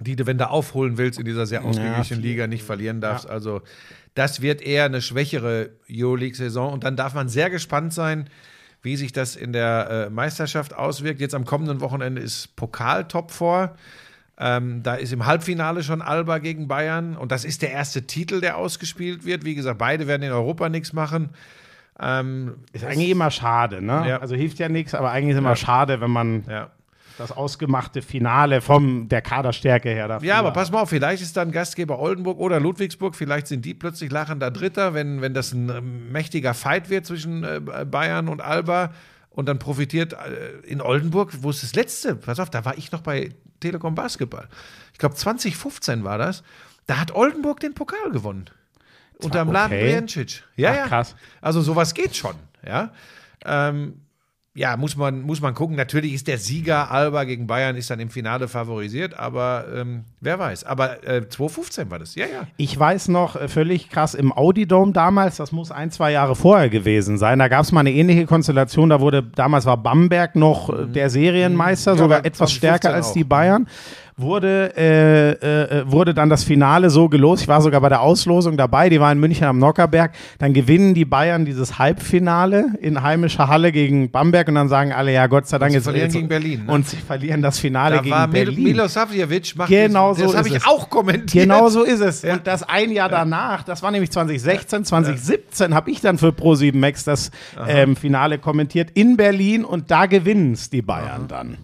die 0.00 0.16
du, 0.16 0.26
wenn 0.26 0.38
du 0.38 0.50
aufholen 0.50 0.98
willst 0.98 1.20
in 1.20 1.24
dieser 1.24 1.46
sehr 1.46 1.64
ausgeglichenen 1.64 2.22
vier. 2.22 2.30
Liga, 2.30 2.46
nicht 2.48 2.64
verlieren 2.64 3.00
darfst. 3.00 3.30
Also 3.30 3.62
das 4.14 4.42
wird 4.42 4.60
eher 4.60 4.86
eine 4.86 5.02
schwächere 5.02 5.70
Euroleague-Saison 5.88 6.72
und 6.72 6.82
dann 6.82 6.96
darf 6.96 7.14
man 7.14 7.28
sehr 7.28 7.48
gespannt 7.48 7.92
sein, 7.92 8.28
wie 8.82 8.96
sich 8.96 9.12
das 9.12 9.36
in 9.36 9.52
der 9.52 10.06
äh, 10.06 10.10
Meisterschaft 10.10 10.74
auswirkt. 10.74 11.20
Jetzt 11.20 11.34
am 11.34 11.44
kommenden 11.44 11.80
Wochenende 11.80 12.20
ist 12.20 12.54
Pokal-Top 12.56 13.30
vor. 13.30 13.74
Ähm, 14.40 14.82
da 14.84 14.94
ist 14.94 15.12
im 15.12 15.26
Halbfinale 15.26 15.82
schon 15.82 16.00
Alba 16.00 16.38
gegen 16.38 16.68
Bayern 16.68 17.16
und 17.16 17.32
das 17.32 17.44
ist 17.44 17.62
der 17.62 17.72
erste 17.72 18.06
Titel, 18.06 18.40
der 18.40 18.56
ausgespielt 18.56 19.24
wird. 19.24 19.44
Wie 19.44 19.56
gesagt, 19.56 19.78
beide 19.78 20.06
werden 20.06 20.22
in 20.22 20.30
Europa 20.30 20.68
nichts 20.68 20.92
machen. 20.92 21.30
Ähm, 22.00 22.58
Ist 22.72 22.84
eigentlich 22.84 23.10
immer 23.10 23.32
schade, 23.32 23.82
ne? 23.82 24.04
Ja. 24.06 24.18
Also 24.20 24.36
hilft 24.36 24.60
ja 24.60 24.68
nichts, 24.68 24.94
aber 24.94 25.10
eigentlich 25.10 25.32
ist 25.32 25.38
immer 25.38 25.56
schade, 25.56 26.00
wenn 26.00 26.12
man 26.12 26.44
ja. 26.48 26.70
Das 27.18 27.32
ausgemachte 27.32 28.00
Finale 28.00 28.60
vom 28.60 29.08
der 29.08 29.20
Kaderstärke 29.22 29.88
her. 29.90 30.08
Dafür. 30.08 30.28
Ja, 30.28 30.38
aber 30.38 30.52
pass 30.52 30.70
mal 30.70 30.80
auf, 30.82 30.88
vielleicht 30.88 31.22
ist 31.22 31.36
dann 31.36 31.50
Gastgeber 31.52 31.98
Oldenburg 31.98 32.38
oder 32.38 32.60
Ludwigsburg, 32.60 33.16
vielleicht 33.16 33.48
sind 33.48 33.64
die 33.64 33.74
plötzlich 33.74 34.10
lachender 34.10 34.50
Dritter, 34.50 34.94
wenn, 34.94 35.20
wenn 35.20 35.34
das 35.34 35.52
ein 35.52 36.10
mächtiger 36.12 36.54
Fight 36.54 36.90
wird 36.90 37.06
zwischen 37.06 37.44
äh, 37.44 37.60
Bayern 37.84 38.28
und 38.28 38.40
Alba 38.40 38.92
und 39.30 39.46
dann 39.46 39.58
profitiert 39.58 40.12
äh, 40.14 40.66
in 40.66 40.80
Oldenburg, 40.80 41.32
wo 41.42 41.50
ist 41.50 41.62
das 41.62 41.74
letzte? 41.74 42.14
Pass 42.14 42.38
auf, 42.40 42.50
da 42.50 42.64
war 42.64 42.78
ich 42.78 42.92
noch 42.92 43.00
bei 43.00 43.30
Telekom 43.60 43.94
Basketball. 43.94 44.48
Ich 44.92 44.98
glaube 44.98 45.16
2015 45.16 46.04
war 46.04 46.18
das. 46.18 46.42
Da 46.86 46.98
hat 46.98 47.14
Oldenburg 47.14 47.60
den 47.60 47.74
Pokal 47.74 48.10
gewonnen. 48.12 48.46
Unter 49.22 49.44
dem 49.44 49.52
Laden 49.52 49.72
Okay. 49.72 49.90
Briancic. 49.90 50.44
Ja, 50.56 50.70
Ach, 50.70 50.76
ja. 50.76 50.86
krass. 50.86 51.16
Also 51.40 51.60
sowas 51.60 51.92
geht 51.94 52.14
schon, 52.16 52.36
ja. 52.64 52.92
Ähm, 53.44 54.00
ja, 54.58 54.76
muss 54.76 54.96
man, 54.96 55.22
muss 55.22 55.40
man 55.40 55.54
gucken. 55.54 55.76
Natürlich 55.76 56.14
ist 56.14 56.26
der 56.26 56.38
Sieger 56.38 56.90
Alba 56.90 57.22
gegen 57.24 57.46
Bayern 57.46 57.76
ist 57.76 57.90
dann 57.90 58.00
im 58.00 58.10
Finale 58.10 58.48
favorisiert, 58.48 59.16
aber 59.16 59.66
ähm, 59.74 60.04
wer 60.20 60.38
weiß. 60.40 60.64
Aber 60.64 61.04
äh, 61.06 61.28
2015 61.28 61.90
war 61.92 62.00
das, 62.00 62.16
ja, 62.16 62.26
ja. 62.26 62.46
Ich 62.56 62.76
weiß 62.78 63.08
noch, 63.08 63.36
äh, 63.36 63.46
völlig 63.46 63.88
krass, 63.88 64.14
im 64.14 64.32
Audi 64.32 64.66
Dome 64.66 64.92
damals, 64.92 65.36
das 65.36 65.52
muss 65.52 65.70
ein, 65.70 65.92
zwei 65.92 66.10
Jahre 66.10 66.34
vorher 66.34 66.68
gewesen 66.68 67.18
sein, 67.18 67.38
da 67.38 67.46
gab 67.46 67.62
es 67.62 67.70
mal 67.72 67.80
eine 67.80 67.92
ähnliche 67.92 68.26
Konstellation, 68.26 68.88
da 68.90 69.00
wurde, 69.00 69.22
damals 69.22 69.64
war 69.64 69.76
Bamberg 69.76 70.34
noch 70.34 70.70
äh, 70.70 70.86
der 70.86 71.08
Serienmeister, 71.08 71.92
Mhm. 71.92 71.98
Ja, 71.98 72.02
sogar 72.02 72.18
etwas 72.24 72.50
2015 72.50 72.58
stärker 72.58 72.94
als 72.94 73.08
auch. 73.08 73.12
die 73.12 73.24
Bayern. 73.24 73.68
Wurde, 74.20 74.76
äh, 74.76 75.30
äh, 75.30 75.80
äh, 75.82 75.90
wurde 75.92 76.12
dann 76.12 76.28
das 76.28 76.42
Finale 76.42 76.90
so 76.90 77.08
gelost, 77.08 77.42
ich 77.42 77.48
war 77.48 77.62
sogar 77.62 77.80
bei 77.80 77.88
der 77.88 78.00
Auslosung 78.02 78.56
dabei, 78.56 78.88
die 78.88 78.98
war 78.98 79.12
in 79.12 79.20
München 79.20 79.46
am 79.46 79.60
Nockerberg, 79.60 80.10
dann 80.38 80.52
gewinnen 80.52 80.92
die 80.94 81.04
Bayern 81.04 81.44
dieses 81.44 81.78
Halbfinale 81.78 82.72
in 82.80 83.00
heimischer 83.02 83.46
Halle 83.46 83.70
gegen 83.70 84.10
Bamberg 84.10 84.48
und 84.48 84.56
dann 84.56 84.68
sagen 84.68 84.92
alle, 84.92 85.12
ja 85.12 85.28
Gott 85.28 85.46
sei 85.46 85.58
Dank 85.58 85.72
jetzt 85.72 85.84
verlieren 85.84 86.06
jetzt- 86.06 86.14
gegen 86.14 86.26
Berlin, 86.28 86.64
ne? 86.66 86.72
Und 86.72 86.88
sie 86.88 86.96
verlieren 86.96 87.42
das 87.42 87.60
Finale 87.60 87.94
Da 87.96 88.02
gegen 88.02 88.14
war 88.14 88.26
Berlin. 88.26 88.60
Milosavljevic, 88.64 89.54
macht 89.56 89.68
Genau 89.68 90.12
diesen- 90.14 90.26
so 90.26 90.32
das 90.32 90.38
habe 90.38 90.48
ich 90.48 90.56
es. 90.56 90.66
auch 90.66 90.90
kommentiert. 90.90 91.44
Genau 91.44 91.68
so 91.68 91.84
ist 91.84 92.00
es. 92.00 92.24
Und 92.24 92.44
das 92.44 92.64
ein 92.64 92.90
Jahr 92.90 93.08
danach, 93.08 93.62
das 93.62 93.84
war 93.84 93.92
nämlich 93.92 94.10
2016, 94.10 94.84
2017, 94.84 95.74
habe 95.74 95.92
ich 95.92 96.00
dann 96.00 96.18
für 96.18 96.30
Pro7 96.30 96.76
Max 96.76 97.04
das 97.04 97.30
ähm, 97.68 97.94
Finale 97.94 98.38
kommentiert 98.38 98.90
in 98.94 99.16
Berlin 99.16 99.64
und 99.64 99.92
da 99.92 100.06
gewinnen 100.06 100.54
es 100.54 100.70
die 100.70 100.82
Bayern 100.82 101.28
dann. 101.28 101.56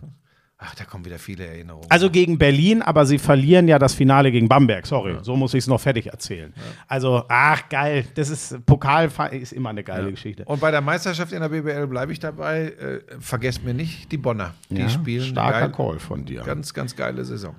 Ach, 0.66 0.74
da 0.74 0.84
kommen 0.84 1.04
wieder 1.04 1.18
viele 1.18 1.46
Erinnerungen. 1.46 1.86
Also 1.90 2.10
gegen 2.10 2.38
Berlin, 2.38 2.80
aber 2.80 3.04
sie 3.06 3.18
verlieren 3.18 3.68
ja 3.68 3.78
das 3.78 3.94
Finale 3.94 4.32
gegen 4.32 4.48
Bamberg. 4.48 4.86
Sorry, 4.86 5.16
so 5.22 5.36
muss 5.36 5.52
ich 5.54 5.58
es 5.64 5.66
noch 5.66 5.80
fertig 5.80 6.06
erzählen. 6.06 6.54
Also, 6.88 7.24
ach 7.28 7.68
geil, 7.68 8.06
das 8.14 8.30
ist 8.30 8.64
Pokal 8.64 9.10
ist 9.32 9.52
immer 9.52 9.70
eine 9.70 9.84
geile 9.84 10.10
Geschichte. 10.10 10.44
Und 10.46 10.60
bei 10.60 10.70
der 10.70 10.80
Meisterschaft 10.80 11.32
in 11.32 11.40
der 11.40 11.48
BBL 11.48 11.86
bleibe 11.86 12.12
ich 12.12 12.18
dabei. 12.18 12.64
Äh, 12.64 13.00
vergesst 13.20 13.62
mir 13.64 13.74
nicht 13.74 14.10
die 14.10 14.16
Bonner. 14.16 14.54
Die 14.70 14.80
Ja, 14.80 14.88
spielen 14.88 15.24
starker 15.26 15.68
geil, 15.68 15.72
Call 15.72 15.98
von 15.98 16.24
dir. 16.24 16.42
ganz, 16.42 16.72
ganz 16.72 16.96
geile 16.96 17.24
Saison. 17.24 17.54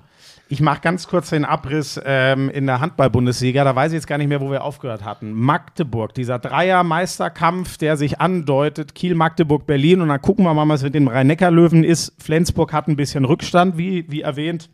Ich 0.48 0.60
mache 0.60 0.80
ganz 0.80 1.08
kurz 1.08 1.30
den 1.30 1.44
Abriss 1.44 2.00
ähm, 2.04 2.48
in 2.50 2.66
der 2.66 2.80
Handball-Bundesliga. 2.80 3.64
Da 3.64 3.74
weiß 3.74 3.90
ich 3.90 3.96
jetzt 3.96 4.06
gar 4.06 4.16
nicht 4.16 4.28
mehr, 4.28 4.40
wo 4.40 4.50
wir 4.50 4.62
aufgehört 4.62 5.04
hatten. 5.04 5.32
Magdeburg, 5.32 6.14
dieser 6.14 6.38
Dreier-Meisterkampf, 6.38 7.78
der 7.78 7.96
sich 7.96 8.20
andeutet. 8.20 8.94
Kiel, 8.94 9.16
Magdeburg, 9.16 9.66
Berlin. 9.66 10.00
Und 10.00 10.08
dann 10.08 10.22
gucken 10.22 10.44
wir 10.44 10.54
mal, 10.54 10.68
was 10.68 10.84
mit 10.84 10.94
dem 10.94 11.08
Rhein-Neckar-Löwen 11.08 11.82
ist. 11.82 12.12
Flensburg 12.22 12.72
hat 12.72 12.86
ein 12.86 12.94
bisschen 12.94 13.24
Rückstand, 13.24 13.76
wie, 13.76 14.08
wie 14.08 14.20
erwähnt. 14.20 14.70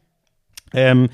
Ähm, 0.74 1.08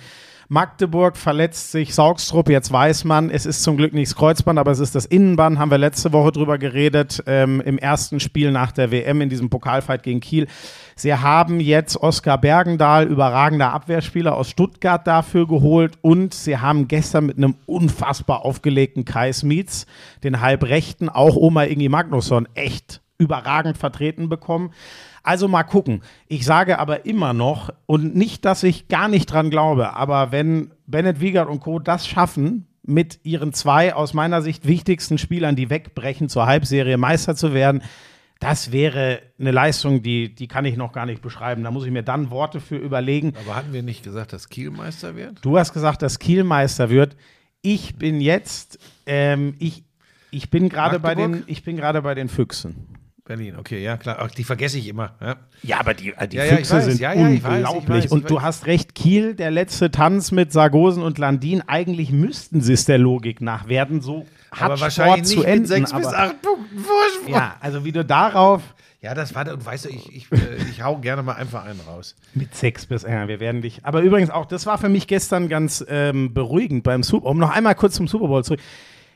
Magdeburg 0.50 1.18
verletzt 1.18 1.72
sich, 1.72 1.94
Saugstrup, 1.94 2.48
jetzt 2.48 2.72
weiß 2.72 3.04
man, 3.04 3.28
es 3.28 3.44
ist 3.44 3.62
zum 3.62 3.76
Glück 3.76 3.92
nicht 3.92 4.10
das 4.10 4.16
Kreuzband, 4.16 4.58
aber 4.58 4.70
es 4.70 4.78
ist 4.78 4.94
das 4.94 5.04
Innenband, 5.04 5.58
haben 5.58 5.70
wir 5.70 5.76
letzte 5.76 6.10
Woche 6.14 6.32
drüber 6.32 6.56
geredet, 6.56 7.22
ähm, 7.26 7.60
im 7.60 7.76
ersten 7.76 8.18
Spiel 8.18 8.50
nach 8.50 8.72
der 8.72 8.90
WM 8.90 9.20
in 9.20 9.28
diesem 9.28 9.50
Pokalfight 9.50 10.02
gegen 10.02 10.20
Kiel. 10.20 10.46
Sie 10.96 11.14
haben 11.14 11.60
jetzt 11.60 11.98
Oskar 11.98 12.38
Bergendahl, 12.38 13.06
überragender 13.06 13.74
Abwehrspieler 13.74 14.34
aus 14.34 14.48
Stuttgart, 14.48 15.06
dafür 15.06 15.46
geholt 15.46 15.98
und 16.00 16.32
sie 16.32 16.56
haben 16.56 16.88
gestern 16.88 17.26
mit 17.26 17.36
einem 17.36 17.56
unfassbar 17.66 18.46
aufgelegten 18.46 19.04
Kai 19.04 19.30
Smits, 19.34 19.84
den 20.24 20.40
Halbrechten, 20.40 21.10
auch 21.10 21.36
Oma 21.36 21.64
Ingi 21.64 21.90
Magnusson, 21.90 22.48
echt 22.54 23.02
überragend 23.18 23.76
vertreten 23.76 24.30
bekommen. 24.30 24.70
Also 25.28 25.46
mal 25.46 25.62
gucken. 25.62 26.00
Ich 26.26 26.46
sage 26.46 26.78
aber 26.78 27.04
immer 27.04 27.34
noch, 27.34 27.68
und 27.84 28.16
nicht, 28.16 28.46
dass 28.46 28.62
ich 28.62 28.88
gar 28.88 29.08
nicht 29.08 29.26
dran 29.26 29.50
glaube, 29.50 29.94
aber 29.94 30.32
wenn 30.32 30.70
Bennett 30.86 31.20
Wiegert 31.20 31.50
und 31.50 31.60
Co. 31.60 31.80
das 31.80 32.08
schaffen, 32.08 32.66
mit 32.82 33.20
ihren 33.24 33.52
zwei 33.52 33.92
aus 33.92 34.14
meiner 34.14 34.40
Sicht 34.40 34.66
wichtigsten 34.66 35.18
Spielern, 35.18 35.54
die 35.54 35.68
wegbrechen, 35.68 36.30
zur 36.30 36.46
Halbserie 36.46 36.96
Meister 36.96 37.36
zu 37.36 37.52
werden, 37.52 37.82
das 38.40 38.72
wäre 38.72 39.20
eine 39.38 39.50
Leistung, 39.50 40.02
die, 40.02 40.34
die 40.34 40.48
kann 40.48 40.64
ich 40.64 40.78
noch 40.78 40.92
gar 40.92 41.04
nicht 41.04 41.20
beschreiben. 41.20 41.62
Da 41.62 41.70
muss 41.70 41.84
ich 41.84 41.90
mir 41.90 42.02
dann 42.02 42.30
Worte 42.30 42.58
für 42.58 42.76
überlegen. 42.76 43.34
Aber 43.44 43.54
hatten 43.54 43.74
wir 43.74 43.82
nicht 43.82 44.02
gesagt, 44.02 44.32
dass 44.32 44.48
Kiel 44.48 44.70
Meister 44.70 45.14
wird? 45.14 45.44
Du 45.44 45.58
hast 45.58 45.74
gesagt, 45.74 46.00
dass 46.00 46.18
Kiel 46.18 46.42
Meister 46.42 46.88
wird. 46.88 47.18
Ich 47.60 47.96
bin 47.96 48.22
jetzt, 48.22 48.78
ähm, 49.04 49.56
ich, 49.58 49.84
ich 50.30 50.48
bin 50.48 50.70
gerade 50.70 50.98
bei 50.98 51.14
den, 51.14 51.44
ich 51.48 51.64
bin 51.64 51.76
gerade 51.76 52.00
bei 52.00 52.14
den 52.14 52.30
Füchsen. 52.30 52.97
Berlin, 53.28 53.54
okay, 53.56 53.80
ja 53.82 53.96
klar. 53.96 54.16
Ach, 54.20 54.30
die 54.30 54.42
vergesse 54.42 54.78
ich 54.78 54.88
immer. 54.88 55.12
Ja. 55.20 55.36
Ja, 55.62 55.78
aber 55.80 55.94
die, 55.94 56.12
die 56.30 56.36
Ja, 56.36 56.44
ja, 56.44 56.52
ich 56.54 56.58
Füchse 56.58 56.74
weiß. 56.74 56.84
sind 56.86 57.00
Ja, 57.00 57.12
ja, 57.12 57.28
ich 57.28 57.44
weiß, 57.44 57.60
ich 57.60 57.66
unglaublich. 57.68 58.04
weiß, 58.06 58.10
und 58.12 58.28
du 58.30 58.42
hast 58.42 58.66
recht, 58.66 58.94
Kiel, 58.96 59.34
der 59.34 59.50
letzte 59.52 59.90
Tanz 59.92 60.32
mit 60.32 60.52
Sargosen 60.52 61.02
und 61.04 61.18
Landin, 61.18 61.62
eigentlich 61.66 62.10
müssten 62.10 62.60
sie 62.60 62.72
es 62.72 62.84
der 62.86 62.98
Logik 62.98 63.40
nach 63.40 63.68
werden. 63.68 64.00
So 64.00 64.26
hat 64.50 64.62
Aber 64.62 64.76
Sport 64.76 64.80
wahrscheinlich 64.80 65.24
zu 65.26 65.36
nicht 65.36 65.44
enden. 65.46 65.58
mit 65.60 65.68
sechs 65.68 65.92
aber, 65.92 66.00
bis 66.00 66.12
acht 66.12 66.42
Punkten 66.42 66.78
Vorsprung. 66.78 67.34
Ja, 67.34 67.56
also 67.60 67.84
wie 67.84 67.92
du 67.92 68.04
darauf 68.04 68.62
Ja, 69.00 69.14
das 69.14 69.34
war, 69.34 69.46
und 69.52 69.64
weißt 69.64 69.84
du, 69.84 69.88
ich, 69.90 70.12
ich, 70.16 70.32
äh, 70.32 70.56
ich 70.70 70.82
hau 70.82 70.96
gerne 70.98 71.22
mal 71.22 71.34
einfach 71.34 71.64
einen 71.64 71.80
raus. 71.86 72.16
mit 72.34 72.54
sechs 72.54 72.86
bis, 72.86 73.02
ja, 73.02 73.28
wir 73.28 73.38
werden 73.40 73.62
dich. 73.62 73.80
Aber 73.84 74.00
übrigens 74.00 74.30
auch, 74.30 74.46
das 74.46 74.66
war 74.66 74.78
für 74.78 74.88
mich 74.88 75.06
gestern 75.06 75.48
ganz 75.48 75.84
ähm, 75.88 76.32
beruhigend 76.34 76.82
beim 76.82 77.02
Super, 77.02 77.26
um 77.28 77.38
noch 77.38 77.50
einmal 77.54 77.74
kurz 77.74 77.94
zum 77.94 78.08
Super 78.08 78.26
Bowl 78.26 78.42
zurück. 78.42 78.60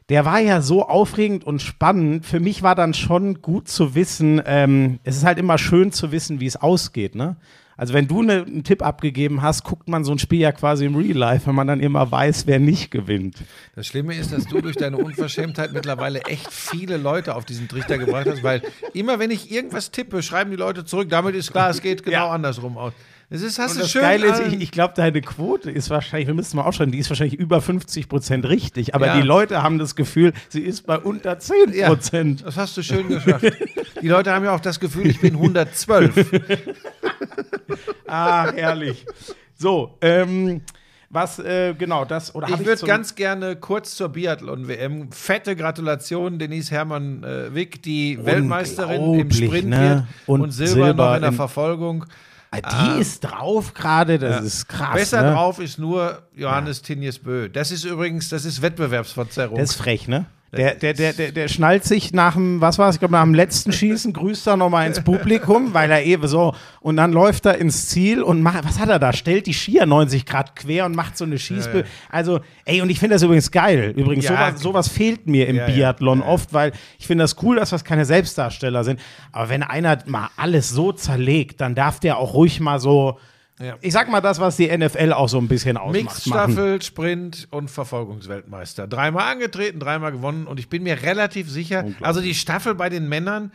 Der 0.08 0.24
war 0.24 0.40
ja 0.40 0.60
so 0.60 0.86
aufregend 0.88 1.44
und 1.44 1.62
spannend. 1.62 2.26
Für 2.26 2.40
mich 2.40 2.62
war 2.62 2.74
dann 2.74 2.92
schon 2.94 3.40
gut 3.40 3.68
zu 3.68 3.94
wissen, 3.94 4.42
ähm, 4.46 4.98
es 5.04 5.16
ist 5.16 5.24
halt 5.24 5.38
immer 5.38 5.58
schön 5.58 5.92
zu 5.92 6.12
wissen, 6.12 6.40
wie 6.40 6.46
es 6.46 6.56
ausgeht, 6.56 7.14
ne? 7.14 7.36
Also 7.74 7.94
wenn 7.94 8.06
du 8.06 8.22
ne, 8.22 8.44
einen 8.46 8.64
Tipp 8.64 8.82
abgegeben 8.82 9.40
hast, 9.42 9.64
guckt 9.64 9.88
man 9.88 10.04
so 10.04 10.12
ein 10.12 10.18
Spiel 10.18 10.40
ja 10.40 10.52
quasi 10.52 10.84
im 10.84 10.94
Real 10.94 11.16
Life, 11.16 11.46
wenn 11.46 11.54
man 11.54 11.66
dann 11.66 11.80
immer 11.80 12.08
weiß, 12.12 12.46
wer 12.46 12.60
nicht 12.60 12.90
gewinnt. 12.90 13.36
Das 13.74 13.86
Schlimme 13.86 14.14
ist, 14.14 14.30
dass 14.32 14.46
du 14.46 14.60
durch 14.60 14.76
deine 14.76 14.98
Unverschämtheit 14.98 15.72
mittlerweile 15.72 16.20
echt 16.26 16.52
viele 16.52 16.96
Leute 16.98 17.34
auf 17.34 17.44
diesen 17.44 17.68
Trichter 17.68 17.96
gebracht 17.98 18.28
hast, 18.28 18.42
weil 18.44 18.62
immer 18.92 19.18
wenn 19.18 19.30
ich 19.30 19.50
irgendwas 19.50 19.90
tippe, 19.90 20.22
schreiben 20.22 20.50
die 20.50 20.56
Leute 20.58 20.84
zurück, 20.84 21.08
damit 21.08 21.34
ist 21.34 21.50
klar, 21.50 21.70
es 21.70 21.80
geht 21.80 22.02
genau 22.04 22.26
Ja. 22.26 22.30
andersrum 22.30 22.76
aus. 22.76 22.92
Es 23.34 23.40
ist, 23.40 23.58
hast 23.58 23.70
Und 23.72 23.76
du 23.78 23.82
das 23.82 23.90
schön 23.90 24.02
Geile 24.02 24.26
ist, 24.26 24.40
ich, 24.46 24.60
ich 24.60 24.70
glaube, 24.72 24.92
deine 24.94 25.20
Quote 25.22 25.70
ist 25.70 25.88
wahrscheinlich, 25.88 26.26
wir 26.26 26.34
müssen 26.34 26.56
mal 26.56 26.64
aufschreiben, 26.64 26.92
die 26.92 26.98
ist 26.98 27.08
wahrscheinlich 27.08 27.38
über 27.40 27.62
50 27.62 28.08
Prozent 28.08 28.44
richtig. 28.46 28.94
Aber 28.94 29.06
Ja. 29.06 29.16
die 29.16 29.22
Leute 29.22 29.62
haben 29.62 29.78
das 29.78 29.96
Gefühl, 29.96 30.34
sie 30.50 30.60
ist 30.60 30.86
bei 30.86 30.98
unter 30.98 31.38
10 31.38 31.72
Ja, 31.72 31.88
Prozent. 31.88 32.44
das 32.44 32.56
hast 32.58 32.76
du 32.76 32.82
schön 32.82 33.08
geschafft. 33.08 33.46
Die 34.02 34.08
Leute 34.08 34.32
haben 34.32 34.44
ja 34.44 34.54
auch 34.54 34.60
das 34.60 34.78
Gefühl, 34.80 35.06
ich 35.06 35.20
bin 35.20 35.34
112. 35.36 36.30
Ah, 38.06 38.52
herrlich. 38.52 39.06
So, 39.56 39.96
ähm, 40.02 40.60
was, 41.08 41.38
äh, 41.38 41.74
genau, 41.74 42.04
das, 42.04 42.34
oder 42.34 42.48
Ich 42.48 42.64
würde 42.64 42.84
ganz 42.86 43.14
gerne 43.14 43.56
kurz 43.56 43.94
zur 43.96 44.10
Biathlon-WM. 44.10 45.10
Fette 45.12 45.56
Gratulation, 45.56 46.38
Denise 46.38 46.70
Hermann 46.70 47.22
äh, 47.24 47.54
Wick, 47.54 47.82
die 47.82 48.18
Weltmeisterin 48.22 48.96
im 48.96 49.02
Unglaublich, 49.08 49.46
Sprint 49.46 49.68
ne? 49.68 50.06
und, 50.26 50.40
Und 50.42 50.50
Silber, 50.50 50.72
Silber 50.86 51.06
noch 51.10 51.14
in 51.16 51.20
der 51.22 51.30
in- 51.30 51.36
Ah, 52.60 52.94
die 52.94 53.00
ist 53.00 53.20
drauf 53.20 53.72
gerade, 53.72 54.18
das 54.18 54.44
ist 54.44 54.68
krass. 54.68 54.94
Besser 54.94 55.22
ne? 55.22 55.32
drauf 55.32 55.58
ist 55.58 55.78
nur 55.78 56.22
Johannes 56.34 56.82
Tinjes 56.82 57.18
Bö. 57.18 57.48
Das 57.48 57.70
ist 57.70 57.84
übrigens, 57.84 58.28
das 58.28 58.44
ist 58.44 58.60
Wettbewerbsverzerrung. 58.60 59.54
Der 59.54 59.64
ist 59.64 59.74
frech, 59.74 60.06
ne? 60.06 60.26
Der, 60.54 60.74
der, 60.74 60.92
der, 60.92 61.14
der, 61.14 61.32
der 61.32 61.48
schnallt 61.48 61.82
sich 61.84 62.12
nach 62.12 62.34
dem, 62.34 62.60
was 62.60 62.78
war 62.78 62.90
es, 62.90 62.96
ich 62.96 62.98
glaube, 62.98 63.12
nach 63.12 63.22
dem 63.22 63.32
letzten 63.32 63.72
Schießen, 63.72 64.12
grüßt 64.12 64.46
er 64.48 64.58
nochmal 64.58 64.86
ins 64.86 65.00
Publikum, 65.02 65.72
weil 65.72 65.90
er 65.90 66.04
eben 66.04 66.28
so, 66.28 66.54
und 66.80 66.98
dann 66.98 67.10
läuft 67.10 67.46
er 67.46 67.56
ins 67.56 67.88
Ziel 67.88 68.22
und 68.22 68.42
macht, 68.42 68.62
was 68.62 68.78
hat 68.78 68.90
er 68.90 68.98
da? 68.98 69.14
Stellt 69.14 69.46
die 69.46 69.54
Skier 69.54 69.86
90 69.86 70.26
Grad 70.26 70.54
quer 70.54 70.84
und 70.84 70.94
macht 70.94 71.16
so 71.16 71.24
eine 71.24 71.38
Schießbe. 71.38 71.84
Also, 72.10 72.40
ey, 72.66 72.82
und 72.82 72.90
ich 72.90 72.98
finde 72.98 73.14
das 73.14 73.22
übrigens 73.22 73.50
geil. 73.50 73.94
Übrigens, 73.96 74.26
Ja, 74.26 74.48
sowas, 74.50 74.60
sowas 74.60 74.88
fehlt 74.88 75.26
mir 75.26 75.48
im 75.48 75.56
Ja, 75.56 75.66
ja. 75.68 75.74
Biathlon 75.74 76.18
Ja, 76.18 76.26
ja. 76.26 76.30
oft, 76.30 76.52
weil 76.52 76.72
ich 76.98 77.06
finde 77.06 77.24
das 77.24 77.42
cool, 77.42 77.56
dass 77.56 77.70
das 77.70 77.82
keine 77.82 78.04
Selbstdarsteller 78.04 78.84
sind. 78.84 79.00
Aber 79.32 79.48
wenn 79.48 79.62
einer 79.62 80.00
mal 80.04 80.28
alles 80.36 80.68
so 80.68 80.92
zerlegt, 80.92 81.62
dann 81.62 81.74
darf 81.74 81.98
der 81.98 82.18
auch 82.18 82.34
ruhig 82.34 82.60
mal 82.60 82.78
so, 82.78 83.18
Ja. 83.62 83.76
ich 83.80 83.92
sag 83.92 84.10
mal 84.10 84.20
das, 84.20 84.40
was 84.40 84.56
die 84.56 84.76
NFL 84.76 85.12
auch 85.12 85.28
so 85.28 85.38
ein 85.38 85.48
bisschen 85.48 85.76
ausmacht. 85.76 86.04
Mixstaffel, 86.04 86.82
Sprint 86.82 87.48
und 87.50 87.70
Verfolgungsweltmeister. 87.70 88.86
Dreimal 88.86 89.32
angetreten, 89.32 89.78
dreimal 89.78 90.12
gewonnen 90.12 90.46
und 90.46 90.58
ich 90.58 90.68
bin 90.68 90.82
mir 90.82 91.02
relativ 91.02 91.50
sicher, 91.50 91.84
also 92.00 92.20
die 92.20 92.34
Staffel 92.34 92.74
bei 92.74 92.88
den 92.88 93.08
Männern, 93.08 93.52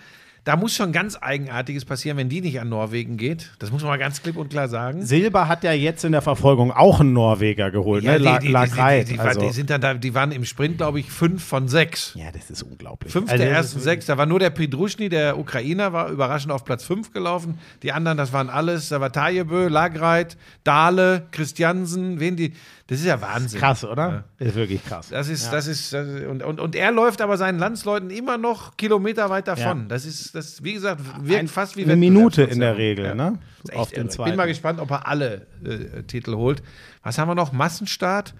da 0.47 0.55
muss 0.55 0.73
schon 0.73 0.93
ganz 0.93 1.17
Eigenartiges 1.19 1.83
passieren, 1.83 2.15
wenn 2.15 2.29
die 2.29 2.39
nicht 2.39 2.57
an 2.61 2.69
Norwegen 2.69 3.17
geht. 3.17 3.51
Das 3.59 3.69
muss 3.69 3.81
man 3.81 3.89
mal 3.89 3.97
ganz 3.97 4.23
klipp 4.23 4.37
und 4.37 4.47
klar 4.47 4.69
sagen. 4.69 5.05
Silber 5.05 5.49
hat 5.49 5.65
ja 5.65 5.73
jetzt 5.73 6.05
in 6.05 6.13
der 6.13 6.21
Verfolgung 6.21 6.71
auch 6.71 7.01
einen 7.01 7.11
Norweger 7.11 7.69
geholt, 7.69 8.05
ne? 8.05 8.17
La, 8.17 8.39
die, 8.39 8.47
die, 8.47 8.53
Lagreit, 8.53 9.09
die, 9.09 9.15
die, 9.15 9.19
also. 9.19 9.41
die, 9.41 9.49
sind 9.49 9.69
dann 9.69 9.81
da, 9.81 9.93
die 9.95 10.15
waren 10.15 10.31
im 10.31 10.45
Sprint, 10.45 10.77
glaube 10.77 11.01
ich, 11.01 11.11
fünf 11.11 11.43
von 11.43 11.67
sechs. 11.67 12.13
Ja, 12.15 12.31
das 12.31 12.49
ist 12.49 12.63
unglaublich. 12.63 13.11
Fünf 13.11 13.29
Also, 13.29 13.43
der 13.43 13.51
ersten 13.51 13.81
sechs. 13.81 14.05
Da 14.05 14.17
war 14.17 14.25
nur 14.25 14.39
der 14.39 14.49
Pidruschny, 14.49 15.09
der 15.09 15.37
Ukrainer, 15.37 15.91
war 15.91 16.09
überraschend 16.11 16.53
auf 16.53 16.63
Platz 16.63 16.85
fünf 16.85 17.11
gelaufen. 17.11 17.59
Die 17.83 17.91
anderen, 17.91 18.17
das 18.17 18.31
waren 18.31 18.49
alles, 18.49 18.87
da 18.87 19.01
war 19.01 19.11
Tajebö, 19.11 19.67
Lagreit, 19.67 20.37
Dahle, 20.63 21.27
Christiansen, 21.31 22.21
wen 22.21 22.37
die. 22.37 22.53
Das 22.87 22.99
ist 22.99 23.05
ja 23.05 23.19
Wahnsinn. 23.21 23.59
Krass, 23.59 23.83
oder? 23.83 24.23
Ist 24.39 24.55
wirklich 24.55 24.83
krass. 24.85 25.09
Das 25.09 25.27
ist, 25.27 25.51
das 25.51 25.67
ist, 25.67 25.91
das 25.91 26.07
ist 26.07 26.25
und, 26.25 26.41
und, 26.41 26.59
und 26.61 26.73
er 26.73 26.91
läuft 26.93 27.21
aber 27.21 27.35
seinen 27.35 27.59
Landsleuten 27.59 28.09
immer 28.09 28.37
noch 28.37 28.77
Kilometer 28.77 29.29
weit 29.29 29.49
davon. 29.49 29.81
Ja. 29.81 29.85
Das 29.89 30.05
ist, 30.05 30.33
das, 30.35 30.63
wie 30.63 30.71
gesagt, 30.73 31.01
wirkt 31.21 31.39
Ein- 31.39 31.47
fast 31.49 31.75
wie 31.75 31.83
eine 31.83 31.97
Minute 31.97 32.43
in 32.43 32.59
der. 32.61 32.77
Regel, 32.77 33.05
Ja. 33.05 33.15
ne? 33.15 33.39
Das 33.65 33.75
Auf 33.75 33.91
den 33.91 34.09
zweiten. 34.09 34.31
Bin 34.31 34.37
mal 34.37 34.47
gespannt, 34.47 34.79
ob 34.79 34.89
er 34.91 35.05
alle 35.07 35.47
äh, 35.65 36.03
Titel 36.03 36.35
holt. 36.35 36.63
Was 37.03 37.17
haben 37.17 37.27
wir 37.27 37.35
noch? 37.35 37.51
Massenstart, 37.51 38.33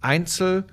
Einzel 0.00 0.64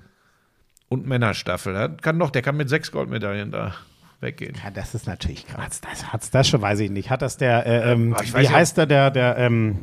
und 0.88 1.06
Männerstaffel. 1.06 1.72
Der 1.72 1.88
kann 1.88 2.16
noch, 2.18 2.30
der 2.30 2.42
kann 2.42 2.56
mit 2.56 2.68
sechs 2.68 2.92
Goldmedaillen 2.92 3.50
da 3.50 3.74
weggehen. 4.20 4.54
Ja, 4.62 4.70
das 4.70 4.94
ist 4.94 5.06
natürlich 5.06 5.46
krass. 5.46 5.80
Das 5.80 6.12
hat's 6.12 6.30
das 6.30 6.48
schon, 6.48 6.62
weiß 6.62 6.78
ich 6.80 6.90
nicht. 6.90 7.10
Hat 7.10 7.22
das 7.22 7.36
der, 7.36 7.66
äh, 7.66 7.92
ähm, 7.92 8.14
wie 8.34 8.42
ja- 8.42 8.50
heißt 8.50 8.76
der, 8.76 8.86
der, 8.86 9.10
der, 9.10 9.36
ähm, 9.38 9.80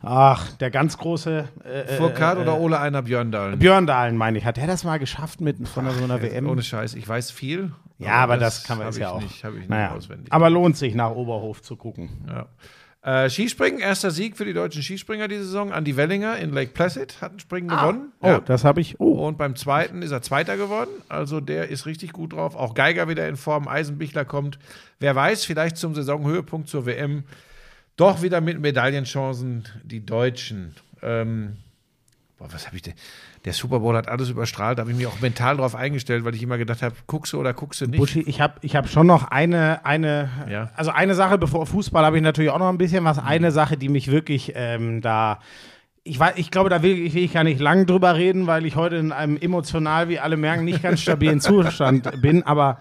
ach, 0.00 0.52
der 0.58 0.70
ganz 0.70 0.96
große 0.98 1.48
äh, 1.64 1.96
Furkat 1.96 2.38
äh, 2.38 2.40
oder 2.42 2.58
Ole 2.58 2.78
Einer 2.80 3.02
Björndalen? 3.02 3.58
Björndalen, 3.58 4.16
meine 4.16 4.38
ich. 4.38 4.44
Hat 4.44 4.56
der 4.56 4.66
das 4.66 4.84
mal 4.84 4.98
geschafft 4.98 5.40
mit 5.40 5.68
von 5.68 5.88
so 5.90 6.04
einer 6.04 6.22
WM? 6.22 6.48
Ohne 6.48 6.62
Scheiß, 6.62 6.94
ich 6.94 7.08
weiß 7.08 7.30
viel. 7.30 7.72
ja, 7.98 8.12
aber 8.14 8.36
das, 8.36 8.64
kann 8.64 8.78
man 8.78 8.88
ist 8.88 8.98
ja 8.98 9.10
auch. 9.10 9.20
Nicht, 9.20 9.44
ich 9.44 9.50
nicht 9.52 9.68
naja. 9.70 9.92
auswendig. 9.92 10.32
Aber 10.32 10.50
lohnt 10.50 10.76
sich 10.76 10.94
nach 10.94 11.10
Oberhof 11.10 11.62
zu 11.62 11.76
gucken. 11.76 12.10
Ja. 12.28 12.46
Äh, 13.00 13.30
Skispringen, 13.30 13.78
erster 13.78 14.10
Sieg 14.10 14.36
für 14.36 14.44
die 14.44 14.52
deutschen 14.52 14.82
Skispringer 14.82 15.28
diese 15.28 15.44
Saison. 15.44 15.72
Andi 15.72 15.96
Wellinger 15.96 16.36
in 16.38 16.52
Lake 16.52 16.72
Placid 16.72 17.22
hat 17.22 17.32
ein 17.32 17.38
Springen 17.38 17.68
gewonnen. 17.68 18.12
Oh, 18.20 18.26
Ja. 18.26 18.40
das 18.40 18.64
habe 18.64 18.80
ich. 18.80 18.98
Oh, 18.98 19.26
Und 19.26 19.38
beim 19.38 19.54
zweiten 19.54 20.02
ist 20.02 20.10
er 20.10 20.20
Zweiter 20.20 20.56
geworden. 20.56 20.90
Also 21.08 21.40
der 21.40 21.68
ist 21.68 21.86
richtig 21.86 22.12
gut 22.12 22.32
drauf. 22.32 22.56
Auch 22.56 22.74
Geiger 22.74 23.08
wieder 23.08 23.28
in 23.28 23.36
Form. 23.36 23.68
Eisenbichler 23.68 24.24
kommt. 24.24 24.58
Wer 24.98 25.14
weiß, 25.14 25.44
vielleicht 25.44 25.76
zum 25.76 25.94
Saisonhöhepunkt 25.94 26.68
zur 26.68 26.86
WM. 26.86 27.22
Doch 27.98 28.22
wieder 28.22 28.40
mit 28.40 28.60
Medaillenchancen 28.60 29.64
die 29.82 30.06
Deutschen. 30.06 30.74
Ähm, 31.02 31.56
boah, 32.38 32.46
was 32.52 32.66
habe 32.66 32.76
ich 32.76 32.82
denn? 32.82 32.94
Der 33.44 33.52
Super 33.52 33.80
Bowl 33.80 33.96
hat 33.96 34.06
alles 34.08 34.30
überstrahlt. 34.30 34.78
Da 34.78 34.82
habe 34.82 34.92
ich 34.92 34.96
mich 34.96 35.08
auch 35.08 35.20
mental 35.20 35.56
drauf 35.56 35.74
eingestellt, 35.74 36.24
weil 36.24 36.32
ich 36.34 36.42
immer 36.42 36.58
gedacht 36.58 36.80
habe, 36.82 36.94
guckst 37.08 37.32
du 37.32 37.40
oder 37.40 37.52
guckst 37.54 37.80
du 37.80 37.86
nicht. 37.86 37.98
Buschi, 37.98 38.20
ich 38.20 38.40
habe 38.40 38.54
ich 38.62 38.76
hab 38.76 38.88
schon 38.88 39.08
noch 39.08 39.24
eine, 39.32 39.84
eine 39.84 40.30
Ja. 40.48 40.70
also 40.76 40.92
eine 40.92 41.16
Sache, 41.16 41.38
bevor 41.38 41.66
Fußball 41.66 42.04
habe 42.04 42.16
ich 42.16 42.22
natürlich 42.22 42.50
auch 42.52 42.60
noch 42.60 42.68
ein 42.68 42.78
bisschen 42.78 43.02
was. 43.04 43.18
Eine 43.18 43.50
Sache, 43.50 43.76
die 43.76 43.88
mich 43.88 44.08
wirklich 44.10 44.52
ähm, 44.54 45.00
da. 45.00 45.40
Ich, 46.04 46.20
weiß, 46.20 46.34
ich 46.36 46.52
glaube, 46.52 46.70
da 46.70 46.82
will 46.82 46.96
ich, 46.96 47.14
will 47.14 47.24
ich 47.24 47.32
gar 47.32 47.42
nicht 47.44 47.60
lang 47.60 47.84
drüber 47.86 48.14
reden, 48.14 48.46
weil 48.46 48.64
ich 48.64 48.76
heute 48.76 48.94
in 48.96 49.10
einem 49.10 49.36
emotional, 49.36 50.08
wie 50.08 50.20
alle 50.20 50.36
merken, 50.36 50.64
nicht 50.64 50.82
ganz 50.84 51.00
stabilen 51.00 51.40
Zustand 51.40 52.22
bin. 52.22 52.44
Aber 52.44 52.80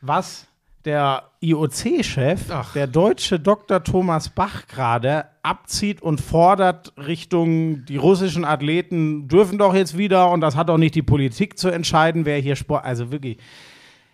was 0.00 0.46
der 0.84 1.30
IOC-Chef, 1.40 2.40
der 2.74 2.86
deutsche 2.86 3.40
Dr. 3.40 3.82
Thomas 3.82 4.28
Bach 4.28 4.66
gerade 4.66 5.26
abzieht 5.42 6.02
und 6.02 6.20
fordert 6.20 6.92
Richtung, 6.96 7.84
die 7.86 7.96
russischen 7.96 8.44
Athleten 8.44 9.28
dürfen 9.28 9.58
doch 9.58 9.74
jetzt 9.74 9.96
wieder 9.96 10.30
und 10.30 10.40
das 10.40 10.56
hat 10.56 10.68
doch 10.68 10.78
nicht 10.78 10.94
die 10.94 11.02
Politik 11.02 11.58
zu 11.58 11.68
entscheiden, 11.68 12.24
wer 12.24 12.38
hier 12.38 12.56
Sport. 12.56 12.84
Also 12.84 13.10
wirklich, 13.10 13.38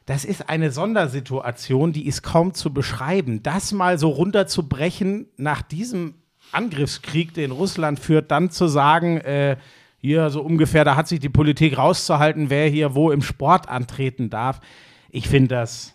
das 0.07 0.25
ist 0.25 0.49
eine 0.49 0.71
Sondersituation, 0.71 1.93
die 1.93 2.07
ist 2.07 2.23
kaum 2.23 2.55
zu 2.55 2.73
beschreiben. 2.73 3.43
Das 3.43 3.73
mal 3.73 3.99
so 3.99 4.09
runterzubrechen 4.09 5.27
nach 5.37 5.63
diesem 5.63 6.15
Angriffskrieg, 6.53 7.35
den 7.35 7.51
Russland 7.51 8.01
führt, 8.01 8.31
dann 8.31 8.51
zu 8.51 8.67
sagen, 8.67 9.19
äh, 9.19 9.57
hier 9.99 10.31
so 10.31 10.41
ungefähr, 10.43 10.85
da 10.85 10.97
hat 10.97 11.09
sich 11.09 11.21
die 11.21 11.29
Politik 11.29 11.77
rauszuhalten, 11.77 12.49
wer 12.49 12.69
hier 12.69 12.95
wo 12.95 13.11
im 13.11 13.23
Sport 13.23 13.69
antreten 13.69 14.31
darf. 14.31 14.61
Ich 15.11 15.29
finde 15.29 15.49
das 15.57 15.95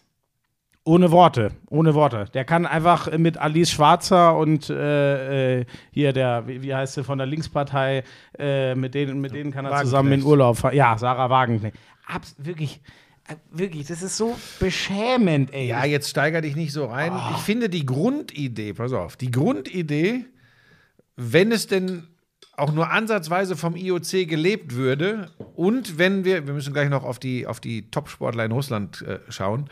ohne 0.86 1.12
Worte, 1.12 1.52
ohne 1.70 1.96
Worte. 1.96 2.26
Der 2.34 2.46
kann 2.46 2.66
einfach 2.66 3.12
mit 3.18 3.38
Alice 3.38 3.72
Schwarzer 3.72 4.38
und 4.38 4.70
äh, 4.70 5.60
äh, 5.60 5.66
hier 5.92 6.14
der, 6.14 6.48
wie, 6.48 6.62
wie 6.62 6.74
heißt 6.74 6.94
sie 6.94 7.04
von 7.04 7.18
der 7.18 7.28
Linkspartei, 7.28 8.04
äh, 8.38 8.76
mit, 8.76 8.94
denen, 8.94 9.20
mit 9.20 9.34
denen 9.34 9.52
kann 9.52 9.66
er 9.66 9.82
zusammen 9.82 10.12
in 10.12 10.24
Urlaub 10.24 10.58
fahren. 10.58 10.76
Ja, 10.76 10.98
Sarah 10.98 11.30
Wagenknecht. 11.30 11.76
Abs 12.08 12.36
wirklich, 12.38 12.82
äh, 13.28 13.36
wirklich, 13.52 13.88
das 13.88 14.04
ist 14.04 14.16
so 14.16 14.38
beschämend, 14.60 15.52
ey. 15.54 15.68
Ja, 15.68 15.86
jetzt 15.86 16.10
steiger 16.10 16.42
dich 16.42 16.56
nicht 16.56 16.72
so 16.72 16.86
rein. 16.86 17.12
Ich 17.32 17.42
finde 17.42 17.68
die 17.68 17.86
Grundidee, 17.86 18.74
pass 18.74 18.94
auf, 18.94 19.18
die 19.18 19.32
Grundidee, 19.32 20.26
wenn 21.16 21.52
es 21.52 21.66
denn 21.66 22.04
auch 22.58 22.72
nur 22.72 22.92
ansatzweise 22.92 23.58
vom 23.58 23.76
IOC 23.76 24.28
gelebt 24.28 24.76
würde 24.76 25.32
und 25.56 25.98
wenn 25.98 26.24
wir, 26.26 26.46
wir 26.46 26.54
müssen 26.54 26.74
gleich 26.74 26.90
noch 26.90 27.04
auf 27.04 27.18
die, 27.18 27.48
auf 27.48 27.60
die 27.60 27.90
Top-Sportler 27.90 28.46
in 28.46 28.52
Russland 28.52 29.02
äh, 29.02 29.20
schauen, 29.30 29.68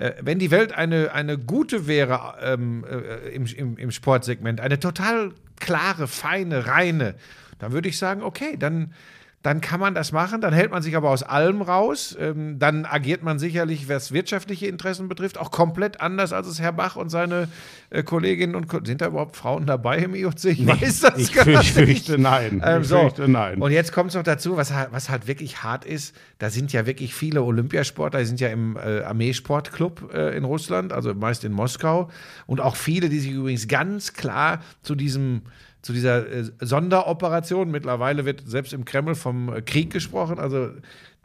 äh, 0.00 0.14
wenn 0.22 0.38
die 0.38 0.50
Welt 0.50 0.72
eine, 0.72 1.12
eine 1.12 1.38
gute 1.38 1.86
wäre 1.86 2.34
ähm, 2.42 2.84
äh, 2.84 3.28
im, 3.34 3.44
im, 3.46 3.76
im 3.76 3.90
Sportsegment, 3.90 4.60
eine 4.60 4.80
total 4.80 5.32
klare, 5.60 6.08
feine, 6.08 6.66
reine, 6.66 7.14
dann 7.58 7.72
würde 7.72 7.90
ich 7.90 7.98
sagen, 7.98 8.22
okay, 8.22 8.56
dann, 8.58 8.94
dann 9.42 9.62
kann 9.62 9.80
man 9.80 9.94
das 9.94 10.12
machen, 10.12 10.42
dann 10.42 10.52
hält 10.52 10.70
man 10.70 10.82
sich 10.82 10.94
aber 10.96 11.08
aus 11.08 11.22
allem 11.22 11.62
raus, 11.62 12.14
ähm, 12.20 12.58
dann 12.58 12.84
agiert 12.84 13.22
man 13.22 13.38
sicherlich, 13.38 13.88
was 13.88 14.12
wirtschaftliche 14.12 14.66
Interessen 14.66 15.08
betrifft, 15.08 15.38
auch 15.38 15.50
komplett 15.50 16.02
anders, 16.02 16.34
als 16.34 16.46
es 16.46 16.60
Herr 16.60 16.72
Bach 16.72 16.96
und 16.96 17.08
seine 17.08 17.48
äh, 17.88 18.02
Kolleginnen 18.02 18.54
und 18.54 18.68
Ko 18.68 18.80
sind 18.84 19.00
da 19.00 19.06
überhaupt 19.06 19.36
Frauen 19.36 19.64
dabei 19.64 19.98
im 19.98 20.14
IOC? 20.14 20.44
Ich 20.44 20.66
weiß 20.66 21.00
das 21.00 21.16
ich 21.16 21.32
gar 21.32 21.44
fürchte, 21.44 21.80
nicht. 21.80 22.04
fürchte 22.04 22.18
nein. 22.18 22.62
Ähm, 22.62 22.82
ich 22.82 22.88
so. 22.88 23.00
fürchte 23.00 23.28
nein. 23.28 23.62
Und 23.62 23.72
jetzt 23.72 23.92
kommt 23.92 24.10
es 24.10 24.16
noch 24.16 24.24
dazu, 24.24 24.58
was, 24.58 24.74
was 24.90 25.08
halt 25.08 25.26
wirklich 25.26 25.62
hart 25.62 25.86
ist, 25.86 26.14
da 26.38 26.50
sind 26.50 26.74
ja 26.74 26.84
wirklich 26.84 27.14
viele 27.14 27.42
Olympiasportler, 27.42 28.20
die 28.20 28.26
sind 28.26 28.40
ja 28.40 28.48
im 28.48 28.76
äh, 28.76 29.00
Armeesportclub 29.04 30.12
äh, 30.12 30.36
in 30.36 30.44
Russland, 30.44 30.92
also 30.92 31.14
meist 31.14 31.44
in 31.44 31.52
Moskau. 31.52 32.10
Und 32.46 32.60
auch 32.60 32.76
viele, 32.76 33.08
die 33.08 33.20
sich 33.20 33.32
übrigens 33.32 33.68
ganz 33.68 34.12
klar 34.12 34.60
zu 34.82 34.94
diesem 34.94 35.42
zu 35.82 35.92
dieser 35.92 36.26
äh, 36.26 36.44
Sonderoperation, 36.60 37.70
mittlerweile 37.70 38.24
wird 38.24 38.42
selbst 38.46 38.72
im 38.72 38.84
Kreml 38.84 39.14
vom 39.14 39.52
äh, 39.52 39.62
Krieg 39.62 39.90
gesprochen, 39.90 40.38
also 40.38 40.70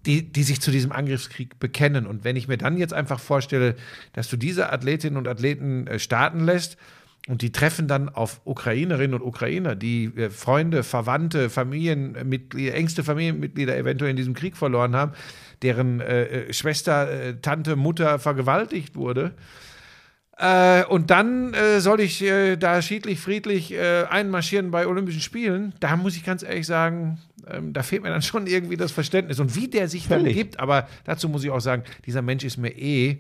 die, 0.06 0.22
die 0.32 0.44
sich 0.44 0.62
zu 0.62 0.72
diesem 0.72 0.92
Angriffskrieg 0.92 1.60
bekennen. 1.60 2.06
Und 2.06 2.24
wenn 2.24 2.36
ich 2.36 2.48
mir 2.48 2.58
dann 2.58 2.78
jetzt 2.78 2.94
einfach 2.94 3.20
vorstelle, 3.20 3.76
dass 4.14 4.30
du 4.30 4.38
diese 4.38 4.72
Athletinnen 4.72 5.18
und 5.18 5.28
Athleten 5.28 5.88
äh, 5.88 6.00
starten 6.00 6.46
lässt, 6.46 6.78
und 7.28 7.42
die 7.42 7.52
treffen 7.52 7.88
dann 7.88 8.08
auf 8.10 8.42
Ukrainerinnen 8.46 9.20
und 9.20 9.26
Ukrainer, 9.26 9.76
die 9.76 10.12
Freunde, 10.30 10.84
Verwandte, 10.84 11.50
Familienmitglieder, 11.50 12.76
engste 12.76 13.04
Familienmitglieder 13.04 13.76
eventuell 13.76 14.12
in 14.12 14.16
diesem 14.16 14.36
Krieg 14.36 14.56
verloren 14.56 14.96
haben, 14.96 15.14
deren 15.64 16.02
äh, 16.02 16.54
Schwester, 16.54 17.10
äh, 17.10 17.36
Tante, 17.42 17.76
Mutter 17.76 18.20
vergewaltigt 18.20 18.96
wurde. 18.96 19.34
Äh, 20.38 20.84
und 20.86 21.12
dann 21.12 21.54
äh, 21.54 21.80
soll 21.80 22.02
ich 22.02 22.22
äh, 22.22 22.58
da 22.58 22.82
schiedlich, 22.82 23.20
friedlich 23.20 23.72
äh, 23.72 24.04
einmarschieren 24.10 24.70
bei 24.70 24.86
Olympischen 24.86 25.22
Spielen. 25.22 25.74
Da 25.80 25.96
muss 25.96 26.18
ich 26.18 26.26
ganz 26.26 26.44
ehrlich 26.44 26.68
sagen, 26.68 27.20
ähm, 27.48 27.72
da 27.72 27.84
fehlt 27.84 28.04
mir 28.04 28.10
dann 28.10 28.22
schon 28.22 28.48
irgendwie 28.48 28.76
das 28.76 28.92
Verständnis. 28.92 29.40
Und 29.40 29.56
wie 29.56 29.70
der 29.70 29.88
sich 29.88 30.08
dann 30.08 30.26
gibt, 30.26 30.60
aber 30.60 30.88
dazu 31.06 31.30
muss 31.30 31.44
ich 31.44 31.52
auch 31.52 31.62
sagen, 31.62 31.84
dieser 32.06 32.22
Mensch 32.22 32.44
ist 32.44 32.58
mir 32.58 32.72
eh 32.78 33.20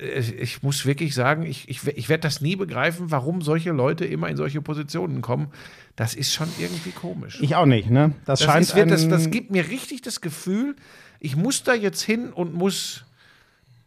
äh, 0.00 0.20
ich 0.20 0.62
muss 0.62 0.86
wirklich 0.86 1.14
sagen, 1.14 1.42
ich, 1.42 1.68
ich, 1.68 1.84
ich 1.86 2.08
werde 2.08 2.22
das 2.22 2.40
nie 2.40 2.54
begreifen, 2.54 3.10
warum 3.10 3.42
solche 3.42 3.72
Leute 3.72 4.04
immer 4.04 4.28
in 4.28 4.36
solche 4.36 4.62
Positionen 4.62 5.22
kommen. 5.22 5.48
Das 5.96 6.14
ist 6.14 6.32
schon 6.32 6.48
irgendwie 6.58 6.92
komisch. 6.92 7.40
ich 7.42 7.56
auch 7.56 7.66
nicht, 7.66 7.90
ne? 7.90 8.12
Das, 8.24 8.38
das, 8.38 8.48
scheint 8.48 8.66
ist, 8.66 8.76
wird, 8.76 8.90
das, 8.92 9.08
das 9.08 9.30
gibt 9.30 9.50
mir 9.50 9.68
richtig 9.68 10.02
das 10.02 10.20
Gefühl, 10.20 10.76
ich 11.18 11.34
muss 11.34 11.64
da 11.64 11.74
jetzt 11.74 12.02
hin 12.02 12.32
und 12.32 12.54
muss 12.54 13.04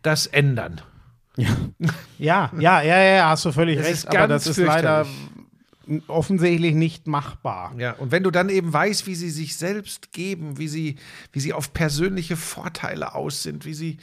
das 0.02 0.28
ändern. 0.28 0.82
Ja, 1.38 1.48
ja, 2.20 2.52
ja, 2.60 2.82
ja, 2.82 3.30
hast 3.30 3.46
du 3.46 3.52
völlig 3.52 3.78
Das 3.78 3.88
recht, 3.88 4.08
aber 4.08 4.28
das 4.28 4.46
ist 4.46 4.58
leider 4.58 5.06
offensichtlich 6.08 6.76
nicht 6.76 7.08
machbar. 7.08 7.74
Ja, 7.78 7.94
und 7.94 8.12
wenn 8.12 8.24
du 8.24 8.32
dann 8.32 8.50
eben 8.50 8.72
weißt, 8.72 9.08
wie 9.08 9.16
sie 9.16 9.30
sich 9.30 9.58
selbst 9.58 10.14
geben, 10.14 10.58
wie 10.58 10.68
sie, 10.68 10.96
wie 11.32 11.40
sie 11.40 11.54
auf 11.54 11.74
persönliche 11.74 12.36
Vorteile 12.38 13.16
aus 13.16 13.44
sind, 13.44 13.66
wie 13.66 13.74
sie. 13.74 13.98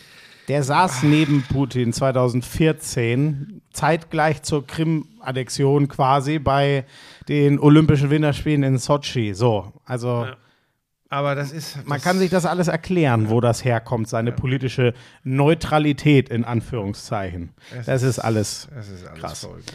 Der 0.48 0.62
saß 0.64 1.04
neben 1.04 1.42
Putin 1.42 1.92
2014, 1.92 3.62
zeitgleich 3.72 4.42
zur 4.42 4.66
Krim-Annexion 4.66 5.86
quasi 5.86 6.38
bei 6.40 6.84
den 7.28 7.60
Olympischen 7.60 8.10
Winterspielen 8.10 8.64
in 8.64 8.78
Sochi. 8.78 9.32
So, 9.32 9.72
also 9.84 10.26
Aber 11.12 11.34
das 11.34 11.50
ist. 11.50 11.76
man 11.86 11.98
das, 11.98 12.04
kann 12.04 12.18
sich 12.20 12.30
das 12.30 12.46
alles 12.46 12.68
erklären, 12.68 13.30
wo 13.30 13.40
das 13.40 13.64
herkommt, 13.64 14.08
seine 14.08 14.30
politische 14.30 14.94
Neutralität 15.24 16.28
in 16.28 16.44
Anführungszeichen. 16.44 17.50
Das 17.84 18.04
ist 18.04 18.20
alles. 18.20 18.68
Das 18.72 18.88
ist 18.88 19.06
alles 19.06 19.20
krass. 19.20 19.40
verrückt. 19.40 19.72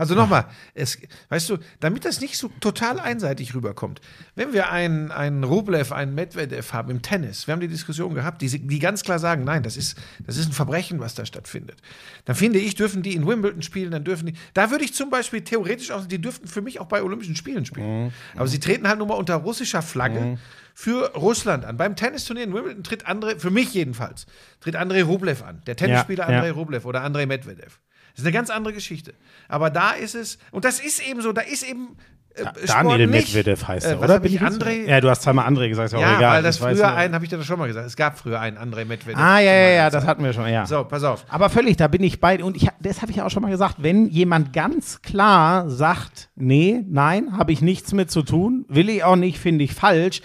Also 0.00 0.14
nochmal, 0.14 0.46
es, 0.72 0.98
weißt 1.28 1.50
du, 1.50 1.58
damit 1.78 2.06
das 2.06 2.22
nicht 2.22 2.38
so 2.38 2.48
total 2.60 2.98
einseitig 2.98 3.54
rüberkommt, 3.54 4.00
wenn 4.34 4.54
wir 4.54 4.70
einen, 4.70 5.10
einen 5.10 5.44
Rublev, 5.44 5.92
einen 5.92 6.14
Medvedev 6.14 6.72
haben 6.72 6.90
im 6.90 7.02
Tennis, 7.02 7.46
wir 7.46 7.52
haben 7.52 7.60
die 7.60 7.68
Diskussion 7.68 8.14
gehabt, 8.14 8.40
die, 8.40 8.48
die 8.48 8.78
ganz 8.78 9.02
klar 9.02 9.18
sagen, 9.18 9.44
nein, 9.44 9.62
das 9.62 9.76
ist, 9.76 9.98
das 10.26 10.38
ist 10.38 10.46
ein 10.46 10.52
Verbrechen, 10.52 11.00
was 11.00 11.14
da 11.14 11.26
stattfindet. 11.26 11.82
Dann 12.24 12.34
finde 12.34 12.58
ich, 12.58 12.74
dürfen 12.76 13.02
die 13.02 13.14
in 13.14 13.26
Wimbledon 13.26 13.60
spielen, 13.60 13.90
dann 13.90 14.04
dürfen 14.04 14.24
die, 14.24 14.34
da 14.54 14.70
würde 14.70 14.84
ich 14.84 14.94
zum 14.94 15.10
Beispiel 15.10 15.42
theoretisch 15.42 15.90
auch, 15.90 16.06
die 16.06 16.18
dürften 16.18 16.48
für 16.48 16.62
mich 16.62 16.80
auch 16.80 16.86
bei 16.86 17.02
Olympischen 17.02 17.36
Spielen 17.36 17.66
spielen. 17.66 18.04
Mhm. 18.04 18.12
Aber 18.36 18.48
sie 18.48 18.58
treten 18.58 18.88
halt 18.88 18.96
nur 18.96 19.06
mal 19.06 19.16
unter 19.16 19.34
russischer 19.34 19.82
Flagge. 19.82 20.20
Mhm 20.20 20.38
für 20.72 21.12
Russland 21.14 21.66
an. 21.66 21.76
Beim 21.76 21.94
Tennisturnier 21.94 22.44
in 22.44 22.54
Wimbledon 22.54 22.82
tritt 22.82 23.06
André, 23.06 23.38
für 23.38 23.50
mich 23.50 23.74
jedenfalls, 23.74 24.24
tritt 24.60 24.76
André 24.76 25.02
Rublev 25.02 25.42
an. 25.42 25.60
Der 25.66 25.76
Tennisspieler 25.76 26.30
ja, 26.30 26.38
André 26.40 26.46
ja. 26.46 26.52
Rublev 26.52 26.86
oder 26.86 27.04
André 27.04 27.26
Medvedev. 27.26 27.80
Das 28.12 28.20
ist 28.20 28.26
eine 28.26 28.32
ganz 28.32 28.50
andere 28.50 28.74
Geschichte. 28.74 29.14
Aber 29.48 29.70
da 29.70 29.92
ist 29.92 30.14
es, 30.14 30.38
und 30.50 30.64
das 30.64 30.80
ist 30.80 31.06
eben 31.06 31.20
so, 31.22 31.32
da 31.32 31.42
ist 31.42 31.62
eben 31.62 31.96
äh, 32.34 32.44
Daniel 32.66 33.08
Medvedev 33.08 33.66
heißt 33.66 33.86
er, 33.86 33.92
äh, 33.92 33.96
oder? 33.96 34.20
Bin 34.20 34.32
ich 34.32 34.40
André? 34.40 34.86
Ja, 34.86 35.00
du 35.00 35.10
hast 35.10 35.22
zweimal 35.22 35.48
André 35.48 35.68
gesagt, 35.68 35.88
ist 35.88 35.94
auch 35.94 36.00
ja, 36.00 36.16
egal. 36.16 36.36
weil 36.36 36.42
das, 36.42 36.58
das 36.58 36.78
früher 36.78 36.94
einen, 36.94 37.14
habe 37.14 37.24
ich 37.24 37.30
dir 37.30 37.38
das 37.38 37.46
schon 37.46 37.58
mal 37.58 37.66
gesagt, 37.66 37.86
es 37.86 37.96
gab 37.96 38.18
früher 38.18 38.40
einen 38.40 38.56
André 38.56 38.84
Medvedev. 38.84 39.18
Ah, 39.18 39.40
ja, 39.40 39.52
ja, 39.52 39.68
ja, 39.70 39.90
das 39.90 40.06
hatten 40.06 40.22
wir 40.22 40.32
schon, 40.32 40.48
ja. 40.48 40.64
So, 40.64 40.84
pass 40.84 41.02
auf. 41.02 41.24
Aber 41.28 41.50
völlig, 41.50 41.76
da 41.76 41.88
bin 41.88 42.02
ich 42.02 42.20
bei, 42.20 42.42
und 42.42 42.56
ich, 42.56 42.68
das 42.80 43.02
habe 43.02 43.10
ich 43.10 43.18
ja 43.18 43.26
auch 43.26 43.30
schon 43.30 43.42
mal 43.42 43.50
gesagt, 43.50 43.76
wenn 43.78 44.08
jemand 44.08 44.52
ganz 44.52 45.02
klar 45.02 45.68
sagt, 45.68 46.28
nee, 46.36 46.84
nein, 46.88 47.36
habe 47.36 47.52
ich 47.52 47.62
nichts 47.62 47.92
mit 47.92 48.10
zu 48.10 48.22
tun, 48.22 48.64
will 48.68 48.88
ich 48.88 49.02
auch 49.02 49.16
nicht, 49.16 49.38
finde 49.38 49.64
ich 49.64 49.74
falsch, 49.74 50.22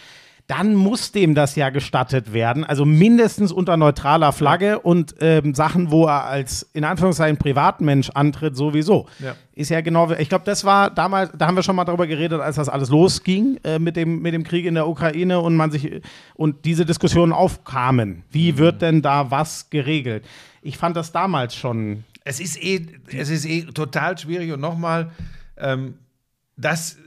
dann 0.47 0.75
muss 0.75 1.11
dem 1.11 1.33
das 1.33 1.55
ja 1.55 1.69
gestattet 1.71 2.31
werden. 2.31 2.63
Also 2.63 2.85
mindestens 2.85 3.51
unter 3.51 3.77
neutraler 3.77 4.31
Flagge 4.31 4.79
und 4.79 5.15
ähm, 5.19 5.55
Sachen, 5.55 5.89
wo 5.89 6.05
er 6.05 6.25
als 6.25 6.69
in 6.73 6.83
Anführungszeichen 6.83 7.37
Privatmensch 7.37 8.11
antritt, 8.11 8.55
sowieso. 8.55 9.07
Ja. 9.19 9.35
Ist 9.55 9.69
ja 9.69 9.81
genau, 9.81 10.11
ich 10.11 10.29
glaube, 10.29 10.45
das 10.45 10.63
war 10.63 10.91
damals, 10.91 11.31
da 11.35 11.47
haben 11.47 11.55
wir 11.55 11.63
schon 11.63 11.75
mal 11.75 11.85
darüber 11.85 12.05
geredet, 12.05 12.41
als 12.41 12.57
das 12.57 12.69
alles 12.69 12.89
losging 12.89 13.59
äh, 13.63 13.79
mit, 13.79 13.95
dem, 13.95 14.21
mit 14.21 14.35
dem 14.35 14.43
Krieg 14.43 14.65
in 14.65 14.75
der 14.75 14.87
Ukraine 14.87 15.39
und 15.39 15.55
man 15.55 15.71
sich 15.71 16.01
und 16.35 16.65
diese 16.65 16.85
Diskussionen 16.85 17.33
aufkamen. 17.33 18.23
Wie 18.29 18.51
mhm. 18.51 18.57
wird 18.59 18.81
denn 18.83 19.01
da 19.01 19.31
was 19.31 19.71
geregelt? 19.71 20.25
Ich 20.61 20.77
fand 20.77 20.95
das 20.95 21.11
damals 21.11 21.55
schon. 21.55 22.03
Es 22.23 22.39
ist 22.39 22.61
eh, 22.61 22.85
es 23.11 23.29
ist 23.29 23.45
eh 23.45 23.63
total 23.63 24.17
schwierig 24.17 24.51
und 24.51 24.59
nochmal, 24.59 25.11
ähm, 25.57 25.95
das 26.57 26.97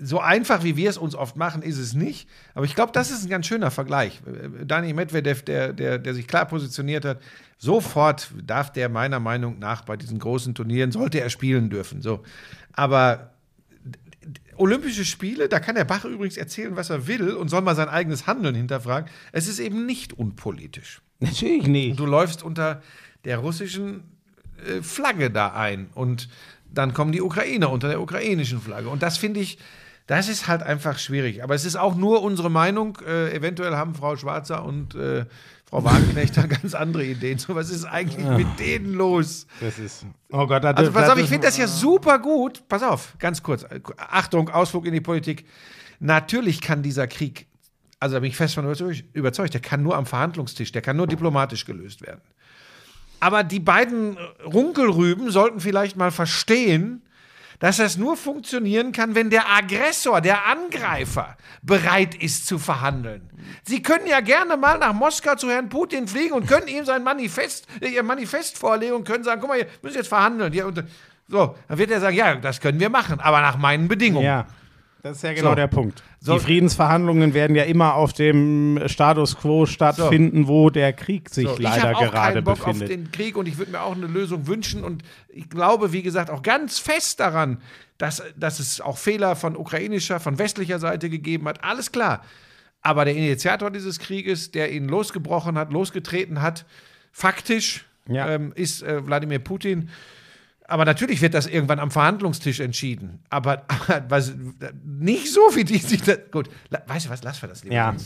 so 0.00 0.20
einfach, 0.20 0.62
wie 0.62 0.76
wir 0.76 0.90
es 0.90 0.98
uns 0.98 1.14
oft 1.14 1.36
machen, 1.36 1.62
ist 1.62 1.78
es 1.78 1.94
nicht. 1.94 2.28
Aber 2.54 2.64
ich 2.64 2.74
glaube, 2.74 2.92
das 2.92 3.10
ist 3.10 3.24
ein 3.24 3.28
ganz 3.28 3.46
schöner 3.46 3.70
Vergleich. 3.70 4.20
Dani 4.64 4.92
Medvedev, 4.92 5.42
der, 5.42 5.72
der, 5.72 5.98
der 5.98 6.14
sich 6.14 6.26
klar 6.26 6.46
positioniert 6.46 7.04
hat, 7.04 7.20
sofort 7.58 8.30
darf 8.44 8.72
der 8.72 8.88
meiner 8.88 9.20
Meinung 9.20 9.58
nach 9.58 9.82
bei 9.82 9.96
diesen 9.96 10.18
großen 10.18 10.54
Turnieren, 10.54 10.92
sollte 10.92 11.20
er 11.20 11.30
spielen 11.30 11.70
dürfen. 11.70 12.02
So. 12.02 12.22
Aber 12.72 13.32
Olympische 14.56 15.04
Spiele, 15.04 15.48
da 15.48 15.60
kann 15.60 15.76
der 15.76 15.84
Bach 15.84 16.04
übrigens 16.04 16.36
erzählen, 16.36 16.76
was 16.76 16.90
er 16.90 17.06
will 17.06 17.30
und 17.30 17.48
soll 17.48 17.62
mal 17.62 17.76
sein 17.76 17.88
eigenes 17.88 18.26
Handeln 18.26 18.54
hinterfragen. 18.54 19.08
Es 19.32 19.48
ist 19.48 19.58
eben 19.58 19.86
nicht 19.86 20.12
unpolitisch. 20.12 21.00
Natürlich 21.20 21.66
nicht. 21.66 21.98
Du 21.98 22.06
läufst 22.06 22.42
unter 22.42 22.82
der 23.24 23.38
russischen 23.38 24.02
äh, 24.66 24.82
Flagge 24.82 25.30
da 25.30 25.52
ein 25.52 25.88
und 25.94 26.28
dann 26.72 26.92
kommen 26.92 27.12
die 27.12 27.22
Ukrainer 27.22 27.70
unter 27.70 27.88
der 27.88 28.00
ukrainischen 28.00 28.60
Flagge. 28.60 28.88
Und 28.88 29.02
das 29.02 29.16
finde 29.16 29.40
ich, 29.40 29.58
das 30.08 30.30
ist 30.30 30.48
halt 30.48 30.62
einfach 30.62 30.98
schwierig. 30.98 31.44
Aber 31.44 31.54
es 31.54 31.66
ist 31.66 31.76
auch 31.76 31.94
nur 31.94 32.22
unsere 32.22 32.50
Meinung. 32.50 32.98
Äh, 33.06 33.30
eventuell 33.34 33.76
haben 33.76 33.94
Frau 33.94 34.16
Schwarzer 34.16 34.64
und 34.64 34.94
äh, 34.94 35.26
Frau 35.68 35.84
Wagenknecht 35.84 36.34
da 36.34 36.46
ganz 36.46 36.74
andere 36.74 37.04
Ideen. 37.04 37.38
So, 37.38 37.54
was 37.54 37.68
ist 37.68 37.84
eigentlich 37.84 38.24
ja. 38.24 38.38
mit 38.38 38.58
denen 38.58 38.94
los? 38.94 39.46
Das 39.60 39.78
ist. 39.78 40.06
Oh 40.32 40.46
Gott, 40.46 40.64
da 40.64 40.70
Also, 40.70 40.92
pass 40.92 41.10
auf, 41.10 41.18
ich 41.18 41.28
finde 41.28 41.46
das 41.46 41.58
ja 41.58 41.66
super 41.66 42.18
gut. 42.18 42.66
Pass 42.70 42.82
auf, 42.82 43.16
ganz 43.18 43.42
kurz. 43.42 43.66
Achtung, 43.98 44.48
Ausflug 44.48 44.86
in 44.86 44.94
die 44.94 45.02
Politik. 45.02 45.44
Natürlich 46.00 46.62
kann 46.62 46.82
dieser 46.82 47.06
Krieg, 47.06 47.46
also 48.00 48.14
da 48.14 48.20
bin 48.20 48.30
ich 48.30 48.36
fest 48.36 48.54
von 48.54 48.64
überzeugt, 49.12 49.52
der 49.52 49.60
kann 49.60 49.82
nur 49.82 49.94
am 49.94 50.06
Verhandlungstisch, 50.06 50.72
der 50.72 50.80
kann 50.80 50.96
nur 50.96 51.06
diplomatisch 51.06 51.66
gelöst 51.66 52.00
werden. 52.00 52.22
Aber 53.20 53.44
die 53.44 53.60
beiden 53.60 54.16
Runkelrüben 54.42 55.30
sollten 55.30 55.60
vielleicht 55.60 55.96
mal 55.96 56.12
verstehen, 56.12 57.02
dass 57.58 57.78
das 57.78 57.96
nur 57.96 58.16
funktionieren 58.16 58.92
kann, 58.92 59.14
wenn 59.14 59.30
der 59.30 59.50
Aggressor, 59.50 60.20
der 60.20 60.46
Angreifer 60.46 61.36
bereit 61.62 62.14
ist 62.14 62.46
zu 62.46 62.58
verhandeln. 62.58 63.28
Sie 63.64 63.82
können 63.82 64.06
ja 64.06 64.20
gerne 64.20 64.56
mal 64.56 64.78
nach 64.78 64.92
Moskau 64.92 65.34
zu 65.34 65.50
Herrn 65.50 65.68
Putin 65.68 66.06
fliegen 66.06 66.34
und 66.34 66.46
können 66.46 66.68
ihm 66.68 66.84
sein 66.84 67.02
Manifest, 67.02 67.66
äh, 67.80 67.88
ihr 67.88 68.02
Manifest 68.02 68.58
vorlegen 68.58 68.94
und 68.94 69.04
können 69.04 69.24
sagen, 69.24 69.40
guck 69.40 69.50
mal, 69.50 69.58
wir 69.58 69.66
müssen 69.82 69.96
jetzt 69.96 70.08
verhandeln. 70.08 70.52
so, 71.28 71.56
dann 71.68 71.78
wird 71.78 71.90
er 71.90 72.00
sagen, 72.00 72.16
ja, 72.16 72.34
das 72.36 72.60
können 72.60 72.78
wir 72.78 72.90
machen, 72.90 73.20
aber 73.20 73.40
nach 73.40 73.56
meinen 73.56 73.88
Bedingungen. 73.88 74.26
Ja. 74.26 74.46
Das 75.08 75.16
ist 75.18 75.22
ja 75.22 75.32
genau 75.32 75.50
so. 75.50 75.54
der 75.54 75.66
Punkt. 75.68 76.02
So. 76.20 76.34
Die 76.34 76.40
Friedensverhandlungen 76.40 77.32
werden 77.32 77.56
ja 77.56 77.64
immer 77.64 77.94
auf 77.94 78.12
dem 78.12 78.78
Status 78.86 79.36
quo 79.36 79.64
stattfinden, 79.64 80.42
so. 80.42 80.48
wo 80.48 80.70
der 80.70 80.92
Krieg 80.92 81.30
sich 81.30 81.46
leider 81.58 81.94
gerade 81.94 82.02
befindet. 82.02 82.02
Ich 82.02 82.12
habe 82.12 82.32
keinen 82.32 82.44
Bock 82.44 82.58
befindet. 82.58 82.82
auf 82.82 82.88
den 82.88 83.12
Krieg 83.12 83.36
und 83.36 83.48
ich 83.48 83.56
würde 83.56 83.72
mir 83.72 83.80
auch 83.80 83.94
eine 83.94 84.06
Lösung 84.06 84.46
wünschen 84.46 84.84
und 84.84 85.02
ich 85.28 85.48
glaube, 85.48 85.92
wie 85.92 86.02
gesagt, 86.02 86.30
auch 86.30 86.42
ganz 86.42 86.78
fest 86.78 87.20
daran, 87.20 87.62
dass, 87.96 88.22
dass 88.36 88.60
es 88.60 88.82
auch 88.82 88.98
Fehler 88.98 89.34
von 89.34 89.56
ukrainischer, 89.56 90.20
von 90.20 90.38
westlicher 90.38 90.78
Seite 90.78 91.08
gegeben 91.08 91.48
hat. 91.48 91.64
Alles 91.64 91.90
klar. 91.90 92.22
Aber 92.82 93.04
der 93.04 93.16
Initiator 93.16 93.70
dieses 93.70 93.98
Krieges, 93.98 94.50
der 94.50 94.72
ihn 94.72 94.88
losgebrochen 94.88 95.56
hat, 95.56 95.72
losgetreten 95.72 96.42
hat, 96.42 96.66
faktisch 97.12 97.86
ja. 98.06 98.28
ähm, 98.28 98.52
ist 98.54 98.82
äh, 98.82 99.04
Wladimir 99.06 99.38
Putin. 99.38 99.88
Aber 100.68 100.84
natürlich 100.84 101.22
wird 101.22 101.32
das 101.32 101.46
irgendwann 101.46 101.78
am 101.78 101.90
Verhandlungstisch 101.90 102.60
entschieden. 102.60 103.20
Aber, 103.30 103.62
aber 103.68 104.04
was, 104.08 104.34
nicht 104.84 105.32
so, 105.32 105.40
wie 105.54 105.64
die 105.64 105.78
sich 105.78 106.02
das. 106.02 106.18
Gut, 106.30 106.50
weißt 106.86 107.06
du 107.06 107.10
was, 107.10 107.22
lass 107.22 107.42
wir 107.42 107.48
das 107.48 107.64
lieber. 107.64 107.74
Ja. 107.74 107.96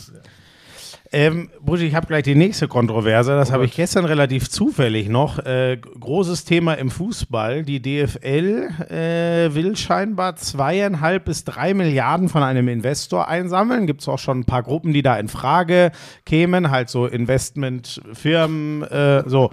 Ähm, 1.11 1.49
Buschi, 1.61 1.85
ich 1.85 1.93
habe 1.93 2.07
gleich 2.07 2.23
die 2.23 2.35
nächste 2.35 2.67
Kontroverse. 2.67 3.35
Das 3.35 3.49
oh 3.49 3.53
habe 3.53 3.65
ich 3.65 3.75
gestern 3.75 4.05
relativ 4.05 4.49
zufällig 4.49 5.09
noch. 5.09 5.39
Äh, 5.39 5.77
großes 5.77 6.45
Thema 6.45 6.73
im 6.75 6.89
Fußball. 6.89 7.63
Die 7.63 7.81
DFL 7.81 8.69
äh, 8.89 9.53
will 9.53 9.75
scheinbar 9.75 10.37
zweieinhalb 10.37 11.25
bis 11.25 11.43
drei 11.43 11.73
Milliarden 11.73 12.29
von 12.29 12.43
einem 12.43 12.69
Investor 12.69 13.27
einsammeln. 13.27 13.87
Gibt 13.87 14.01
es 14.01 14.07
auch 14.07 14.17
schon 14.17 14.39
ein 14.39 14.45
paar 14.45 14.63
Gruppen, 14.63 14.93
die 14.93 15.03
da 15.03 15.17
in 15.19 15.27
Frage 15.27 15.91
kämen, 16.25 16.71
halt 16.71 16.89
so 16.89 17.05
Investmentfirmen, 17.05 18.83
äh, 18.83 19.23
so, 19.27 19.51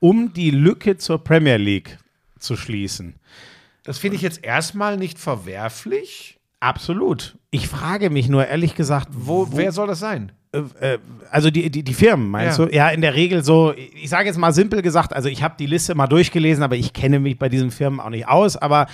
um 0.00 0.32
die 0.32 0.50
Lücke 0.50 0.96
zur 0.96 1.22
Premier 1.22 1.58
League 1.58 1.98
zu 2.38 2.56
schließen. 2.56 3.14
Das 3.82 3.98
finde 3.98 4.16
ich 4.16 4.22
jetzt 4.22 4.44
erstmal 4.44 4.96
nicht 4.96 5.18
verwerflich. 5.18 6.38
Absolut. 6.60 7.36
Ich 7.50 7.68
frage 7.68 8.10
mich 8.10 8.28
nur 8.28 8.46
ehrlich 8.46 8.74
gesagt, 8.74 9.08
wo, 9.12 9.52
wo 9.52 9.56
wer 9.56 9.72
soll 9.72 9.86
das 9.86 10.00
sein? 10.00 10.32
Äh, 10.52 10.94
äh, 10.94 10.98
also 11.30 11.50
die, 11.50 11.70
die, 11.70 11.82
die 11.82 11.94
Firmen, 11.94 12.28
meinst 12.28 12.58
ja. 12.58 12.66
du? 12.66 12.74
Ja, 12.74 12.88
in 12.88 13.00
der 13.00 13.14
Regel 13.14 13.44
so, 13.44 13.74
ich 13.74 14.08
sage 14.08 14.26
jetzt 14.26 14.38
mal 14.38 14.52
simpel 14.52 14.82
gesagt, 14.82 15.12
also 15.12 15.28
ich 15.28 15.42
habe 15.42 15.54
die 15.58 15.66
Liste 15.66 15.94
mal 15.94 16.06
durchgelesen, 16.06 16.64
aber 16.64 16.76
ich 16.76 16.92
kenne 16.92 17.20
mich 17.20 17.38
bei 17.38 17.48
diesen 17.48 17.70
Firmen 17.70 18.00
auch 18.00 18.10
nicht 18.10 18.26
aus, 18.26 18.56
aber 18.56 18.86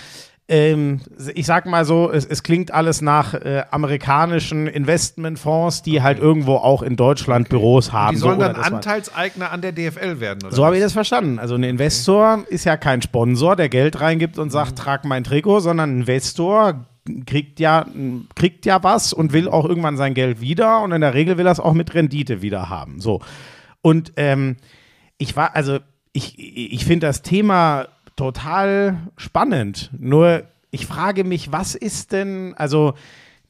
ähm, 0.48 1.00
ich 1.34 1.46
sag 1.46 1.66
mal 1.66 1.84
so, 1.84 2.10
es, 2.10 2.26
es 2.26 2.42
klingt 2.42 2.72
alles 2.72 3.00
nach 3.00 3.34
äh, 3.34 3.64
amerikanischen 3.70 4.66
Investmentfonds, 4.66 5.82
die 5.82 6.02
halt 6.02 6.18
okay. 6.18 6.22
halt 6.22 6.22
irgendwo 6.22 6.56
auch 6.56 6.82
in 6.82 6.96
Deutschland 6.96 7.46
okay. 7.46 7.56
Büros 7.56 7.92
haben. 7.92 8.08
Und 8.08 8.14
die 8.16 8.20
sollen 8.20 8.40
so, 8.40 8.46
dann 8.46 8.56
Anteilseigner 8.56 9.50
an 9.52 9.62
der 9.62 9.72
DFL 9.72 10.20
werden, 10.20 10.44
oder? 10.44 10.54
So 10.54 10.66
habe 10.66 10.76
ich 10.76 10.82
das 10.82 10.92
verstanden. 10.92 11.38
Also 11.38 11.54
ein 11.54 11.62
Investor 11.62 12.40
okay. 12.40 12.54
ist 12.54 12.64
ja 12.64 12.76
kein 12.76 13.02
Sponsor, 13.02 13.56
der 13.56 13.68
Geld 13.68 14.00
reingibt 14.00 14.38
und 14.38 14.50
sagt, 14.50 14.72
mhm. 14.72 14.76
trag 14.76 15.04
mein 15.04 15.24
Trikot, 15.24 15.60
sondern 15.60 15.90
ein 15.90 16.00
Investor 16.00 16.86
kriegt 17.26 17.58
ja, 17.58 17.86
kriegt 18.34 18.66
ja 18.66 18.82
was 18.82 19.12
und 19.12 19.32
will 19.32 19.48
auch 19.48 19.64
irgendwann 19.64 19.96
sein 19.96 20.14
Geld 20.14 20.40
wieder 20.40 20.82
und 20.82 20.92
in 20.92 21.00
der 21.00 21.14
Regel 21.14 21.38
will 21.38 21.46
er 21.46 21.52
es 21.52 21.60
auch 21.60 21.72
mit 21.72 21.94
Rendite 21.94 22.42
wieder 22.42 22.68
haben. 22.68 23.00
So. 23.00 23.20
Und 23.80 24.12
ähm, 24.16 24.56
ich 25.18 25.36
war, 25.36 25.56
also 25.56 25.78
ich, 26.12 26.38
ich 26.38 26.84
finde 26.84 27.06
das 27.06 27.22
Thema 27.22 27.86
total 28.16 28.98
spannend. 29.16 29.90
Nur 29.98 30.44
ich 30.70 30.86
frage 30.86 31.24
mich, 31.24 31.52
was 31.52 31.74
ist 31.74 32.12
denn, 32.12 32.54
also 32.56 32.94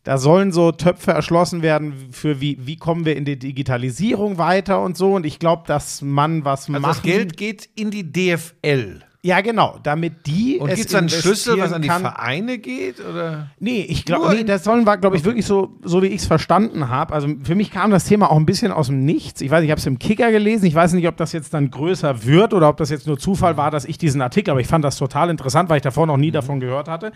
da 0.05 0.19
sollen 0.19 0.51
so 0.51 0.73
Töpfe 0.73 1.13
erschlossen 1.13 1.63
werden 1.63 2.09
für 2.11 2.41
wie, 2.41 2.59
wie 2.67 2.77
kommen 2.77 3.05
wir 3.05 3.17
in 3.17 3.25
die 3.25 3.39
Digitalisierung 3.39 4.37
weiter 4.37 4.83
und 4.83 4.97
so. 4.97 5.15
Und 5.15 5.25
ich 5.25 5.39
glaube, 5.39 5.63
dass 5.67 6.03
man 6.03 6.45
was 6.45 6.63
also 6.63 6.73
machen. 6.73 6.83
Das 6.89 7.03
Geld 7.03 7.37
geht 7.37 7.69
in 7.77 7.91
die 7.91 8.13
DFL. 8.13 9.03
Ja, 9.25 9.41
genau, 9.41 9.79
damit 9.85 10.27
die. 10.27 10.59
Und 10.59 10.69
gibt 10.71 10.81
es 10.81 10.87
dann 10.89 11.09
Schlüssel, 11.09 11.57
was 11.57 11.73
an 11.73 11.81
die 11.81 11.87
kann. 11.87 12.03
Vereine 12.03 12.59
geht? 12.59 12.99
Oder? 12.99 13.51
Nee, 13.61 13.87
ich 13.89 14.05
glaube, 14.05 14.35
nee, 14.35 14.43
das 14.43 14.65
sollen 14.65 14.85
wir, 14.85 14.97
glaube 14.97 15.17
ich, 15.17 15.25
wirklich 15.25 15.47
so, 15.47 15.79
so 15.85 16.03
wie 16.03 16.09
ich 16.09 16.23
es 16.23 16.27
verstanden 16.27 16.89
habe. 16.89 17.15
Also 17.15 17.29
für 17.45 17.55
mich 17.55 17.71
kam 17.71 17.93
das 17.93 18.05
Thema 18.05 18.33
auch 18.33 18.37
ein 18.37 18.47
bisschen 18.47 18.73
aus 18.73 18.89
dem 18.89 19.05
Nichts. 19.05 19.41
Ich 19.41 19.49
weiß, 19.49 19.63
ich 19.63 19.71
habe 19.71 19.79
es 19.79 19.87
im 19.87 20.01
Kicker 20.01 20.33
gelesen. 20.33 20.67
Ich 20.67 20.75
weiß 20.75 20.93
nicht, 20.95 21.07
ob 21.07 21.17
das 21.17 21.33
jetzt 21.33 21.55
dann 21.55 21.71
größer 21.71 22.25
wird 22.25 22.53
oder 22.53 22.69
ob 22.69 22.79
das 22.79 22.91
jetzt 22.91 23.07
nur 23.07 23.17
Zufall 23.17 23.57
war, 23.57 23.71
dass 23.71 23.85
ich 23.85 23.97
diesen 23.97 24.21
Artikel, 24.23 24.51
aber 24.51 24.61
ich 24.61 24.67
fand 24.67 24.85
das 24.85 24.97
total 24.97 25.31
interessant, 25.31 25.71
weil 25.71 25.77
ich 25.77 25.83
davor 25.83 26.09
noch 26.09 26.17
nie 26.17 26.31
mhm. 26.31 26.35
davon 26.35 26.59
gehört 26.59 26.89
hatte. 26.89 27.13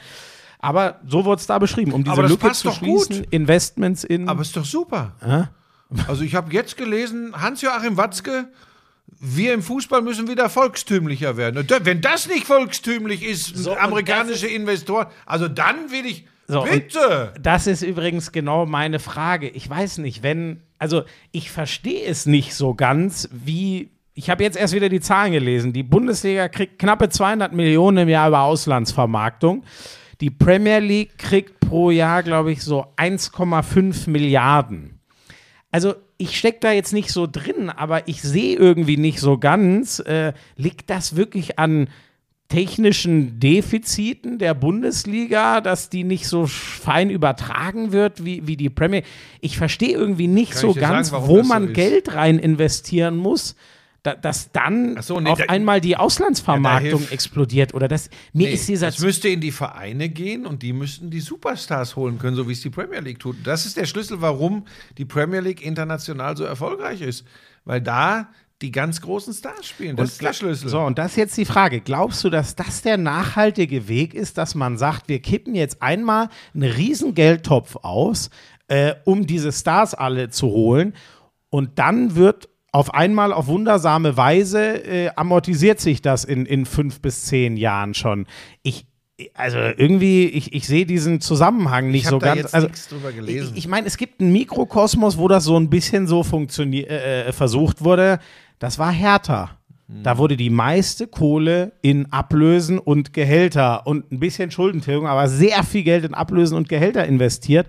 Aber 0.60 1.00
so 1.08 1.24
wurde 1.24 1.40
es 1.40 1.48
da 1.48 1.58
beschrieben, 1.58 1.92
um 1.92 2.04
diese 2.04 2.22
Lücke 2.22 2.52
zu 2.52 2.70
schließen, 2.70 3.16
gut. 3.22 3.26
Investments 3.32 4.04
in. 4.04 4.28
Aber 4.28 4.42
ist 4.42 4.56
doch 4.56 4.64
super. 4.64 5.12
Äh? 5.20 5.44
Also 6.06 6.22
ich 6.22 6.36
habe 6.36 6.52
jetzt 6.52 6.76
gelesen, 6.76 7.34
Hans-Joachim 7.36 7.96
Watzke 7.96 8.48
wir 9.18 9.54
im 9.54 9.62
Fußball 9.62 10.02
müssen 10.02 10.28
wieder 10.28 10.48
volkstümlicher 10.48 11.36
werden. 11.36 11.66
Wenn 11.82 12.00
das 12.00 12.28
nicht 12.28 12.44
volkstümlich 12.44 13.22
ist, 13.24 13.56
So, 13.56 13.76
amerikanische 13.76 14.46
Investoren, 14.46 15.06
also 15.24 15.48
dann 15.48 15.90
will 15.90 16.06
ich, 16.06 16.26
So, 16.48 16.62
bitte. 16.62 17.32
Das 17.40 17.66
ist 17.66 17.82
übrigens 17.82 18.32
genau 18.32 18.66
meine 18.66 18.98
Frage. 18.98 19.48
Ich 19.48 19.68
weiß 19.68 19.98
nicht, 19.98 20.22
wenn, 20.22 20.62
also 20.78 21.04
ich 21.32 21.50
verstehe 21.50 22.04
es 22.04 22.26
nicht 22.26 22.54
so 22.54 22.74
ganz, 22.74 23.28
wie. 23.32 23.90
Ich 24.18 24.30
habe 24.30 24.42
jetzt 24.42 24.56
erst 24.56 24.72
wieder 24.72 24.88
die 24.88 25.00
Zahlen 25.00 25.32
gelesen. 25.32 25.74
Die 25.74 25.82
Bundesliga 25.82 26.48
kriegt 26.48 26.78
knappe 26.78 27.10
200 27.10 27.52
Millionen 27.52 27.98
im 27.98 28.08
Jahr 28.08 28.28
über 28.28 28.42
Auslandsvermarktung. 28.42 29.64
Die 30.22 30.30
Premier 30.30 30.78
League 30.78 31.18
kriegt 31.18 31.60
pro 31.60 31.90
Jahr, 31.90 32.22
glaube 32.22 32.50
ich, 32.50 32.62
so 32.62 32.86
1,5 32.96 34.08
Milliarden. 34.08 35.00
Also 35.70 35.94
ich 36.18 36.38
stecke 36.38 36.58
da 36.60 36.72
jetzt 36.72 36.92
nicht 36.92 37.10
so 37.10 37.26
drin, 37.26 37.70
aber 37.70 38.08
ich 38.08 38.22
sehe 38.22 38.56
irgendwie 38.56 38.96
nicht 38.96 39.20
so 39.20 39.38
ganz, 39.38 39.98
äh, 40.00 40.32
liegt 40.56 40.90
das 40.90 41.16
wirklich 41.16 41.58
an 41.58 41.88
technischen 42.48 43.40
Defiziten 43.40 44.38
der 44.38 44.54
Bundesliga, 44.54 45.60
dass 45.60 45.90
die 45.90 46.04
nicht 46.04 46.28
so 46.28 46.46
fein 46.46 47.10
übertragen 47.10 47.92
wird 47.92 48.24
wie, 48.24 48.46
wie 48.46 48.56
die 48.56 48.70
Premier. 48.70 49.02
Ich 49.40 49.58
verstehe 49.58 49.96
irgendwie 49.96 50.28
nicht 50.28 50.52
Kann 50.52 50.60
so 50.60 50.74
ganz, 50.74 51.08
sagen, 51.08 51.26
wo 51.26 51.42
so 51.42 51.48
man 51.48 51.68
ist? 51.68 51.74
Geld 51.74 52.14
rein 52.14 52.38
investieren 52.38 53.16
muss. 53.16 53.56
Da- 54.06 54.14
Dass 54.14 54.52
dann 54.52 55.00
so, 55.02 55.20
nee, 55.20 55.28
auf 55.30 55.38
da- 55.38 55.44
einmal 55.48 55.80
die 55.80 55.96
Auslandsvermarktung 55.96 57.00
hilft- 57.00 57.12
explodiert 57.12 57.74
oder 57.74 57.88
das 57.88 58.08
mir 58.32 58.46
Nee, 58.48 58.54
ist 58.54 58.68
dieser 58.68 58.88
es 58.88 59.00
müsste 59.00 59.28
in 59.28 59.40
die 59.40 59.50
Vereine 59.52 60.08
gehen 60.08 60.46
und 60.46 60.62
die 60.62 60.72
müssten 60.72 61.10
die 61.10 61.20
Superstars 61.20 61.96
holen 61.96 62.18
können, 62.18 62.36
so 62.36 62.48
wie 62.48 62.52
es 62.52 62.60
die 62.60 62.70
Premier 62.70 63.00
League 63.00 63.18
tut. 63.18 63.36
Das 63.44 63.66
ist 63.66 63.76
der 63.76 63.86
Schlüssel, 63.86 64.20
warum 64.20 64.64
die 64.98 65.04
Premier 65.04 65.40
League 65.40 65.62
international 65.64 66.36
so 66.36 66.44
erfolgreich 66.44 67.00
ist. 67.02 67.24
Weil 67.64 67.80
da 67.80 68.28
die 68.62 68.70
ganz 68.70 69.02
großen 69.02 69.34
Stars 69.34 69.66
spielen. 69.66 69.96
Das 69.96 70.12
ist 70.12 70.22
der 70.22 70.32
Schlüssel. 70.32 70.70
So, 70.70 70.80
und 70.80 70.96
das 70.98 71.10
ist 71.10 71.16
jetzt 71.16 71.36
die 71.36 71.44
Frage. 71.44 71.80
Glaubst 71.80 72.24
du, 72.24 72.30
dass 72.30 72.56
das 72.56 72.80
der 72.80 72.96
nachhaltige 72.96 73.86
Weg 73.88 74.14
ist, 74.14 74.38
dass 74.38 74.54
man 74.54 74.78
sagt, 74.78 75.08
wir 75.10 75.18
kippen 75.20 75.54
jetzt 75.54 75.82
einmal 75.82 76.30
einen 76.54 76.70
riesen 76.72 77.14
Geldtopf 77.14 77.76
aus, 77.82 78.30
äh, 78.68 78.94
um 79.04 79.26
diese 79.26 79.52
Stars 79.52 79.92
alle 79.92 80.30
zu 80.30 80.46
holen 80.46 80.94
und 81.50 81.78
dann 81.78 82.14
wird 82.16 82.48
auf 82.72 82.94
einmal 82.94 83.32
auf 83.32 83.46
wundersame 83.46 84.16
Weise 84.16 84.84
äh, 84.84 85.10
amortisiert 85.16 85.80
sich 85.80 86.02
das 86.02 86.24
in, 86.24 86.46
in 86.46 86.66
fünf 86.66 87.00
bis 87.00 87.24
zehn 87.24 87.56
Jahren 87.56 87.94
schon. 87.94 88.26
Ich, 88.62 88.86
also 89.34 89.58
irgendwie, 89.58 90.26
ich, 90.26 90.52
ich 90.52 90.66
sehe 90.66 90.84
diesen 90.84 91.20
Zusammenhang 91.20 91.90
nicht 91.90 92.06
so 92.06 92.18
ganz. 92.18 92.36
jetzt 92.36 92.54
also, 92.54 92.66
nichts 92.66 92.88
drüber 92.88 93.12
gelesen. 93.12 93.52
Ich, 93.52 93.64
ich 93.64 93.68
meine, 93.68 93.86
es 93.86 93.96
gibt 93.96 94.20
einen 94.20 94.32
Mikrokosmos, 94.32 95.16
wo 95.16 95.28
das 95.28 95.44
so 95.44 95.56
ein 95.56 95.70
bisschen 95.70 96.06
so 96.06 96.22
funktioniert, 96.22 96.90
äh, 96.90 97.32
versucht 97.32 97.82
wurde. 97.82 98.18
Das 98.58 98.78
war 98.78 98.92
Hertha. 98.92 99.58
Hm. 99.88 100.02
Da 100.02 100.18
wurde 100.18 100.36
die 100.36 100.50
meiste 100.50 101.06
Kohle 101.06 101.72
in 101.80 102.12
Ablösen 102.12 102.78
und 102.78 103.12
Gehälter 103.12 103.86
und 103.86 104.12
ein 104.12 104.20
bisschen 104.20 104.50
Schuldentilgung, 104.50 105.06
aber 105.06 105.28
sehr 105.28 105.62
viel 105.62 105.82
Geld 105.82 106.04
in 106.04 106.14
Ablösen 106.14 106.56
und 106.56 106.68
Gehälter 106.68 107.06
investiert. 107.06 107.68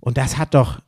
Und 0.00 0.16
das 0.16 0.38
hat 0.38 0.54
doch 0.54 0.80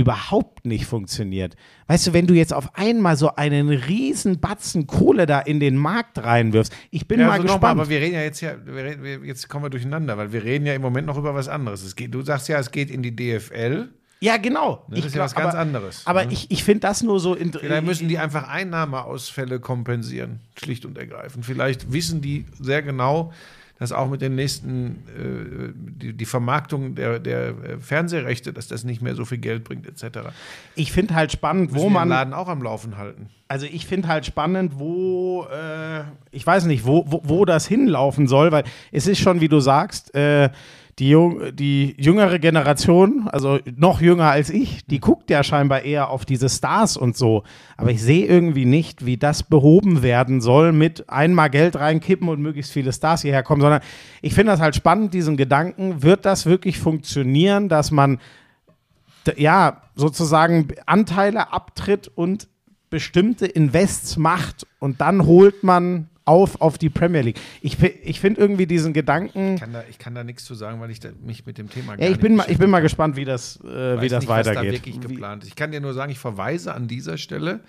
überhaupt 0.00 0.64
nicht 0.66 0.86
funktioniert. 0.86 1.54
Weißt 1.86 2.06
du, 2.08 2.12
wenn 2.12 2.26
du 2.26 2.34
jetzt 2.34 2.52
auf 2.52 2.74
einmal 2.76 3.16
so 3.16 3.34
einen 3.36 3.68
riesen 3.68 4.40
Batzen 4.40 4.86
Kohle 4.86 5.26
da 5.26 5.40
in 5.40 5.60
den 5.60 5.76
Markt 5.76 6.18
reinwirfst, 6.18 6.72
ich 6.90 7.06
bin 7.06 7.20
Ja, 7.20 7.26
mal 7.26 7.32
also 7.34 7.44
gespannt. 7.44 7.64
aber 7.80 7.88
wir 7.88 8.00
reden 8.00 8.14
ja 8.14 8.22
jetzt 8.22 8.40
ja, 8.40 8.54
wir 8.64 8.84
reden, 8.84 9.24
jetzt 9.24 9.48
kommen 9.48 9.64
wir 9.64 9.70
durcheinander, 9.70 10.16
weil 10.18 10.32
wir 10.32 10.42
reden 10.42 10.66
ja 10.66 10.74
im 10.74 10.82
Moment 10.82 11.06
noch 11.06 11.16
über 11.18 11.34
was 11.34 11.48
anderes. 11.48 11.82
Es 11.84 11.94
geht, 11.96 12.14
du 12.14 12.22
sagst 12.22 12.48
ja, 12.48 12.58
es 12.58 12.70
geht 12.70 12.90
in 12.90 13.02
die 13.02 13.14
DFL. 13.14 13.88
ja, 14.20 14.36
genau. 14.36 14.84
Das 14.88 15.04
ist 15.04 15.14
ja 15.14 15.22
was 15.22 15.34
ganz 15.34 15.54
anderes, 15.54 16.02
Aber 16.06 16.24
ne? 16.26 16.32
ich, 16.32 16.50
ich 16.50 16.64
finde 16.64 16.80
das 16.80 17.02
nur 17.02 17.20
so 17.20 17.34
in, 17.34 17.52
Vielleicht 17.52 17.84
müssen 17.84 18.08
die 18.08 18.18
einfach 18.18 18.48
Einnahmeausfälle 18.48 19.60
kompensieren, 19.60 20.40
schlicht 20.58 20.84
und 20.84 20.98
ergreifend. 20.98 21.44
Vielleicht 21.46 21.92
wissen 21.92 22.20
die 22.20 22.44
sehr 22.60 22.82
genau, 22.82 23.32
dass 23.80 23.92
auch 23.92 24.10
mit 24.10 24.20
den 24.20 24.34
nächsten, 24.34 25.02
äh, 25.08 25.72
die, 25.74 26.12
die 26.12 26.24
Vermarktung 26.26 26.94
der, 26.94 27.18
der 27.18 27.48
äh, 27.48 27.78
Fernsehrechte, 27.80 28.52
dass 28.52 28.68
das 28.68 28.84
nicht 28.84 29.00
mehr 29.00 29.14
so 29.14 29.24
viel 29.24 29.38
Geld 29.38 29.64
bringt, 29.64 29.86
etc. 29.86 30.18
Ich 30.74 30.92
finde 30.92 31.14
halt 31.14 31.32
spannend, 31.32 31.74
wo 31.74 31.84
den 31.84 31.94
man. 31.94 32.10
Laden 32.10 32.34
auch 32.34 32.48
am 32.48 32.62
Laufen 32.62 32.98
halten. 32.98 33.30
Also 33.48 33.66
ich 33.66 33.86
finde 33.86 34.08
halt 34.08 34.26
spannend, 34.26 34.74
wo, 34.78 35.46
äh, 35.50 36.02
ich 36.30 36.46
weiß 36.46 36.66
nicht, 36.66 36.84
wo, 36.84 37.04
wo, 37.06 37.22
wo 37.24 37.44
das 37.46 37.66
hinlaufen 37.66 38.28
soll, 38.28 38.52
weil 38.52 38.64
es 38.92 39.06
ist 39.06 39.18
schon, 39.18 39.40
wie 39.40 39.48
du 39.48 39.60
sagst, 39.60 40.14
äh, 40.14 40.50
die, 41.00 41.08
Jung, 41.08 41.40
die 41.54 41.94
jüngere 41.98 42.38
Generation, 42.38 43.26
also 43.32 43.58
noch 43.76 44.02
jünger 44.02 44.30
als 44.30 44.50
ich, 44.50 44.84
die 44.84 45.00
guckt 45.00 45.30
ja 45.30 45.42
scheinbar 45.42 45.82
eher 45.82 46.10
auf 46.10 46.26
diese 46.26 46.50
Stars 46.50 46.98
und 46.98 47.16
so. 47.16 47.42
Aber 47.78 47.90
ich 47.90 48.02
sehe 48.02 48.26
irgendwie 48.26 48.66
nicht, 48.66 49.06
wie 49.06 49.16
das 49.16 49.42
behoben 49.42 50.02
werden 50.02 50.42
soll 50.42 50.72
mit 50.72 51.08
einmal 51.08 51.48
Geld 51.48 51.76
reinkippen 51.76 52.28
und 52.28 52.40
möglichst 52.40 52.72
viele 52.72 52.92
Stars 52.92 53.22
hierher 53.22 53.42
kommen, 53.42 53.62
sondern 53.62 53.80
ich 54.20 54.34
finde 54.34 54.52
das 54.52 54.60
halt 54.60 54.76
spannend, 54.76 55.14
diesen 55.14 55.38
Gedanken, 55.38 56.02
wird 56.02 56.26
das 56.26 56.44
wirklich 56.44 56.78
funktionieren, 56.78 57.70
dass 57.70 57.90
man 57.90 58.18
ja, 59.36 59.82
sozusagen 59.94 60.68
Anteile 60.86 61.52
abtritt 61.52 62.10
und 62.14 62.48
bestimmte 62.90 63.46
Invests 63.46 64.16
macht 64.16 64.66
und 64.78 65.00
dann 65.00 65.24
holt 65.24 65.62
man 65.62 66.08
auf 66.30 66.60
auf 66.60 66.78
die 66.78 66.88
Premier 66.88 67.22
League. 67.22 67.40
Ich, 67.60 67.82
ich 67.82 68.20
finde 68.20 68.40
irgendwie 68.40 68.66
diesen 68.66 68.92
Gedanken. 68.92 69.54
Ich 69.54 69.60
kann 69.60 69.72
da, 69.72 69.82
ich 69.90 69.98
kann 69.98 70.14
da 70.14 70.22
nichts 70.22 70.44
zu 70.44 70.54
sagen, 70.54 70.80
weil 70.80 70.90
ich 70.90 71.00
mich 71.24 71.44
mit 71.44 71.58
dem 71.58 71.68
Thema 71.68 71.98
Ja, 71.98 72.08
ich 72.08 72.20
bin, 72.20 72.36
mal, 72.36 72.46
ich 72.48 72.58
bin 72.58 72.70
mal 72.70 72.80
gespannt, 72.80 73.16
wie 73.16 73.24
das, 73.24 73.58
äh, 73.64 74.00
wie 74.00 74.08
das 74.08 74.20
nicht, 74.20 74.28
was 74.28 74.46
da 74.46 74.52
weitergeht. 74.52 74.72
wirklich 74.72 75.00
geplant. 75.00 75.44
Ich 75.44 75.56
kann 75.56 75.72
dir 75.72 75.80
nur 75.80 75.92
sagen, 75.92 76.12
ich 76.12 76.20
verweise 76.20 76.72
an 76.72 76.86
dieser 76.86 77.18
Stelle 77.18 77.60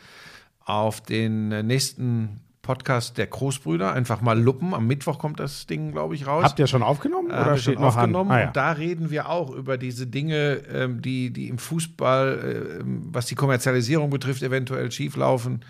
auf 0.63 1.01
den 1.01 1.51
äh, 1.51 1.63
nächsten 1.63 2.39
Podcast 2.61 3.17
der 3.17 3.25
Großbrüder. 3.25 3.93
Einfach 3.93 4.21
mal 4.21 4.39
luppen. 4.39 4.75
Am 4.75 4.85
Mittwoch 4.85 5.17
kommt 5.17 5.39
das 5.39 5.65
Ding, 5.65 5.91
glaube 5.91 6.13
ich, 6.13 6.27
raus. 6.27 6.43
Habt 6.43 6.59
ihr 6.59 6.67
schon 6.67 6.83
aufgenommen 6.83 7.31
Äh, 7.31 7.33
oder 7.33 7.57
steht 7.57 7.73
schon 7.75 7.83
noch 7.83 7.97
aufgenommen. 7.97 8.29
Ah, 8.31 8.39
ja. 8.41 8.47
Und 8.47 8.55
da 8.55 8.71
reden 8.73 9.09
wir 9.09 9.29
auch 9.29 9.49
über 9.49 9.79
diese 9.79 10.05
Dinge, 10.05 10.61
ähm, 10.71 11.01
die, 11.01 11.31
die 11.31 11.47
im 11.47 11.57
Fußball, 11.57 12.79
äh, 12.79 12.83
was 12.85 13.25
die 13.25 13.35
Kommerzialisierung 13.35 14.11
betrifft, 14.11 14.43
eventuell 14.43 14.91
schieflaufen. 14.91 15.65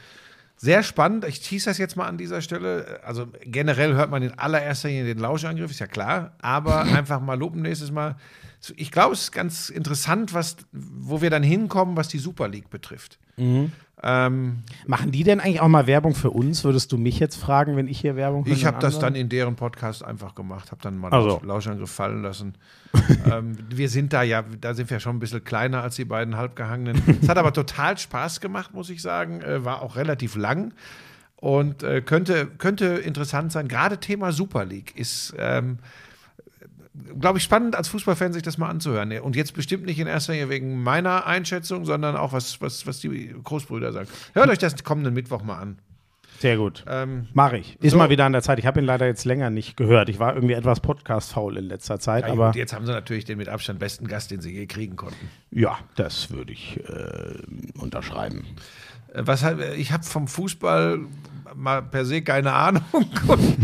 Sehr 0.64 0.84
spannend. 0.84 1.26
Ich 1.26 1.40
tease 1.40 1.72
das 1.72 1.80
jetzt 1.80 1.96
mal 1.98 2.06
an 2.06 2.20
dieser 2.20 2.40
Stelle. 2.42 3.00
Also 3.04 3.28
generell 3.42 3.96
hört 3.96 4.12
man 4.12 4.22
in 4.22 4.38
allererster 4.38 4.90
Linie 4.90 5.06
den 5.06 5.18
Lauschangriff, 5.18 5.72
ist 5.72 5.80
ja 5.80 5.88
klar. 5.88 6.34
Aber 6.40 6.82
einfach 6.82 7.20
mal 7.20 7.34
loben 7.34 7.64
nächstes 7.64 7.90
Mal. 7.90 8.16
Ich 8.76 8.92
glaube, 8.92 9.14
es 9.14 9.22
ist 9.24 9.32
ganz 9.32 9.70
interessant, 9.70 10.34
was, 10.34 10.58
wo 10.72 11.22
wir 11.22 11.30
dann 11.30 11.44
hinkommen, 11.44 11.98
was 11.98 12.08
die 12.08 12.20
Super 12.20 12.48
League 12.48 12.70
betrifft. 12.70 13.18
Mhm. 13.38 13.72
Ähm, 14.04 14.64
Machen 14.88 15.12
die 15.12 15.24
denn 15.24 15.40
eigentlich 15.40 15.62
auch 15.62 15.68
mal 15.68 15.86
Werbung 15.86 16.16
für 16.16 16.32
uns? 16.32 16.64
Würdest 16.64 16.92
du 16.92 16.98
mich 16.98 17.20
jetzt 17.20 17.36
fragen, 17.36 17.76
wenn 17.76 17.88
ich 17.88 18.00
hier 18.00 18.16
Werbung 18.16 18.46
Ich 18.48 18.66
habe 18.66 18.80
das 18.80 18.98
dann 18.98 19.14
in 19.16 19.30
deren 19.30 19.56
Podcast 19.56 20.04
einfach 20.04 20.34
gemacht, 20.34 20.72
habe 20.72 20.82
dann 20.82 20.98
mal 20.98 21.12
Also. 21.12 21.38
Lausch- 21.38 21.46
Lauschangriff 21.46 21.92
fallen 21.92 22.24
lassen. 22.24 22.56
ähm, 23.32 23.58
wir 23.70 23.90
sind 23.90 24.12
da 24.14 24.24
ja, 24.24 24.44
da 24.60 24.74
sind 24.74 24.90
wir 24.90 25.00
schon 25.00 25.18
ein 25.18 25.20
bisschen 25.20 25.44
kleiner 25.44 25.84
als 25.84 25.96
die 25.96 26.06
beiden 26.06 26.36
halbgehangenen. 26.36 27.02
es 27.22 27.30
hat 27.30 27.38
aber 27.38 27.54
total 27.54 27.98
Spaß 27.98 28.42
gemacht, 28.42 28.74
muss 28.74 28.90
ich 28.90 29.02
sagen. 29.02 29.42
Äh, 29.42 29.64
war 29.66 29.82
auch 29.84 29.96
relativ 29.96 30.36
lang 30.36 30.74
und 31.36 31.84
äh, 31.84 32.02
könnte, 32.02 32.48
könnte 32.58 32.86
interessant 32.86 33.52
sein. 33.52 33.68
Gerade 33.68 34.00
Thema 34.00 34.32
Super 34.32 34.66
League 34.66 34.96
ist, 34.98 35.34
ähm, 35.38 35.78
glaube 37.20 37.38
ich, 37.38 37.44
spannend 37.44 37.76
als 37.76 37.88
Fußballfan 37.90 38.34
sich 38.34 38.44
das 38.44 38.58
mal 38.58 38.70
anzuhören. 38.70 39.12
Und 39.20 39.36
jetzt 39.36 39.54
bestimmt 39.54 39.86
nicht 39.86 40.00
in 40.00 40.08
erster 40.08 40.34
Linie 40.34 40.50
wegen 40.50 40.84
meiner 40.84 41.26
Einschätzung, 41.26 41.86
sondern 41.86 42.16
auch 42.18 42.34
was, 42.34 42.60
was, 42.62 42.86
was 42.88 43.00
die 43.00 43.34
Großbrüder 43.44 43.94
sagen. 43.94 44.10
Hört 44.34 44.50
euch 44.50 44.58
das 44.58 44.84
kommenden 44.84 45.14
Mittwoch 45.14 45.44
mal 45.44 45.58
an. 45.58 45.80
Sehr 46.40 46.58
gut. 46.58 46.84
Ähm, 46.88 47.28
Mache 47.34 47.60
ich. 47.60 47.78
Ist 47.82 47.92
so. 47.92 47.98
mal 48.00 48.10
wieder 48.10 48.26
an 48.26 48.32
der 48.34 48.42
Zeit. 48.42 48.58
Ich 48.58 48.66
habe 48.66 48.80
ihn 48.80 48.86
leider 48.86 49.06
jetzt 49.06 49.26
länger 49.26 49.52
nicht 49.52 49.78
gehört. 49.78 50.10
Ich 50.10 50.18
war 50.18 50.34
irgendwie 50.34 50.56
etwas 50.56 50.80
podcast-faul 50.80 51.56
in 51.58 51.66
letzter 51.66 52.00
Zeit, 52.00 52.26
Ja, 52.26 52.32
aber 52.34 52.48
gut, 52.48 52.56
jetzt 52.56 52.74
haben 52.74 52.86
sie 52.88 52.92
natürlich 52.92 53.26
den 53.26 53.38
mit 53.38 53.48
Abstand 53.48 53.78
besten 53.78 54.08
Gast, 54.08 54.32
den 54.32 54.42
sie 54.42 54.52
je 54.52 54.66
kriegen 54.66 54.96
konnten. 54.96 55.30
ja, 55.52 55.78
das 55.98 56.32
würde 56.32 56.52
ich 56.52 56.80
äh, 56.90 57.36
unterschreiben. 57.80 58.44
Äh, 59.14 59.22
Was, 59.26 59.44
hat- 59.44 59.60
ich 59.78 59.92
habe 59.92 60.04
vom 60.04 60.28
Fußball 60.28 61.00
mal 61.56 61.84
per 61.84 62.06
se 62.06 62.24
keine 62.24 62.52
Ahnung. 62.54 62.84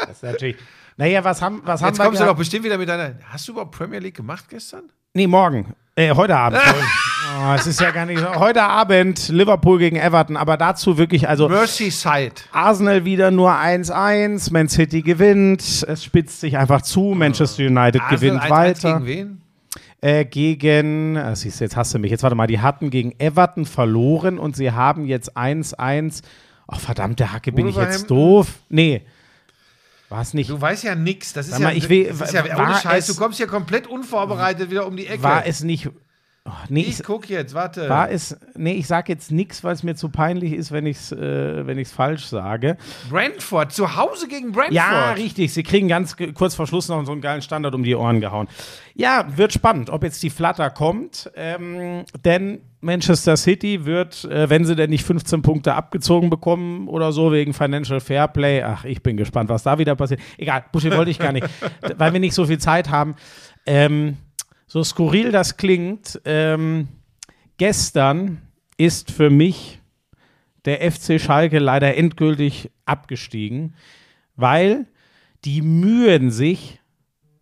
Das 0.00 0.16
ist 0.16 0.22
natürlich. 0.22 0.56
Naja, 0.98 1.22
was 1.22 1.40
haben, 1.40 1.62
was 1.64 1.80
haben 1.80 1.90
Jetzt 1.90 1.98
wir 1.98 2.04
kommst 2.06 2.20
du 2.20 2.24
doch 2.24 2.36
bestimmt 2.36 2.64
wieder 2.64 2.76
mit 2.76 2.88
deiner. 2.88 3.14
Hast 3.30 3.46
du 3.46 3.52
überhaupt 3.52 3.70
Premier 3.70 4.00
League 4.00 4.16
gemacht 4.16 4.46
gestern? 4.48 4.82
Nee, 5.14 5.28
morgen. 5.28 5.74
Äh, 5.94 6.12
heute 6.12 6.36
Abend. 6.36 6.60
oh, 7.40 7.52
es 7.54 7.68
ist 7.68 7.80
ja 7.80 7.92
gar 7.92 8.04
nicht 8.04 8.18
so. 8.18 8.34
Heute 8.34 8.64
Abend 8.64 9.28
Liverpool 9.28 9.78
gegen 9.78 9.94
Everton, 9.94 10.36
aber 10.36 10.56
dazu 10.56 10.98
wirklich, 10.98 11.28
also 11.28 11.48
Merseyside. 11.48 12.34
Arsenal 12.50 13.04
wieder 13.04 13.30
nur 13.30 13.52
1-1, 13.52 14.52
Man 14.52 14.68
City 14.68 15.02
gewinnt, 15.02 15.62
es 15.62 16.02
spitzt 16.02 16.40
sich 16.40 16.58
einfach 16.58 16.82
zu, 16.82 17.14
Manchester 17.16 17.62
United 17.62 18.02
Arsenal 18.02 18.18
gewinnt 18.18 18.42
1-1 18.42 18.50
weiter. 18.50 18.92
Gegen 18.94 19.06
wen? 19.06 19.40
Äh, 20.00 20.24
gegen, 20.24 21.16
ah, 21.16 21.36
siehst 21.36 21.60
du, 21.60 21.64
jetzt 21.64 21.76
hast 21.76 21.94
du 21.94 22.00
mich, 22.00 22.10
jetzt 22.10 22.24
warte 22.24 22.34
mal, 22.34 22.48
die 22.48 22.60
hatten 22.60 22.90
gegen 22.90 23.14
Everton 23.20 23.66
verloren 23.66 24.40
und 24.40 24.56
sie 24.56 24.72
haben 24.72 25.06
jetzt 25.06 25.36
1-1. 25.36 26.22
Ach, 26.66 26.80
verdammte 26.80 27.32
Hacke, 27.32 27.52
bin 27.52 27.68
ich 27.68 27.76
jetzt 27.76 28.10
doof? 28.10 28.48
Nee. 28.68 29.02
War 30.08 30.22
es 30.22 30.32
nicht. 30.34 30.48
Du 30.50 30.60
weißt 30.60 30.84
ja 30.84 30.94
nichts. 30.94 31.32
Das 31.34 31.48
ist 31.48 31.58
ja, 31.58 31.66
mal, 31.66 31.76
ich 31.76 31.88
will- 31.88 32.06
das 32.06 32.20
ist 32.28 32.32
ja 32.34 32.44
ohne 32.56 32.74
Scheiß. 32.76 33.08
es- 33.08 33.14
Du 33.14 33.20
kommst 33.22 33.38
ja 33.38 33.46
komplett 33.46 33.86
unvorbereitet 33.86 34.70
wieder 34.70 34.86
um 34.86 34.96
die 34.96 35.06
Ecke. 35.06 35.22
War 35.22 35.44
es 35.46 35.62
nicht. 35.62 35.90
Oh, 36.50 36.52
nee, 36.70 36.80
Ich 36.88 37.02
guck 37.02 37.28
jetzt, 37.28 37.52
warte. 37.52 37.90
war 37.90 38.10
es, 38.10 38.34
nee, 38.56 38.72
ich 38.72 38.86
sag 38.86 39.10
jetzt 39.10 39.30
nichts, 39.30 39.62
weil 39.64 39.74
es 39.74 39.82
mir 39.82 39.96
zu 39.96 40.08
peinlich 40.08 40.54
ist, 40.54 40.72
wenn 40.72 40.86
ich 40.86 40.96
es 40.96 41.12
äh, 41.12 41.66
wenn 41.66 41.76
ich's 41.76 41.92
falsch 41.92 42.24
sage. 42.24 42.78
Brentford, 43.10 43.70
zu 43.72 43.96
Hause 43.96 44.28
gegen 44.28 44.52
Brentford. 44.52 44.72
Ja, 44.72 45.12
richtig. 45.12 45.52
Sie 45.52 45.62
kriegen 45.62 45.88
ganz 45.88 46.16
kurz 46.34 46.54
vor 46.54 46.66
Schluss 46.66 46.88
noch 46.88 47.04
so 47.04 47.12
einen 47.12 47.20
geilen 47.20 47.42
Standard 47.42 47.74
um 47.74 47.82
die 47.82 47.94
Ohren 47.94 48.20
gehauen. 48.20 48.48
Ja, 48.94 49.26
wird 49.36 49.52
spannend, 49.52 49.90
ob 49.90 50.02
jetzt 50.04 50.22
die 50.22 50.30
Flatter 50.30 50.70
kommt. 50.70 51.30
Ähm, 51.36 52.04
denn 52.24 52.62
Manchester 52.80 53.36
City 53.36 53.84
wird, 53.84 54.24
äh, 54.24 54.48
wenn 54.48 54.64
sie 54.64 54.74
denn 54.74 54.88
nicht 54.88 55.04
15 55.04 55.42
Punkte 55.42 55.74
abgezogen 55.74 56.30
bekommen 56.30 56.88
oder 56.88 57.12
so 57.12 57.30
wegen 57.30 57.52
Financial 57.52 58.00
Fairplay, 58.00 58.62
ach, 58.62 58.84
ich 58.84 59.02
bin 59.02 59.18
gespannt, 59.18 59.50
was 59.50 59.64
da 59.64 59.78
wieder 59.78 59.96
passiert. 59.96 60.20
Egal, 60.38 60.64
Buschi 60.72 60.90
wollte 60.92 61.10
ich 61.10 61.18
gar 61.18 61.32
nicht, 61.32 61.46
weil 61.98 62.12
wir 62.14 62.20
nicht 62.20 62.34
so 62.34 62.46
viel 62.46 62.58
Zeit 62.58 62.88
haben. 62.88 63.16
Ähm, 63.66 64.16
so 64.68 64.84
skurril 64.84 65.32
das 65.32 65.56
klingt, 65.56 66.20
ähm, 66.24 66.88
gestern 67.56 68.42
ist 68.76 69.10
für 69.10 69.30
mich 69.30 69.80
der 70.66 70.92
FC 70.92 71.20
Schalke 71.20 71.58
leider 71.58 71.96
endgültig 71.96 72.70
abgestiegen, 72.84 73.74
weil 74.36 74.86
die 75.44 75.62
mühen 75.62 76.30
sich 76.30 76.80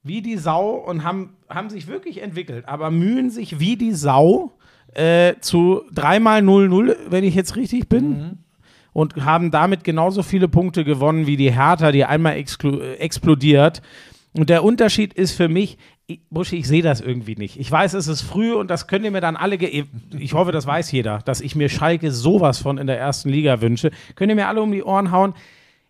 wie 0.02 0.22
die 0.22 0.36
Sau 0.36 0.74
und 0.76 1.02
haben, 1.02 1.36
haben 1.48 1.68
sich 1.68 1.88
wirklich 1.88 2.22
entwickelt, 2.22 2.68
aber 2.68 2.92
mühen 2.92 3.30
sich 3.30 3.58
wie 3.58 3.76
die 3.76 3.92
Sau 3.92 4.52
äh, 4.94 5.34
zu 5.40 5.82
dreimal 5.92 6.42
0-0, 6.42 6.96
wenn 7.08 7.24
ich 7.24 7.34
jetzt 7.34 7.56
richtig 7.56 7.88
bin. 7.88 8.38
Und 8.92 9.26
haben 9.26 9.50
damit 9.50 9.84
genauso 9.84 10.22
viele 10.22 10.48
Punkte 10.48 10.82
gewonnen 10.82 11.26
wie 11.26 11.36
die 11.36 11.52
Hertha, 11.52 11.92
die 11.92 12.06
einmal 12.06 12.36
explodiert. 12.38 13.82
Und 14.32 14.48
der 14.48 14.64
Unterschied 14.64 15.12
ist 15.12 15.32
für 15.32 15.48
mich, 15.48 15.76
ich, 16.06 16.20
ich 16.52 16.68
sehe 16.68 16.82
das 16.82 17.00
irgendwie 17.00 17.34
nicht. 17.34 17.58
Ich 17.58 17.70
weiß, 17.70 17.94
es 17.94 18.06
ist 18.06 18.22
früh 18.22 18.54
und 18.54 18.70
das 18.70 18.86
könnt 18.86 19.04
ihr 19.04 19.10
mir 19.10 19.20
dann 19.20 19.36
alle, 19.36 19.58
ge 19.58 19.84
ich 20.16 20.34
hoffe, 20.34 20.52
das 20.52 20.66
weiß 20.66 20.92
jeder, 20.92 21.18
dass 21.24 21.40
ich 21.40 21.56
mir 21.56 21.68
Schalke 21.68 22.12
sowas 22.12 22.58
von 22.58 22.78
in 22.78 22.86
der 22.86 22.98
ersten 22.98 23.28
Liga 23.28 23.60
wünsche. 23.60 23.90
Könnt 24.14 24.30
ihr 24.30 24.36
mir 24.36 24.48
alle 24.48 24.62
um 24.62 24.70
die 24.70 24.84
Ohren 24.84 25.10
hauen? 25.10 25.34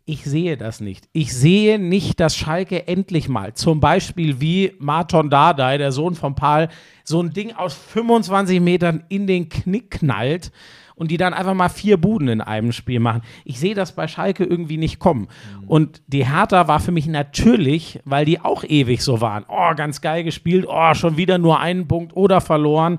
Ich 0.06 0.24
sehe 0.24 0.56
das 0.56 0.80
nicht. 0.80 1.08
Ich 1.12 1.34
sehe 1.34 1.78
nicht, 1.78 2.20
dass 2.20 2.36
Schalke 2.36 2.86
endlich 2.86 3.28
mal, 3.28 3.54
zum 3.54 3.80
Beispiel 3.80 4.40
wie 4.40 4.72
Marton 4.78 5.30
Dardai, 5.30 5.78
der 5.78 5.90
Sohn 5.90 6.14
von 6.14 6.34
Paul, 6.36 6.68
so 7.02 7.20
ein 7.20 7.32
Ding 7.32 7.52
aus 7.52 7.74
25 7.74 8.60
Metern 8.60 9.04
in 9.08 9.26
den 9.26 9.48
Knick 9.48 9.90
knallt 9.90 10.52
und 10.96 11.10
die 11.10 11.18
dann 11.18 11.34
einfach 11.34 11.54
mal 11.54 11.68
vier 11.68 11.98
Buden 11.98 12.28
in 12.28 12.40
einem 12.40 12.72
Spiel 12.72 13.00
machen. 13.00 13.22
Ich 13.44 13.60
sehe 13.60 13.74
das 13.74 13.92
bei 13.92 14.08
Schalke 14.08 14.44
irgendwie 14.44 14.78
nicht 14.78 14.98
kommen. 14.98 15.28
Und 15.66 16.02
die 16.06 16.26
Hertha 16.26 16.66
war 16.68 16.80
für 16.80 16.90
mich 16.90 17.06
natürlich, 17.06 18.00
weil 18.04 18.24
die 18.24 18.40
auch 18.40 18.64
ewig 18.64 19.02
so 19.02 19.20
waren. 19.20 19.44
Oh, 19.48 19.74
ganz 19.76 20.00
geil 20.00 20.24
gespielt. 20.24 20.66
Oh, 20.68 20.94
schon 20.94 21.16
wieder 21.18 21.38
nur 21.38 21.60
einen 21.60 21.86
Punkt 21.86 22.16
oder 22.16 22.40
verloren. 22.40 22.98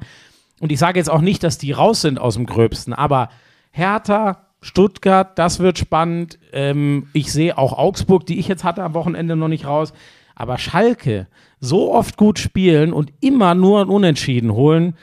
Und 0.60 0.72
ich 0.72 0.80
sage 0.80 1.00
jetzt 1.00 1.10
auch 1.10 1.22
nicht, 1.22 1.44
dass 1.44 1.58
die 1.58 1.72
raus 1.72 2.02
sind 2.02 2.20
aus 2.20 2.36
dem 2.36 2.46
Gröbsten, 2.46 2.94
aber 2.94 3.30
Hertha, 3.72 4.48
Stuttgart, 4.62 5.38
das 5.38 5.60
wird 5.60 5.78
spannend. 5.78 6.40
Ähm, 6.52 7.08
ich 7.14 7.32
sehe 7.32 7.58
auch 7.58 7.78
Augsburg, 7.78 8.26
die 8.26 8.40
ich 8.40 8.48
jetzt 8.48 8.64
hatte 8.64 8.84
am 8.84 8.96
Wochenende 8.96 9.36
noch 9.36 9.48
nicht 9.48 9.68
raus. 9.68 9.94
Aber 10.36 10.58
Schalke, 10.58 11.28
so 11.60 11.94
oft 11.94 12.18
gut 12.18 12.40
spielen 12.40 12.94
und 12.94 13.12
immer 13.22 13.56
nur 13.56 13.82
ein 13.82 13.90
Unentschieden 13.90 14.52
holen, 14.54 14.96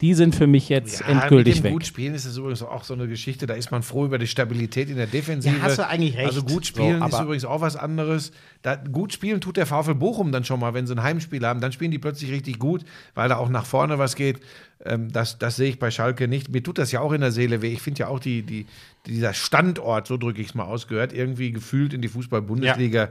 die 0.00 0.14
sind 0.14 0.34
für 0.36 0.46
mich 0.46 0.68
jetzt 0.68 1.00
endgültig 1.00 1.56
mit 1.56 1.56
dem 1.56 1.64
weg. 1.64 1.72
gut 1.72 1.86
spielen 1.86 2.14
ist 2.14 2.24
das 2.24 2.36
übrigens 2.36 2.62
auch 2.62 2.84
so 2.84 2.94
eine 2.94 3.08
Geschichte, 3.08 3.46
da 3.46 3.54
ist 3.54 3.72
man 3.72 3.82
froh 3.82 4.04
über 4.04 4.18
die 4.18 4.28
Stabilität 4.28 4.90
in 4.90 4.96
der 4.96 5.08
Defensive. 5.08 5.56
Ja, 5.56 5.62
hast 5.62 5.78
du 5.78 5.86
eigentlich 5.86 6.16
recht. 6.16 6.26
Also 6.26 6.42
gut 6.42 6.66
spielen 6.66 7.00
So, 7.00 7.06
ist 7.06 7.20
übrigens 7.20 7.44
auch 7.44 7.60
was 7.60 7.74
anderes. 7.74 8.30
Da, 8.62 8.76
gut 8.76 9.12
spielen 9.12 9.40
tut 9.40 9.56
der 9.56 9.66
VfL 9.66 9.96
Bochum 9.96 10.30
dann 10.30 10.44
schon 10.44 10.60
mal, 10.60 10.72
wenn 10.72 10.86
sie 10.86 10.94
ein 10.94 11.02
Heimspiel 11.02 11.44
haben, 11.44 11.60
dann 11.60 11.72
spielen 11.72 11.90
die 11.90 11.98
plötzlich 11.98 12.30
richtig 12.30 12.60
gut, 12.60 12.84
weil 13.14 13.28
da 13.28 13.38
auch 13.38 13.48
nach 13.48 13.66
vorne 13.66 13.98
was 13.98 14.14
geht. 14.14 14.40
Ähm, 14.84 15.10
das, 15.10 15.38
das 15.38 15.56
sehe 15.56 15.70
ich 15.70 15.80
bei 15.80 15.90
Schalke 15.90 16.28
nicht. 16.28 16.48
Mir 16.48 16.62
tut 16.62 16.78
das 16.78 16.92
ja 16.92 17.00
auch 17.00 17.12
in 17.12 17.20
der 17.20 17.32
Seele 17.32 17.60
weh. 17.60 17.72
Ich 17.72 17.82
finde 17.82 18.00
ja 18.00 18.08
auch 18.08 18.20
die, 18.20 18.42
die, 18.42 18.66
dieser 19.06 19.34
Standort, 19.34 20.06
so 20.06 20.16
drücke 20.16 20.40
ich 20.40 20.48
es 20.48 20.54
mal 20.54 20.64
aus, 20.64 20.86
gehört 20.86 21.12
irgendwie 21.12 21.50
gefühlt 21.50 21.92
in 21.92 22.02
die 22.02 22.08
Fußball-Bundesliga. 22.08 23.10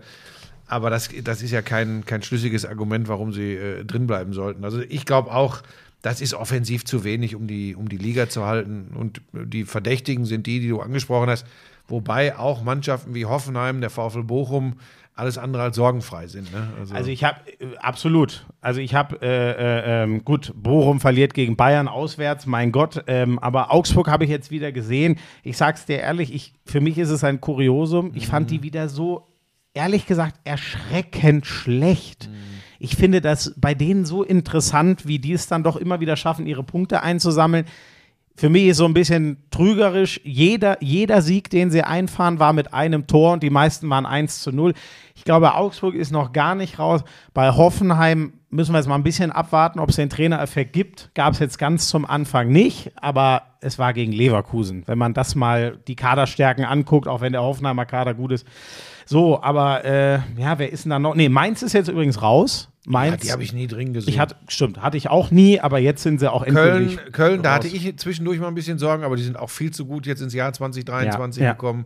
Aber 0.67 0.89
das, 0.89 1.09
das 1.23 1.41
ist 1.41 1.51
ja 1.51 1.61
kein, 1.61 2.05
kein 2.05 2.21
schlüssiges 2.21 2.65
Argument, 2.65 3.07
warum 3.07 3.31
sie 3.31 3.53
äh, 3.53 3.85
drinbleiben 3.85 4.33
sollten. 4.33 4.65
Also 4.65 4.81
ich 4.81 5.05
glaube 5.05 5.31
auch, 5.31 5.61
das 6.01 6.21
ist 6.21 6.33
offensiv 6.33 6.85
zu 6.85 7.03
wenig, 7.03 7.35
um 7.35 7.47
die, 7.47 7.75
um 7.75 7.89
die 7.89 7.97
Liga 7.97 8.29
zu 8.29 8.45
halten. 8.45 8.91
Und 8.95 9.21
die 9.33 9.65
Verdächtigen 9.65 10.25
sind 10.25 10.47
die, 10.47 10.59
die 10.59 10.69
du 10.69 10.79
angesprochen 10.79 11.29
hast. 11.29 11.45
Wobei 11.87 12.37
auch 12.37 12.63
Mannschaften 12.63 13.15
wie 13.15 13.25
Hoffenheim, 13.25 13.81
der 13.81 13.89
VfL 13.89 14.23
Bochum, 14.23 14.75
alles 15.15 15.39
andere 15.39 15.63
als 15.63 15.75
sorgenfrei 15.75 16.27
sind. 16.27 16.51
Ne? 16.53 16.67
Also 16.93 17.09
ich 17.09 17.23
habe 17.23 17.39
äh, 17.59 17.75
absolut. 17.77 18.45
Also 18.61 18.81
ich 18.81 18.93
habe 18.93 19.19
äh, 19.21 19.51
äh, 19.51 20.03
ähm, 20.03 20.23
gut. 20.23 20.53
Bochum 20.55 20.99
verliert 20.99 21.33
gegen 21.33 21.55
Bayern 21.55 21.87
auswärts, 21.87 22.45
mein 22.45 22.71
Gott. 22.71 23.03
Ähm, 23.07 23.39
aber 23.39 23.73
Augsburg 23.73 24.09
habe 24.09 24.25
ich 24.25 24.29
jetzt 24.29 24.51
wieder 24.51 24.71
gesehen. 24.71 25.17
Ich 25.43 25.57
sag's 25.57 25.85
dir 25.85 25.99
ehrlich, 25.99 26.33
ich, 26.33 26.53
für 26.65 26.81
mich 26.81 26.99
ist 26.99 27.09
es 27.09 27.23
ein 27.23 27.41
Kuriosum. 27.41 28.11
Ich 28.13 28.27
fand 28.27 28.51
die 28.51 28.61
wieder 28.61 28.89
so 28.89 29.27
ehrlich 29.73 30.05
gesagt 30.05 30.39
erschreckend 30.43 31.47
schlecht. 31.47 32.29
Ich 32.79 32.95
finde 32.95 33.21
das 33.21 33.53
bei 33.57 33.73
denen 33.73 34.05
so 34.05 34.23
interessant, 34.23 35.07
wie 35.07 35.19
die 35.19 35.33
es 35.33 35.47
dann 35.47 35.63
doch 35.63 35.75
immer 35.77 35.99
wieder 35.99 36.15
schaffen, 36.15 36.45
ihre 36.45 36.63
Punkte 36.63 37.01
einzusammeln. 37.03 37.65
Für 38.35 38.49
mich 38.49 38.67
ist 38.67 38.77
so 38.77 38.85
ein 38.85 38.93
bisschen 38.93 39.37
trügerisch. 39.49 40.21
Jeder, 40.23 40.77
jeder 40.83 41.23
Sieg, 41.23 41.49
den 41.49 41.71
sie 41.71 41.81
einfahren, 41.81 42.39
war 42.39 42.53
mit 42.53 42.71
einem 42.71 43.07
Tor 43.07 43.33
und 43.33 43.41
die 43.41 43.49
meisten 43.49 43.89
waren 43.89 44.05
1 44.05 44.43
zu 44.43 44.51
0. 44.51 44.73
Ich 45.15 45.23
glaube, 45.23 45.55
Augsburg 45.55 45.95
ist 45.95 46.11
noch 46.11 46.33
gar 46.33 46.53
nicht 46.53 46.77
raus. 46.77 47.01
Bei 47.33 47.49
Hoffenheim 47.49 48.33
müssen 48.49 48.71
wir 48.73 48.79
jetzt 48.79 48.87
mal 48.87 48.95
ein 48.95 49.03
bisschen 49.03 49.31
abwarten, 49.31 49.79
ob 49.79 49.89
es 49.89 49.97
den 49.97 50.09
Trainereffekt 50.09 50.73
gibt. 50.73 51.09
Gab 51.15 51.33
es 51.33 51.39
jetzt 51.39 51.57
ganz 51.57 51.89
zum 51.89 52.05
Anfang 52.05 52.49
nicht, 52.49 52.91
aber 52.95 53.43
es 53.61 53.77
war 53.77 53.93
gegen 53.93 54.11
Leverkusen. 54.11 54.83
Wenn 54.85 54.97
man 54.97 55.13
das 55.13 55.35
mal 55.35 55.77
die 55.87 55.95
Kaderstärken 55.95 56.63
anguckt, 56.65 57.07
auch 57.07 57.21
wenn 57.21 57.33
der 57.33 57.41
Hoffenheimer 57.41 57.85
Kader 57.85 58.13
gut 58.13 58.31
ist. 58.31 58.45
So, 59.05 59.41
aber 59.41 59.83
äh, 59.85 60.19
ja, 60.37 60.59
wer 60.59 60.71
ist 60.71 60.85
denn 60.85 60.91
da 60.91 60.99
noch? 60.99 61.15
Nee, 61.15 61.29
Mainz 61.29 61.61
ist 61.61 61.73
jetzt 61.73 61.87
übrigens 61.89 62.21
raus. 62.21 62.69
Mainz. 62.85 63.15
ja, 63.15 63.25
die 63.25 63.31
habe 63.33 63.43
ich 63.43 63.51
nie 63.51 63.67
drin 63.67 63.91
gesehen. 63.93 64.13
ich 64.13 64.19
hatte, 64.19 64.35
stimmt, 64.47 64.81
hatte 64.81 64.95
ich 64.95 65.09
auch 65.09 65.29
nie, 65.29 65.59
aber 65.59 65.79
jetzt 65.79 66.03
sind 66.03 66.19
sie 66.21 66.31
auch 66.31 66.45
Köln, 66.45 66.83
endgültig 66.83 67.11
Köln 67.13 67.43
da 67.43 67.49
raus. 67.55 67.65
hatte 67.65 67.67
ich 67.67 67.97
zwischendurch 67.97 68.39
mal 68.39 68.47
ein 68.47 68.55
bisschen 68.55 68.77
Sorgen, 68.77 69.03
aber 69.03 69.17
die 69.17 69.23
sind 69.23 69.37
auch 69.37 69.49
viel 69.49 69.71
zu 69.71 69.85
gut 69.85 70.05
jetzt 70.05 70.21
ins 70.21 70.33
Jahr 70.33 70.53
2023 70.53 71.41
Ja, 71.41 71.47
ja. 71.47 71.51
gekommen. 71.53 71.85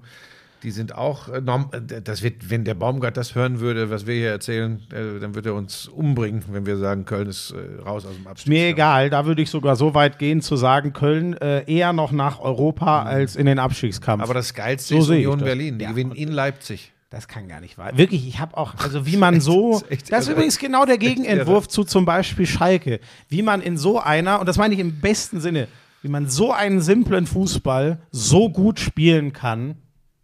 Die 0.64 0.72
sind 0.72 0.96
auch, 0.96 1.28
äh, 1.30 1.38
äh, 1.38 2.02
das 2.04 2.22
wird, 2.22 2.50
wenn 2.50 2.64
der 2.66 2.76
Baumgart 2.76 3.18
das 3.18 3.34
hören 3.36 3.60
würde, 3.60 3.90
was 3.90 4.06
wir 4.06 4.14
hier 4.16 4.30
erzählen, 4.30 4.80
äh, 4.92 5.20
dann 5.20 5.34
würde 5.34 5.50
er 5.50 5.56
uns 5.56 5.88
umbringen, 5.88 6.44
wenn 6.52 6.66
wir 6.66 6.78
sagen, 6.78 7.06
Köln 7.06 7.28
ist 7.28 7.54
raus 7.86 8.06
aus 8.06 8.16
dem 8.16 8.28
Abstieg. 8.28 8.50
Mir 8.50 8.68
egal, 8.68 9.10
da 9.10 9.26
würde 9.26 9.42
ich 9.42 9.50
sogar 9.50 9.76
so 9.76 9.94
weit 9.96 10.20
gehen 10.20 10.42
zu 10.42 10.56
sagen, 10.56 10.94
Köln 10.94 11.34
eher 11.34 11.94
noch 11.94 12.12
nach 12.12 12.40
Europa 12.40 13.04
als 13.04 13.36
in 13.36 13.46
den 13.46 13.60
Abstiegskampf. 13.60 14.20
Mhm. 14.20 14.24
Aber 14.24 14.34
das 14.34 14.54
Geilste 14.54 14.94
So 14.96 15.00
ist 15.02 15.10
Union 15.10 15.40
das. 15.40 15.46
Berlin. 15.46 15.80
Die 15.80 15.84
Ja. 15.86 15.92
gewinnen 15.92 16.12
in 16.12 16.32
Leipzig. 16.32 16.92
das 17.10 17.28
kann 17.28 17.48
gar 17.50 17.60
nicht 17.60 17.78
wahr. 17.78 17.98
Wirklich, 17.98 18.26
ich 18.28 18.40
habe 18.40 18.56
auch, 18.56 18.76
also 18.78 19.06
wie 19.06 19.18
man 19.18 19.42
so, 19.42 19.78
ist 19.78 19.92
echt 19.92 20.12
das 20.12 20.26
ist 20.28 20.32
übrigens 20.32 20.58
genau 20.60 20.86
der 20.86 20.98
Gegenentwurf 20.98 21.68
zu 21.68 21.84
zum 21.84 22.06
Beispiel 22.06 22.46
Schalke. 22.46 23.00
Wie 23.28 23.42
man 23.42 23.62
in 23.62 23.78
so 23.78 24.00
einer, 24.00 24.40
und 24.40 24.46
das 24.46 24.58
meine 24.58 24.74
ich 24.74 24.80
im 24.80 25.00
besten 25.02 25.42
Sinne, 25.42 25.68
wie 26.04 26.08
man 26.08 26.30
so 26.30 26.52
einen 26.54 26.80
simplen 26.82 27.26
Fußball 27.28 28.00
so 28.12 28.50
gut 28.50 28.80
spielen 28.80 29.34
kann. 29.34 29.76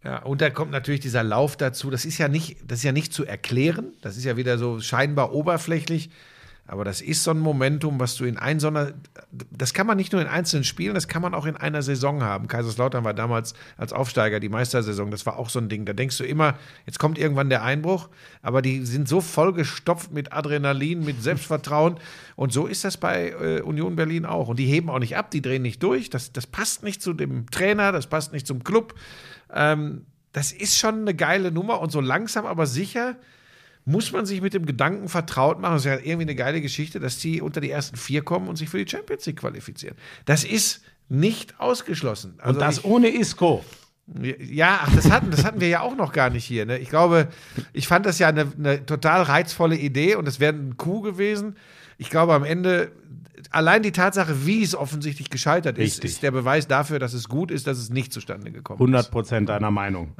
Ja, 0.04 0.18
und 0.22 0.40
da 0.40 0.50
kommt 0.50 0.70
natürlich 0.70 1.00
dieser 1.00 1.24
Lauf 1.24 1.56
dazu. 1.56 1.90
Das 1.90 2.04
ist 2.04 2.18
ja 2.18 2.28
nicht, 2.28 2.58
das 2.66 2.78
ist 2.78 2.84
ja 2.84 2.92
nicht 2.92 3.12
zu 3.12 3.24
erklären. 3.24 3.92
Das 4.00 4.16
ist 4.16 4.24
ja 4.24 4.36
wieder 4.36 4.58
so 4.58 4.80
scheinbar 4.80 5.32
oberflächlich. 5.32 6.10
Aber 6.70 6.84
das 6.84 7.00
ist 7.00 7.24
so 7.24 7.30
ein 7.30 7.38
Momentum, 7.38 7.98
was 7.98 8.16
du 8.16 8.26
in 8.26 8.36
ein 8.36 8.60
so 8.60 8.68
einer, 8.68 8.92
das 9.50 9.72
kann 9.72 9.86
man 9.86 9.96
nicht 9.96 10.12
nur 10.12 10.20
in 10.20 10.28
einzelnen 10.28 10.64
Spielen, 10.64 10.94
das 10.94 11.08
kann 11.08 11.22
man 11.22 11.32
auch 11.32 11.46
in 11.46 11.56
einer 11.56 11.80
Saison 11.80 12.22
haben. 12.22 12.46
Kaiserslautern 12.46 13.04
war 13.04 13.14
damals 13.14 13.54
als 13.78 13.94
Aufsteiger 13.94 14.38
die 14.38 14.50
Meistersaison, 14.50 15.10
das 15.10 15.24
war 15.24 15.38
auch 15.38 15.48
so 15.48 15.60
ein 15.60 15.70
Ding. 15.70 15.86
Da 15.86 15.94
denkst 15.94 16.18
du 16.18 16.24
immer, 16.24 16.58
jetzt 16.84 16.98
kommt 16.98 17.16
irgendwann 17.16 17.48
der 17.48 17.64
Einbruch, 17.64 18.10
aber 18.42 18.60
die 18.60 18.84
sind 18.84 19.08
so 19.08 19.22
vollgestopft 19.22 20.12
mit 20.12 20.34
Adrenalin, 20.34 21.02
mit 21.02 21.22
Selbstvertrauen. 21.22 21.96
Und 22.36 22.52
so 22.52 22.66
ist 22.66 22.84
das 22.84 22.98
bei 22.98 23.30
äh, 23.30 23.62
Union 23.62 23.96
Berlin 23.96 24.26
auch. 24.26 24.48
Und 24.48 24.58
die 24.58 24.66
heben 24.66 24.90
auch 24.90 24.98
nicht 24.98 25.16
ab, 25.16 25.30
die 25.30 25.40
drehen 25.40 25.62
nicht 25.62 25.82
durch. 25.82 26.10
Das, 26.10 26.32
das 26.34 26.46
passt 26.46 26.82
nicht 26.82 27.00
zu 27.00 27.14
dem 27.14 27.50
Trainer, 27.50 27.92
das 27.92 28.08
passt 28.08 28.34
nicht 28.34 28.46
zum 28.46 28.62
Club. 28.62 28.94
Ähm, 29.52 30.06
das 30.32 30.52
ist 30.52 30.78
schon 30.78 31.00
eine 31.00 31.14
geile 31.14 31.50
Nummer 31.50 31.80
und 31.80 31.90
so 31.90 32.00
langsam 32.00 32.46
aber 32.46 32.66
sicher 32.66 33.16
muss 33.88 34.12
man 34.12 34.26
sich 34.26 34.42
mit 34.42 34.52
dem 34.52 34.66
Gedanken 34.66 35.08
vertraut 35.08 35.60
machen. 35.60 35.72
Das 35.72 35.86
ist 35.86 35.86
ja 35.86 35.94
irgendwie 35.94 36.22
eine 36.22 36.34
geile 36.34 36.60
Geschichte, 36.60 37.00
dass 37.00 37.18
die 37.18 37.40
unter 37.40 37.62
die 37.62 37.70
ersten 37.70 37.96
vier 37.96 38.22
kommen 38.22 38.46
und 38.46 38.56
sich 38.56 38.68
für 38.68 38.84
die 38.84 38.88
Champions 38.88 39.24
League 39.24 39.38
qualifizieren. 39.38 39.96
Das 40.26 40.44
ist 40.44 40.82
nicht 41.08 41.58
ausgeschlossen. 41.58 42.32
Und 42.32 42.42
Also 42.42 42.60
das 42.60 42.78
ich, 42.78 42.84
ohne 42.84 43.08
Isco. 43.08 43.64
ja, 44.38 44.80
ach, 44.82 44.94
das 44.94 45.10
hatten, 45.10 45.30
das 45.30 45.42
hatten 45.42 45.62
wir 45.62 45.68
ja 45.68 45.80
auch 45.80 45.96
noch 45.96 46.12
gar 46.12 46.28
nicht 46.28 46.44
hier. 46.44 46.66
Ne? 46.66 46.76
Ich 46.78 46.90
glaube, 46.90 47.28
ich 47.72 47.88
fand 47.88 48.04
das 48.04 48.18
ja 48.18 48.28
eine, 48.28 48.52
eine 48.58 48.84
total 48.84 49.22
reizvolle 49.22 49.76
Idee 49.76 50.16
und 50.16 50.28
es 50.28 50.38
wäre 50.38 50.52
ein 50.52 50.76
Coup 50.76 51.02
gewesen. 51.02 51.56
Ich 51.96 52.10
glaube, 52.10 52.34
am 52.34 52.44
Ende, 52.44 52.92
allein 53.50 53.82
die 53.82 53.92
Tatsache, 53.92 54.46
wie 54.46 54.62
es 54.62 54.74
offensichtlich 54.74 55.30
gescheitert 55.30 55.78
ist, 55.78 55.96
Richtig. 55.96 56.10
ist 56.12 56.22
der 56.22 56.30
Beweis 56.30 56.66
dafür, 56.68 56.98
dass 56.98 57.12
es 57.14 57.28
gut 57.28 57.50
ist, 57.50 57.66
dass 57.66 57.78
es 57.78 57.90
nicht 57.90 58.12
zustande 58.12 58.50
gekommen 58.50 58.78
100 58.80 59.02
ist. 59.02 59.10
Prozent 59.10 59.48
deiner 59.48 59.70
Meinung. 59.70 60.12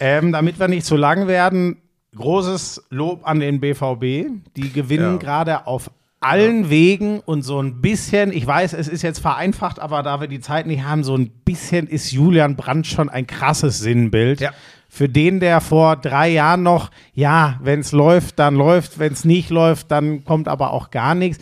Ähm, 0.00 0.32
damit 0.32 0.58
wir 0.58 0.68
nicht 0.68 0.86
zu 0.86 0.96
lang 0.96 1.26
werden, 1.28 1.76
großes 2.16 2.84
Lob 2.90 3.26
an 3.26 3.40
den 3.40 3.60
BVB. 3.60 4.30
Die 4.56 4.72
gewinnen 4.72 5.12
Ja. 5.14 5.16
gerade 5.18 5.66
auf 5.66 5.90
allen 6.20 6.68
Wegen 6.68 7.20
und 7.20 7.42
so 7.42 7.62
ein 7.62 7.80
bisschen, 7.80 8.32
ich 8.32 8.44
weiß, 8.46 8.72
es 8.72 8.88
ist 8.88 9.02
jetzt 9.02 9.20
vereinfacht, 9.20 9.78
aber 9.78 10.02
da 10.02 10.20
wir 10.20 10.26
die 10.26 10.40
Zeit 10.40 10.66
nicht 10.66 10.82
haben, 10.82 11.04
so 11.04 11.16
ein 11.16 11.28
bisschen 11.44 11.86
ist 11.86 12.10
Julian 12.10 12.56
Brandt 12.56 12.88
schon 12.88 13.08
ein 13.08 13.26
krasses 13.26 13.78
Sinnbild. 13.78 14.40
Ja. 14.40 14.50
Für 14.88 15.08
den, 15.08 15.38
der 15.38 15.60
vor 15.60 15.96
drei 15.96 16.30
Jahren 16.30 16.62
noch, 16.62 16.90
ja, 17.14 17.60
wenn 17.62 17.80
es 17.80 17.92
läuft, 17.92 18.38
dann 18.38 18.54
läuft, 18.56 18.98
wenn 18.98 19.12
es 19.12 19.24
nicht 19.24 19.50
läuft, 19.50 19.90
dann 19.92 20.24
kommt 20.24 20.48
aber 20.48 20.72
auch 20.72 20.90
gar 20.90 21.14
nichts. 21.14 21.38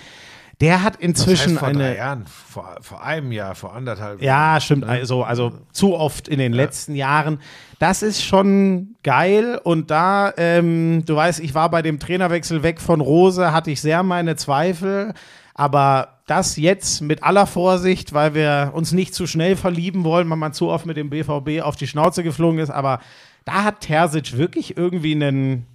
Der 0.60 0.82
hat 0.82 0.96
inzwischen 0.96 1.54
das 1.54 1.56
heißt 1.56 1.58
vor 1.58 1.68
eine. 1.68 1.78
drei 1.78 1.96
Jahren, 1.96 2.24
vor, 2.26 2.76
vor 2.80 3.04
einem 3.04 3.30
Jahr, 3.30 3.54
vor 3.54 3.74
anderthalb 3.74 4.22
Ja, 4.22 4.58
stimmt. 4.58 4.84
Also, 4.84 5.22
also 5.22 5.52
zu 5.72 5.94
oft 5.94 6.28
in 6.28 6.38
den 6.38 6.54
letzten 6.54 6.94
Jahren. 6.94 7.40
Das 7.78 8.02
ist 8.02 8.22
schon 8.22 8.96
geil. 9.02 9.60
Und 9.62 9.90
da, 9.90 10.32
ähm, 10.38 11.04
du 11.04 11.14
weißt, 11.14 11.40
ich 11.40 11.54
war 11.54 11.70
bei 11.70 11.82
dem 11.82 11.98
Trainerwechsel 11.98 12.62
weg 12.62 12.80
von 12.80 13.02
Rose, 13.02 13.52
hatte 13.52 13.70
ich 13.70 13.82
sehr 13.82 14.02
meine 14.02 14.36
Zweifel. 14.36 15.12
Aber 15.52 16.16
das 16.26 16.56
jetzt 16.56 17.02
mit 17.02 17.22
aller 17.22 17.46
Vorsicht, 17.46 18.12
weil 18.12 18.34
wir 18.34 18.72
uns 18.74 18.92
nicht 18.92 19.14
zu 19.14 19.26
schnell 19.26 19.56
verlieben 19.56 20.04
wollen, 20.04 20.28
weil 20.28 20.36
man 20.36 20.52
zu 20.52 20.68
oft 20.68 20.86
mit 20.86 20.96
dem 20.96 21.10
BVB 21.10 21.62
auf 21.62 21.76
die 21.76 21.86
Schnauze 21.86 22.22
geflogen 22.22 22.58
ist. 22.58 22.70
Aber 22.70 23.00
da 23.44 23.62
hat 23.62 23.80
Terzic 23.80 24.36
wirklich 24.36 24.76
irgendwie 24.76 25.14
einen, 25.14 25.66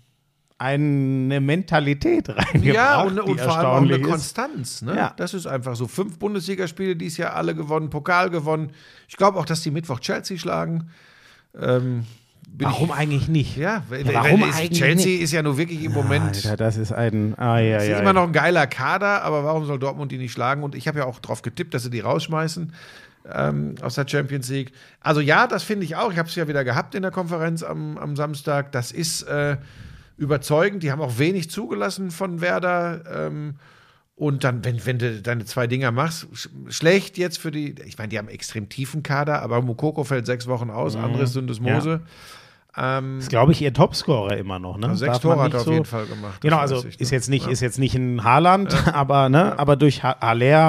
eine 0.62 1.42
Mentalität 1.42 2.30
reingebracht. 2.30 2.64
Ja, 2.64 3.02
und, 3.02 3.16
die 3.16 3.22
und 3.22 3.42
vor 3.42 3.58
allem 3.58 3.68
auch 3.68 3.78
eine 3.82 3.96
ist. 3.98 4.08
Konstanz. 4.08 4.82
Ne? 4.84 4.96
Ja. 4.96 5.14
Das 5.18 5.34
ist 5.34 5.48
einfach 5.48 5.76
so. 5.76 5.88
Fünf 5.88 6.20
Bundesligaspiele 6.20 6.96
dieses 6.96 7.18
Jahr 7.18 7.36
alle 7.36 7.56
gewonnen, 7.56 7.90
Pokal 7.90 8.30
gewonnen. 8.30 8.72
Ich 9.10 9.18
glaube 9.18 9.40
auch, 9.40 9.46
dass 9.46 9.62
die 9.64 9.72
Mittwoch 9.72 10.00
Chelsea 10.00 10.38
schlagen. 10.38 10.90
Ähm, 11.60 12.06
Warum 12.60 12.90
ich, 12.90 12.96
eigentlich 12.96 13.28
nicht? 13.28 13.58
Ja, 13.58 13.84
Ja, 13.90 14.14
warum 14.14 14.44
es- 14.44 14.58
eigentlich 14.58 14.80
Chelsea 14.80 15.08
nicht? 15.14 15.22
ist 15.22 15.32
ja 15.32 15.42
nur 15.42 15.58
wirklich 15.58 15.84
im 15.84 15.94
Moment. 15.94 16.36
Alter, 16.36 16.58
das 16.58 16.78
ist 16.78 16.92
ein. 16.92 17.34
Ah, 17.40 17.60
ja, 17.60 17.78
Es 17.78 17.84
ist 17.84 17.90
ja, 17.90 17.98
immer 18.00 18.08
ja. 18.10 18.14
noch 18.14 18.24
ein 18.24 18.34
geiler 18.34 18.68
Kader, 18.68 19.24
aber 19.24 19.44
warum 19.44 19.66
soll 19.66 19.80
Dortmund 19.80 20.12
die 20.12 20.18
nicht 20.20 20.32
schlagen? 20.34 20.62
Und 20.62 20.76
ich 20.76 20.88
habe 20.88 21.00
ja 21.00 21.06
auch 21.06 21.20
drauf 21.20 21.42
getippt, 21.42 21.74
dass 21.74 21.84
sie 21.84 21.90
die 21.90 22.02
rausschmeißen 22.02 22.74
ähm, 23.34 23.76
aus 23.82 23.96
der 23.96 24.08
Champions 24.08 24.50
League. 24.50 24.74
Also 25.00 25.22
ja, 25.22 25.48
das 25.48 25.64
finde 25.64 25.86
ich 25.86 25.96
auch. 25.96 26.12
Ich 26.12 26.18
habe 26.20 26.30
es 26.30 26.36
ja 26.36 26.48
wieder 26.48 26.64
gehabt 26.64 26.94
in 26.94 27.02
der 27.02 27.12
Konferenz 27.12 27.64
am, 27.64 27.98
am 27.98 28.16
Samstag. 28.16 28.72
Das 28.74 28.92
ist 28.92 29.24
äh, 29.24 29.58
überzeugend. 30.18 30.84
Die 30.84 30.92
haben 30.92 31.02
auch 31.02 31.18
wenig 31.18 31.50
zugelassen 31.50 32.12
von 32.12 32.42
Werder. 32.42 33.04
Ähm, 33.28 33.56
und 34.16 34.44
dann, 34.44 34.64
wenn, 34.64 34.86
wenn 34.86 35.00
du 35.00 35.22
deine 35.22 35.46
zwei 35.46 35.66
Dinger 35.68 35.92
machst, 35.92 36.28
sch 36.34 36.50
schlecht 36.70 37.18
jetzt 37.18 37.40
für 37.40 37.50
die, 37.50 37.74
ich 37.86 37.98
meine, 37.98 38.10
die 38.10 38.20
haben 38.20 38.28
extrem 38.28 38.70
tiefen 38.70 39.02
Kader, 39.02 39.42
aber 39.42 39.62
Mukoko 39.62 40.04
fällt 40.04 40.26
sechs 40.28 40.46
Wochen 40.48 40.70
aus, 40.70 40.96
anderes 40.96 41.34
Syndesmose. 41.34 42.02
Ähm, 42.78 43.20
ist, 43.20 43.30
glaube 43.30 43.52
ich, 43.52 43.62
ihr 43.62 43.74
Topscorer 43.74 44.38
immer 44.38 44.58
noch. 44.58 44.78
Ne? 44.78 44.96
sechs 44.96 45.14
Darf 45.14 45.22
Tore 45.24 45.42
hat 45.42 45.54
er 45.54 45.60
auf 45.60 45.66
so- 45.66 45.74
jeden 45.74 45.84
Fall 45.84 46.06
gemacht. 46.06 46.40
Genau, 46.40 46.58
also 46.58 46.78
ich, 46.78 46.86
ne? 46.86 46.92
ist 47.00 47.10
jetzt 47.10 47.30
nicht, 47.30 47.46
Ja. 47.48 47.52
ist 47.52 47.60
jetzt 47.60 47.80
nicht 47.80 47.96
ein 47.96 48.24
Haaland, 48.24 48.74
aber 48.94 49.28
ne, 49.28 49.60
aber 49.60 49.76
durch 49.76 50.04
Ha- 50.04 50.18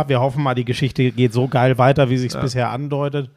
wir 0.08 0.20
hoffen 0.20 0.42
mal, 0.42 0.54
die 0.54 0.64
Geschichte 0.64 1.12
geht 1.12 1.32
so 1.32 1.46
geil 1.46 1.78
weiter, 1.78 2.10
wie 2.10 2.16
sich 2.16 2.34
es 2.34 2.40
bisher 2.40 2.70
andeutet. 2.70 3.30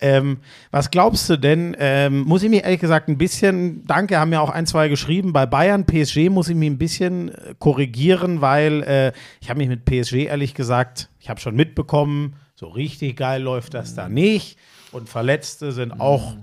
Ähm, 0.00 0.38
was 0.70 0.90
glaubst 0.90 1.30
du 1.30 1.36
denn? 1.36 1.76
Ähm, 1.78 2.22
muss 2.22 2.42
ich 2.42 2.50
mir 2.50 2.64
ehrlich 2.64 2.80
gesagt 2.80 3.08
ein 3.08 3.16
bisschen, 3.16 3.86
danke, 3.86 4.18
haben 4.18 4.32
ja 4.32 4.40
auch 4.40 4.50
ein, 4.50 4.66
zwei 4.66 4.88
geschrieben, 4.88 5.32
bei 5.32 5.46
Bayern, 5.46 5.86
PSG 5.86 6.30
muss 6.30 6.48
ich 6.48 6.56
mich 6.56 6.70
ein 6.70 6.78
bisschen 6.78 7.28
äh, 7.28 7.54
korrigieren, 7.58 8.40
weil 8.40 8.82
äh, 8.82 9.12
ich 9.40 9.50
habe 9.50 9.58
mich 9.58 9.68
mit 9.68 9.84
PSG 9.84 10.26
ehrlich 10.26 10.54
gesagt, 10.54 11.10
ich 11.20 11.30
habe 11.30 11.40
schon 11.40 11.54
mitbekommen, 11.54 12.36
so 12.54 12.66
richtig 12.66 13.16
geil 13.16 13.42
läuft 13.42 13.74
das 13.74 13.94
da 13.94 14.08
nicht. 14.08 14.58
Und 14.92 15.08
Verletzte 15.08 15.72
sind 15.72 16.00
auch 16.00 16.36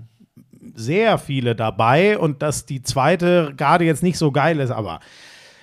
sehr 0.73 1.17
viele 1.17 1.55
dabei 1.55 2.17
und 2.17 2.41
dass 2.41 2.65
die 2.65 2.81
zweite 2.81 3.53
gerade 3.55 3.85
jetzt 3.85 4.03
nicht 4.03 4.17
so 4.17 4.31
geil 4.31 4.59
ist, 4.59 4.71
aber 4.71 4.99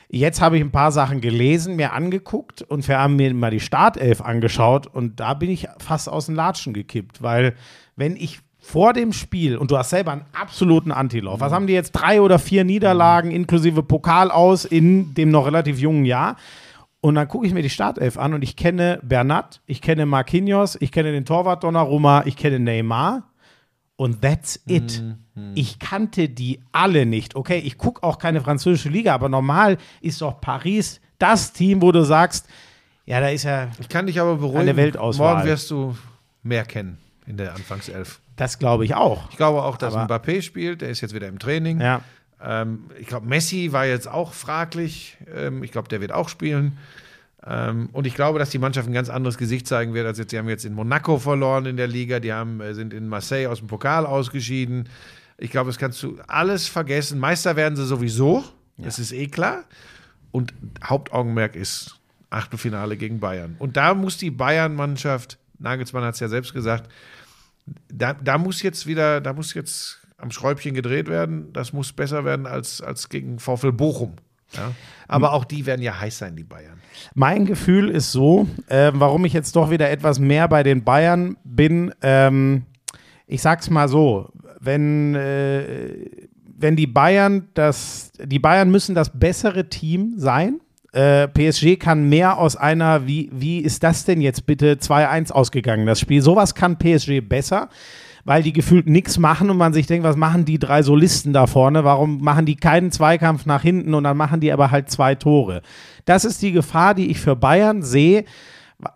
jetzt 0.09 0.41
habe 0.41 0.57
ich 0.57 0.63
ein 0.63 0.71
paar 0.71 0.93
Sachen 0.93 1.21
gelesen, 1.21 1.77
mir 1.77 1.93
angeguckt 1.93 2.63
und 2.63 2.87
wir 2.89 2.99
haben 2.99 3.17
mir 3.17 3.33
mal 3.35 3.51
die 3.51 3.61
Startelf 3.61 4.21
angeschaut 4.21 4.87
und 4.87 5.21
da 5.21 5.35
bin 5.35 5.51
ich 5.51 5.69
fast 5.79 6.09
aus 6.09 6.27
den 6.27 6.35
Latschen 6.35 6.73
gekippt, 6.73 7.23
weil 7.23 7.55
wenn 7.97 8.17
ich 8.17 8.41
vor 8.61 8.93
dem 8.93 9.13
Spiel, 9.13 9.57
und 9.57 9.71
du 9.71 9.79
hast 9.79 9.91
selber 9.91 10.13
einen 10.13 10.25
absoluten 10.39 10.93
Antilauf, 10.93 11.41
was 11.41 11.53
haben 11.53 11.67
die 11.67 11.73
jetzt? 11.73 11.93
Drei 11.93 12.21
oder 12.21 12.39
vier 12.39 12.65
Niederlagen 12.65 13.31
inklusive 13.31 13.83
Pokal 13.83 14.31
aus 14.31 14.65
in 14.65 15.15
dem 15.15 15.31
noch 15.31 15.47
relativ 15.47 15.79
jungen 15.79 16.05
Jahr? 16.05 16.37
Und 17.01 17.15
dann 17.15 17.29
gucke 17.29 17.47
ich 17.47 17.55
mir 17.55 17.63
die 17.63 17.71
Startelf 17.71 18.19
an 18.19 18.35
und 18.35 18.43
ich 18.43 18.57
kenne 18.57 18.99
Bernat, 19.03 19.61
ich 19.67 19.81
kenne 19.81 20.05
Marquinhos, 20.05 20.77
ich 20.81 20.91
kenne 20.91 21.13
den 21.13 21.25
Torwart 21.25 21.63
Donnarumma, 21.63 22.25
ich 22.27 22.37
kenne 22.37 22.59
Neymar 22.59 23.28
und 23.99 24.23
that's 24.23 24.61
it. 24.67 25.03
Ich 25.55 25.79
kannte 25.79 26.29
die 26.29 26.61
alle 26.73 27.05
nicht. 27.05 27.35
Okay, 27.37 27.59
ich 27.59 27.77
gucke 27.77 28.03
auch 28.03 28.19
keine 28.19 28.41
französische 28.41 28.89
Liga, 28.89 29.13
aber 29.15 29.29
normal 29.29 29.77
ist 30.01 30.21
doch 30.23 30.41
Paris 30.41 31.01
das 31.19 31.53
Team, 31.53 31.83
wo 31.83 31.91
du 31.93 32.05
sagst, 32.05 32.47
ja, 33.07 33.21
da 33.21 33.29
ist 33.29 33.43
ja, 33.43 33.69
Ich 33.81 33.89
kann 33.89 34.07
dich 34.07 34.21
aber 34.21 34.37
beruhigen. 34.37 34.61
Eine 34.61 34.77
Weltauswahl. 34.77 35.35
Morgen 35.37 35.49
wirst 35.49 35.71
du 35.71 35.97
mehr 36.43 36.65
kennen 36.65 36.99
in 37.27 37.37
der 37.37 37.55
Anfangself. 37.55 38.21
das 38.37 38.59
glaube 38.59 38.85
ich 38.85 38.95
auch. 38.95 39.31
Ich 39.31 39.37
glaube 39.37 39.63
auch, 39.63 39.77
dass 39.77 39.95
Aber- 39.95 40.15
Mbappé 40.17 40.43
spielt. 40.43 40.81
Der 40.81 40.91
ist 40.91 41.01
jetzt 41.01 41.15
wieder 41.15 41.27
im 41.29 41.39
Training. 41.41 41.81
Ja. 41.81 42.03
Ähm, 42.41 42.85
ich 43.01 43.07
glaube, 43.09 43.27
Messi 43.27 43.73
war 43.73 43.85
jetzt 43.87 44.07
auch 44.09 44.33
fraglich. 44.33 45.17
Ähm, 45.35 45.65
ich 45.65 45.73
glaube, 45.73 45.89
der 45.89 46.01
wird 46.01 46.13
auch 46.13 46.29
spielen. 46.29 46.79
Ähm, 47.47 47.89
und 47.93 48.07
ich 48.07 48.15
glaube, 48.15 48.39
dass 48.39 48.51
die 48.51 48.59
Mannschaft 48.59 48.89
ein 48.89 48.93
ganz 48.93 49.09
anderes 49.09 49.39
Gesicht 49.39 49.67
zeigen 49.67 49.95
wird. 49.95 50.07
Als 50.07 50.19
jetzt, 50.19 50.33
die 50.33 50.39
haben 50.39 50.49
jetzt 50.49 50.65
in 50.65 50.75
Monaco 50.75 51.19
verloren 51.19 51.67
in 51.67 51.77
der 51.77 51.87
Liga. 51.87 52.21
Die 52.21 52.33
haben, 52.33 52.61
äh, 52.61 52.75
sind 52.75 52.93
in 52.93 53.09
Marseille 53.09 53.47
aus 53.47 53.59
dem 53.59 53.69
Pokal 53.69 54.07
ausgeschieden. 54.07 54.89
Ich 55.39 55.51
glaube, 55.51 55.71
das 55.71 55.79
kannst 55.79 56.03
du 56.03 56.19
alles 56.27 56.67
vergessen. 56.67 57.19
Meister 57.19 57.57
werden 57.57 57.77
sie 57.77 57.87
sowieso. 57.87 58.45
Das 58.77 58.99
ist 58.99 59.13
eh 59.13 59.27
klar. 59.27 59.65
Und 60.31 60.53
Hauptaugenmerk 60.85 61.57
ist 61.57 61.99
Achtelfinale 62.31 62.97
gegen 62.97 63.21
Bayern. 63.21 63.57
Und 63.59 63.77
da 63.77 63.95
muss 63.95 64.19
die 64.19 64.31
Bayern-Mannschaft, 64.31 65.39
Nagelsmann 65.59 66.05
hat 66.05 66.15
es 66.15 66.21
ja 66.21 66.29
selbst 66.29 66.53
gesagt, 66.53 66.91
da, 67.89 68.15
da 68.15 68.39
muss 68.39 68.63
jetzt 68.63 68.87
wieder, 68.87 69.21
da 69.21 69.33
muss 69.33 69.55
jetzt 69.55 70.01
am 70.19 70.31
Schräubchen 70.31 70.75
gedreht 70.75 71.09
werden. 71.09 71.53
Das 71.53 71.73
muss 71.73 71.93
besser 71.93 72.25
werden 72.25 72.47
als, 72.47 72.81
als 72.81 73.09
gegen 73.09 73.39
VfL 73.39 73.73
Bochum. 73.73 74.17
Ja? 74.53 74.73
Aber 75.07 75.33
auch 75.33 75.45
die 75.45 75.67
werden 75.67 75.83
ja 75.83 75.99
heiß 75.99 76.19
sein, 76.19 76.37
die 76.37 76.45
Bayern. 76.45 76.78
Mein 77.15 77.45
Gefühl 77.45 77.89
ist 77.89 78.13
so, 78.13 78.47
äh, 78.69 78.93
warum 78.95 79.25
ich 79.25 79.33
jetzt 79.33 79.57
doch 79.57 79.71
wieder 79.71 79.91
etwas 79.91 80.19
mehr 80.19 80.49
bei 80.49 80.63
den 80.63 80.85
Bayern 80.85 81.37
bin. 81.45 81.93
Ähm, 82.03 82.63
ich 83.27 83.43
sag's 83.43 83.71
mal 83.71 83.89
so, 83.89 84.31
wenn, 84.61 85.15
äh, 85.15 86.07
wenn 86.59 86.77
die 86.77 86.87
Bayern 86.87 87.49
das, 87.55 88.13
die 88.23 88.39
Bayern 88.39 88.71
müssen 88.71 88.95
das 88.95 89.19
bessere 89.19 89.69
Team 89.69 90.15
sein. 90.17 90.61
Äh, 90.93 91.29
PSG 91.29 91.77
kann 91.79 92.09
mehr 92.09 92.39
aus 92.39 92.57
einer, 92.57 93.07
wie, 93.07 93.29
wie 93.33 93.59
ist 93.61 93.83
das 93.83 94.05
denn 94.05 94.21
jetzt 94.21 94.47
bitte 94.47 94.75
2-1 94.77 95.33
ausgegangen, 95.33 95.87
das 95.87 96.01
Spiel? 96.01 96.23
Sowas 96.23 96.55
kann 96.55 96.79
PSG 96.79 97.21
besser, 97.21 97.69
weil 98.29 98.43
die 98.43 98.53
gefühlt 98.53 98.87
nichts 98.87 99.17
machen 99.17 99.49
und 99.49 99.57
man 99.57 99.73
sich 99.73 99.87
denkt, 99.87 100.05
was 100.05 100.15
machen 100.15 100.45
die 100.45 100.59
drei 100.59 100.83
Solisten 100.83 101.33
da 101.33 101.47
vorne? 101.47 101.83
Warum 101.85 102.21
machen 102.21 102.45
die 102.45 102.57
keinen 102.57 102.93
Zweikampf 102.93 103.47
nach 103.47 103.63
hinten 103.63 103.95
und 103.95 104.05
dann 104.05 104.19
machen 104.19 104.41
die 104.41 104.53
aber 104.53 104.71
halt 104.71 104.91
zwei 104.91 105.15
Tore? 105.15 105.63
Das 106.05 106.27
ist 106.27 106.43
die 106.43 106.53
Gefahr, 106.53 106.95
die 106.95 107.11
ich 107.11 107.21
für 107.21 107.37
Bayern 107.37 107.83
sehe. 107.83 108.27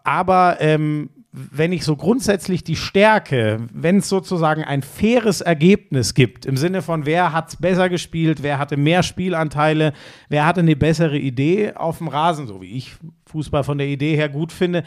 Aber 0.05 0.59
ähm, 0.61 1.09
wenn 1.33 1.73
ich 1.73 1.83
so 1.83 1.97
grundsätzlich 1.97 2.63
die 2.63 2.77
Stärke, 2.77 3.69
wenn 3.73 3.97
es 3.97 4.11
sozusagen 4.11 4.65
ein 4.65 4.83
faires 4.83 5.41
Ergebnis 5.41 6.13
gibt, 6.13 6.45
im 6.45 6.59
Sinne 6.59 6.83
von 6.83 7.07
wer 7.07 7.33
hat 7.33 7.49
es 7.49 7.57
besser 7.57 7.89
gespielt, 7.89 8.43
wer 8.43 8.59
hatte 8.59 8.77
mehr 8.77 9.03
Spielanteile, 9.03 9.95
wer 10.29 10.45
hatte 10.45 10.61
eine 10.61 10.77
bessere 10.77 11.17
Idee 11.17 11.73
auf 11.73 11.97
dem 11.99 12.09
Rasen, 12.09 12.47
so 12.47 12.61
wie 12.61 12.77
ich 12.77 12.97
Fußball 13.29 13.65
von 13.65 13.79
der 13.79 13.87
Idee 13.87 14.15
her 14.15 14.29
gut 14.29 14.53
finde, 14.53 14.83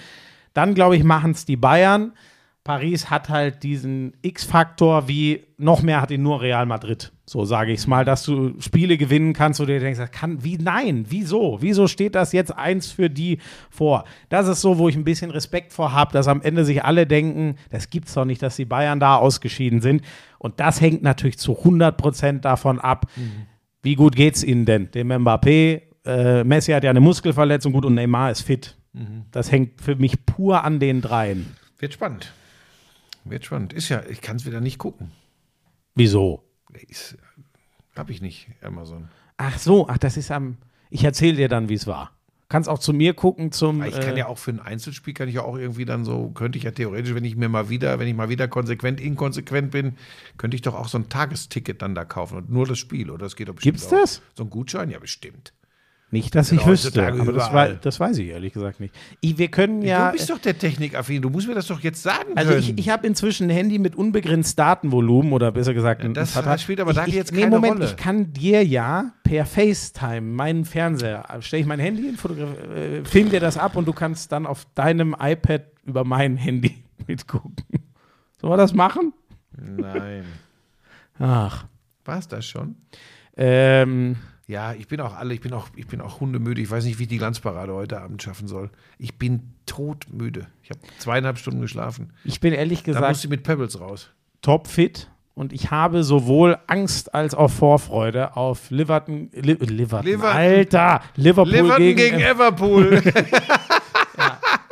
dann 0.54 0.76
glaube 0.76 0.98
ich, 0.98 1.04
machen 1.04 1.32
es 1.32 1.46
die 1.46 1.58
Bayern. 1.58 2.14
Paris 2.66 3.12
hat 3.12 3.30
halt 3.30 3.62
diesen 3.62 4.14
X-Faktor, 4.24 5.08
wie 5.08 5.46
noch 5.60 5.84
mehr 5.84 6.02
hat 6.02 6.10
ihn 6.10 6.24
nur 6.24 6.42
Real 6.42 6.66
Madrid. 6.66 7.12
So 7.28 7.46
sage 7.46 7.72
ich 7.72 7.80
es 7.80 7.88
mal, 7.88 8.06
dass 8.06 8.24
du 8.24 8.60
Spiele 8.60 8.98
gewinnen 8.98 9.34
kannst, 9.34 9.60
wo 9.60 9.66
du 9.66 9.74
dir 9.74 9.80
denkst, 9.80 10.00
kann, 10.12 10.44
wie, 10.44 10.58
nein, 10.58 11.06
wieso? 11.08 11.60
Wieso 11.62 11.88
steht 11.88 12.16
das 12.16 12.32
jetzt 12.34 12.52
eins 12.52 12.92
für 12.92 13.08
die 13.08 13.38
vor? 13.70 14.06
Das 14.30 14.48
ist 14.48 14.62
so, 14.62 14.80
wo 14.80 14.90
ich 14.90 14.96
ein 14.96 15.04
bisschen 15.04 15.30
Respekt 15.30 15.74
vor 15.74 15.94
habe, 15.94 16.12
dass 16.12 16.28
am 16.28 16.42
Ende 16.42 16.66
sich 16.66 16.84
alle 16.84 17.06
denken, 17.06 17.58
das 17.70 17.92
gibt's 17.92 18.16
doch 18.16 18.26
nicht, 18.26 18.42
dass 18.42 18.56
die 18.56 18.66
Bayern 18.66 19.00
da 19.00 19.18
ausgeschieden 19.18 19.82
sind. 19.82 20.02
Und 20.40 20.60
das 20.60 20.82
hängt 20.82 21.04
natürlich 21.04 21.38
zu 21.38 21.60
100 21.60 21.96
Prozent 21.96 22.46
davon 22.46 22.80
ab, 22.80 23.06
wie 23.84 23.94
gut 23.94 24.16
geht's 24.16 24.44
ihnen 24.44 24.66
denn? 24.66 24.90
Dem 24.90 25.12
Mbappé, 25.12 25.84
äh, 26.04 26.44
Messi 26.44 26.72
hat 26.72 26.84
ja 26.84 26.90
eine 26.90 27.00
Muskelverletzung, 27.00 27.74
gut, 27.74 27.86
und 27.86 27.94
Neymar 27.94 28.32
ist 28.32 28.42
fit. 28.42 28.76
Das 29.32 29.52
hängt 29.52 29.82
für 29.82 29.96
mich 29.96 30.26
pur 30.26 30.64
an 30.64 30.80
den 30.80 31.02
dreien. 31.02 31.56
Wird 31.78 31.94
spannend. 31.94 32.34
Wird 33.26 33.46
spannend. 33.46 33.74
Ist 33.74 33.90
ja, 33.90 34.04
ich 34.08 34.22
kann 34.22 34.38
es 34.38 34.46
wieder 34.46 34.62
nicht 34.62 34.78
gucken. 34.78 35.12
Wieso? 35.96 36.44
Ist, 36.88 37.18
hab 37.96 38.10
ich 38.10 38.22
nicht, 38.22 38.48
Amazon. 38.62 39.10
Ach 39.38 39.58
so, 39.58 39.88
ach, 39.88 39.98
das 39.98 40.18
ist 40.18 40.32
am. 40.32 40.58
Ich 40.90 41.04
erzähle 41.04 41.38
dir 41.38 41.50
dann, 41.50 41.68
wie 41.68 41.74
es 41.74 41.88
war. 41.88 42.12
Kannst 42.48 42.70
auch 42.70 42.78
zu 42.78 42.94
mir 42.94 43.16
gucken 43.16 43.52
zum. 43.52 43.84
Ich 43.84 44.00
kann 44.00 44.16
äh, 44.16 44.20
ja 44.20 44.28
auch 44.28 44.38
für 44.38 44.52
ein 44.52 44.60
Einzelspiel, 44.60 45.16
kann 45.16 45.28
ich 45.28 45.36
ja 45.36 45.42
auch 45.42 45.58
irgendwie 45.58 45.86
dann 45.86 46.06
so, 46.06 46.30
könnte 46.30 46.60
ich 46.60 46.64
ja 46.64 46.72
theoretisch, 46.72 47.16
wenn 47.16 47.26
ich 47.26 47.36
mir 47.36 47.50
mal 47.50 47.70
wieder, 47.70 47.98
wenn 47.98 48.08
ich 48.08 48.14
mal 48.14 48.30
wieder 48.30 48.48
konsequent 48.48 49.02
inkonsequent 49.02 49.72
bin, 49.72 49.98
könnte 50.38 50.56
ich 50.56 50.62
doch 50.62 50.76
auch 50.76 50.88
so 50.88 51.00
ein 51.00 51.10
Tagesticket 51.10 51.82
dann 51.82 51.96
da 51.96 52.06
kaufen 52.06 52.38
und 52.38 52.52
nur 52.52 52.68
das 52.68 52.78
Spiel, 52.78 53.10
oder 53.10 53.26
das 53.26 53.36
geht 53.36 53.50
doch 53.50 53.56
bestimmt 53.56 53.78
Gibt's 53.78 53.88
auch. 53.88 54.00
das? 54.00 54.22
So 54.36 54.44
ein 54.44 54.52
Gutschein? 54.52 54.92
Ja, 54.92 55.00
bestimmt. 55.00 55.54
Nicht, 56.12 56.36
dass 56.36 56.52
ich 56.52 56.62
Ja, 56.62 56.68
wüsste, 56.68 57.06
aber 57.08 57.34
das, 57.34 57.52
wei- 57.52 57.78
das 57.82 58.00
weiß 58.00 58.18
ich 58.20 58.28
ehrlich 58.30 58.54
gesagt 58.54 58.80
nicht. 58.80 58.94
Ich, 59.22 59.38
wir 59.40 59.48
können 59.50 59.82
ja. 59.82 60.12
du 60.12 60.18
bist 60.18 60.30
doch 60.30 60.38
der 60.38 60.58
Technikaffin, 60.58 61.22
du 61.22 61.30
musst 61.32 61.48
mir 61.48 61.56
das 61.56 61.66
doch 61.68 61.80
jetzt 61.82 62.04
sagen 62.04 62.30
Also 62.36 62.52
können. 62.52 62.62
ich, 62.64 62.78
ich 62.78 62.90
habe 62.90 63.08
inzwischen 63.08 63.48
ein 63.48 63.50
Handy 63.50 63.80
mit 63.80 63.96
unbegrenzt 63.96 64.58
Datenvolumen 64.58 65.34
oder 65.34 65.52
besser 65.52 65.74
gesagt 65.74 66.02
ein 66.02 66.14
das 66.14 66.32
Vertrag. 66.32 66.60
spielt 66.62 66.80
aber 66.80 66.94
da 66.94 67.06
ich, 67.08 67.16
jetzt 67.16 67.34
nee, 67.34 67.42
keine 67.42 67.56
Moment, 67.56 67.76
Rolle. 67.80 67.86
ich 67.86 67.98
kann 67.98 68.32
dir 68.32 68.64
ja 68.64 69.14
per 69.24 69.46
FaceTime 69.48 70.22
meinen 70.22 70.64
Fernseher, 70.64 71.26
stelle 71.42 71.62
ich 71.62 71.68
mein 71.68 71.80
Handy 71.80 72.04
hin, 72.04 72.18
fotograf- 72.18 72.60
äh, 72.74 73.04
film 73.04 73.32
dir 73.32 73.40
das 73.40 73.58
ab 73.58 73.76
und 73.76 73.88
du 73.88 73.92
kannst 73.94 74.32
dann 74.32 74.46
auf 74.46 74.66
deinem 74.76 75.16
iPad 75.20 75.64
über 75.86 76.04
mein 76.06 76.38
Handy 76.38 76.84
mitgucken. 77.08 77.56
Sollen 78.40 78.54
wir 78.54 78.58
das 78.58 78.74
machen? 78.76 79.12
Nein. 79.58 80.24
Ach. 81.20 81.66
War 82.06 82.20
es 82.20 82.28
das 82.28 82.46
schon? 82.46 82.76
Ähm, 83.36 84.18
Ja, 84.48 84.74
ich 84.74 84.88
bin 84.88 85.02
auch 85.02 85.16
alle, 85.16 85.34
ich 85.34 85.42
bin 85.42 85.54
auch, 85.54 85.70
ich 85.76 85.88
bin 85.88 86.02
auch 86.02 86.20
hundemüde. 86.20 86.62
Ich 86.62 86.70
weiß 86.70 86.86
nicht, 86.86 87.00
wie 87.00 87.04
ich 87.04 87.10
die 87.10 87.18
Glanzparade 87.18 87.74
heute 87.74 88.00
Abend 88.02 88.22
schaffen 88.22 88.48
soll. 88.48 88.70
Ich 89.00 89.18
bin 89.18 89.54
todmüde. 89.66 90.46
Ich 90.62 90.70
habe 90.70 90.80
zweieinhalb 91.00 91.40
Stunden 91.40 91.62
geschlafen. 91.62 92.14
ich 92.24 92.40
bin 92.40 92.54
ehrlich 92.54 92.84
Da 92.84 92.92
gesagt 92.92 93.18
sie 93.18 93.28
mit 93.28 93.44
Pebbles 93.44 93.80
raus. 93.80 94.12
topfit 94.42 95.10
und 95.34 95.52
ich 95.52 95.72
habe 95.72 96.04
sowohl 96.04 96.58
Angst 96.68 97.14
als 97.16 97.34
auch 97.34 97.50
Vorfreude 97.50 98.38
auf 98.38 98.70
Liverton, 98.70 99.30
Li 99.34 99.54
Liverton, 99.54 100.06
Liverton. 100.06 100.38
Alter, 100.38 101.02
Liverpool 101.16 101.52
Liverton 101.52 101.78
gegen, 101.80 101.98
gegen 101.98 102.18
Liverpool. 102.20 103.02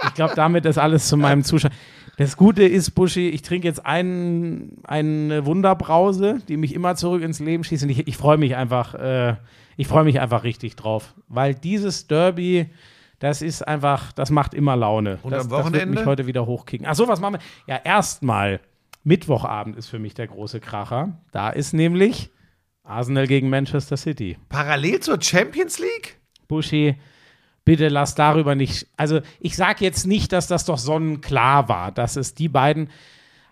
Ich 0.05 0.15
glaube, 0.15 0.35
damit 0.35 0.65
ist 0.65 0.77
alles 0.77 1.07
zu 1.07 1.17
meinem 1.17 1.43
Zuschauer. 1.43 1.71
Das 2.17 2.37
Gute 2.37 2.63
ist, 2.63 2.91
Buschi, 2.91 3.29
ich 3.29 3.41
trinke 3.41 3.67
jetzt 3.67 3.83
einen, 3.83 4.77
eine 4.83 5.47
Wunderbrause, 5.47 6.37
die 6.47 6.57
mich 6.57 6.75
immer 6.75 6.95
zurück 6.95 7.23
ins 7.23 7.39
Leben 7.39 7.63
schießt. 7.63 7.83
Und 7.83 7.89
ich, 7.89 8.07
ich 8.07 8.15
freue 8.15 8.37
mich 8.37 8.55
einfach, 8.55 8.93
äh, 8.93 9.35
ich 9.77 9.87
freue 9.87 10.03
mich 10.03 10.19
einfach 10.19 10.43
richtig 10.43 10.75
drauf. 10.75 11.13
Weil 11.27 11.55
dieses 11.55 12.07
Derby, 12.07 12.67
das 13.19 13.41
ist 13.41 13.61
einfach, 13.67 14.11
das 14.11 14.29
macht 14.29 14.53
immer 14.53 14.75
Laune. 14.75 15.19
Und 15.23 15.31
das, 15.31 15.45
am 15.45 15.49
Das 15.49 15.57
wird 15.57 15.65
Wochenende? 15.73 15.99
mich 15.99 16.05
heute 16.05 16.27
wieder 16.27 16.45
hochkicken. 16.45 16.85
Ach 16.87 16.95
so, 16.95 17.07
was 17.07 17.19
machen 17.19 17.35
wir? 17.35 17.73
Ja, 17.73 17.81
erstmal, 17.83 18.59
Mittwochabend 19.03 19.75
ist 19.75 19.87
für 19.87 19.99
mich 19.99 20.13
der 20.13 20.27
große 20.27 20.59
Kracher. 20.59 21.19
Da 21.31 21.49
ist 21.49 21.73
nämlich 21.73 22.29
Arsenal 22.83 23.27
gegen 23.27 23.49
Manchester 23.49 23.97
City. 23.97 24.37
Parallel 24.49 24.99
zur 25.01 25.21
Champions 25.21 25.79
League? 25.79 26.17
Buschi, 26.47 26.95
bitte 27.65 27.87
lass 27.89 28.15
darüber 28.15 28.55
nicht. 28.55 28.87
Also, 28.97 29.21
ich 29.39 29.55
sage 29.55 29.83
jetzt 29.83 30.05
nicht, 30.07 30.31
dass 30.31 30.47
das 30.47 30.65
doch 30.65 30.77
sonnenklar 30.77 31.67
war, 31.69 31.91
dass 31.91 32.15
es 32.15 32.33
die 32.33 32.49
beiden. 32.49 32.89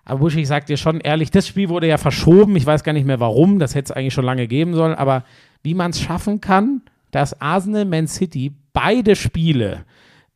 Aber 0.04 0.20
Buschi, 0.20 0.42
ich 0.42 0.48
sag 0.48 0.66
dir 0.66 0.78
schon 0.78 1.00
ehrlich, 1.00 1.32
das 1.32 1.48
Spiel 1.48 1.70
wurde 1.70 1.88
ja 1.88 1.98
verschoben. 1.98 2.56
Ich 2.56 2.66
weiß 2.66 2.84
gar 2.84 2.94
nicht 2.94 3.06
mehr 3.06 3.20
warum. 3.20 3.60
Das 3.60 3.76
hätte 3.76 3.92
es 3.92 3.98
eigentlich 3.98 4.14
schon 4.14 4.26
lange 4.26 4.48
geben 4.48 4.74
sollen. 4.74 4.96
Aber 4.96 5.24
wie 5.64 5.74
man 5.74 5.92
es 5.92 6.02
schaffen 6.02 6.42
kann, 6.42 6.82
dass 7.12 7.40
Arsenal, 7.42 7.86
Man 7.86 8.08
City 8.08 8.54
beide 8.74 9.16
Spiele 9.16 9.86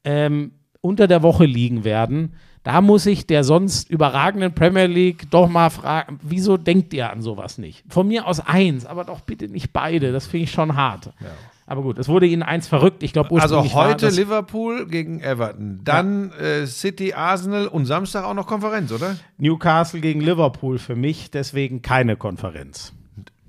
ähm, 0.04 0.52
unter 0.82 1.08
der 1.08 1.24
Woche 1.24 1.46
liegen 1.46 1.84
werden, 1.84 2.34
da 2.66 2.82
muss 2.82 3.06
ich 3.06 3.28
der 3.28 3.44
sonst 3.44 3.92
überragenden 3.92 4.56
Premier 4.56 4.88
League 4.88 5.30
doch 5.30 5.48
mal 5.48 5.70
fragen, 5.70 6.20
wieso 6.24 6.58
denkt 6.58 6.96
ihr 6.96 7.12
an 7.12 7.22
sowas 7.22 7.60
nicht? 7.60 7.84
Von 7.90 8.08
mir 8.08 8.26
aus 8.26 8.40
eins, 8.40 8.88
aber 8.88 9.04
doch 9.04 9.22
bitte 9.22 9.48
nicht 9.48 9.72
beide. 9.72 10.12
Das 10.12 10.26
finde 10.26 10.46
ich 10.46 10.52
schon 10.52 10.76
hart. 10.76 11.14
Aber 11.68 11.84
gut, 11.84 12.00
es 12.00 12.08
wurde 12.08 12.26
ihnen 12.26 12.42
eins 12.42 12.68
verrückt. 12.68 13.04
Ich 13.04 13.14
glaube, 13.14 13.40
Also 13.40 13.74
heute 13.74 14.10
Liverpool 14.10 14.88
gegen 14.88 15.20
Everton. 15.20 15.82
Dann 15.84 16.32
äh, 16.34 16.66
City, 16.66 17.14
Arsenal 17.14 17.68
und 17.68 17.86
Samstag 17.86 18.24
auch 18.24 18.34
noch 18.34 18.48
Konferenz, 18.48 18.92
oder? 18.92 19.16
Newcastle 19.38 20.00
gegen 20.00 20.22
Liverpool 20.22 20.80
für 20.80 20.96
mich, 20.96 21.30
deswegen 21.30 21.84
keine 21.84 22.16
Konferenz. 22.18 22.94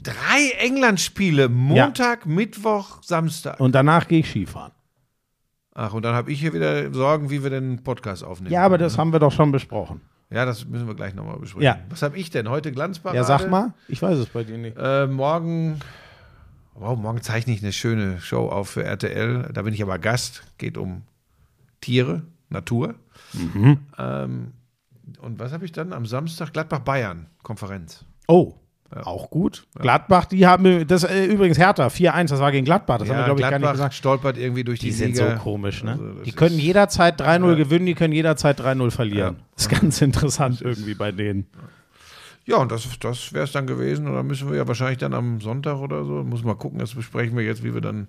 Drei 0.02 0.50
England-Spiele. 0.58 1.48
Montag, 1.48 2.26
Mittwoch, 2.26 3.02
Samstag. 3.02 3.60
Und 3.60 3.74
danach 3.74 4.06
gehe 4.08 4.20
ich 4.20 4.30
Skifahren. 4.30 4.72
Ach, 5.74 5.92
und 5.92 6.04
dann 6.04 6.14
habe 6.14 6.32
ich 6.32 6.40
hier 6.40 6.54
wieder 6.54 6.92
Sorgen, 6.94 7.28
wie 7.28 7.42
wir 7.42 7.50
den 7.50 7.82
Podcast 7.82 8.24
aufnehmen. 8.24 8.52
Ja, 8.52 8.64
aber 8.64 8.78
das 8.78 8.96
haben 8.96 9.12
wir 9.12 9.18
doch 9.18 9.32
schon 9.32 9.52
besprochen. 9.52 10.00
Ja, 10.30 10.44
das 10.44 10.66
müssen 10.66 10.86
wir 10.86 10.94
gleich 10.94 11.14
nochmal 11.14 11.38
besprechen. 11.38 11.62
Ja. 11.62 11.78
Was 11.90 12.02
habe 12.02 12.16
ich 12.16 12.30
denn? 12.30 12.48
Heute 12.48 12.72
Glanzparade? 12.72 13.16
Ja, 13.16 13.24
sag 13.24 13.48
mal. 13.50 13.74
Ich 13.86 14.00
weiß 14.02 14.18
es 14.18 14.26
bei 14.26 14.42
dir 14.42 14.58
nicht. 14.58 14.76
Äh, 14.78 15.06
morgen, 15.06 15.78
wow, 16.74 16.98
morgen 16.98 17.20
zeichne 17.20 17.52
ich 17.52 17.62
eine 17.62 17.72
schöne 17.72 18.20
Show 18.20 18.48
auf 18.48 18.70
für 18.70 18.84
RTL. 18.84 19.50
Da 19.52 19.62
bin 19.62 19.74
ich 19.74 19.82
aber 19.82 19.98
Gast. 19.98 20.42
Geht 20.58 20.78
um 20.78 21.02
Tiere, 21.80 22.22
Natur. 22.48 22.94
Mhm. 23.34 23.78
Ähm, 23.98 24.52
und 25.20 25.38
was 25.38 25.52
habe 25.52 25.64
ich 25.64 25.72
dann 25.72 25.92
am 25.92 26.06
Samstag? 26.06 26.52
Gladbach-Bayern, 26.52 27.26
Konferenz. 27.42 28.04
Oh, 28.94 28.98
auch 29.00 29.30
gut. 29.30 29.66
Gladbach, 29.78 30.26
die 30.26 30.46
haben, 30.46 30.86
das 30.86 31.04
äh, 31.04 31.24
übrigens 31.26 31.58
Hertha, 31.58 31.88
4-1, 31.88 32.28
das 32.28 32.40
war 32.40 32.52
gegen 32.52 32.64
Gladbach, 32.64 32.98
das 32.98 33.08
haben 33.08 33.18
wir, 33.18 33.24
glaube 33.24 33.40
ich, 33.40 33.48
gar 33.50 33.58
nicht 33.58 33.72
gesagt. 33.72 33.94
stolpert 33.94 34.38
irgendwie 34.38 34.64
durch 34.64 34.78
die, 34.78 34.86
Die 34.86 34.92
sind 34.92 35.16
Liga. 35.16 35.36
so 35.36 35.42
komisch, 35.42 35.82
ne? 35.82 35.92
Also, 35.92 36.22
die 36.24 36.32
können 36.32 36.58
jederzeit 36.58 37.20
3-0 37.20 37.56
gewinnen, 37.56 37.86
die 37.86 37.94
können 37.94 38.12
jederzeit 38.12 38.60
3-0 38.60 38.90
verlieren. 38.90 39.36
Ja. 39.36 39.44
Das 39.54 39.62
ist 39.64 39.80
ganz 39.80 40.00
interessant 40.00 40.62
irgendwie 40.62 40.94
bei 40.94 41.12
denen. 41.12 41.46
Ja, 42.46 42.58
und 42.58 42.70
das, 42.70 42.88
das 43.00 43.32
wäre 43.32 43.44
es 43.44 43.52
dann 43.52 43.66
gewesen. 43.66 44.06
Und 44.06 44.14
dann 44.14 44.26
müssen 44.26 44.48
wir 44.48 44.56
ja 44.56 44.68
wahrscheinlich 44.68 44.98
dann 44.98 45.14
am 45.14 45.40
Sonntag 45.40 45.78
oder 45.78 46.04
so, 46.04 46.22
muss 46.22 46.44
mal 46.44 46.54
gucken, 46.54 46.78
das 46.78 46.94
besprechen 46.94 47.36
wir 47.36 47.44
jetzt, 47.44 47.64
wie 47.64 47.74
wir 47.74 47.80
dann, 47.80 48.06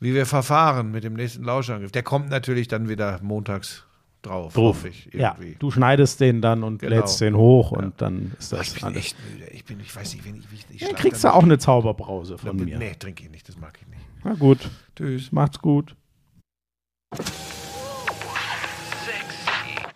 wie 0.00 0.14
wir 0.14 0.24
verfahren 0.24 0.90
mit 0.90 1.04
dem 1.04 1.12
nächsten 1.14 1.44
Lauschangriff. 1.44 1.92
Der 1.92 2.02
kommt 2.02 2.30
natürlich 2.30 2.68
dann 2.68 2.88
wieder 2.88 3.20
montags 3.22 3.85
drauf, 4.26 4.52
Drauf. 4.54 4.84
ich. 4.84 5.08
Ja, 5.12 5.36
Irgendwie. 5.38 5.56
du 5.58 5.70
schneidest 5.70 6.20
den 6.20 6.40
dann 6.42 6.62
und 6.62 6.78
Genau. 6.80 6.96
lädst 6.96 7.20
den 7.20 7.36
hoch 7.36 7.72
und 7.72 8.00
dann 8.02 8.32
ist 8.38 8.52
das 8.52 8.68
ich 8.68 8.74
bin 8.74 8.84
alles. 8.84 8.98
echt 8.98 9.16
müde. 9.32 9.46
Ich 9.52 9.64
bin, 9.64 9.80
ich 9.80 9.94
weiß 9.94 10.14
nicht, 10.14 10.24
wenn 10.26 10.36
ich, 10.36 10.44
ich, 10.52 10.64
ich 10.70 10.80
Dann 10.80 10.88
schlaf 10.90 11.00
kriegst 11.00 11.24
du 11.24 11.32
auch 11.32 11.42
eine 11.42 11.58
Zauberbrause 11.58 12.36
von 12.38 12.56
nicht. 12.56 12.66
mir. 12.66 12.78
Nee, 12.78 12.94
trinke 12.98 13.22
ich 13.24 13.30
nicht, 13.30 13.48
das 13.48 13.56
mag 13.56 13.78
ich 13.80 13.86
nicht. 13.88 14.02
Na 14.24 14.34
gut, 14.34 14.58
Tschüss. 14.96 15.32
macht's 15.32 15.58
gut. 15.60 15.94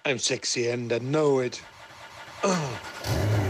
I'm 0.05 0.19
sexy 0.19 0.70
and 0.70 0.90
I 0.93 0.98
know 0.98 1.40
it. 1.40 1.62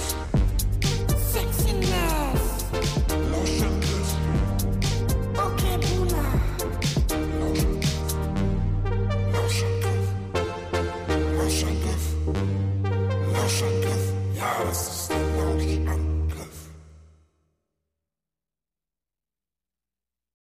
Geschenk. 13.51 14.90